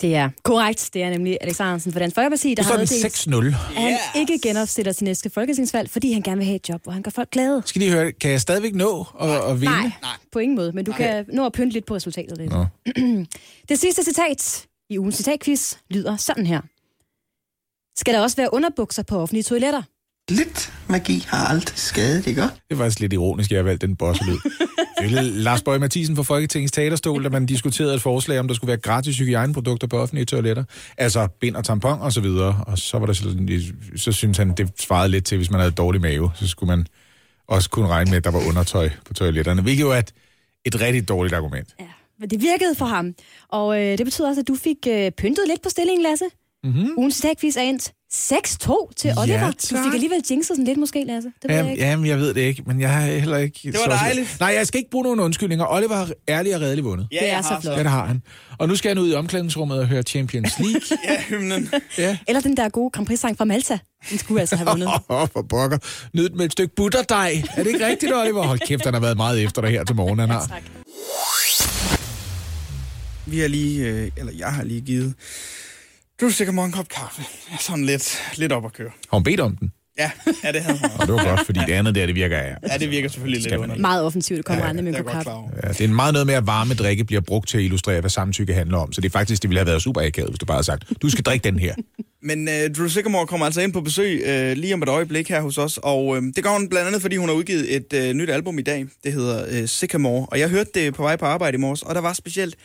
Det 0.00 0.14
er 0.14 0.30
korrekt. 0.42 0.90
Det 0.94 1.02
er 1.02 1.10
nemlig 1.10 1.38
Alex 1.40 1.60
Arensen 1.60 1.92
fra 1.92 2.00
Dansk 2.00 2.14
Folkeparti, 2.14 2.54
der 2.54 2.62
har 2.62 2.72
er 2.72 2.78
meddelt, 2.78 3.28
6-0. 3.28 3.46
at 3.46 3.54
han 3.54 3.98
ikke 4.16 4.38
genopstiller 4.42 4.92
til 4.92 5.04
næste 5.04 5.30
folketingsvalg, 5.30 5.90
fordi 5.90 6.12
han 6.12 6.22
gerne 6.22 6.36
vil 6.36 6.44
have 6.46 6.56
et 6.56 6.68
job, 6.68 6.82
hvor 6.82 6.92
han 6.92 7.02
gør 7.02 7.10
folk 7.10 7.30
glade. 7.30 7.62
Skal 7.64 7.80
lige 7.80 7.92
høre, 7.92 8.12
kan 8.12 8.30
jeg 8.30 8.40
stadigvæk 8.40 8.74
nå 8.74 9.06
at, 9.20 9.50
at 9.50 9.60
vinde? 9.60 9.74
Nej, 9.74 9.90
på 10.32 10.38
ingen 10.38 10.56
måde, 10.56 10.72
men 10.72 10.84
du 10.84 10.92
kan 10.92 11.24
nå 11.32 11.46
at 11.46 11.52
pynte 11.52 11.72
lidt 11.72 11.86
på 11.86 11.94
resultatet. 11.94 12.38
Lidt. 12.38 12.52
Det 13.68 13.78
sidste 13.78 14.04
citat 14.04 14.66
i 14.90 14.98
ugens 14.98 15.14
citatquiz 15.14 15.74
lyder 15.90 16.16
sådan 16.16 16.46
her. 16.46 16.60
Skal 17.98 18.14
der 18.14 18.20
også 18.20 18.36
være 18.36 18.54
underbukser 18.54 19.02
på 19.02 19.18
offentlige 19.18 19.42
toiletter? 19.42 19.82
Lidt 20.30 20.72
magi 20.88 21.24
har 21.28 21.46
aldrig 21.46 21.78
skadet, 21.78 22.26
ikke? 22.26 22.42
Det 22.42 22.50
er 22.70 22.76
faktisk 22.76 23.00
lidt 23.00 23.12
ironisk, 23.12 23.50
at 23.50 23.50
jeg 23.50 23.58
har 23.58 23.64
valgt 23.64 23.82
den 23.82 23.96
bosselyd. 23.96 24.38
Var 25.02 25.20
Lars 25.20 25.62
Bøge 25.62 25.78
Mathisen 25.78 26.16
fra 26.16 26.22
Folketingets 26.22 26.72
talerstol, 26.72 27.24
da 27.24 27.28
man 27.28 27.46
diskuterede 27.46 27.94
et 27.94 28.02
forslag 28.02 28.40
om, 28.40 28.48
der 28.48 28.54
skulle 28.54 28.68
være 28.68 28.76
gratis 28.76 29.18
hygiejneprodukter 29.18 29.86
på 29.86 29.98
offentlige 29.98 30.24
toiletter. 30.24 30.64
Altså 30.98 31.28
bind 31.40 31.56
og 31.56 31.64
tampon 31.64 32.00
og 32.00 32.12
så 32.12 32.20
videre. 32.20 32.64
Og 32.66 32.78
så 32.78 32.98
var 32.98 33.06
der 33.06 33.12
sådan, 33.12 33.62
så 33.96 34.12
synes 34.12 34.38
han, 34.38 34.54
det 34.54 34.70
svarede 34.80 35.08
lidt 35.08 35.24
til, 35.24 35.36
hvis 35.36 35.50
man 35.50 35.60
havde 35.60 35.72
dårlig 35.72 36.00
mave, 36.00 36.30
så 36.34 36.48
skulle 36.48 36.76
man 36.76 36.86
også 37.48 37.70
kunne 37.70 37.88
regne 37.88 38.10
med, 38.10 38.16
at 38.16 38.24
der 38.24 38.30
var 38.30 38.48
undertøj 38.48 38.90
på 39.04 39.14
toiletterne. 39.14 39.62
Hvilket 39.62 39.82
jo 39.82 39.90
er 39.90 39.98
et, 39.98 40.12
et 40.64 40.80
rigtig 40.80 41.08
dårligt 41.08 41.34
argument. 41.34 41.74
Men 42.20 42.30
det 42.30 42.42
virkede 42.42 42.74
for 42.74 42.86
ham. 42.86 43.14
Og 43.48 43.80
øh, 43.80 43.98
det 43.98 44.06
betyder 44.06 44.28
også, 44.28 44.40
at 44.40 44.48
du 44.48 44.54
fik 44.54 44.76
øh, 44.88 45.10
pyntet 45.10 45.44
lidt 45.48 45.62
på 45.62 45.68
stillingen, 45.68 46.02
Lasse. 46.02 46.24
Mm-hmm. 46.64 46.94
Ugens 46.96 47.14
citatquiz 47.14 47.56
er 47.56 47.60
endt 47.60 47.92
6-2 48.14 48.92
til 48.96 49.08
Ja, 49.08 49.20
Oliver. 49.22 49.46
du 49.46 49.52
tak. 49.58 49.84
fik 49.84 49.94
alligevel 49.94 50.22
jinxet 50.30 50.46
sådan 50.56 50.64
lidt 50.64 50.78
måske, 50.78 51.04
Lasse. 51.06 51.32
Det 51.42 51.48
ved 51.50 51.56
jeg 51.56 51.58
Jamen, 51.58 51.72
ikke. 51.72 51.84
jamen, 51.84 52.06
jeg 52.06 52.18
ved 52.18 52.34
det 52.34 52.40
ikke, 52.40 52.62
men 52.66 52.80
jeg 52.80 52.90
har 52.92 53.00
heller 53.06 53.36
ikke... 53.36 53.60
Det 53.62 53.74
var 53.86 53.96
dejligt. 53.96 54.36
Nej, 54.40 54.48
jeg 54.48 54.66
skal 54.66 54.78
ikke 54.78 54.90
bruge 54.90 55.02
nogen 55.04 55.20
undskyldninger. 55.20 55.66
Oliver 55.70 55.94
har 55.96 56.10
ærligt 56.28 56.54
og 56.54 56.60
redeligt 56.60 56.84
vundet. 56.84 57.08
Ja, 57.12 57.18
Det 57.20 57.30
er 57.30 57.42
så 57.42 57.58
flot. 57.62 57.76
Ja, 57.76 57.82
det 57.82 57.90
har 57.90 58.06
han. 58.06 58.22
Og 58.58 58.68
nu 58.68 58.76
skal 58.76 58.88
han 58.88 58.98
ud 58.98 59.10
i 59.12 59.14
omklædningsrummet 59.14 59.78
og 59.78 59.86
høre 59.86 60.02
Champions 60.02 60.58
League. 60.58 60.80
ja, 61.08 61.22
hymnen. 61.22 61.70
Ja. 61.98 62.18
Eller 62.28 62.40
den 62.40 62.56
der 62.56 62.68
gode 62.68 62.90
Grand 62.90 63.06
Prix-sang 63.06 63.36
fra 63.38 63.44
Malta. 63.44 63.78
Den 64.10 64.18
skulle 64.18 64.40
altså 64.40 64.56
have 64.56 64.68
vundet. 64.68 64.88
Åh, 65.08 65.22
oh, 65.22 65.28
for 65.32 65.42
pokker. 65.42 65.78
Nyd 66.14 66.30
med 66.30 66.44
et 66.44 66.52
stykke 66.52 66.74
butterdej. 66.76 67.42
Er 67.56 67.62
det 67.62 67.70
ikke 67.72 67.86
rigtigt, 67.86 68.12
Oliver? 68.14 68.42
Hold 68.42 68.58
kæft, 68.58 68.84
han 68.84 68.94
har 68.94 69.00
været 69.00 69.16
meget 69.16 69.42
efter 69.44 69.62
dig 69.62 69.70
her 69.70 69.84
til 69.84 69.96
morgen, 69.96 70.18
han 70.18 70.30
har. 70.30 70.60
Vi 73.26 73.38
har 73.40 73.48
lige, 73.48 73.86
øh, 73.88 74.10
eller 74.16 74.32
jeg 74.38 74.48
har 74.52 74.64
lige 74.64 74.80
givet 74.80 75.14
du 76.22 76.30
sikkert 76.30 76.56
en 76.56 76.72
kop 76.72 76.88
kaffe. 76.88 77.22
Jeg 77.50 77.54
er 77.54 77.58
sådan 77.60 77.84
lidt, 77.84 78.22
lidt 78.36 78.52
op 78.52 78.64
at 78.64 78.72
køre. 78.72 78.90
Har 79.10 79.16
hun 79.16 79.24
bedt 79.24 79.40
om 79.40 79.56
den? 79.56 79.72
Ja, 79.98 80.10
ja 80.44 80.52
det 80.52 80.62
havde 80.62 80.78
hun. 80.78 80.90
Og 81.00 81.06
det 81.06 81.14
var 81.14 81.24
godt, 81.24 81.46
fordi 81.46 81.60
det 81.66 81.72
andet 81.72 81.94
der, 81.94 82.06
det 82.06 82.14
virker 82.14 82.38
af. 82.38 82.56
Ja, 82.68 82.78
det 82.78 82.90
virker 82.90 83.08
selvfølgelig 83.08 83.40
lidt 83.40 83.44
Skal 83.44 83.58
man 83.58 83.62
underligt. 83.62 83.80
Meget 83.80 84.02
offensivt 84.02 84.38
at 84.38 84.44
komme 84.44 84.66
ja, 84.66 84.72
med 84.72 84.82
en 84.82 84.86
det 84.86 84.96
er 84.96 85.02
kop 85.02 85.12
kaffe. 85.12 85.30
Ja, 85.62 85.68
det 85.68 85.80
er 85.80 85.88
meget 85.88 86.12
noget 86.12 86.26
med, 86.26 86.34
at 86.34 86.46
varme 86.46 86.74
drikke 86.74 87.04
bliver 87.04 87.20
brugt 87.20 87.48
til 87.48 87.58
at 87.58 87.64
illustrere, 87.64 88.00
hvad 88.00 88.10
samtykke 88.10 88.54
handler 88.54 88.78
om. 88.78 88.92
Så 88.92 89.00
det 89.00 89.08
er 89.08 89.12
faktisk, 89.12 89.42
det 89.42 89.50
ville 89.50 89.58
have 89.58 89.66
været 89.66 89.82
super 89.82 90.00
akavet, 90.00 90.30
hvis 90.30 90.38
du 90.38 90.46
bare 90.46 90.54
havde 90.54 90.66
sagt, 90.66 90.84
du 91.02 91.10
skal 91.10 91.24
drikke 91.24 91.44
den 91.44 91.58
her. 91.58 91.74
Men 92.28 92.48
øh, 92.48 92.74
Drew 92.74 92.88
Sigamore 92.88 93.26
kommer 93.26 93.46
altså 93.46 93.60
ind 93.60 93.72
på 93.72 93.80
besøg 93.80 94.22
øh, 94.26 94.56
lige 94.56 94.74
om 94.74 94.82
et 94.82 94.88
øjeblik 94.88 95.28
her 95.28 95.40
hos 95.40 95.58
os, 95.58 95.78
og 95.82 96.16
øh, 96.16 96.22
det 96.36 96.44
gør 96.44 96.50
hun 96.50 96.68
blandt 96.68 96.88
andet, 96.88 97.02
fordi 97.02 97.16
hun 97.16 97.28
har 97.28 97.36
udgivet 97.36 97.76
et 97.76 97.92
øh, 97.92 98.14
nyt 98.14 98.30
album 98.30 98.58
i 98.58 98.62
dag. 98.62 98.86
Det 99.04 99.12
hedder 99.12 99.44
øh, 99.50 99.66
Sycamore, 99.66 100.26
og 100.26 100.38
jeg 100.38 100.48
hørte 100.48 100.70
det 100.74 100.94
på 100.94 101.02
vej 101.02 101.16
på 101.16 101.24
arbejde 101.24 101.54
i 101.54 101.58
morges, 101.58 101.82
og 101.82 101.94
der 101.94 102.00
var 102.00 102.12
specielt 102.12 102.56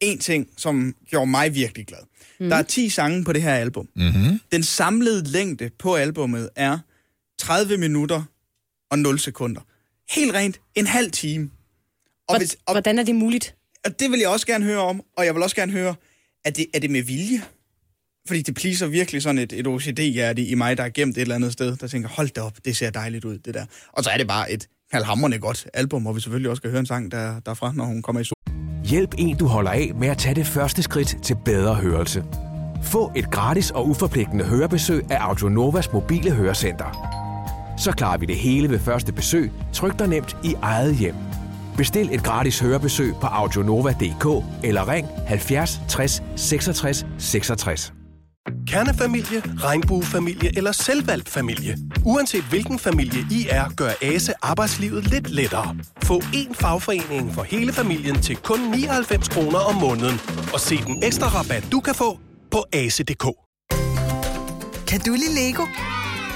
en 0.00 0.18
ting, 0.18 0.48
som 0.56 0.94
gjorde 1.10 1.30
mig 1.30 1.54
virkelig 1.54 1.86
glad. 1.86 1.98
Mm. 2.40 2.48
Der 2.48 2.56
er 2.56 2.62
10 2.62 2.88
sange 2.88 3.24
på 3.24 3.32
det 3.32 3.42
her 3.42 3.54
album. 3.54 3.88
Mm-hmm. 3.96 4.40
Den 4.52 4.62
samlede 4.62 5.24
længde 5.30 5.70
på 5.78 5.94
albummet 5.94 6.50
er 6.56 6.78
30 7.38 7.76
minutter 7.76 8.22
og 8.90 8.98
0 8.98 9.18
sekunder. 9.18 9.60
Helt 10.14 10.34
rent 10.34 10.60
en 10.74 10.86
halv 10.86 11.10
time. 11.10 11.50
Og 12.28 12.38
hvis, 12.38 12.56
og, 12.66 12.74
Hvordan 12.74 12.98
er 12.98 13.02
det 13.04 13.14
muligt? 13.14 13.54
og 13.84 14.00
det 14.00 14.10
vil 14.10 14.20
jeg 14.20 14.28
også 14.28 14.46
gerne 14.46 14.64
høre 14.64 14.78
om, 14.78 15.02
og 15.16 15.26
jeg 15.26 15.34
vil 15.34 15.42
også 15.42 15.56
gerne 15.56 15.72
høre, 15.72 15.94
er 16.44 16.50
det, 16.50 16.66
er 16.74 16.78
det 16.78 16.90
med 16.90 17.02
vilje? 17.02 17.42
Fordi 18.26 18.42
det 18.42 18.54
pleaser 18.54 18.86
virkelig 18.86 19.22
sådan 19.22 19.38
et, 19.38 19.52
et 19.52 19.66
OCD-hjerte 19.66 20.42
i 20.44 20.54
mig, 20.54 20.76
der 20.76 20.82
er 20.82 20.88
gemt 20.88 21.16
et 21.16 21.22
eller 21.22 21.34
andet 21.34 21.52
sted, 21.52 21.76
der 21.76 21.88
tænker, 21.88 22.08
hold 22.08 22.28
da 22.28 22.40
op, 22.40 22.56
det 22.64 22.76
ser 22.76 22.90
dejligt 22.90 23.24
ud, 23.24 23.38
det 23.38 23.54
der. 23.54 23.66
Og 23.92 24.04
så 24.04 24.10
er 24.10 24.16
det 24.16 24.26
bare 24.26 24.52
et 24.52 24.68
halvhamrende 24.92 25.38
godt 25.38 25.66
album, 25.74 26.02
hvor 26.02 26.12
vi 26.12 26.20
selvfølgelig 26.20 26.50
også 26.50 26.60
skal 26.60 26.70
høre 26.70 26.80
en 26.80 26.86
sang 26.86 27.10
der, 27.10 27.40
derfra, 27.40 27.72
når 27.72 27.84
hun 27.84 28.02
kommer 28.02 28.20
i 28.20 28.24
Hjælp 28.90 29.14
en, 29.18 29.36
du 29.36 29.46
holder 29.46 29.70
af 29.70 29.92
med 29.94 30.08
at 30.08 30.18
tage 30.18 30.34
det 30.34 30.46
første 30.46 30.82
skridt 30.82 31.16
til 31.22 31.36
bedre 31.44 31.74
hørelse. 31.74 32.24
Få 32.82 33.12
et 33.16 33.30
gratis 33.30 33.70
og 33.70 33.88
uforpligtende 33.88 34.44
hørebesøg 34.44 35.10
af 35.10 35.16
Audionovas 35.20 35.92
mobile 35.92 36.30
hørecenter. 36.30 37.12
Så 37.78 37.92
klarer 37.92 38.18
vi 38.18 38.26
det 38.26 38.36
hele 38.36 38.70
ved 38.70 38.78
første 38.78 39.12
besøg, 39.12 39.52
tryk 39.72 39.98
dig 39.98 40.08
nemt 40.08 40.36
i 40.44 40.54
eget 40.62 40.96
hjem. 40.96 41.14
Bestil 41.76 42.08
et 42.14 42.22
gratis 42.22 42.60
hørebesøg 42.60 43.14
på 43.20 43.26
audionova.dk 43.26 44.44
eller 44.64 44.88
ring 44.88 45.08
70 45.26 45.80
60 45.88 46.22
66 46.36 47.06
66. 47.18 47.95
Kernefamilie, 48.66 49.42
regnbuefamilie 49.62 50.52
eller 50.56 50.72
selvvalgt 50.72 51.28
familie. 51.28 51.78
Uanset 52.04 52.44
hvilken 52.44 52.78
familie 52.78 53.26
I 53.30 53.46
er, 53.50 53.68
gør 53.76 53.90
ASE 54.02 54.32
arbejdslivet 54.42 55.10
lidt 55.10 55.30
lettere. 55.30 55.76
Få 56.02 56.18
én 56.18 56.54
fagforening 56.54 57.34
for 57.34 57.42
hele 57.42 57.72
familien 57.72 58.22
til 58.22 58.36
kun 58.36 58.60
99 58.60 59.28
kroner 59.28 59.58
om 59.58 59.74
måneden. 59.74 60.20
Og 60.52 60.60
se 60.60 60.76
den 60.76 61.04
ekstra 61.04 61.26
rabat, 61.28 61.68
du 61.72 61.80
kan 61.80 61.94
få 61.94 62.18
på 62.50 62.64
ase.dk. 62.72 63.26
Kan 64.88 65.00
du 65.00 65.12
lide 65.12 65.34
Lego? 65.34 65.62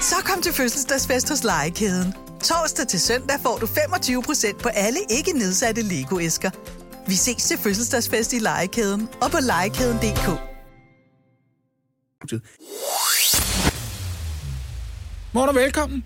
Så 0.01 0.15
kom 0.25 0.41
til 0.41 0.53
fødselsdagsfest 0.53 1.29
hos 1.29 1.43
Legekæden. 1.43 2.13
Torsdag 2.43 2.87
til 2.87 2.99
søndag 2.99 3.35
får 3.43 3.57
du 3.57 3.65
25% 3.65 4.57
på 4.63 4.69
alle 4.69 4.99
ikke 5.09 5.31
nedsatte 5.31 5.81
Lego-æsker. 5.81 6.49
Vi 7.07 7.15
ses 7.15 7.43
til 7.43 7.57
fødselsdagsfest 7.57 8.33
i 8.33 8.39
Legekæden 8.39 9.09
og 9.21 9.31
på 9.31 9.37
legekæden.dk. 9.41 10.50
Morgen 15.33 15.49
og 15.49 15.55
velkommen. 15.55 16.03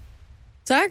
Tak. 0.65 0.89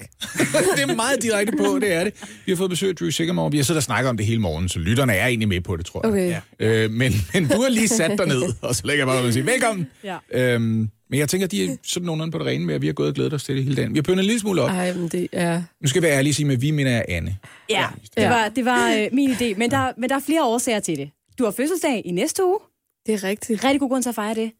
det 0.76 0.82
er 0.82 0.94
meget 0.94 1.22
direkte 1.22 1.56
på, 1.56 1.78
det 1.78 1.92
er 1.92 2.04
det. 2.04 2.14
Vi 2.46 2.52
har 2.52 2.56
fået 2.56 2.70
besøg 2.70 2.88
af 2.88 2.96
Drew 2.96 3.10
Sigamore. 3.10 3.50
Vi 3.50 3.56
har 3.56 3.64
siddet 3.64 3.76
og 3.78 3.82
snakket 3.82 4.10
om 4.10 4.16
det 4.16 4.26
hele 4.26 4.40
morgen, 4.40 4.68
så 4.68 4.78
lytterne 4.78 5.12
er 5.12 5.26
egentlig 5.26 5.48
med 5.48 5.60
på 5.60 5.76
det, 5.76 5.86
tror 5.86 6.00
jeg. 6.04 6.12
Okay. 6.12 6.40
Ja. 6.60 6.84
Øh, 6.84 6.90
men, 6.90 7.12
men 7.34 7.48
du 7.48 7.62
har 7.62 7.68
lige 7.68 7.88
sat 7.88 8.18
dig 8.18 8.26
ned, 8.26 8.42
og 8.62 8.74
så 8.74 8.86
lægger 8.86 9.00
jeg 9.00 9.06
bare 9.06 9.26
og 9.26 9.32
sige, 9.32 9.46
velkommen. 9.46 9.86
Ja. 10.04 10.18
Øhm, 10.32 10.88
men 11.10 11.18
jeg 11.18 11.28
tænker, 11.28 11.46
de 11.46 11.64
er 11.64 11.76
sådan 11.82 12.06
nogenlunde 12.06 12.32
på 12.32 12.38
det 12.38 12.46
rene 12.46 12.64
med, 12.66 12.74
at 12.74 12.82
vi 12.82 12.86
har 12.86 12.94
gået 12.94 13.08
og 13.08 13.14
glædet 13.14 13.32
os 13.32 13.44
til 13.44 13.56
det 13.56 13.64
hele 13.64 13.76
dagen. 13.76 13.94
Vi 13.94 13.98
har 13.98 14.02
pyntet 14.02 14.18
en 14.22 14.26
lille 14.26 14.40
smule 14.40 14.62
op. 14.62 14.70
Ej, 14.70 14.94
men 14.94 15.08
det 15.08 15.28
er... 15.32 15.62
Nu 15.80 15.88
skal 15.88 16.02
jeg 16.02 16.08
være 16.08 16.18
ærlig 16.18 16.30
og 16.30 16.34
sige, 16.34 16.52
at 16.52 16.62
vi 16.62 16.70
mener 16.70 16.90
jeg 16.90 17.04
Anne. 17.08 17.36
Ja, 17.70 17.86
det 18.16 18.28
var, 18.28 18.48
det 18.48 18.64
var 18.64 18.90
øh, 18.90 19.08
min 19.12 19.30
idé. 19.30 19.58
Men 19.58 19.70
der, 19.70 19.92
men 19.98 20.10
der 20.10 20.16
er 20.16 20.20
flere 20.26 20.44
årsager 20.44 20.80
til 20.80 20.96
det. 20.98 21.10
Du 21.38 21.44
har 21.44 21.50
fødselsdag 21.50 22.02
i 22.04 22.10
næste 22.10 22.44
uge. 22.44 22.58
Det 23.06 23.14
er 23.14 23.24
rigtigt. 23.24 23.64
Rigtig 23.64 23.80
god 23.80 23.88
grund 23.88 24.02
til 24.02 24.08
at 24.08 24.14
fejre 24.14 24.34
det. 24.34 24.50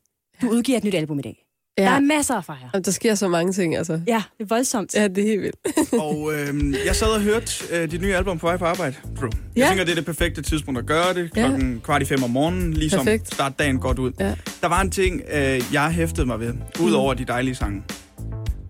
Du 0.42 0.48
udgiver 0.48 0.78
et 0.78 0.84
nyt 0.84 0.94
album 0.94 1.18
i 1.18 1.22
dag. 1.22 1.40
Ja. 1.78 1.82
Der 1.84 1.90
er 1.90 2.00
masser 2.00 2.34
at 2.34 2.44
fejre. 2.44 2.70
Jamen, 2.74 2.84
der 2.84 2.90
sker 2.90 3.14
så 3.14 3.28
mange 3.28 3.52
ting, 3.52 3.76
altså. 3.76 4.00
Ja, 4.06 4.22
det 4.38 4.44
er 4.44 4.48
voldsomt. 4.48 4.94
Ja, 4.94 5.08
det 5.08 5.18
er 5.18 5.22
helt 5.28 5.42
vildt. 5.42 5.56
Og 6.04 6.32
øh, 6.34 6.74
jeg 6.86 6.96
sad 6.96 7.06
og 7.06 7.20
hørte 7.20 7.52
øh, 7.72 7.90
dit 7.90 8.00
nye 8.02 8.14
album 8.14 8.38
på 8.38 8.46
vej 8.46 8.56
på 8.56 8.64
arbejde, 8.64 8.96
Drew. 9.20 9.28
Jeg 9.56 9.62
Ja. 9.62 9.68
tænker, 9.68 9.84
det 9.84 9.90
er 9.90 9.94
det 9.94 10.04
perfekte 10.04 10.42
tidspunkt 10.42 10.78
at 10.80 10.86
gøre 10.86 11.14
det. 11.14 11.30
Ja. 11.36 11.46
Klokken 11.48 11.80
kvart 11.84 12.02
i 12.02 12.04
fem 12.04 12.22
om 12.22 12.30
morgenen, 12.30 12.72
ligesom 12.74 13.04
Perfekt. 13.04 13.34
starte 13.34 13.54
dagen 13.58 13.78
godt 13.78 13.98
ud. 13.98 14.12
Ja. 14.20 14.34
Der 14.62 14.68
var 14.68 14.80
en 14.80 14.90
ting, 14.90 15.22
øh, 15.32 15.62
jeg 15.72 15.90
hæftede 15.90 16.26
mig 16.26 16.40
ved, 16.40 16.54
udover 16.80 17.14
de 17.14 17.24
dejlige 17.24 17.54
sange. 17.54 17.82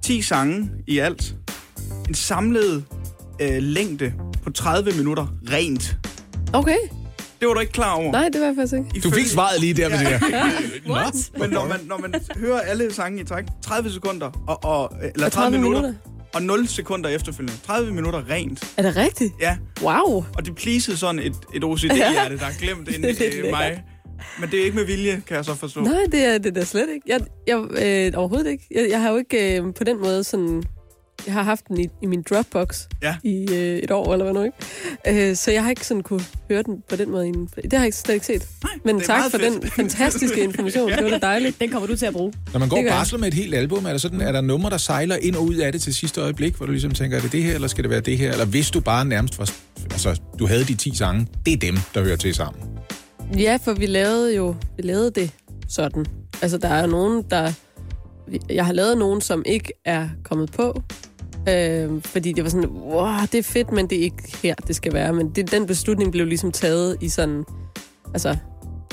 10 0.03 0.23
sange 0.23 0.71
i 0.87 0.99
alt. 0.99 1.35
En 2.09 2.15
samlet 2.15 2.85
øh, 3.41 3.57
længde 3.63 4.13
på 4.43 4.51
30 4.51 4.91
minutter 4.97 5.27
rent. 5.53 5.97
Okay. 6.53 6.77
Det 7.45 7.49
var 7.49 7.55
du 7.55 7.61
ikke 7.61 7.73
klar 7.73 7.95
over. 7.95 8.13
Nej, 8.13 8.29
det 8.33 8.41
var 8.41 8.47
jeg 8.47 8.55
faktisk 8.57 8.75
ikke. 8.95 9.09
Du 9.09 9.11
fik 9.15 9.27
svaret 9.27 9.61
lige 9.61 9.75
der 9.75 9.89
med 9.89 9.99
det 9.99 10.07
der. 10.07 10.93
What? 10.93 11.15
Men 11.39 11.51
når 11.51 11.69
man, 11.69 11.81
når 11.87 11.99
man 11.99 12.15
hører 12.37 12.61
alle 12.61 12.93
sange 12.95 13.21
i 13.21 13.25
træk, 13.25 13.45
30 13.63 13.91
sekunder, 13.91 14.45
og, 14.47 14.65
og, 14.65 14.93
eller 15.01 15.13
30, 15.13 15.25
Og 15.27 15.33
30 15.33 15.59
minutter, 15.59 15.81
minutter. 15.81 16.11
og 16.35 16.43
0 16.43 16.69
sekunder 16.69 17.11
efterfølgende. 17.11 17.61
30 17.67 17.93
minutter 17.93 18.31
rent. 18.31 18.75
Er 18.77 18.83
det 18.83 18.97
rigtigt? 18.97 19.33
Ja. 19.41 19.57
Wow. 19.83 20.25
Og 20.37 20.47
det 20.47 20.55
pleasede 20.57 20.97
sådan 20.97 21.19
et, 21.19 21.35
et 21.55 21.65
OCD-hjerte, 21.65 22.39
der 22.39 22.45
har 22.45 22.59
glemt 22.61 22.89
en, 22.97 23.03
Det 23.03 23.11
er 23.11 23.31
lidt 23.31 23.45
øh, 23.45 23.51
mig. 23.51 23.83
Men 24.41 24.51
det 24.51 24.61
er 24.61 24.65
ikke 24.65 24.77
med 24.77 24.85
vilje, 24.85 25.23
kan 25.27 25.37
jeg 25.37 25.45
så 25.45 25.55
forstå. 25.55 25.81
Nej, 25.81 26.05
det 26.13 26.25
er 26.25 26.39
det 26.39 26.55
da 26.55 26.65
slet 26.65 26.89
ikke. 26.95 27.07
Jeg, 27.07 27.21
jeg, 27.47 27.57
øh, 27.57 28.19
overhovedet 28.21 28.51
ikke. 28.51 28.67
Jeg, 28.71 28.87
jeg 28.91 29.01
har 29.03 29.11
jo 29.11 29.17
ikke 29.17 29.59
øh, 29.61 29.75
på 29.75 29.85
den 29.85 30.01
måde 30.01 30.25
sådan... 30.25 30.63
Jeg 31.27 31.35
har 31.35 31.43
haft 31.43 31.69
den 31.69 31.81
i, 31.81 31.89
i 32.03 32.07
min 32.07 32.23
Dropbox 32.31 32.81
ja. 33.03 33.17
i 33.23 33.47
øh, 33.53 33.79
et 33.79 33.91
år, 33.91 34.13
eller 34.13 34.25
hvad 34.25 34.35
nu, 34.35 34.43
ikke? 35.07 35.31
Øh, 35.31 35.37
så 35.37 35.51
jeg 35.51 35.63
har 35.63 35.71
ikke 35.71 35.87
sådan 35.87 36.03
kunne 36.03 36.21
høre 36.51 36.63
den 36.63 36.83
på 36.89 36.97
den 36.97 37.11
måde. 37.11 37.27
inden- 37.29 37.47
Det 37.63 37.73
har 37.73 37.79
jeg 37.79 37.87
ikke 37.87 37.97
slet 37.99 38.15
ikke 38.15 38.27
set. 38.27 38.47
Nej, 38.63 38.73
Men 38.85 39.01
tak 39.01 39.31
for 39.31 39.39
fedt. 39.39 39.63
den 39.63 39.71
fantastiske 39.71 40.41
information. 40.41 40.91
Det 40.99 41.05
var 41.05 41.11
da 41.11 41.19
dejligt. 41.19 41.61
Den 41.61 41.71
kommer 41.71 41.87
du 41.87 41.97
til 41.97 42.07
at 42.07 42.13
bruge. 42.13 42.33
Når 42.53 42.61
man 42.61 42.69
går 42.69 42.77
og 42.79 42.85
barsler 42.89 43.19
med 43.19 43.29
et 43.29 43.35
helt 43.35 43.55
album, 43.55 43.87
er 43.87 43.91
der, 43.91 43.99
sådan, 43.99 44.21
er 44.21 44.33
der 44.33 44.41
numre, 44.41 44.71
der 44.71 44.77
sejler 44.77 45.17
ind 45.17 45.35
og 45.37 45.45
ud 45.45 45.55
af 45.55 45.73
det 45.73 45.83
til 45.83 45.95
sidste 45.95 46.21
øjeblik, 46.21 46.55
hvor 46.55 46.67
du 46.67 46.73
ligesom 46.73 46.91
tænker, 46.91 47.17
er 47.17 47.21
det 47.23 47.33
det 47.33 47.43
her, 47.43 47.55
eller 47.55 47.69
skal 47.69 47.85
det 47.85 47.91
være 47.91 48.01
det 48.01 48.19
her? 48.19 48.33
Eller 48.33 48.45
hvis 48.45 48.71
du 48.71 48.81
bare 48.81 49.05
nærmest 49.05 49.39
var, 49.39 49.51
altså, 49.91 50.21
du 50.39 50.47
havde 50.47 50.65
de 50.65 50.75
10 50.75 50.97
sange, 50.97 51.27
det 51.47 51.53
er 51.53 51.57
dem, 51.57 51.77
der 51.95 52.03
hører 52.05 52.17
til 52.17 52.35
sammen. 52.35 52.63
Ja, 53.39 53.59
for 53.65 53.73
vi 53.73 53.87
lavede 53.87 54.37
jo 54.37 54.57
vi 54.77 54.83
lavede 54.83 55.11
det 55.11 55.31
sådan. 55.69 56.07
Altså, 56.43 56.59
der 56.59 56.69
er 56.69 56.87
nogen, 56.87 57.25
der... 57.31 57.53
Jeg 58.51 58.67
har 58.67 58.73
lavet 58.73 58.99
nogen, 58.99 59.21
som 59.21 59.43
ikke 59.47 59.73
er 59.85 60.09
kommet 60.23 60.53
på, 60.53 60.83
øh, 61.49 62.03
fordi 62.03 62.33
det 62.33 62.45
var 62.45 62.51
sådan, 62.51 62.69
wow, 62.71 63.07
det 63.33 63.39
er 63.39 63.43
fedt, 63.43 63.73
men 63.73 63.91
det 63.91 63.99
er 63.99 64.03
ikke 64.03 64.37
her, 64.43 64.55
det 64.55 64.77
skal 64.77 64.93
være. 64.93 65.13
Men 65.13 65.31
det, 65.31 65.51
den 65.51 65.67
beslutning 65.67 66.13
blev 66.13 66.27
ligesom 66.27 66.53
taget 66.53 66.97
i 67.01 67.09
sådan... 67.09 67.45
Altså, 68.13 68.37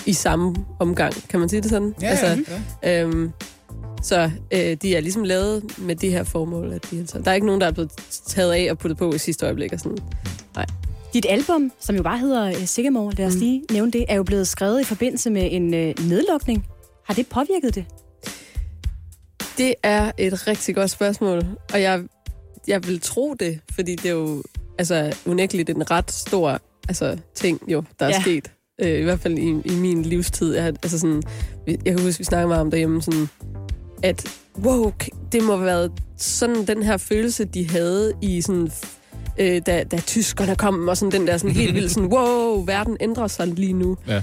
i 0.06 0.14
samme 0.14 0.56
omgang, 0.80 1.14
kan 1.30 1.40
man 1.40 1.50
sige 1.50 1.62
det 1.62 1.70
sådan? 1.70 1.96
Ja, 2.02 2.08
altså, 2.08 2.54
ja. 2.84 3.04
Øhm, 3.04 3.32
så 4.02 4.32
øh, 4.52 4.78
de 4.82 4.96
er 4.96 5.00
ligesom 5.00 5.24
lavet 5.24 5.78
med 5.78 5.96
det 5.96 6.12
her 6.12 6.24
formål. 6.24 6.74
At 6.74 6.88
de, 6.92 7.00
altså, 7.00 7.20
der 7.20 7.32
er 7.32 7.36
ikke 7.36 7.48
nogen, 7.48 7.62
der 7.62 7.68
er 7.68 7.72
blevet 7.72 7.92
taget 8.26 8.52
af 8.52 8.68
og 8.72 8.78
puttet 8.78 8.98
på 8.98 9.14
i 9.14 9.18
sidste 9.18 9.46
øjeblik. 9.46 9.74
Og 9.74 9.80
sådan. 9.80 9.98
Nej. 10.56 10.66
Dit 11.14 11.26
album, 11.30 11.72
som 11.80 11.96
jo 11.96 12.04
bare 12.04 12.18
hedder 12.18 12.50
uh, 12.50 12.66
Sigamore, 12.66 13.14
lad 13.14 13.26
os 13.26 13.36
lige 13.36 13.64
nævne 13.72 13.92
det, 13.92 14.06
er 14.10 14.16
jo 14.16 14.24
blevet 14.24 14.48
skrevet 14.48 14.82
i 14.82 14.84
forbindelse 14.84 15.30
med 15.30 15.48
en 15.52 15.64
uh, 15.64 16.10
nedlukning. 16.10 16.66
Har 17.06 17.14
det 17.14 17.28
påvirket 17.28 17.76
det? 17.76 17.86
Det 19.62 19.76
er 19.84 20.12
et 20.18 20.48
rigtig 20.48 20.76
godt 20.76 20.92
spørgsmål, 20.92 21.44
og 21.74 21.82
jeg, 21.82 22.04
jeg 22.68 22.88
vil 22.88 23.02
tro 23.02 23.34
det, 23.34 23.60
fordi 23.76 23.96
det 23.96 24.06
er 24.06 24.14
jo 24.14 24.44
altså, 24.78 25.16
unægteligt 25.26 25.70
en 25.70 25.92
ret 25.92 26.12
stor 26.12 26.60
altså, 26.88 27.18
ting, 27.36 27.62
jo, 27.68 27.84
der 28.00 28.06
er 28.06 28.10
Ja. 28.10 28.22
sket. 28.22 28.52
Øh, 28.82 29.00
I 29.00 29.04
hvert 29.04 29.20
fald 29.20 29.38
i, 29.38 29.50
i 29.66 29.76
min 29.76 30.02
livstid. 30.04 30.56
Jeg, 30.56 30.68
altså 30.68 31.00
sådan, 31.00 31.24
jeg 31.68 31.78
kan 31.86 32.00
huske, 32.02 32.18
vi 32.18 32.24
snakkede 32.24 32.48
meget 32.48 32.62
om 32.62 32.72
derhjemme, 32.72 33.02
sådan, 33.02 33.30
at 34.04 34.28
wow, 34.64 34.92
det 35.32 35.44
må 35.44 35.56
have 35.56 35.66
været 35.66 35.92
sådan 36.18 36.68
den 36.68 36.84
her 36.84 36.98
følelse, 36.98 37.46
de 37.46 37.70
havde 37.70 38.14
i 38.22 38.42
sådan, 38.42 38.72
øh, 39.38 39.62
da, 39.66 39.84
da 39.84 39.98
tyskerne 39.98 40.56
kom, 40.56 40.88
og 40.88 40.98
sådan 40.98 41.12
den 41.12 41.28
der 41.28 41.38
sådan 41.38 41.56
helt 41.56 41.76
vildt 41.76 41.92
sådan, 41.92 42.10
wow, 42.14 42.66
verden 42.66 42.98
ændrer 43.00 43.28
sig 43.28 43.48
lige 43.48 43.74
nu. 43.74 43.98
Ja. 44.08 44.22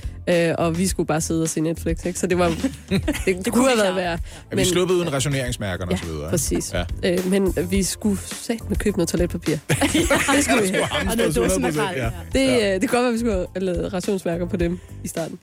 Øh, 0.51 0.55
og 0.59 0.79
vi 0.79 0.87
skulle 0.87 1.07
bare 1.07 1.21
sidde 1.21 1.43
og 1.43 1.49
se 1.49 1.61
Netflix, 1.61 2.05
ikke? 2.05 2.19
Så 2.19 2.27
det 2.27 2.39
var, 2.39 2.49
det, 2.91 3.45
det 3.45 3.53
kunne 3.53 3.69
have 3.69 3.79
været 3.83 3.97
værre. 3.97 4.19
Er 4.51 4.57
vi 4.57 4.65
sluppet 4.65 4.95
uden 4.95 5.13
rationeringsmærkerne 5.13 5.93
og 5.93 5.99
så 5.99 6.05
videre? 6.05 6.31
Præcis. 6.31 6.73
Ja. 6.73 6.85
Ja. 7.03 7.13
Øh, 7.13 7.31
men 7.31 7.55
vi 7.71 7.83
skulle 7.83 8.19
sat 8.23 8.69
med 8.69 8.77
købe 8.77 8.97
noget 8.97 9.09
toiletpapir. 9.09 9.57
det 9.69 10.45
skulle 10.45 10.63
vi 10.63 10.77
Og 11.09 11.17
noget 11.17 11.37
100%, 11.37 11.41
dåsemakrel, 11.41 11.97
ja. 11.97 12.11
Det, 12.33 12.49
øh, 12.49 12.81
det 12.81 12.81
kan 12.81 12.89
godt 12.89 12.93
være, 12.93 13.07
at 13.09 13.13
vi 13.15 13.19
skulle 13.19 13.35
have 13.35 13.47
lavet 13.57 13.93
rationsmærker 13.93 14.47
på 14.47 14.57
dem 14.57 14.79
i 15.05 15.09
starten. 15.09 15.39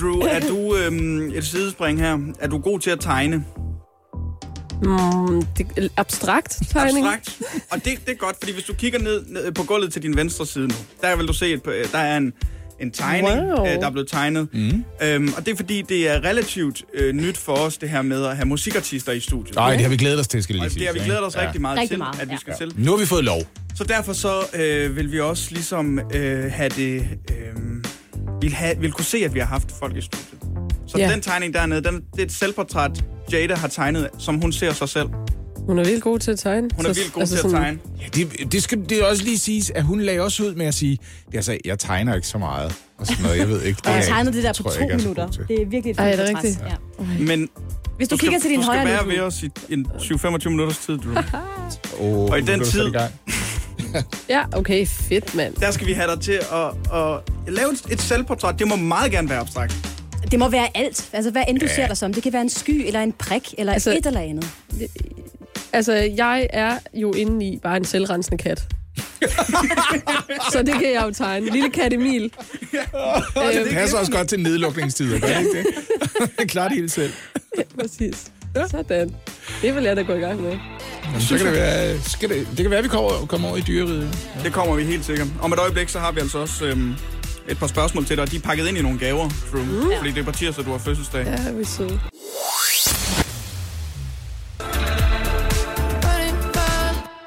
Drew, 0.00 0.20
er 0.20 0.40
du 0.40 0.74
øhm, 0.86 1.30
et 1.34 1.44
sidespring 1.44 2.00
her? 2.00 2.18
Er 2.40 2.48
du 2.48 2.58
god 2.58 2.80
til 2.80 2.90
at 2.90 3.00
tegne? 3.00 3.44
Mm, 4.82 5.42
det, 5.58 5.90
abstrakt 5.96 6.58
tegning. 6.70 7.06
Abstrakt. 7.06 7.42
Og 7.70 7.84
det, 7.84 7.98
det 8.06 8.12
er 8.12 8.16
godt, 8.16 8.36
fordi 8.40 8.52
hvis 8.52 8.64
du 8.64 8.74
kigger 8.74 8.98
ned, 8.98 9.24
ned 9.26 9.52
på 9.52 9.62
gulvet 9.64 9.92
til 9.92 10.02
din 10.02 10.16
venstre 10.16 10.46
side 10.46 10.68
nu, 10.68 10.74
der 11.02 11.16
vil 11.16 11.28
du 11.28 11.32
se, 11.32 11.46
at 11.46 11.60
øh, 11.66 11.84
der 11.92 11.98
er 11.98 12.16
en, 12.16 12.32
en 12.80 12.90
tegning, 12.90 13.40
Wow. 13.40 13.66
øh, 13.66 13.72
der 13.72 13.86
er 13.86 13.90
blevet 13.90 14.08
tegnet. 14.08 14.48
Mm. 14.52 14.84
Øhm, 15.02 15.32
og 15.36 15.46
det 15.46 15.52
er 15.52 15.56
fordi, 15.56 15.82
det 15.82 16.08
er 16.08 16.24
relativt 16.24 16.84
øh, 16.94 17.12
nyt 17.14 17.36
for 17.36 17.52
os, 17.52 17.78
det 17.78 17.90
her 17.90 18.02
med 18.02 18.24
at 18.24 18.36
have 18.36 18.46
musikartister 18.46 19.12
i 19.12 19.20
studiet. 19.20 19.54
Nej, 19.56 19.72
det 19.72 19.80
har 19.80 19.88
vi 19.88 19.96
glædet 19.96 20.20
os 20.20 20.28
til, 20.28 20.42
skal 20.42 20.54
det 20.54 20.62
lige 20.62 20.70
Og 20.70 20.78
det 20.78 20.86
har 20.86 20.92
vi 20.92 20.98
glædet 20.98 21.26
os 21.26 21.34
Ja. 21.36 21.46
rigtig 21.46 21.60
meget 21.60 21.78
Rigtig 21.78 21.90
til, 21.90 21.98
meget, 21.98 22.20
at 22.20 22.28
vi 22.28 22.32
ja. 22.34 22.38
skal 22.38 22.54
til. 22.58 22.72
Nu 22.84 22.90
har 22.90 22.98
vi 22.98 23.06
fået 23.06 23.24
lov. 23.24 23.40
Så 23.74 23.84
derfor 23.84 24.12
så 24.12 24.32
øh, 24.54 24.96
vil 24.96 25.12
vi 25.12 25.20
også 25.20 25.48
ligesom 25.50 25.98
øh, 26.14 26.52
have 26.52 26.68
det... 26.68 27.06
Øh, 27.30 27.54
vil, 28.40 28.52
have, 28.54 28.78
vil 28.80 28.92
kunne 28.92 29.04
se, 29.04 29.18
at 29.24 29.34
vi 29.34 29.38
har 29.38 29.46
haft 29.46 29.72
folk 29.80 29.96
i 29.96 30.00
studiet. 30.00 30.57
Så 30.88 30.98
Ja. 30.98 31.10
den 31.12 31.20
tegning 31.20 31.54
dernede, 31.54 31.82
den, 31.82 31.94
det 31.94 32.20
er 32.20 32.24
et 32.24 32.32
selvportræt, 32.32 33.04
Jada 33.32 33.54
har 33.54 33.68
tegnet, 33.68 34.08
som 34.18 34.40
hun 34.40 34.52
ser 34.52 34.72
sig 34.72 34.88
selv. 34.88 35.08
Hun 35.66 35.78
er 35.78 35.84
vildt 35.84 36.02
god 36.02 36.18
til 36.18 36.30
at 36.30 36.38
tegne. 36.38 36.68
Hun 36.76 36.86
er 36.86 36.92
vildt 36.92 37.12
god 37.12 37.20
altså 37.22 37.34
til 37.36 37.38
at 37.46 37.50
sådan- 37.50 37.62
tegne. 37.64 37.78
Ja, 38.00 38.06
det, 38.14 38.52
det 38.52 38.62
skal 38.62 38.78
det 38.88 39.02
også 39.02 39.24
lige 39.24 39.38
siges, 39.38 39.70
at 39.70 39.82
hun 39.82 40.00
lagde 40.00 40.20
også 40.20 40.42
ud 40.44 40.54
med 40.54 40.66
at 40.66 40.74
sige, 40.74 40.98
det 41.26 41.32
er 41.34 41.38
altså, 41.38 41.58
jeg 41.64 41.78
tegner 41.78 42.14
ikke 42.14 42.26
så 42.26 42.38
meget. 42.38 42.74
Og 42.98 43.06
sådan 43.06 43.22
noget, 43.22 43.38
jeg 43.38 43.48
ved 43.48 43.62
ikke. 43.62 43.80
Og 43.84 43.90
er 43.90 43.94
jeg 43.96 44.04
tegnede 44.04 44.36
det 44.36 44.44
der 44.44 44.52
på 44.52 44.62
to 44.62 44.80
ikke, 44.80 44.92
er 44.92 44.96
minutter. 44.96 45.26
Det 45.26 45.62
er 45.62 45.66
virkelig 45.66 45.90
et 45.90 45.98
Ej, 45.98 46.10
er 46.12 46.16
det 46.16 46.28
rigtigt? 46.36 46.60
Ja. 46.68 47.04
Men 47.24 47.48
Hvis 47.96 48.08
du, 48.08 48.16
skal, 48.16 48.26
kigger 48.28 48.40
til 48.40 48.50
din 48.50 48.60
du 48.60 48.64
højre 48.66 48.80
skal 48.86 48.92
være 48.92 49.08
ved 49.08 49.20
os 49.20 49.42
i 49.42 49.50
en 49.70 49.86
20-25 49.98 50.48
minutters 50.48 50.78
tid, 50.78 50.98
Drew. 50.98 51.14
Oh, 52.00 52.24
Og 52.30 52.38
i 52.38 52.42
den 52.42 52.60
tid, 52.64 52.84
Ja, 54.28 54.42
okay, 54.52 54.86
fedt, 54.86 55.34
mand. 55.34 55.54
der 55.54 55.70
skal 55.70 55.86
vi 55.86 55.92
have 55.92 56.10
dig 56.14 56.20
til 56.20 56.32
at, 56.52 56.94
at 56.94 57.20
lave 57.54 57.72
et, 57.72 57.82
et 57.90 58.00
selvportræt. 58.02 58.58
Det 58.58 58.68
må 58.68 58.76
meget 58.76 59.12
gerne 59.12 59.28
være 59.30 59.38
abstrakt. 59.38 59.97
Det 60.30 60.38
må 60.38 60.48
være 60.48 60.68
alt. 60.74 61.08
Altså, 61.12 61.30
hvad 61.30 61.42
end 61.48 61.58
du 61.60 61.66
Ja. 61.66 61.74
ser 61.74 61.86
dig 61.86 61.96
som. 61.96 62.14
Det 62.14 62.22
kan 62.22 62.32
være 62.32 62.42
en 62.42 62.48
sky, 62.50 62.86
eller 62.86 63.00
en 63.00 63.12
prik, 63.12 63.54
eller 63.58 63.72
Altså- 63.72 63.90
et 63.90 64.06
eller 64.06 64.20
andet. 64.20 64.48
Altså, 65.72 65.92
jeg 66.16 66.48
er 66.52 66.78
jo 66.94 67.12
inde 67.12 67.46
i 67.46 67.58
bare 67.62 67.76
en 67.76 67.84
selvrensende 67.84 68.42
kat. 68.42 68.64
så 70.52 70.62
det 70.66 70.74
kan 70.74 70.92
jeg 70.94 71.02
jo 71.06 71.10
tegne. 71.10 71.50
Lille 71.50 71.70
kat 71.70 71.92
Emil. 71.92 72.22
Det 72.22 73.68
passer 73.72 73.98
også 73.98 74.12
godt 74.12 74.28
til 74.28 74.40
nedlukningstider, 74.40 75.18
gør 75.20 75.38
ikke 75.38 75.50
det? 76.38 76.48
Klar 76.50 76.68
det 76.68 76.76
hele 76.76 76.88
selv. 76.90 77.12
Præcis. 77.80 78.26
Sådan. 78.70 79.14
Det 79.62 79.74
vil 79.74 79.84
jeg 79.84 79.96
da 79.96 80.02
gå 80.02 80.12
i 80.14 80.18
gang 80.20 80.42
med. 80.42 80.58
Jamen, 81.04 81.20
så 81.20 81.36
kan 81.36 81.46
det 81.46 81.54
være, 81.54 82.00
skal 82.02 82.28
det, 82.28 82.46
det 82.50 82.56
kan 82.56 82.70
være, 82.70 82.78
at 82.78 82.84
vi 82.84 82.88
kommer, 82.88 83.26
kommer 83.26 83.48
over 83.48 83.56
i 83.56 83.60
dyreriet. 83.60 84.18
Det 84.44 84.52
kommer 84.52 84.74
vi 84.74 84.84
helt 84.84 85.04
sikkert. 85.04 85.28
Om 85.42 85.52
et 85.52 85.58
øjeblik, 85.58 85.88
så 85.88 85.98
har 85.98 86.12
vi 86.12 86.20
altså 86.20 86.38
også 86.38 86.64
øhm, 86.64 86.94
et 87.50 87.58
par 87.58 87.66
spørgsmål 87.66 88.04
til 88.06 88.16
dig, 88.16 88.22
og 88.24 88.30
de 88.30 88.36
er 88.36 88.40
pakket 88.40 88.68
ind 88.68 88.78
i 88.78 88.82
nogle 88.82 88.98
gaver, 88.98 89.28
Drew. 89.52 89.62
Mm. 89.64 89.90
Fordi 89.96 90.10
det 90.10 90.18
er 90.18 90.24
på 90.24 90.32
tirsdag, 90.32 90.64
du 90.64 90.70
har 90.70 90.78
fødselsdag. 90.78 91.26
Ja, 91.26 91.52
vi 91.52 91.64
søde. 91.64 92.00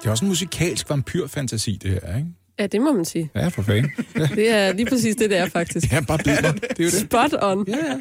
Det 0.01 0.07
er 0.07 0.11
også 0.11 0.25
en 0.25 0.29
musikalsk 0.29 0.89
vampyrfantasi, 0.89 1.79
det 1.83 1.91
her, 1.91 2.17
ikke? 2.17 2.27
Ja, 2.59 2.67
det 2.67 2.81
må 2.81 2.93
man 2.93 3.05
sige. 3.05 3.29
Ja, 3.35 3.47
for 3.47 3.61
fanden. 3.61 3.91
Ja, 4.15 4.27
Det 4.35 4.49
er 4.49 4.73
lige 4.73 4.85
præcis 4.85 5.15
det, 5.15 5.29
det 5.29 5.37
er 5.37 5.49
faktisk. 5.49 5.91
ja 5.91 6.01
bare 6.01 6.19
mig. 6.25 6.37
Det 6.61 6.79
er 6.79 6.83
jo 6.83 6.85
det. 6.85 6.93
Spot 6.93 7.33
on. 7.41 7.65
Ja, 7.67 7.75
ja. 7.77 7.95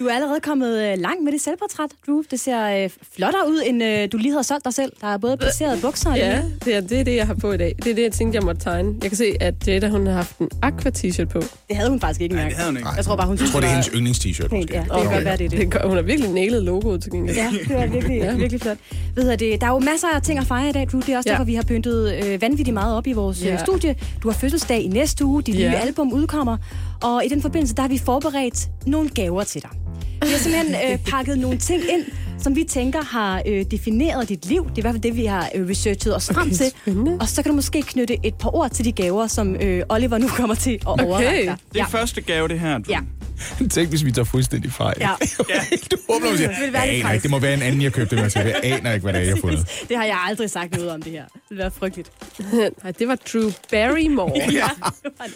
Du 0.00 0.04
er 0.06 0.12
allerede 0.14 0.40
kommet 0.40 0.78
øh, 0.78 0.98
langt 0.98 1.24
med 1.24 1.32
det 1.32 1.40
selvportræt, 1.40 1.90
Drew. 2.06 2.22
Det 2.30 2.40
ser 2.40 2.84
øh, 2.84 2.90
flottere 3.16 3.48
ud, 3.48 3.62
end 3.66 3.82
øh, 3.84 4.08
du 4.12 4.16
lige 4.16 4.30
havde 4.32 4.44
solgt 4.44 4.64
dig 4.64 4.74
selv. 4.74 4.92
Der 5.00 5.06
er 5.06 5.16
både 5.18 5.36
placeret 5.36 5.78
bukser 5.82 6.10
og 6.10 6.16
Ja, 6.16 6.42
det 6.64 6.74
er, 6.76 6.80
det 6.80 7.00
er 7.00 7.04
det, 7.04 7.16
jeg 7.16 7.26
har 7.26 7.34
på 7.34 7.52
i 7.52 7.56
dag. 7.56 7.74
Det 7.84 7.90
er 7.90 7.94
det, 7.94 8.02
jeg 8.02 8.12
tænkte, 8.12 8.36
jeg 8.36 8.44
måtte 8.44 8.60
tegne. 8.60 8.94
Jeg 9.02 9.10
kan 9.10 9.16
se, 9.16 9.36
at 9.40 9.54
Jada, 9.68 9.88
hun 9.88 10.06
har 10.06 10.14
haft 10.14 10.38
en 10.38 10.48
aqua-t-shirt 10.62 11.28
på. 11.28 11.40
Det 11.68 11.76
havde 11.76 11.90
hun 11.90 12.00
faktisk 12.00 12.20
ikke 12.20 12.32
engang. 12.32 12.48
det 12.50 12.56
havde 12.56 12.70
hun 12.70 12.76
ikke. 12.76 12.88
Jeg 12.96 13.04
tror 13.04 13.16
bare, 13.16 13.26
hun 13.26 13.32
Jeg 13.32 13.38
synes, 13.38 13.50
tror, 13.52 13.60
det 13.60 13.66
er 13.66 13.70
hendes 13.70 13.86
yndlings-t-shirt. 13.94 14.48
pænt. 14.48 14.70
Ja, 14.70 14.78
det 14.78 14.86
kan 14.90 14.96
Okay. 15.00 15.12
godt 15.14 15.24
være, 15.24 15.36
det 15.36 15.44
er 15.44 15.48
det. 15.48 15.58
det 15.58 15.70
gør, 15.70 15.86
hun 15.88 15.96
har 15.96 16.02
virkelig 16.02 16.30
nailet 16.30 16.62
logoet 16.62 17.02
til 17.02 17.12
gengæld. 17.12 17.36
Ja, 17.36 17.50
det 17.68 17.76
var 17.76 17.86
virkelig, 17.86 18.16
Ja. 18.18 18.34
virkelig 18.36 18.60
flot. 18.60 18.76
Ved 19.14 19.24
du, 19.24 19.30
det, 19.30 19.60
der 19.60 19.66
er 19.66 19.70
jo 19.70 19.78
masser 19.78 20.08
af 20.14 20.22
ting 20.22 20.38
at 20.38 20.46
fejre 20.46 20.68
i 20.68 20.72
dag, 20.72 20.86
Drew. 20.92 21.00
Det 21.00 21.08
er 21.08 21.16
også 21.16 21.28
Ja. 21.28 21.32
ja. 21.32 21.36
derfor, 21.38 21.44
vi 21.44 21.54
har 21.54 21.62
pyntet 21.62 22.14
øh, 22.24 22.42
vanvittigt 22.42 22.74
meget 22.74 22.96
op 22.96 23.06
i 23.06 23.12
vores 23.12 23.44
Ja. 23.44 23.50
ja. 23.50 23.64
studie. 23.64 23.94
Du 24.22 24.28
har 24.30 24.36
fødselsdag 24.38 24.80
i 24.82 24.88
næste 24.88 25.24
uge, 25.24 25.42
dit 25.42 25.58
Ja. 25.58 25.68
nye 25.70 25.76
album 25.76 26.12
udkommer. 26.12 26.56
Og 27.02 27.24
i 27.24 27.28
den 27.28 27.42
forbindelse, 27.42 27.74
der 27.74 27.82
har 27.82 27.88
vi 27.88 27.98
forberedt 27.98 28.68
nogle 28.86 29.08
gaver 29.08 29.44
til 29.44 29.62
dig. 29.62 29.70
Vi 30.22 30.28
har 30.30 30.38
simpelthen 30.38 30.92
øh, 30.92 30.98
pakket 30.98 31.38
nogle 31.38 31.58
ting 31.58 31.82
ind, 31.92 32.04
som 32.38 32.56
vi 32.56 32.64
tænker 32.64 33.02
har 33.02 33.42
øh, 33.46 33.64
defineret 33.70 34.28
dit 34.28 34.46
liv. 34.46 34.62
Det 34.64 34.70
er 34.74 34.78
i 34.78 34.80
hvert 34.80 34.92
fald 34.94 35.02
det, 35.02 35.16
vi 35.16 35.24
har 35.24 35.48
øh, 35.54 35.68
researchet 35.68 36.16
os 36.16 36.26
frem 36.32 36.46
Okay, 36.46 36.56
til. 36.56 36.66
spændende. 36.82 37.16
Og 37.20 37.28
så 37.28 37.42
kan 37.42 37.50
du 37.50 37.56
måske 37.56 37.82
knytte 37.82 38.16
et 38.26 38.34
par 38.34 38.54
ord 38.56 38.70
til 38.70 38.84
de 38.84 38.92
gaver, 38.92 39.26
som 39.26 39.56
øh, 39.56 39.82
Oliver 39.88 40.18
nu 40.18 40.28
kommer 40.28 40.54
til 40.54 40.70
at 40.74 40.86
overrække 40.86 41.46
dig. 41.46 41.56
Det 41.72 41.80
er 41.80 41.86
første 41.86 42.20
gave, 42.20 42.48
det 42.48 42.60
her. 42.60 42.80
Ja. 42.88 42.98
Tænk, 43.74 43.88
hvis 43.88 44.04
vi 44.04 44.12
tager 44.12 44.24
fuldstændig 44.24 44.72
fejl. 44.72 44.96
Ja. 45.00 45.14
du 45.90 45.96
åbner 46.08 46.30
og 46.30 46.36
siger, 46.36 46.48
Det 46.50 46.60
ville 46.60 46.72
være 46.72 46.84
aner 46.84 47.12
ikke, 47.12 47.22
det 47.22 47.30
må 47.30 47.38
være 47.38 47.54
en 47.54 47.62
anden, 47.62 47.82
jeg 47.82 47.92
købte. 47.92 48.16
Men 48.16 48.30
jeg 48.34 48.54
aner 48.62 48.92
ikke, 48.92 49.02
hvad 49.02 49.12
det 49.12 49.20
er, 49.20 49.24
jeg 49.24 49.34
har 49.34 49.40
fundet. 49.40 49.84
Det 49.88 49.96
har 49.96 50.04
jeg 50.04 50.18
aldrig 50.26 50.50
sagt 50.50 50.72
noget 50.72 50.90
om 50.90 51.02
det 51.02 51.12
her. 51.12 51.24
Det 51.24 51.40
vil 51.50 51.58
være 51.58 51.70
frygteligt. 51.70 52.10
Nej, 52.82 52.92
det 52.98 53.08
var 53.08 53.14
Drew 53.32 53.50
Barrymore. 53.70 54.32
ja. 54.52 54.68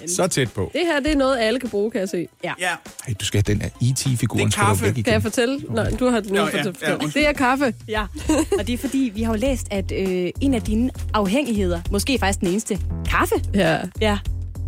Så 0.06 0.26
tæt 0.26 0.52
på. 0.52 0.70
Det 0.72 0.80
her, 0.86 1.00
det 1.00 1.12
er 1.12 1.16
noget, 1.16 1.38
alle 1.38 1.60
kan 1.60 1.70
bruge, 1.70 1.90
kan 1.90 2.00
jeg 2.00 2.08
se. 2.08 2.28
Ja. 2.44 2.52
ja. 2.60 2.70
Hey, 3.06 3.14
du 3.20 3.24
skal 3.24 3.42
have 3.46 3.54
den 3.54 3.62
her 3.62 3.68
E.T.-figuren. 3.68 4.46
Det 4.46 4.54
er 4.54 4.64
kaffe. 4.64 4.92
Kan 4.92 5.12
jeg 5.12 5.22
fortælle? 5.22 5.60
Nej, 5.70 5.90
du 5.90 6.10
har 6.10 6.20
nu 6.20 6.34
Nå, 6.34 6.40
ja, 6.46 6.64
ja, 6.82 6.96
det 7.14 7.28
er 7.28 7.32
kaffe. 7.32 7.74
Ja, 7.88 8.06
og 8.58 8.66
det 8.66 8.72
er 8.72 8.78
fordi, 8.78 9.12
vi 9.14 9.22
har 9.22 9.32
jo 9.32 9.38
læst, 9.38 9.66
at 9.70 9.92
øh, 9.92 10.30
en 10.40 10.54
af 10.54 10.62
dine 10.62 10.90
afhængigheder, 11.14 11.80
måske 11.90 12.18
faktisk 12.18 12.40
den 12.40 12.48
eneste, 12.48 12.78
kaffe. 13.10 13.34
Ja. 13.54 13.78
Ja. 14.00 14.18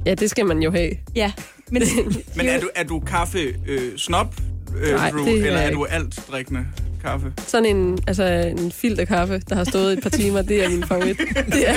Ja, 0.07 0.15
det 0.15 0.31
skal 0.31 0.47
man 0.47 0.59
jo 0.59 0.71
have. 0.71 0.91
Ja. 1.15 1.33
Men, 1.71 1.83
Men 2.37 2.47
er 2.47 2.61
du, 2.61 2.69
er 2.75 2.85
du 2.85 3.01
kaffe 3.01 3.39
øh, 3.67 3.97
snop, 3.97 4.35
øh, 4.83 4.95
Nej, 4.95 5.11
det 5.11 5.29
er 5.43 5.47
eller 5.47 5.61
er 5.61 5.71
du 5.71 5.85
alt 5.85 6.21
drikkende 6.31 6.67
kaffe? 7.03 7.33
Sådan 7.47 7.77
en, 7.77 7.99
altså 8.07 8.25
en 8.59 8.73
filterkaffe, 8.73 9.43
der 9.49 9.55
har 9.55 9.65
stået 9.65 9.93
et 9.93 10.03
par 10.03 10.11
timer, 10.11 10.43
det 10.43 10.65
er 10.65 10.69
min 10.69 10.85
favorit. 10.85 11.19
Det 11.47 11.69
er, 11.69 11.75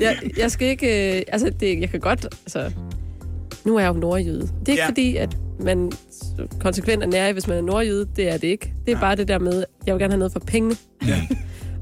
jeg, 0.00 0.16
jeg 0.36 0.50
skal 0.50 0.68
ikke... 0.68 1.16
øh, 1.16 1.22
Altså, 1.28 1.50
det, 1.60 1.80
jeg 1.80 1.90
kan 1.90 2.00
godt... 2.00 2.24
Altså, 2.24 2.72
nu 3.64 3.76
er 3.76 3.80
jeg 3.80 3.88
jo 3.88 4.00
nordjyde. 4.00 4.40
Det 4.40 4.68
er 4.68 4.72
ikke 4.72 4.72
Ja. 4.72 4.82
ja. 4.82 4.88
fordi, 4.88 5.16
at 5.16 5.36
man 5.60 5.92
konsekvent 6.60 7.02
er 7.02 7.06
nær, 7.06 7.32
hvis 7.32 7.46
man 7.48 7.56
er 7.58 7.62
nordjyde. 7.62 8.06
Det 8.16 8.28
er 8.28 8.36
det 8.36 8.48
ikke. 8.48 8.72
Det 8.86 8.94
er 8.94 9.00
bare 9.00 9.16
det 9.16 9.28
der 9.28 9.38
med, 9.38 9.64
jeg 9.86 9.94
vil 9.94 10.00
gerne 10.00 10.12
have 10.12 10.18
noget 10.18 10.32
for 10.32 10.40
pengene. 10.40 10.76
Ja. 11.06 11.22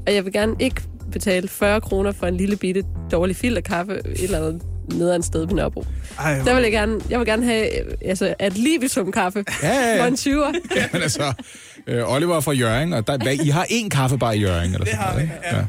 Og 0.07 0.13
jeg 0.13 0.25
vil 0.25 0.33
gerne 0.33 0.55
ikke 0.59 0.81
betale 1.11 1.47
40 1.47 1.81
kroner 1.81 2.11
for 2.11 2.27
en 2.27 2.37
lille 2.37 2.55
bitte 2.55 2.83
dårlig 3.11 3.35
filterkaffe 3.35 3.93
et 3.93 4.23
eller 4.23 4.37
andet 4.37 4.61
nederen 4.93 5.23
sted 5.23 5.47
på 5.47 5.55
Nørrebro. 5.55 5.85
Ej, 6.19 6.35
der 6.45 6.53
vil 6.53 6.63
jeg 6.63 6.71
gerne, 6.71 7.01
jeg 7.09 7.19
vil 7.19 7.27
gerne 7.27 7.45
have 7.45 7.69
altså, 8.05 8.33
at 8.39 8.57
libitum 8.57 9.11
kaffe 9.11 9.43
Ja, 9.63 9.67
ja, 9.73 9.95
ja. 9.95 10.01
for 10.03 10.07
en 10.07 10.13
20'er. 10.13 10.59
Ja, 10.75 10.85
men 10.93 11.01
altså, 11.01 11.33
øh, 11.87 12.13
Oliver 12.13 12.35
er 12.35 12.39
fra 12.39 12.51
Jørgen, 12.51 12.93
og 12.93 13.07
der, 13.07 13.17
hvad, 13.17 13.33
I 13.33 13.49
har 13.49 13.63
én 13.65 13.89
kaffebar 13.89 14.31
i 14.31 14.39
Jørgen, 14.39 14.63
eller 14.65 14.77
Det 14.79 14.87
sådan 14.87 14.99
har 14.99 15.11
noget, 15.13 15.29
vi, 15.29 15.33
ikke? 15.35 15.57
ja. 15.57 15.63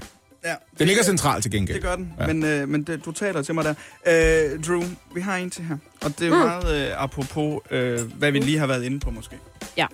Ja. 0.45 0.55
Den 0.79 0.87
ligger 0.87 1.03
centralt 1.03 1.43
til 1.43 1.53
gengæld. 1.53 1.75
Det 1.77 1.85
gør 1.85 1.97
den, 1.97 2.12
Ja. 2.18 2.27
ja. 2.27 2.33
men, 2.33 2.45
øh, 2.45 2.68
men 2.68 2.83
det, 2.83 3.05
du 3.05 3.12
taler 3.12 3.43
til 3.43 3.55
mig 3.55 3.64
der. 3.64 3.75
Øh, 4.07 4.64
Drew, 4.66 4.83
vi 5.14 5.21
har 5.21 5.37
en 5.37 5.51
til 5.51 5.64
her. 5.64 5.77
Og 6.05 6.12
det 6.18 6.27
er 6.27 6.31
Mm. 6.31 6.37
meget 6.39 6.87
øh, 6.87 7.03
apropos, 7.03 7.61
øh, 7.71 8.01
hvad 8.18 8.31
vi 8.33 8.39
lige 8.39 8.59
har 8.59 8.66
været 8.66 8.85
inde 8.85 9.01
på 9.01 9.11
måske. 9.11 9.37
Ja. 9.77 9.87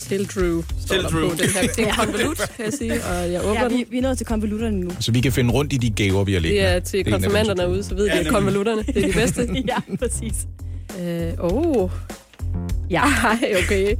Til 0.00 0.26
Drew. 0.26 0.62
der 0.88 1.08
Drew. 1.08 1.28
På 1.28 1.34
den 1.36 1.50
her. 1.50 1.62
Det 1.76 1.78
er 1.78 1.86
en 1.88 1.94
konvolut, 1.94 2.36
kan 2.56 2.64
jeg 2.64 2.72
sige, 2.72 3.04
og 3.04 3.32
jeg 3.32 3.44
åbner 3.44 3.62
ja, 3.62 3.68
vi, 3.68 3.84
vi 3.90 3.98
er 3.98 4.02
nået 4.02 4.16
til 4.18 4.26
konvolutterne 4.26 4.80
nu. 4.80 4.90
Så 5.00 5.12
vi 5.12 5.20
kan 5.20 5.32
finde 5.32 5.52
rundt 5.52 5.72
i 5.72 5.76
de 5.76 5.90
gaver, 5.90 6.24
vi 6.24 6.32
har 6.32 6.40
liggende. 6.40 6.66
Det 6.66 6.74
er 6.74 6.80
til 6.80 7.04
konfirmanderne 7.12 7.68
ude, 7.68 7.82
så 7.84 7.94
ved 7.94 8.06
Ja, 8.06 8.14
de, 8.14 8.18
at 8.18 8.26
konvolutterne, 8.26 8.82
det 8.82 8.96
er 8.96 9.06
de 9.06 9.12
bedste. 9.12 9.48
ja, 9.68 9.96
præcis. 9.98 10.34
Øh, 11.00 11.32
oh. 11.38 11.90
Ja. 12.90 13.02
Ej, 13.02 13.54
okay. 13.64 13.94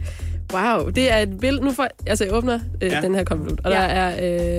Wow, 0.53 0.89
det 0.91 1.13
er 1.13 1.17
et 1.19 1.41
billede. 1.41 1.65
Nu 1.65 1.73
får, 1.73 1.87
altså, 2.07 2.25
jeg 2.25 2.35
åbner 2.35 2.61
øh, 2.83 2.91
Ja. 2.93 3.01
den 3.01 3.15
her 3.15 3.25
konvolut, 3.25 3.61
og 3.65 3.71
Ja. 3.73 3.77
der 3.77 3.83
er 3.85 4.17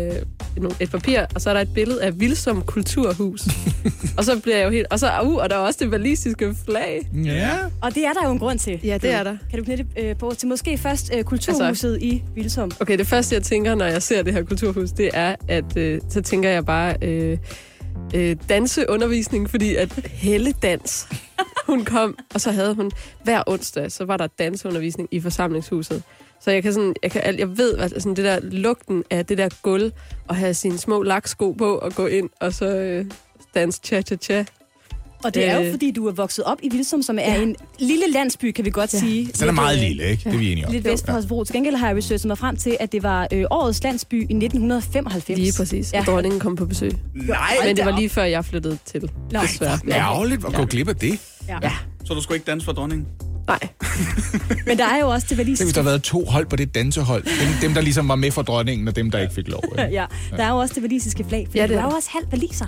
øh, 0.10 0.16
et- 0.58 0.76
et 0.80 0.92
papir, 0.92 1.22
og 1.36 1.42
så 1.42 1.50
er 1.50 1.54
der 1.54 1.62
et 1.62 1.74
billede 1.74 2.04
af 2.04 2.20
Vilsom 2.20 2.62
Kulturhus. 2.62 3.42
og 4.18 4.24
så 4.26 4.40
bliver 4.40 4.58
jeg 4.58 4.66
jo 4.66 4.70
helt... 4.70 4.88
Og 4.90 5.00
så 5.00 5.12
uh, 5.24 5.36
og 5.36 5.50
der 5.50 5.56
er 5.56 5.60
også 5.60 5.80
det 5.84 5.92
valisiske 5.92 6.56
flag. 6.66 7.08
Ja. 7.26 7.50
Og 7.82 7.96
det 7.96 8.06
er 8.06 8.14
der 8.14 8.26
jo 8.26 8.32
en 8.32 8.40
grund 8.40 8.60
til. 8.60 8.80
Ja, 8.84 8.98
det 9.02 9.12
er 9.12 9.24
der. 9.24 9.38
Kan 9.50 9.60
du 9.60 9.66
knytte 9.66 9.86
øh, 10.00 10.16
på 10.16 10.34
til 10.38 10.48
måske 10.48 10.78
først 10.78 11.12
øh, 11.18 11.24
Kulturhuset 11.24 11.68
altså, 11.68 11.98
i 12.02 12.24
Vilsum? 12.36 12.72
Okay, 12.80 12.98
det 12.98 13.08
første, 13.08 13.36
jeg 13.36 13.44
tænker, 13.44 13.76
når 13.76 13.86
jeg 13.86 14.04
ser 14.04 14.24
det 14.24 14.34
her 14.34 14.44
kulturhus, 14.44 14.92
det 14.92 15.10
er, 15.14 15.36
at 15.48 15.78
øh, 15.78 16.02
så 16.10 16.22
tænker 16.22 16.50
jeg 16.50 16.66
bare 16.66 16.96
øh, 17.02 17.38
øh, 18.16 18.36
danseundervisning, 18.50 19.50
fordi 19.50 19.76
at 19.76 19.94
Helle 20.06 20.52
Dans, 20.52 21.08
hun 21.68 21.86
kom, 21.86 22.18
og 22.34 22.42
så 22.42 22.52
havde 22.52 22.76
hun 22.76 22.92
hver 23.24 23.44
onsdag, 23.48 23.92
så 23.92 24.06
var 24.06 24.18
der 24.18 24.28
danseundervisning 24.28 25.10
i 25.12 25.20
forsamlingshuset. 25.20 26.04
Så 26.40 26.52
jeg 26.52 26.64
kan 26.64 26.74
sådan, 26.74 26.96
jeg, 27.04 27.12
kan, 27.12 27.40
jeg 27.40 27.58
ved, 27.58 27.78
at 27.78 27.92
sådan 27.92 28.16
det 28.16 28.26
der 28.26 28.40
lugten 28.42 29.04
af 29.10 29.26
det 29.26 29.38
der 29.38 29.50
gulv, 29.62 29.92
og 30.28 30.36
have 30.36 30.54
sine 30.54 30.78
små 30.78 31.04
laksko 31.04 31.52
på 31.52 31.78
og 31.78 31.94
gå 31.94 32.08
ind, 32.08 32.30
og 32.40 32.54
så 32.54 32.66
øh, 32.66 33.06
danse 33.56 33.82
cha-cha-cha. 33.86 34.59
Og 35.24 35.34
det 35.34 35.48
er 35.50 35.60
jo 35.60 35.64
Øh. 35.66 35.72
fordi, 35.72 35.92
du 35.92 36.08
er 36.08 36.12
vokset 36.12 36.44
op 36.46 36.58
i 36.64 36.70
Vilsum, 36.70 37.02
som 37.02 37.18
er 37.22 37.36
en 37.36 37.56
lille 37.80 38.04
landsby, 38.12 38.52
kan 38.52 38.66
vi 38.66 38.70
godt 38.70 38.94
Ja. 38.94 39.00
sige. 39.00 39.30
Den 39.40 39.48
er 39.48 39.52
meget 39.52 39.78
øh, 39.78 39.84
lille, 39.84 40.04
ikke? 40.10 40.24
Det 40.30 40.34
er 40.34 40.40
vi 40.40 40.52
enige 40.52 40.66
om. 40.68 40.72
Lidt 40.74 40.86
vest 40.86 41.06
for 41.06 41.12
Holstebro. 41.12 41.44
Til 41.44 41.54
gengæld 41.54 41.76
har 41.76 41.88
jeg 41.88 41.98
researchet 41.98 42.28
mig 42.28 42.38
frem 42.38 42.58
til, 42.58 42.78
at 42.80 42.92
det 42.92 43.04
var 43.04 43.28
øh, 43.34 43.46
årets 43.52 43.84
landsby 43.84 44.14
i 44.30 44.34
1995. 44.36 45.40
Lige 45.40 45.54
præcis. 45.58 45.94
Ja. 45.94 46.00
Og 46.00 46.06
dronningen 46.06 46.40
kom 46.40 46.56
på 46.56 46.66
besøg. 46.66 46.92
Nej! 47.16 47.38
Men 47.66 47.78
det 47.78 47.86
var 47.86 47.98
lige 48.00 48.10
før, 48.10 48.24
jeg 48.24 48.46
flyttede 48.46 48.78
til. 48.86 49.12
Nå. 49.32 49.40
Desværre. 49.42 49.80
Ærgerligt 49.92 50.46
at 50.46 50.54
gå 50.54 50.66
glip 50.66 50.88
af 50.88 50.96
det. 50.96 51.20
Ja. 51.50 51.60
Ja. 51.64 51.72
Så 52.06 52.14
du 52.14 52.22
skulle 52.22 52.36
ikke 52.36 52.46
danse 52.52 52.66
for 52.66 52.72
dronningen? 52.72 53.08
Nej. 53.48 53.60
Men 54.68 54.78
der 54.78 54.86
er 54.86 55.00
jo 55.00 55.08
også 55.10 55.28
det 55.30 55.38
Tænk, 55.38 55.48
hvis 55.48 55.74
der 55.74 55.82
har 55.82 55.90
været 55.90 56.04
to 56.04 56.26
hold 56.26 56.46
på 56.46 56.56
det 56.56 56.76
dansehold. 56.76 57.24
Dem, 57.24 57.54
dem 57.62 57.74
der 57.74 57.82
ligesom 57.82 58.10
var 58.10 58.16
med 58.16 58.32
for 58.32 58.42
dronningen, 58.42 58.88
og 58.88 58.96
dem, 58.96 59.12
der 59.12 59.20
ikke 59.20 59.34
fik 59.34 59.48
lov. 59.48 59.64
Ikke? 59.80 59.90
Ja, 60.00 60.06
der 60.38 60.44
er 60.44 60.50
jo 60.50 60.56
også 60.58 60.74
det 60.76 60.84
valisiske 60.84 61.26
flag, 61.30 61.48
for 61.52 61.58
Ja, 61.58 61.62
ja, 61.62 61.68
det 61.68 61.74
du 61.76 61.80
er 61.80 61.84
jo 61.84 61.90
der. 61.90 61.96
også 61.96 62.10
halv 62.14 62.26
valiser. 62.32 62.66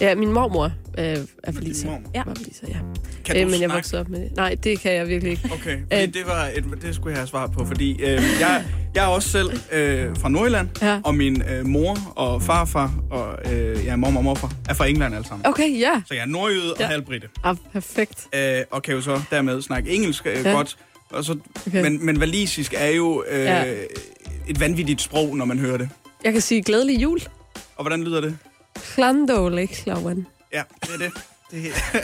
Ja, 0.00 0.14
min 0.14 0.32
mormor 0.32 0.64
øh, 0.98 1.04
er 1.44 1.52
forliser. 1.52 1.86
mormor? 1.90 2.10
Ja. 2.14 2.22
Var 2.26 2.34
forliser, 2.34 2.66
ja. 2.68 2.76
Kan 3.24 3.36
Øh, 3.36 3.42
du 3.42 3.44
men 3.46 3.50
jeg 3.50 3.58
snakke? 3.58 3.74
voksede 3.74 4.00
op 4.00 4.08
med 4.08 4.20
det. 4.20 4.36
Nej, 4.36 4.56
det 4.64 4.80
kan 4.80 4.92
jeg 4.94 5.08
virkelig 5.08 5.30
ikke. 5.30 5.50
Okay, 5.52 5.78
fordi 5.92 6.02
Øh, 6.02 6.14
det, 6.14 6.22
var 6.26 6.50
et, 6.54 6.64
det 6.82 6.94
skulle 6.94 7.10
jeg 7.12 7.18
have 7.20 7.28
svar 7.28 7.46
på, 7.46 7.64
fordi 7.64 7.92
øh, 8.02 8.22
jeg, 8.40 8.64
jeg 8.94 9.04
er 9.04 9.08
også 9.08 9.28
selv 9.28 9.50
øh, 9.72 10.16
fra 10.16 10.28
Nordjylland, 10.28 10.68
Ja. 10.82 11.00
og 11.04 11.14
min 11.14 11.42
øh, 11.42 11.66
mor 11.66 11.98
og 12.16 12.42
farfar 12.42 12.94
og 13.10 13.52
øh, 13.52 13.84
ja, 13.84 13.96
mormor 13.96 14.18
og 14.20 14.24
morfar 14.24 14.52
er 14.68 14.74
fra 14.74 14.86
England 14.86 15.14
alle 15.14 15.28
sammen. 15.28 15.46
Okay, 15.46 15.80
ja. 15.80 16.02
Så 16.06 16.14
jeg 16.14 16.22
er 16.22 16.26
nordjyde 16.26 16.72
og 16.72 16.80
Ja. 16.80 16.86
halvbritte, 16.86 17.28
Ah, 17.44 17.56
perfekt. 17.72 18.23
Øh, 18.34 18.60
og 18.70 18.82
kan 18.82 18.94
jo 18.94 19.00
så 19.00 19.20
dermed 19.30 19.62
snakke 19.62 19.90
engelsk 19.90 20.26
øh, 20.26 20.44
Ja. 20.44 20.50
godt. 20.50 20.76
Og 21.10 21.24
så, 21.24 21.36
Okay. 21.66 21.82
men, 21.82 22.06
men 22.06 22.18
walisisk 22.18 22.74
er 22.76 22.88
jo 22.90 23.24
øh, 23.30 23.40
Ja. 23.44 23.74
et 24.48 24.60
vanvittigt 24.60 25.00
sprog, 25.00 25.36
når 25.36 25.44
man 25.44 25.58
hører 25.58 25.76
det. 25.76 25.88
Jeg 26.24 26.32
kan 26.32 26.40
sige 26.42 26.62
glædelig 26.62 27.02
jul. 27.02 27.20
Og 27.76 27.82
hvordan 27.84 28.04
lyder 28.04 28.20
det? 28.20 28.38
Klandole 28.94 29.66
Klauen. 29.66 30.26
Ja, 30.52 30.62
det 30.82 30.90
er 30.94 30.98
det. 30.98 31.10
det 31.50 31.66
er, 31.66 31.98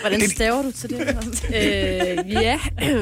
Hvordan 0.08 0.20
staver 0.28 0.62
du 0.62 0.70
til 0.72 0.90
det? 0.90 1.00
øh, 2.26 2.32
ja. 2.32 2.60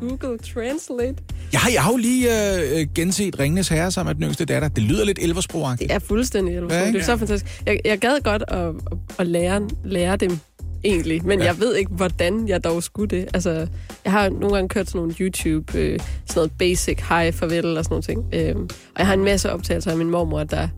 Google 0.00 0.38
Translate. 0.38 1.16
Jeg 1.52 1.60
har, 1.60 1.70
jeg 1.70 1.82
har 1.82 1.90
jo 1.90 1.96
lige 1.96 2.54
øh, 2.56 2.80
øh, 2.80 2.86
genset 2.94 3.38
Ringnes 3.38 3.68
Herre 3.68 3.90
sammen 3.90 4.10
med 4.10 4.14
den 4.14 4.24
yngste 4.24 4.44
datter. 4.44 4.68
Det 4.68 4.82
lyder 4.82 5.04
lidt 5.04 5.18
elversprogagtigt. 5.22 5.88
Det 5.88 5.94
er 5.94 5.98
fuldstændig 5.98 6.52
Ja, 6.52 6.58
elversprog. 6.58 6.86
ikke? 6.86 6.98
Det 6.98 7.02
er 7.02 7.06
så 7.06 7.16
fantastisk. 7.16 7.62
Jeg, 7.66 7.80
jeg 7.84 7.98
gad 7.98 8.20
godt 8.20 8.42
at, 8.48 8.58
at, 8.68 8.74
at 9.18 9.26
lære, 9.26 9.68
lære 9.84 10.16
dem 10.16 10.38
egentlig, 10.84 11.26
men 11.26 11.38
Ja. 11.38 11.44
jeg 11.44 11.58
ved 11.60 11.74
ikke, 11.76 11.90
hvordan 11.90 12.48
jeg 12.48 12.64
dog 12.64 12.82
skulle 12.82 13.16
det. 13.18 13.28
Altså, 13.34 13.66
jeg 14.04 14.12
har 14.12 14.28
nogle 14.28 14.54
gange 14.54 14.68
kørt 14.68 14.86
sådan 14.86 14.98
nogle 14.98 15.14
YouTube, 15.20 15.78
øh, 15.78 15.98
sådan 15.98 16.32
noget 16.36 16.52
basic, 16.58 16.98
hej, 17.08 17.32
farvel 17.32 17.76
og 17.76 17.84
sådan 17.84 17.92
nogle 17.94 18.02
ting. 18.02 18.34
Øhm, 18.34 18.62
og 18.94 18.98
jeg 18.98 19.06
har 19.06 19.14
en 19.14 19.24
masse 19.24 19.52
optagelser 19.52 19.90
af 19.90 19.96
min 19.96 20.10
mormor, 20.10 20.44
der 20.44 20.68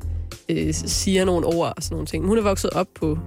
øh, 0.48 0.74
siger 0.74 1.24
nogle 1.24 1.46
ord 1.46 1.72
og 1.76 1.82
sådan 1.82 1.94
nogle 1.94 2.06
ting. 2.06 2.26
Hun 2.26 2.38
er 2.38 2.42
vokset 2.42 2.70
op 2.70 2.86
på 2.94 3.18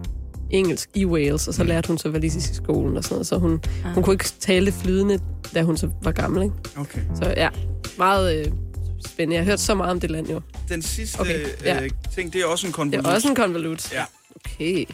engelsk 0.49 0.89
i 0.93 1.05
Wales, 1.05 1.47
og 1.47 1.53
så 1.53 1.63
lærte 1.63 1.87
hun 1.87 1.97
så 1.97 2.09
walisisk 2.09 2.51
i 2.51 2.55
skolen 2.55 2.97
og 2.97 3.03
sådan 3.03 3.15
noget, 3.15 3.27
så 3.27 3.37
hun, 3.37 3.61
Ah. 3.85 3.93
hun 3.93 4.03
kunne 4.03 4.13
ikke 4.13 4.25
tale 4.39 4.65
det 4.65 4.73
flydende, 4.73 5.19
da 5.53 5.61
hun 5.61 5.77
så 5.77 5.89
var 6.03 6.11
gammel, 6.11 6.43
ikke? 6.43 6.55
okay. 6.77 6.99
Så 7.15 7.33
ja, 7.37 7.49
meget 7.97 8.35
øh, 8.39 8.51
spændende. 9.05 9.35
Jeg 9.35 9.43
har 9.45 9.51
hørt 9.51 9.59
så 9.59 9.75
meget 9.75 9.91
om 9.91 9.99
det 9.99 10.11
land 10.11 10.29
jo. 10.29 10.41
Den 10.69 10.81
sidste 10.81 11.19
Okay, 11.19 11.35
okay, 11.45 11.65
ja. 11.65 11.83
øh, 11.83 11.89
ting, 12.15 12.33
det 12.33 12.41
er 12.41 12.45
også 12.45 12.65
en 12.67 12.71
Det 12.71 12.75
konvolut. 12.75 13.05
er 13.07 13.11
også 13.15 13.27
en 13.29 13.35
konvolut. 13.35 13.93
Ja, 13.93 14.03
Okay. 14.35 14.85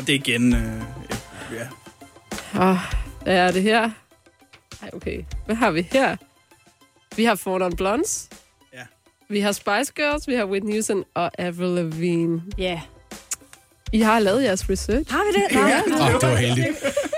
Og 0.00 0.06
det 0.06 0.14
er 0.14 0.18
igen... 0.18 0.54
Øh, 0.54 0.82
ja. 1.52 1.66
Ah, 2.60 2.76
hvad 3.22 3.36
er 3.36 3.52
det 3.52 3.62
her? 3.62 3.90
Ej, 4.82 4.90
okay. 4.92 5.24
Hvad 5.46 5.56
har 5.56 5.70
vi 5.70 5.88
her? 5.92 6.16
Vi 7.16 7.24
har 7.24 7.34
Four 7.34 7.58
Non 7.58 7.76
Blondes. 7.76 8.28
Ja. 8.74 8.82
Vi 9.28 9.40
har 9.40 9.52
Spice 9.52 9.92
Girls, 9.96 10.28
vi 10.28 10.34
har 10.34 10.44
Whitney 10.44 10.72
Houston 10.72 11.04
og 11.14 11.30
Avril 11.38 11.68
Lavigne. 11.68 12.42
Ja. 12.58 12.64
Yeah. 12.64 12.80
I 13.92 14.00
har 14.00 14.18
lavet 14.18 14.44
jeres 14.44 14.70
research. 14.70 15.12
Har 15.12 15.22
vi 15.24 15.40
det? 15.40 15.54
Nej. 15.54 15.82
Åh, 15.86 16.06
oh, 16.06 16.12
det 16.12 16.28
var 16.28 16.36
heldigt. 16.36 16.68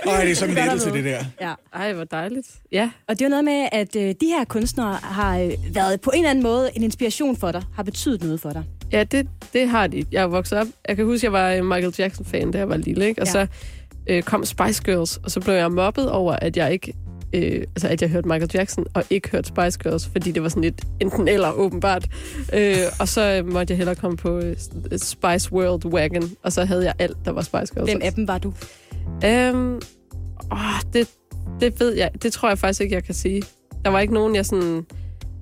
Ej, 0.07 0.22
det 0.22 0.30
er 0.30 0.35
sådan 0.35 0.51
en 0.51 0.64
lettelse, 0.64 0.93
det 0.93 1.05
der. 1.05 1.24
Ja. 1.41 1.55
Ej, 1.72 1.93
hvor 1.93 2.05
dejligt. 2.05 2.47
Ja. 2.72 2.91
Og 3.09 3.18
det 3.18 3.24
er 3.24 3.26
jo 3.26 3.30
noget 3.30 3.45
med, 3.45 3.68
at 3.72 3.97
øh, 3.97 4.14
de 4.20 4.26
her 4.26 4.45
kunstnere 4.45 4.95
har 4.95 5.39
øh, 5.39 5.53
været 5.70 6.01
på 6.01 6.11
en 6.11 6.18
eller 6.18 6.30
anden 6.30 6.43
måde 6.43 6.70
en 6.76 6.83
inspiration 6.83 7.37
for 7.37 7.53
dig, 7.53 7.62
har 7.74 7.83
betydet 7.83 8.22
noget 8.22 8.41
for 8.41 8.51
dig. 8.51 8.64
Ja, 8.93 9.05
det, 9.05 9.26
det 9.53 9.68
har 9.68 9.86
de. 9.86 10.05
Jeg 10.12 10.22
er 10.22 10.26
vokset 10.26 10.59
op. 10.59 10.66
Jeg 10.88 10.97
kan 10.97 11.05
huske, 11.05 11.24
jeg 11.24 11.32
var 11.32 11.62
Michael 11.62 11.95
Jackson-fan, 11.99 12.51
da 12.51 12.59
jeg 12.59 12.68
var 12.68 12.76
lille, 12.76 13.07
ikke? 13.09 13.20
Og 13.22 13.26
Ja. 13.26 13.32
så 13.32 13.47
øh, 14.07 14.22
kom 14.22 14.45
Spice 14.45 14.82
Girls, 14.82 15.16
og 15.16 15.30
så 15.30 15.40
blev 15.40 15.55
jeg 15.55 15.72
mobbet 15.72 16.11
over, 16.11 16.32
at 16.32 16.57
jeg 16.57 16.72
ikke 16.72 16.95
øh, 17.34 17.61
altså 17.61 17.88
at 17.88 18.03
jeg 18.03 18.11
hørte 18.11 18.28
Michael 18.28 18.51
Jackson 18.55 18.86
og 18.95 19.05
ikke 19.11 19.28
hørte 19.30 19.49
Spice 19.49 19.78
Girls, 19.78 20.07
fordi 20.09 20.30
det 20.32 20.43
var 20.43 20.49
sådan 20.49 20.62
lidt 20.62 20.82
enten 21.01 21.28
eller 21.28 21.53
åbenbart. 21.53 22.07
Øh, 22.53 22.76
og 23.01 23.09
så 23.09 23.20
øh, 23.38 23.53
måtte 23.53 23.72
jeg 23.72 23.76
hellere 23.76 23.95
komme 23.97 24.16
på 24.16 24.38
øh, 24.38 24.57
Spice 24.97 25.53
World 25.53 25.84
Wagon, 25.86 26.30
og 26.43 26.53
så 26.53 26.64
havde 26.64 26.84
jeg 26.84 26.95
alt, 26.99 27.16
der 27.24 27.30
var 27.30 27.43
Spice 27.43 27.74
Girls. 27.74 27.90
Hvem 27.90 28.01
af 28.05 28.12
dem 28.12 28.28
var 28.28 28.38
du? 28.38 28.53
Øhm, 29.24 29.74
åh, 30.53 30.59
det, 30.93 31.09
det 31.61 31.80
ved 31.80 31.93
jeg. 31.97 32.11
Det 32.22 32.32
tror 32.32 32.49
jeg 32.49 32.59
faktisk 32.59 32.80
ikke, 32.80 32.95
jeg 32.95 33.05
kan 33.05 33.14
sige. 33.14 33.43
Der 33.84 33.90
var 33.90 34.01
ikke 34.01 34.14
nogen, 34.14 34.34
jeg 34.34 34.47
sådan... 34.47 34.86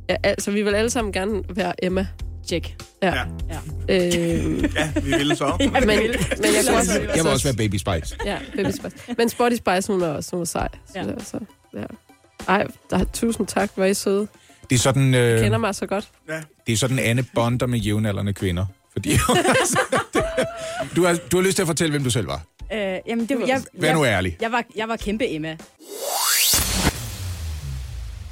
Ja, 0.09 0.17
altså, 0.23 0.51
vi 0.51 0.63
vil 0.63 0.75
alle 0.75 0.91
sammen 0.91 1.13
gerne 1.13 1.43
være 1.55 1.85
Emma. 1.85 2.07
Check. 2.51 2.83
Ja. 3.03 3.15
Ja. 3.49 3.59
Øh, 3.89 4.63
Ja, 4.77 4.93
vi 5.03 5.11
vil 5.11 5.37
så. 5.37 5.57
men, 5.61 5.87
men 5.87 5.89
jeg, 5.89 6.65
kan 6.67 6.75
også, 6.75 7.01
Jeg 7.15 7.25
vil 7.25 7.33
også 7.33 7.45
være 7.45 7.57
Baby 7.57 7.75
Spice. 7.77 8.17
Ja, 8.27 8.39
Baby 8.57 8.71
Spice. 8.71 9.15
Men 9.19 9.29
Spotty 9.29 9.57
Spice, 9.57 9.93
hun 9.93 10.03
er 10.03 10.09
også 10.09 10.31
hun 10.33 10.41
er 10.41 10.45
sej. 10.47 10.69
Ja. 10.95 11.05
Så, 11.25 11.39
ja. 11.75 11.85
Ej, 12.49 12.67
der, 12.91 13.05
tusind 13.13 13.47
tak, 13.47 13.71
hvor 13.75 13.85
er 13.85 13.89
I 13.89 13.95
søde. 13.95 14.29
Det 14.71 14.77
er 14.77 14.81
sådan, 14.81 15.15
Øh. 15.15 15.43
kender 15.43 15.59
mig 15.59 15.75
så 15.75 15.87
godt. 15.87 16.09
Ja. 16.29 16.41
det 16.67 16.73
er 16.73 16.77
sådan 16.77 16.99
Anne 16.99 17.25
bonder 17.35 17.67
med 17.67 17.79
jævnaldrende 17.79 18.33
kvinder. 18.33 18.67
Fordi, 18.93 19.11
du, 20.97 21.05
har, 21.05 21.19
du 21.33 21.37
har 21.37 21.43
lyst 21.43 21.55
til 21.57 21.63
at 21.63 21.67
fortælle, 21.67 21.91
hvem 21.91 22.05
du 22.05 22.11
selv 22.11 22.27
var. 22.27 22.41
Øh, 22.73 22.99
jamen, 23.07 23.27
det, 23.27 23.39
jeg, 23.47 23.63
Vær 23.73 23.95
nu 23.95 24.05
jeg, 24.05 24.13
ærlig. 24.13 24.37
Jeg 24.41 24.53
var, 24.53 24.65
jeg 24.77 24.89
var 24.89 24.97
kæmpe 24.97 25.29
Emma. 25.35 25.57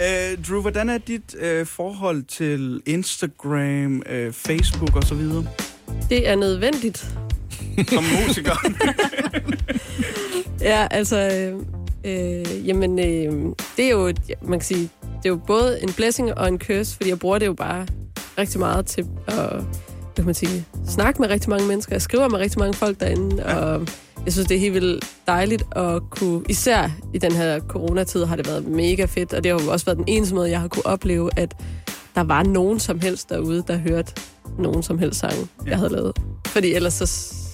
Øh, 0.03 0.45
Drew, 0.49 0.61
hvordan 0.61 0.89
er 0.89 0.99
dit 0.99 1.37
øh, 1.39 1.67
forhold 1.67 2.23
til 2.23 2.83
Instagram, 2.87 4.03
øh, 4.07 4.33
Facebook 4.33 4.97
og 4.97 5.03
så 5.03 5.15
videre? 5.15 5.47
Det 6.11 6.29
er 6.29 6.37
nødvendigt. 6.37 7.07
Som 7.89 8.05
musiker? 8.05 8.57
Ja, 10.61 10.87
altså... 10.91 11.17
Øh, 11.19 11.61
øh, 12.05 12.69
jamen, 12.69 12.99
øh, 12.99 13.55
det 13.77 13.85
er 13.85 13.91
jo, 13.91 14.13
man 14.43 14.59
kan 14.59 14.67
sige, 14.67 14.91
det 15.03 15.25
er 15.25 15.29
jo 15.29 15.41
både 15.47 15.83
en 15.83 15.93
blessing 15.93 16.35
og 16.35 16.49
en 16.49 16.59
curse, 16.59 16.97
fordi 16.97 17.11
jeg 17.11 17.19
bruger 17.19 17.39
det 17.39 17.47
jo 17.47 17.53
bare 17.53 17.87
rigtig 18.39 18.61
meget 18.61 18.87
til 18.87 19.07
at 19.27 19.35
hvad 20.19 20.25
kan 20.25 20.25
man 20.25 20.35
sige, 20.35 20.65
snakke 20.87 21.23
med 21.23 21.31
rigtig 21.31 21.51
mange 21.51 21.67
mennesker. 21.69 21.95
Jeg 21.95 22.03
skriver 22.03 22.29
med 22.29 22.39
rigtig 22.39 22.59
mange 22.59 22.75
folk 22.75 23.01
derinde, 23.01 23.37
ja. 23.37 23.55
og 23.55 23.87
jeg 24.29 24.33
synes, 24.33 24.49
det 24.49 24.55
er 24.55 24.61
helt 24.61 24.75
vildt 24.75 25.05
dejligt 25.27 25.63
at 25.77 26.03
kunne... 26.11 26.43
Især 26.49 26.91
i 27.15 27.19
den 27.19 27.33
her 27.33 27.61
coronatid 27.61 28.25
har 28.25 28.37
det 28.37 28.47
været 28.47 28.65
mega 28.65 29.05
fedt, 29.05 29.35
og 29.35 29.45
det 29.45 29.53
har 29.53 29.61
jo 29.63 29.73
også 29.73 29.87
været 29.87 29.99
den 29.99 30.05
eneste 30.09 30.35
måde, 30.35 30.51
jeg 30.51 30.61
har 30.61 30.69
kunne 30.69 30.87
opleve, 30.87 31.31
at 31.37 31.57
der 32.15 32.21
var 32.21 32.43
nogen 32.43 32.81
som 32.81 33.01
helst 33.01 33.29
derude, 33.31 33.65
der 33.67 33.77
hørte 33.77 34.13
nogen 34.59 34.83
som 34.83 34.99
helst 34.99 35.21
sang, 35.21 35.33
ja. 35.35 35.71
jeg 35.71 35.79
havde 35.79 35.93
lavet. 35.93 36.19
Fordi 36.47 36.75
ellers 36.75 36.95
så, 36.95 37.07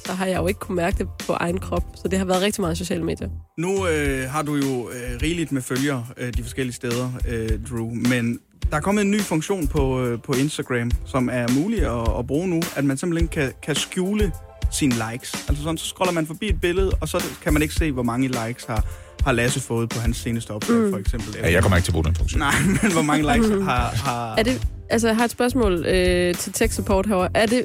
så 0.07 0.13
har 0.13 0.27
jeg 0.27 0.37
jo 0.37 0.47
ikke 0.47 0.61
kunne 0.61 0.77
mærke 0.77 0.99
det 0.99 1.09
på 1.27 1.33
egen 1.33 1.61
krop, 1.61 1.85
så 1.97 2.09
det 2.09 2.19
har 2.19 2.25
været 2.27 2.43
rigtig 2.43 2.61
meget 2.61 2.79
sociale 2.79 3.05
medier. 3.05 3.29
Nu 3.59 3.89
øh, 3.89 4.31
har 4.31 4.43
du 4.43 4.55
jo 4.55 4.89
øh, 4.89 5.21
rigeligt 5.23 5.53
med 5.53 5.63
følgere 5.63 6.07
øh, 6.17 6.33
de 6.37 6.43
forskellige 6.43 6.75
steder, 6.75 7.11
øh, 7.29 7.51
Drew, 7.71 7.91
men 7.91 8.39
der 8.71 8.77
er 8.77 8.81
kommet 8.81 9.03
en 9.03 9.11
ny 9.11 9.21
funktion 9.21 9.67
på, 9.67 10.01
øh, 10.01 10.23
på 10.23 10.33
Instagram, 10.33 10.91
som 11.05 11.29
er 11.33 11.47
mulig 11.61 11.79
at, 11.79 12.19
at 12.19 12.27
bruge 12.27 12.49
nu, 12.49 12.61
at 12.77 12.85
man 12.85 12.97
simpelthen 12.97 13.29
kan, 13.29 13.53
kan 13.63 13.75
skjule 13.75 14.33
sine 14.75 14.95
likes. 14.95 15.35
Altså 15.49 15.63
sådan, 15.63 15.79
så 15.79 15.87
scroller 15.87 16.13
man 16.13 16.27
forbi 16.27 16.49
et 16.49 16.61
billede, 16.61 16.91
og 17.01 17.09
så 17.09 17.25
kan 17.43 17.53
man 17.53 17.63
ikke 17.63 17.75
se, 17.75 17.93
hvor 17.93 18.03
mange 18.03 18.29
likes 18.29 18.65
har, 18.65 18.85
har 19.25 19.33
Lasse 19.33 19.61
fået 19.61 19.89
på 19.89 20.01
hans 20.01 20.17
seneste 20.17 20.51
opslag, 20.51 20.79
mm. 20.79 20.91
for 20.91 20.99
eksempel. 20.99 21.37
Ja, 21.37 21.53
jeg 21.53 21.63
kommer 21.63 21.77
ikke 21.77 21.87
til 21.87 21.91
at 21.91 21.95
bruge 21.95 22.05
den 22.05 22.15
funktion. 22.15 22.39
Nej, 22.39 22.55
men 22.83 22.93
hvor 22.93 23.03
mange 23.03 23.35
likes 23.35 23.49
har... 23.69 23.85
har 24.05 24.35
Er 24.37 24.43
det, 24.43 24.67
altså, 24.91 25.09
jeg 25.09 25.17
har 25.17 25.25
et 25.25 25.31
spørgsmål 25.31 25.87
øh, 25.87 26.35
til 26.35 26.53
tech 26.53 26.75
support 26.75 27.07
herovre. 27.07 27.29
Er 27.35 27.47
det, 27.47 27.65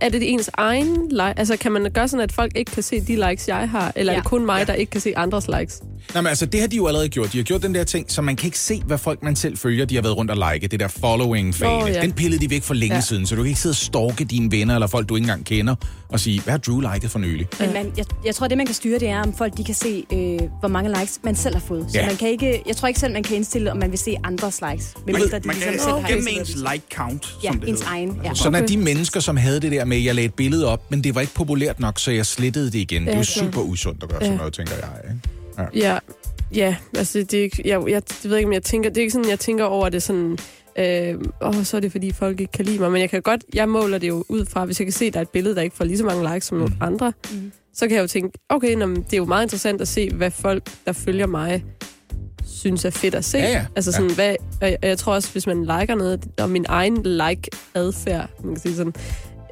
er 0.00 0.08
det 0.08 0.30
ens 0.32 0.50
egen 0.54 1.08
like? 1.10 1.22
Altså, 1.36 1.56
kan 1.56 1.72
man 1.72 1.90
gøre 1.94 2.08
sådan, 2.08 2.24
at 2.24 2.32
folk 2.32 2.52
ikke 2.56 2.72
kan 2.72 2.82
se 2.82 3.00
de 3.00 3.28
likes, 3.30 3.48
jeg 3.48 3.70
har? 3.70 3.92
Eller 3.96 4.12
ja. 4.12 4.18
er 4.18 4.22
det 4.22 4.30
kun 4.30 4.46
mig, 4.46 4.58
ja. 4.58 4.64
der 4.64 4.72
ikke 4.72 4.90
kan 4.90 5.00
se 5.00 5.18
andres 5.18 5.48
likes? 5.58 5.82
Nej, 6.14 6.22
men 6.22 6.26
altså, 6.28 6.46
det 6.46 6.60
har 6.60 6.68
de 6.68 6.76
jo 6.76 6.86
allerede 6.86 7.08
gjort. 7.08 7.32
De 7.32 7.38
har 7.38 7.44
gjort 7.44 7.62
den 7.62 7.74
der 7.74 7.84
ting, 7.84 8.10
så 8.12 8.22
man 8.22 8.36
kan 8.36 8.46
ikke 8.46 8.58
se, 8.58 8.82
hvad 8.86 8.98
folk 8.98 9.22
man 9.22 9.36
selv 9.36 9.56
følger, 9.56 9.84
de 9.84 9.94
har 9.94 10.02
været 10.02 10.16
rundt 10.16 10.30
og 10.30 10.52
like. 10.52 10.66
Det 10.68 10.80
der 10.80 10.88
following 10.88 11.54
fane. 11.54 11.78
Nå, 11.80 11.86
ja. 11.86 12.00
Den 12.02 12.12
pillede 12.12 12.40
de 12.44 12.50
væk 12.50 12.62
for 12.62 12.74
længe 12.74 12.94
Ja. 12.94 13.00
siden, 13.00 13.26
så 13.26 13.34
du 13.34 13.42
kan 13.42 13.48
ikke 13.48 13.60
sidde 13.60 13.72
og 13.72 13.76
stalke 13.76 14.24
dine 14.24 14.52
venner 14.52 14.74
eller 14.74 14.86
folk, 14.86 15.08
du 15.08 15.16
ikke 15.16 15.24
engang 15.24 15.46
kender, 15.46 15.74
og 16.08 16.20
sige, 16.20 16.40
hvad 16.40 16.52
har 16.52 16.58
Drew 16.58 16.80
liket 16.94 17.10
for 17.10 17.18
nylig? 17.18 17.48
Men 17.60 17.72
man, 17.72 17.92
jeg, 17.96 18.04
jeg 18.24 18.34
tror, 18.34 18.48
det 18.48 18.56
man 18.56 18.66
kan 18.66 18.74
styre, 18.74 18.98
det 18.98 19.08
er, 19.08 19.22
om 19.22 19.32
folk 19.34 19.56
de 19.56 19.64
kan 19.64 19.74
se, 19.74 20.04
øh, 20.12 20.38
hvor 20.60 20.68
mange 20.68 20.90
likes 21.00 21.20
man 21.24 21.36
selv 21.36 21.54
har 21.54 21.60
fået. 21.68 21.86
Så 21.88 21.98
Ja. 21.98 22.06
man 22.06 22.16
kan 22.16 22.28
ikke, 22.28 22.62
jeg 22.66 22.76
tror 22.76 22.88
ikke 22.88 23.00
selv, 23.00 23.12
man 23.12 23.22
kan 23.22 23.36
indstille, 23.36 23.72
om 23.72 23.76
man 23.78 23.90
vil 23.90 23.98
se 23.98 24.16
andres 24.24 24.60
likes. 24.70 24.94
Man, 24.96 25.04
medmindre 25.06 25.38
de 25.38 25.46
man 25.46 25.56
ligesom 25.56 25.72
kan 25.72 25.80
selv 25.80 25.92
har 25.92 26.08
gemme 26.08 26.30
indstillet 26.30 26.49
ens 26.52 26.62
det. 26.62 26.72
like 26.72 26.84
count, 26.94 27.36
Ja, 27.44 27.48
som 27.50 27.60
det 27.60 27.68
ens 27.68 27.80
hedder. 27.80 27.92
egen. 27.92 28.20
Ja. 28.24 28.34
Sådan 28.34 28.62
er 28.62 28.66
de 28.66 28.76
mennesker, 28.76 29.20
som 29.20 29.36
havde 29.36 29.60
det 29.60 29.72
der 29.72 29.84
med, 29.84 29.96
at 29.96 30.04
jeg 30.04 30.14
lagde 30.14 30.26
et 30.26 30.34
billede 30.34 30.66
op, 30.66 30.90
men 30.90 31.04
det 31.04 31.14
var 31.14 31.20
ikke 31.20 31.34
populært 31.34 31.80
nok, 31.80 31.98
så 31.98 32.10
jeg 32.10 32.26
slettede 32.26 32.66
det 32.66 32.74
igen. 32.78 33.06
det 33.06 33.12
er 33.14 33.16
jo 33.18 33.22
super 33.24 33.60
usundt 33.60 34.02
at 34.02 34.08
gøre 34.08 34.20
sådan 34.20 34.36
noget, 34.36 34.52
tænker 34.52 34.72
jeg. 34.74 34.88
Ikke? 35.10 35.78
Ja. 35.78 35.92
Ja, 35.92 35.98
ja 36.54 36.76
altså 36.96 37.18
det 37.18 37.34
er 37.34 37.42
ikke, 37.42 37.62
jeg, 37.64 37.80
jeg, 37.88 38.02
jeg 38.24 38.30
ved 38.30 38.36
ikke, 38.36 38.46
om 38.46 38.52
jeg 38.52 38.62
tænker, 38.62 38.90
det 38.90 38.96
er 38.98 39.02
ikke 39.02 39.12
sådan, 39.12 39.30
jeg 39.30 39.38
tænker 39.38 39.64
over 39.64 39.88
det 39.88 40.02
sådan, 40.02 40.38
øh, 40.78 41.14
åh, 41.42 41.64
så 41.64 41.76
er 41.76 41.80
det 41.80 41.92
fordi 41.92 42.12
folk 42.12 42.40
ikke 42.40 42.52
kan 42.52 42.64
lide 42.64 42.78
mig, 42.78 42.92
men 42.92 43.00
jeg 43.00 43.10
kan 43.10 43.22
godt, 43.22 43.44
jeg 43.54 43.68
måler 43.68 43.98
det 43.98 44.08
jo 44.08 44.24
ud 44.28 44.46
fra, 44.46 44.64
hvis 44.64 44.80
jeg 44.80 44.86
kan 44.86 44.92
se, 44.92 45.04
at 45.04 45.12
der 45.14 45.18
er 45.18 45.22
et 45.22 45.28
billede, 45.28 45.54
der 45.54 45.62
ikke 45.62 45.76
får 45.76 45.84
lige 45.84 45.98
så 45.98 46.04
mange 46.04 46.32
likes 46.34 46.44
som 46.48 46.58
nogle 46.58 46.74
andre, 46.80 47.12
Mm. 47.32 47.52
så 47.74 47.86
kan 47.88 47.96
jeg 47.96 48.02
jo 48.02 48.06
tænke, 48.08 48.38
okay, 48.48 48.74
nå, 48.74 48.86
men 48.86 48.96
det 48.96 49.12
er 49.12 49.16
jo 49.16 49.24
meget 49.24 49.42
interessant 49.44 49.80
at 49.80 49.88
se, 49.88 50.10
hvad 50.10 50.30
folk, 50.30 50.62
der 50.86 50.92
følger 50.92 51.26
mig, 51.26 51.64
synes 52.60 52.84
er 52.84 52.90
fedt 52.90 53.14
at 53.14 53.24
se. 53.24 53.38
Ja, 53.38 53.50
ja. 53.50 53.66
Altså 53.76 53.92
sådan, 53.92 54.14
hvad, 54.14 54.36
og 54.60 54.70
jeg, 54.70 54.76
og 54.82 54.88
jeg 54.88 54.98
tror 54.98 55.14
også, 55.14 55.32
hvis 55.32 55.46
man 55.46 55.60
liker 55.60 55.94
noget, 55.94 56.24
og 56.38 56.50
min 56.50 56.66
egen 56.68 57.02
like-adfærd, 57.02 58.30
man 58.44 58.54
kan 58.54 58.62
sige 58.62 58.76
sådan, 58.76 58.94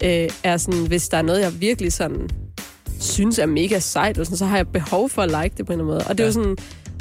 øh, 0.04 0.30
er 0.44 0.56
sådan, 0.56 0.86
hvis 0.86 1.08
der 1.08 1.16
er 1.16 1.22
noget, 1.22 1.40
jeg 1.40 1.60
virkelig 1.60 1.92
sådan 1.92 2.28
synes 3.00 3.38
er 3.38 3.46
mega 3.46 3.78
sejt, 3.78 4.16
eller 4.16 4.24
sådan, 4.24 4.36
så 4.36 4.46
har 4.46 4.56
jeg 4.56 4.68
behov 4.68 5.08
for 5.08 5.22
at 5.22 5.28
like 5.28 5.54
det 5.56 5.66
på 5.66 5.72
en 5.72 5.80
eller 5.80 5.84
anden 5.84 5.86
måde. 5.86 6.04
Og 6.08 6.18
det 6.18 6.24
er 6.24 6.28
jo 6.28 6.32
sådan, 6.32 6.56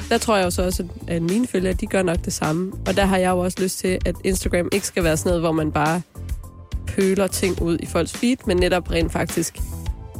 der 0.08 0.18
tror 0.18 0.36
jeg 0.36 0.44
jo 0.44 0.50
så 0.50 0.62
også, 0.62 0.84
at 1.08 1.22
mine 1.22 1.46
følgere, 1.46 1.72
de 1.72 1.86
gør 1.86 2.02
nok 2.02 2.24
det 2.24 2.32
samme. 2.32 2.72
Og 2.86 2.96
der 2.96 3.04
har 3.04 3.16
jeg 3.16 3.30
jo 3.30 3.38
også 3.38 3.62
lyst 3.62 3.78
til, 3.78 3.98
at 4.06 4.16
Instagram 4.24 4.68
ikke 4.72 4.86
skal 4.86 5.04
være 5.04 5.16
sådan 5.16 5.30
noget, 5.30 5.42
hvor 5.42 5.52
man 5.52 5.72
bare 5.72 6.02
pøler 6.86 7.26
ting 7.26 7.62
ud 7.62 7.78
i 7.80 7.86
folks 7.86 8.12
feed, 8.12 8.36
men 8.46 8.56
netop 8.56 8.90
rent 8.90 9.12
faktisk 9.12 9.58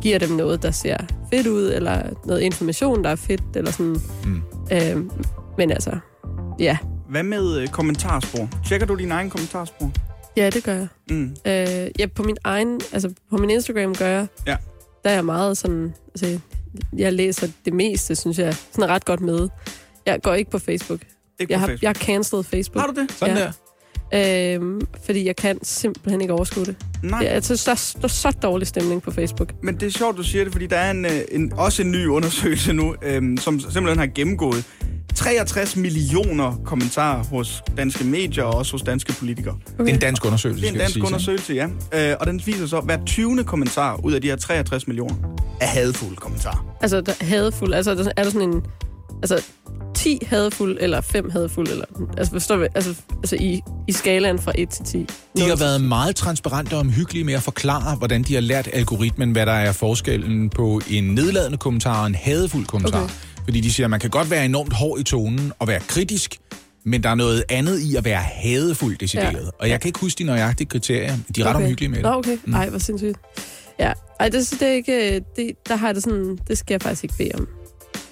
giver 0.03 0.19
dem 0.19 0.31
noget, 0.31 0.63
der 0.63 0.71
ser 0.71 0.97
fedt 1.33 1.47
ud, 1.47 1.73
eller 1.73 2.03
noget 2.25 2.41
information, 2.41 3.05
der 3.05 3.11
er 3.11 3.17
fedt, 3.17 3.43
eller 3.55 3.73
sådan. 3.73 3.97
Mm. 4.25 4.43
Øh, 4.73 4.97
men 5.59 5.71
altså, 5.71 5.99
ja. 6.59 6.77
Hvad 7.11 7.23
med 7.23 7.57
øh, 7.59 7.69
kommentarspor? 7.69 8.49
Tjekker 8.67 8.87
du 8.87 8.95
din 8.95 9.11
egen 9.13 9.31
kommentarspor? 9.31 9.93
Ja, 10.37 10.51
det 10.51 10.65
gør 10.65 10.75
jeg. 10.75 10.87
Mm. 11.11 11.23
Øh, 11.47 11.91
ja, 11.99 12.07
på 12.15 12.23
min 12.23 12.37
egen, 12.45 12.81
altså 12.93 13.13
på 13.31 13.37
min 13.37 13.51
Instagram 13.51 13.95
gør 13.95 14.07
jeg. 14.09 14.27
Ja. 14.47 14.57
Der 15.05 15.11
er 15.11 15.15
jeg 15.15 15.25
meget 15.25 15.59
sådan, 15.59 15.95
altså, 16.15 16.41
jeg 16.97 17.13
læser 17.13 17.49
det 17.65 17.73
meste, 17.73 18.15
synes 18.17 18.39
jeg, 18.39 18.55
sådan 18.55 18.91
er 18.91 18.95
ret 18.95 19.05
godt 19.05 19.21
med. 19.21 19.49
Jeg 20.07 20.19
går 20.23 20.35
ikke 20.35 20.51
på 20.51 20.59
Facebook. 20.59 21.01
Ikke 21.41 21.53
jeg 21.53 21.59
på 21.59 21.61
har, 21.61 21.67
Facebook? 21.67 21.83
Jeg 21.83 21.89
har 21.89 21.95
cancelled 21.95 22.45
Facebook. 22.45 22.81
Har 22.81 22.93
du 22.93 23.01
det? 23.01 23.13
Sådan 23.13 23.37
der. 23.37 23.53
Øhm, 24.15 24.81
fordi 25.05 25.27
jeg 25.27 25.37
kan 25.37 25.59
simpelthen 25.65 26.21
ikke 26.21 26.33
overskue 26.35 26.65
det. 26.65 26.77
Nej. 27.03 27.19
Det 27.21 27.29
er, 27.29 27.33
altså, 27.35 27.63
der, 27.67 27.73
er- 27.73 27.99
der 28.01 28.05
er 28.05 28.09
så 28.09 28.31
dårlig 28.43 28.67
stemning 28.67 29.03
på 29.03 29.11
Facebook. 29.11 29.53
Men 29.63 29.75
det 29.75 29.87
er 29.87 29.91
sjovt, 29.91 30.17
du 30.17 30.23
siger 30.23 30.45
det, 30.45 30.53
fordi 30.53 30.67
der 30.67 30.77
er 30.77 30.91
en, 30.91 31.05
øh, 31.05 31.21
en, 31.33 31.53
også 31.53 31.83
en 31.83 31.91
ny 31.91 32.07
undersøgelse 32.07 32.73
nu, 32.73 32.95
øhm, 33.03 33.37
som 33.37 33.61
simpelthen 33.61 33.99
har 33.99 34.07
gennemgået 34.15 34.65
63 35.19 35.77
millioner 35.77 36.61
kommentarer 36.65 37.25
hos 37.25 37.63
danske 37.77 38.05
medier 38.05 38.45
og 38.45 38.55
også 38.55 38.73
hos 38.73 38.83
danske 38.83 39.13
politikere. 39.13 39.55
Okay. 39.55 39.85
Det 39.85 39.91
er 39.91 39.95
en 39.95 40.01
dansk 40.01 40.25
undersøgelse, 40.25 40.63
Det 40.63 40.69
er 40.69 40.73
en 40.73 40.79
dansk 40.79 40.93
sige, 40.93 41.07
undersøgelse, 41.07 41.53
ja. 41.53 41.67
Øh, 42.11 42.17
og 42.21 42.27
den 42.27 42.43
viser 42.47 42.67
så, 42.67 42.77
at 42.77 42.85
hver 42.85 43.05
20. 43.07 43.45
kommentar 43.45 44.01
ud 44.05 44.13
af 44.13 44.21
de 44.21 44.29
her 44.29 44.37
63 44.37 44.87
millioner 44.87 45.15
er 45.61 45.67
hadfulde 45.67 46.17
kommentarer. 46.17 46.77
Altså, 46.81 47.01
der, 47.01 47.13
hadefuld, 47.21 47.75
altså 47.75 47.91
er 47.91 47.95
der, 47.95 48.11
er 48.17 48.23
der 48.23 48.31
sådan 48.31 48.49
en... 48.49 48.63
Altså, 49.23 49.45
10 49.95 50.19
hadefuld 50.27 50.77
eller 50.81 51.01
5 51.01 51.31
hadefuld, 51.31 51.69
eller... 51.69 51.85
Altså, 52.19 52.33
forstår 52.33 52.57
vi? 52.57 52.67
Altså, 52.75 52.95
altså 53.13 53.37
i, 53.37 53.61
i 53.89 53.93
skalaen 53.93 54.39
fra 54.39 54.53
1 54.55 54.69
til 54.69 54.85
10. 54.85 55.07
De 55.37 55.49
har 55.49 55.57
været 55.57 55.81
meget 55.81 56.17
transparente 56.17 56.75
og 56.75 56.81
omhyggelige 56.81 57.25
med 57.25 57.35
at 57.35 57.43
forklare, 57.43 57.97
hvordan 57.97 58.23
de 58.23 58.35
har 58.35 58.41
lært 58.41 58.69
algoritmen, 58.73 59.33
hvad 59.33 59.47
der 59.47 59.53
er 59.53 59.73
forskellen 59.73 60.51
på 60.51 60.81
en 60.91 61.05
nedladende 61.05 61.59
kommentar 61.59 62.01
og 62.01 62.07
en 62.07 62.15
hadefuld 62.15 62.67
kommentar. 62.67 63.03
Okay. 63.03 63.13
Fordi 63.49 63.61
de 63.61 63.73
siger, 63.73 63.87
at 63.87 63.91
man 63.91 64.01
kan 64.01 64.11
godt 64.11 64.31
være 64.31 64.45
enormt 64.45 64.73
hård 64.73 65.01
i 65.01 65.03
tonen 65.03 65.53
og 65.59 65.69
være 65.69 65.81
kritisk, 65.81 66.37
men 66.85 67.03
der 67.03 67.09
er 67.09 67.15
noget 67.15 67.45
andet 67.49 67.79
i 67.79 67.97
at 67.97 68.05
være 68.05 68.21
hadefuld 68.21 68.99
decideret. 68.99 69.45
Ja. 69.45 69.51
Og 69.61 69.69
jeg 69.69 69.81
kan 69.81 69.89
ikke 69.89 69.99
huske 70.01 70.19
de 70.19 70.25
nøjagtige 70.25 70.69
kriterier. 70.69 71.17
De 71.37 71.41
er 71.41 71.45
ret 71.45 71.55
okay. 71.55 71.65
omhyggelige 71.65 71.89
med 71.89 71.97
det. 71.99 72.05
Nå, 72.05 72.13
okay. 72.13 72.39
Mm. 72.45 72.55
Ej, 72.55 72.69
hvor 72.69 72.79
sindssygt. 72.79 73.19
Ja, 73.79 73.93
ej, 74.21 74.29
det, 74.29 74.51
det 74.51 74.63
er 74.63 74.73
ikke... 74.73 75.21
Det, 75.37 75.51
der 75.69 75.77
har 75.77 75.89
jeg 75.89 75.95
det 75.95 76.03
sådan... 76.03 76.39
Det 76.49 76.59
skal 76.59 76.75
jeg 76.75 76.83
faktisk 76.83 77.05
ikke 77.05 77.15
bede 77.19 77.31
om. 77.35 77.49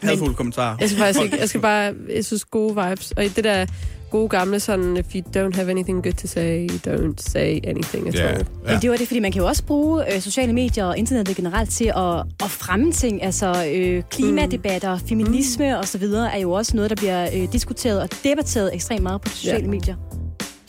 Hadfulde 0.02 0.34
kommentarer. 0.34 0.76
Jeg 0.80 0.88
skal 0.88 0.98
faktisk 0.98 1.24
ikke... 1.24 1.38
Jeg 1.38 1.48
skal 1.48 1.60
bare... 1.60 1.94
Jeg 2.14 2.24
synes, 2.24 2.44
gode 2.44 2.88
vibes. 2.88 3.12
Og 3.12 3.22
det 3.22 3.44
der 3.44 3.66
gode 4.10 4.28
gamle 4.28 4.60
sådan, 4.60 4.96
if 4.96 5.06
you 5.14 5.22
don't 5.36 5.54
have 5.56 5.70
anything 5.70 6.02
good 6.02 6.12
to 6.12 6.26
say, 6.26 6.68
don't 6.70 7.14
say 7.30 7.60
anything 7.66 8.08
at 8.08 8.14
Ja, 8.14 8.26
all. 8.26 8.46
ja. 8.66 8.72
Men 8.72 8.82
det 8.82 8.90
var 8.90 8.96
det, 8.96 9.06
fordi 9.06 9.20
man 9.20 9.32
kan 9.32 9.40
jo 9.42 9.46
også 9.48 9.64
bruge 9.64 10.14
øh, 10.14 10.20
sociale 10.20 10.52
medier 10.52 10.84
og 10.84 10.98
internettet 10.98 11.36
generelt 11.36 11.70
til 11.70 11.84
at, 11.84 12.18
at 12.44 12.50
fremme 12.50 12.92
ting. 12.92 13.22
Altså 13.22 13.64
øh, 13.74 14.02
klimadebatter, 14.10 14.94
mm. 14.98 15.06
feminisme 15.08 15.68
mm. 15.74 15.78
osv. 15.80 16.02
er 16.04 16.38
jo 16.38 16.52
også 16.52 16.76
noget, 16.76 16.90
der 16.90 16.96
bliver 16.96 17.28
øh, 17.34 17.52
diskuteret 17.52 18.00
og 18.00 18.08
debatteret 18.24 18.74
ekstremt 18.74 19.02
meget 19.02 19.20
på 19.20 19.28
de 19.28 19.34
sociale 19.34 19.62
Ja. 19.64 19.70
medier. 19.70 19.94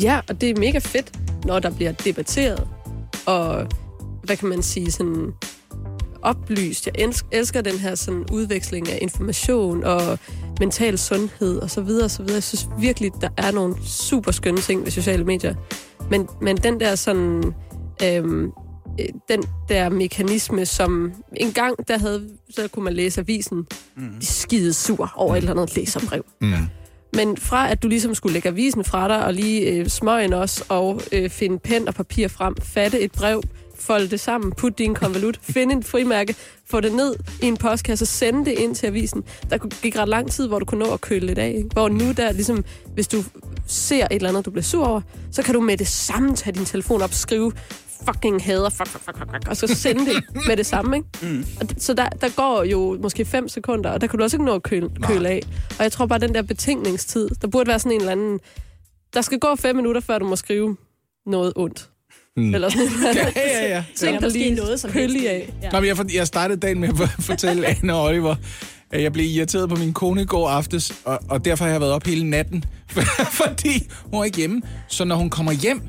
Ja, 0.02 0.20
og 0.30 0.42
det 0.42 0.50
er 0.50 0.60
mega 0.60 0.80
fedt, 0.80 1.12
når 1.46 1.60
der 1.60 1.70
bliver 1.72 1.92
debatteret. 1.92 2.68
Og 3.26 3.68
hvad 4.24 4.38
kan 4.38 4.48
man 4.48 4.62
sige, 4.64 4.92
sådan 4.92 5.34
oplyst. 6.28 6.88
Jeg 6.88 7.12
elsker, 7.32 7.62
den 7.62 7.80
her 7.80 7.96
sådan 7.96 8.26
udveksling 8.32 8.90
af 8.90 9.00
information 9.02 9.84
og 9.84 10.20
mental 10.60 10.98
sundhed 10.98 11.58
og 11.58 11.70
så 11.70 11.82
videre 11.82 12.06
og 12.06 12.12
så 12.12 12.24
videre. 12.24 12.36
Jeg 12.36 12.44
synes 12.44 12.68
virkelig, 12.80 13.12
der 13.22 13.30
er 13.38 13.52
nogle 13.52 13.76
super 13.86 14.32
skønne 14.32 14.62
ting 14.62 14.84
ved 14.84 14.92
sociale 14.92 15.24
medier. 15.24 15.56
Men, 16.10 16.28
men 16.42 16.58
den 16.58 16.80
der 16.80 16.96
sådan... 16.96 17.54
Øhm, 18.04 18.52
øh, 19.00 19.06
den 19.30 19.44
der 19.70 19.90
mekanisme, 19.90 20.66
som 20.66 21.14
en 21.36 21.52
gang, 21.52 21.88
der 21.88 21.98
havde, 21.98 22.30
så 22.50 22.68
kunne 22.68 22.86
man 22.86 22.94
læse 22.94 23.22
avisen, 23.22 23.68
mm. 23.96 24.10
de 24.20 24.26
skide 24.26 24.74
sur 24.74 25.14
over 25.16 25.36
et 25.36 25.38
eller 25.38 25.52
andet 25.52 25.76
læserbrev. 25.76 26.26
Mm. 26.42 26.54
Men 27.14 27.38
fra 27.38 27.72
at 27.72 27.84
du 27.84 27.88
ligesom 27.88 28.16
skulle 28.16 28.34
lægge 28.34 28.50
avisen 28.50 28.84
fra 28.84 29.08
dig, 29.08 29.26
og 29.26 29.34
lige 29.34 29.62
øh, 29.62 29.88
smøgen 29.88 30.34
også, 30.34 30.66
og 30.70 31.02
øh, 31.12 31.30
finde 31.30 31.60
pen 31.60 31.88
og 31.88 31.96
papir 31.96 32.28
frem, 32.28 32.56
fatte 32.62 33.00
et 33.00 33.12
brev, 33.12 33.44
folde 33.88 34.08
det 34.10 34.20
sammen, 34.20 34.52
putte 34.52 34.78
din 34.84 34.94
konvolut, 34.96 35.40
finde 35.42 35.74
en 35.74 35.84
frimærke, 35.84 36.36
få 36.70 36.80
det 36.80 36.94
ned 36.94 37.16
i 37.44 37.46
en 37.46 37.58
postkasse, 37.58 38.06
sende 38.06 38.46
det 38.46 38.52
ind 38.60 38.76
til 38.76 38.88
avisen. 38.88 39.24
Der 39.50 39.58
gik 39.82 39.98
ret 39.98 40.10
lang 40.10 40.32
tid, 40.32 40.48
hvor 40.48 40.60
du 40.60 40.66
kunne 40.66 40.84
nå 40.86 40.94
at 40.94 41.02
køle 41.02 41.26
lidt 41.26 41.38
af. 41.40 41.54
Ikke? 41.58 41.70
Hvor 41.74 41.90
nu 41.90 42.12
der, 42.12 42.32
ligesom, 42.32 42.64
hvis 42.94 43.08
du 43.08 43.24
ser 43.68 44.04
et 44.06 44.08
eller 44.12 44.30
andet, 44.30 44.46
du 44.46 44.52
bliver 44.52 44.64
sur 44.64 44.86
over, 44.86 45.02
så 45.32 45.44
kan 45.44 45.54
du 45.54 45.62
med 45.62 45.78
det 45.78 45.88
samme 45.88 46.36
tage 46.36 46.54
din 46.54 46.66
telefon 46.66 47.02
op, 47.02 47.14
skrive 47.14 47.52
fucking 48.06 48.44
hader, 48.44 48.70
fuck, 48.70 48.88
fuck, 48.90 49.04
fuck, 49.06 49.18
fuck, 49.18 49.48
og 49.50 49.58
så 49.58 49.68
sende 49.68 50.06
det 50.06 50.24
med 50.48 50.58
det 50.58 50.66
samme, 50.66 50.98
ikke? 50.98 51.08
Mm. 51.22 51.46
Og 51.62 51.70
det- 51.70 51.84
Så 51.84 51.94
der, 51.94 52.10
der 52.10 52.30
går 52.36 52.64
jo 52.64 52.98
måske 53.02 53.26
5 53.26 53.48
sekunder, 53.50 53.90
og 53.90 54.02
der 54.02 54.08
kan 54.08 54.18
du 54.20 54.24
også 54.24 54.38
ikke 54.38 54.46
nå 54.46 54.56
at 54.56 54.64
køle, 54.64 54.90
køle 55.04 55.30
af. 55.30 55.42
Og 55.78 55.84
jeg 55.84 55.92
tror 55.92 56.06
bare, 56.06 56.20
den 56.20 56.34
der 56.34 56.42
betænkningstid, 56.42 57.30
der 57.42 57.48
burde 57.48 57.68
være 57.68 57.80
sådan 57.80 57.92
en 57.92 58.00
eller 58.00 58.12
anden... 58.12 58.40
Der 59.14 59.22
skal 59.22 59.40
gå 59.40 59.56
5 59.56 59.76
minutter, 59.76 60.02
før 60.02 60.20
du 60.20 60.26
må 60.28 60.36
skrive 60.36 60.78
noget 61.26 61.54
ondt. 61.56 61.90
Mm. 62.38 62.56
Eller 62.56 62.70
sådan 62.70 62.88
noget. 63.02 63.16
Ja, 63.36 63.62
ja, 63.62 63.68
ja. 63.76 63.84
Ting, 63.96 64.16
Eller 64.16 64.28
der 64.30 64.30
lige 64.38 64.56
noget 64.56 64.80
som 64.80 64.92
helst. 64.94 65.26
af. 65.26 65.54
Ja. 65.64 65.70
Nå, 65.70 65.80
men 65.80 65.88
jeg, 65.88 65.98
for- 65.98 66.06
jeg 66.14 66.28
startede 66.28 66.60
dagen 66.60 66.80
med 66.80 66.90
at 66.90 67.10
fortælle 67.20 67.68
Anne 67.82 67.94
og 67.96 68.04
Oliver, 68.04 68.36
at 68.92 69.04
jeg 69.04 69.14
blev 69.14 69.26
irriteret 69.26 69.70
på 69.70 69.76
min 69.76 69.94
kone 69.94 70.22
i 70.22 70.26
går 70.26 70.50
aftes, 70.50 70.94
og, 71.06 71.20
og 71.30 71.46
derfor 71.46 71.66
har 71.66 71.72
jeg 71.72 71.82
været 71.82 71.94
op 71.94 72.04
hele 72.06 72.30
natten, 72.30 72.64
fordi 73.42 73.88
hun 74.04 74.20
er 74.20 74.24
ikke 74.24 74.38
hjemme. 74.38 74.62
Så 74.88 75.04
når 75.06 75.16
hun 75.16 75.30
kommer 75.30 75.52
hjem, 75.52 75.82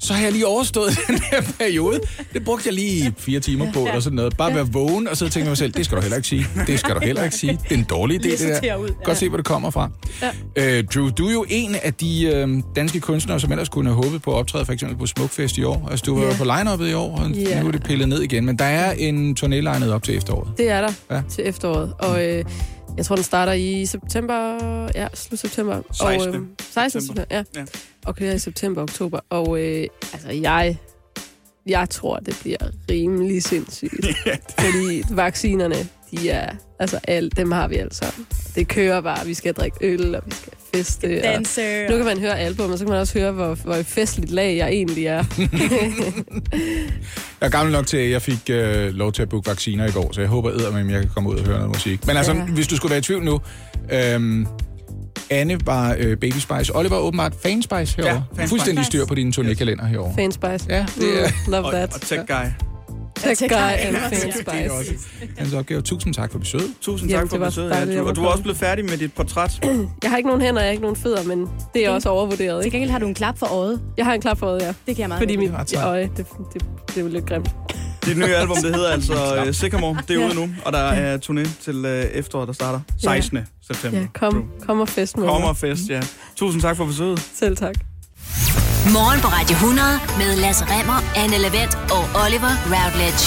så 0.00 0.12
har 0.14 0.22
jeg 0.22 0.32
lige 0.32 0.46
overstået 0.46 0.90
den 1.08 1.18
her 1.30 1.42
periode. 1.58 2.00
Det 2.32 2.44
brugte 2.44 2.62
jeg 2.66 2.74
lige 2.74 3.14
fire 3.18 3.40
timer 3.40 3.72
på, 3.72 3.86
eller 3.86 4.00
sådan 4.00 4.16
noget. 4.16 4.36
Bare 4.36 4.54
være 4.54 4.66
vågen, 4.72 5.08
og 5.08 5.16
så 5.16 5.24
tænker 5.24 5.40
jeg 5.40 5.48
mig 5.50 5.56
selv, 5.56 5.72
det 5.72 5.84
skal 5.84 5.96
du 5.96 6.02
heller 6.02 6.16
ikke 6.16 6.28
sige. 6.28 6.46
Det 6.66 6.78
skal 6.80 6.94
du 6.94 7.00
heller 7.00 7.24
ikke 7.24 7.36
sige. 7.36 7.52
Det 7.68 7.72
er 7.72 7.78
en 7.78 7.84
dårlig 7.84 8.26
idé, 8.26 8.30
det 8.30 8.58
der. 8.62 8.76
ud, 8.76 8.88
ja. 8.88 8.94
Godt 9.04 9.18
se, 9.18 9.28
hvor 9.28 9.36
det 9.36 9.46
kommer 9.46 9.70
fra. 9.70 9.90
Ja. 10.56 10.78
Øh, 10.78 10.84
Drew, 10.94 11.08
du 11.10 11.26
er 11.28 11.32
jo 11.32 11.44
en 11.48 11.76
af 11.82 11.94
de 11.94 12.24
øh, 12.26 12.48
danske 12.76 13.00
kunstnere, 13.00 13.40
som 13.40 13.52
ellers 13.52 13.68
kunne 13.68 13.90
have 13.90 14.04
håbet 14.04 14.22
på 14.22 14.30
at 14.32 14.36
optræde 14.36 14.64
for 14.64 14.72
eksempel 14.72 14.98
på 14.98 15.06
Smukfest 15.06 15.58
i 15.58 15.62
år. 15.64 15.88
Altså, 15.90 16.02
du 16.06 16.18
var 16.18 16.26
Ja. 16.26 16.36
på 16.38 16.44
line-uppet 16.44 16.86
i 16.90 16.94
år, 16.94 17.18
og 17.18 17.30
Ja. 17.30 17.60
nu 17.60 17.66
er 17.68 17.72
det 17.72 17.82
pillet 17.82 18.08
ned 18.08 18.22
igen. 18.22 18.46
Men 18.46 18.58
der 18.58 18.64
er 18.64 18.92
en 18.92 19.36
turné 19.40 19.46
legnet 19.54 19.92
op 19.92 20.02
til 20.02 20.16
efteråret. 20.16 20.48
Det 20.58 20.70
er 20.70 20.80
der 20.80 20.92
ja. 21.10 21.22
til 21.30 21.48
efteråret. 21.48 21.92
Og 21.98 22.24
øh, 22.26 22.44
jeg 22.96 23.04
tror, 23.04 23.16
den 23.16 23.24
starter 23.24 23.52
i 23.52 23.86
september. 23.86 24.58
Ja, 24.94 25.08
slut 25.14 25.38
september. 25.38 25.82
16. 25.92 26.34
Og, 26.34 26.40
øh, 26.40 26.46
16. 26.70 27.00
september, 27.00 27.24
ja. 27.30 27.44
Ja. 27.56 27.64
Og 28.06 28.16
kører 28.16 28.34
i 28.34 28.38
september 28.38 28.82
oktober. 28.82 29.20
Og 29.30 29.60
øh, 29.60 29.86
altså, 30.12 30.28
jeg, 30.30 30.76
jeg 31.66 31.90
tror, 31.90 32.16
det 32.16 32.38
bliver 32.40 32.58
rimelig 32.90 33.42
sindssygt. 33.42 34.06
fordi 34.60 35.02
vaccinerne, 35.10 35.88
de 36.10 36.30
er... 36.30 36.50
Altså, 36.80 37.00
alt, 37.08 37.36
dem 37.36 37.52
har 37.52 37.68
vi 37.68 37.76
alle 37.76 37.94
sammen. 37.94 38.26
Det 38.54 38.68
kører 38.68 39.00
bare. 39.00 39.26
Vi 39.26 39.34
skal 39.34 39.54
drikke 39.54 39.76
øl, 39.80 40.14
og 40.14 40.22
vi 40.26 40.32
skal 40.34 40.52
feste. 40.74 41.20
Danse. 41.20 41.84
Og 41.86 41.90
nu 41.90 41.96
kan 41.96 42.06
man 42.06 42.18
høre 42.20 42.38
album, 42.38 42.70
og 42.72 42.78
så 42.78 42.84
kan 42.84 42.90
man 42.92 43.00
også 43.00 43.18
høre, 43.18 43.32
hvor, 43.32 43.54
hvor 43.54 43.74
festligt 43.82 44.30
lag 44.30 44.56
jeg 44.56 44.68
egentlig 44.68 45.06
er. 45.06 45.24
Jeg 47.40 47.46
er 47.46 47.50
gammel 47.50 47.72
nok 47.72 47.86
til, 47.86 47.96
at 47.96 48.10
jeg 48.10 48.22
fik 48.22 48.38
øh, 48.50 48.94
lov 48.94 49.12
til 49.12 49.22
at 49.22 49.28
booke 49.28 49.48
vacciner 49.50 49.86
i 49.86 49.90
går, 49.90 50.12
så 50.12 50.20
jeg 50.20 50.28
håber 50.30 50.50
at 50.50 50.74
jeg 50.90 51.00
kan 51.00 51.10
komme 51.14 51.28
ud 51.30 51.34
og 51.38 51.44
høre 51.46 51.56
noget 51.56 51.68
musik. 51.68 52.06
Men 52.06 52.16
altså, 52.16 52.32
Ja. 52.32 52.42
hvis 52.42 52.66
du 52.68 52.76
skulle 52.76 52.90
være 52.90 52.98
i 52.98 53.02
tvivl 53.02 53.24
nu, 53.24 53.40
øhm, 53.92 54.46
Anne 55.30 55.58
var 55.66 55.96
øh, 55.98 56.16
Baby 56.16 56.32
Spice. 56.38 56.76
Oliver 56.76 56.96
er 56.96 57.00
åbenbart 57.00 57.32
Fan 57.42 57.62
Spice 57.62 57.96
herovre. 57.96 58.24
Ja, 58.36 58.40
Fan 58.40 58.48
Fuldstændig 58.48 58.84
Spice. 58.84 58.98
styr 58.98 59.06
på 59.06 59.14
din 59.14 59.32
turnékalender 59.38 59.86
herovre. 59.86 60.14
Fanspice. 60.18 60.66
Ja, 60.68 60.86
det 60.98 61.22
er... 61.22 61.28
Mm, 61.46 61.52
love 61.52 61.64
Og, 61.64 61.72
that. 61.72 61.94
og 61.94 62.00
Tech 62.00 62.20
Guy. 62.26 62.34
Tech 62.44 62.54
guy 62.60 62.75
and 63.24 63.50
Ja, 63.50 64.08
Det 64.10 64.24
er 64.24 64.32
fanspice. 64.32 64.72
også 64.72 64.92
hans 65.38 65.52
opgave. 65.54 65.80
Tusind 65.82 66.14
tak 66.14 66.32
for 66.32 66.38
besøget. 66.38 66.70
Tusind 66.80 67.10
Jamen, 67.10 67.28
tak 67.28 67.38
for 67.38 67.44
besøget. 67.46 67.70
Ja, 67.70 67.76
jeg 67.76 67.86
du, 67.88 67.92
var 68.02 68.10
og 68.10 68.16
du 68.16 68.24
er 68.24 68.28
også 68.28 68.42
blevet 68.42 68.58
færdig 68.58 68.84
med 68.84 68.98
dit 68.98 69.12
portræt. 69.12 69.58
Jeg 70.02 70.10
har 70.10 70.16
ikke 70.16 70.28
nogen 70.28 70.42
hænder, 70.42 70.60
jeg 70.60 70.66
har 70.66 70.70
ikke 70.70 70.82
nogen 70.82 70.96
fødder, 70.96 71.22
men 71.24 71.48
det 71.74 71.86
er 71.86 71.90
også 71.90 72.08
overvurderet. 72.08 72.62
Til 72.62 72.72
gengæld 72.72 72.90
har 72.90 72.98
du 72.98 73.06
en 73.06 73.14
klap 73.14 73.38
for 73.38 73.46
øjet. 73.46 73.80
Jeg 73.96 74.04
har 74.04 74.14
en 74.14 74.20
klap 74.20 74.38
for 74.38 74.46
øjet, 74.46 74.60
ja. 74.62 74.66
Det 74.66 74.76
kan 74.86 74.98
jeg 74.98 75.08
meget 75.08 75.20
Fordi 75.20 75.36
mit 75.36 75.50
er 75.74 75.86
øje, 75.86 76.02
det, 76.16 76.26
det, 76.52 76.62
det 76.88 76.96
er 76.96 77.00
jo 77.00 77.08
lidt 77.08 77.26
grimt. 77.26 77.50
Dit 78.04 78.16
nye 78.18 78.24
album, 78.42 78.56
det 78.56 78.74
hedder 78.74 78.90
altså 78.90 79.42
uh, 79.46 79.52
Sycamore. 79.52 79.98
Det 80.08 80.22
er 80.22 80.26
ude 80.26 80.34
nu, 80.34 80.48
og 80.64 80.72
der 80.72 80.78
er 80.78 81.18
turné 81.18 81.62
til 81.64 81.84
uh, 81.84 81.90
efteråret, 81.90 82.48
der 82.48 82.54
starter 82.54 82.80
16. 83.02 83.38
september. 83.66 83.98
Ja, 83.98 84.06
kom, 84.14 84.44
kom 84.66 84.80
og 84.80 84.88
fest 84.88 85.16
med 85.16 85.26
Kommer 85.28 85.46
mig. 85.48 85.56
fest, 85.56 85.88
ja. 85.88 86.00
Tusind 86.36 86.62
tak 86.62 86.76
for 86.76 86.84
besøget. 86.84 87.30
Selv 87.34 87.56
tak. 87.56 87.74
Morgen 88.94 89.20
på 89.20 89.28
Radio 89.28 89.56
100 89.56 90.00
med 90.18 90.36
Lasse 90.36 90.64
Remmer, 90.64 91.00
Anne 91.16 91.38
Lavendt 91.38 91.74
og 91.74 92.04
Oliver 92.24 92.54
Routledge. 92.72 93.24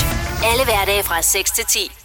Alle 0.52 0.64
hverdage 0.64 1.04
fra 1.04 1.22
6 1.22 1.52
til 1.52 1.66
10. 1.66 1.99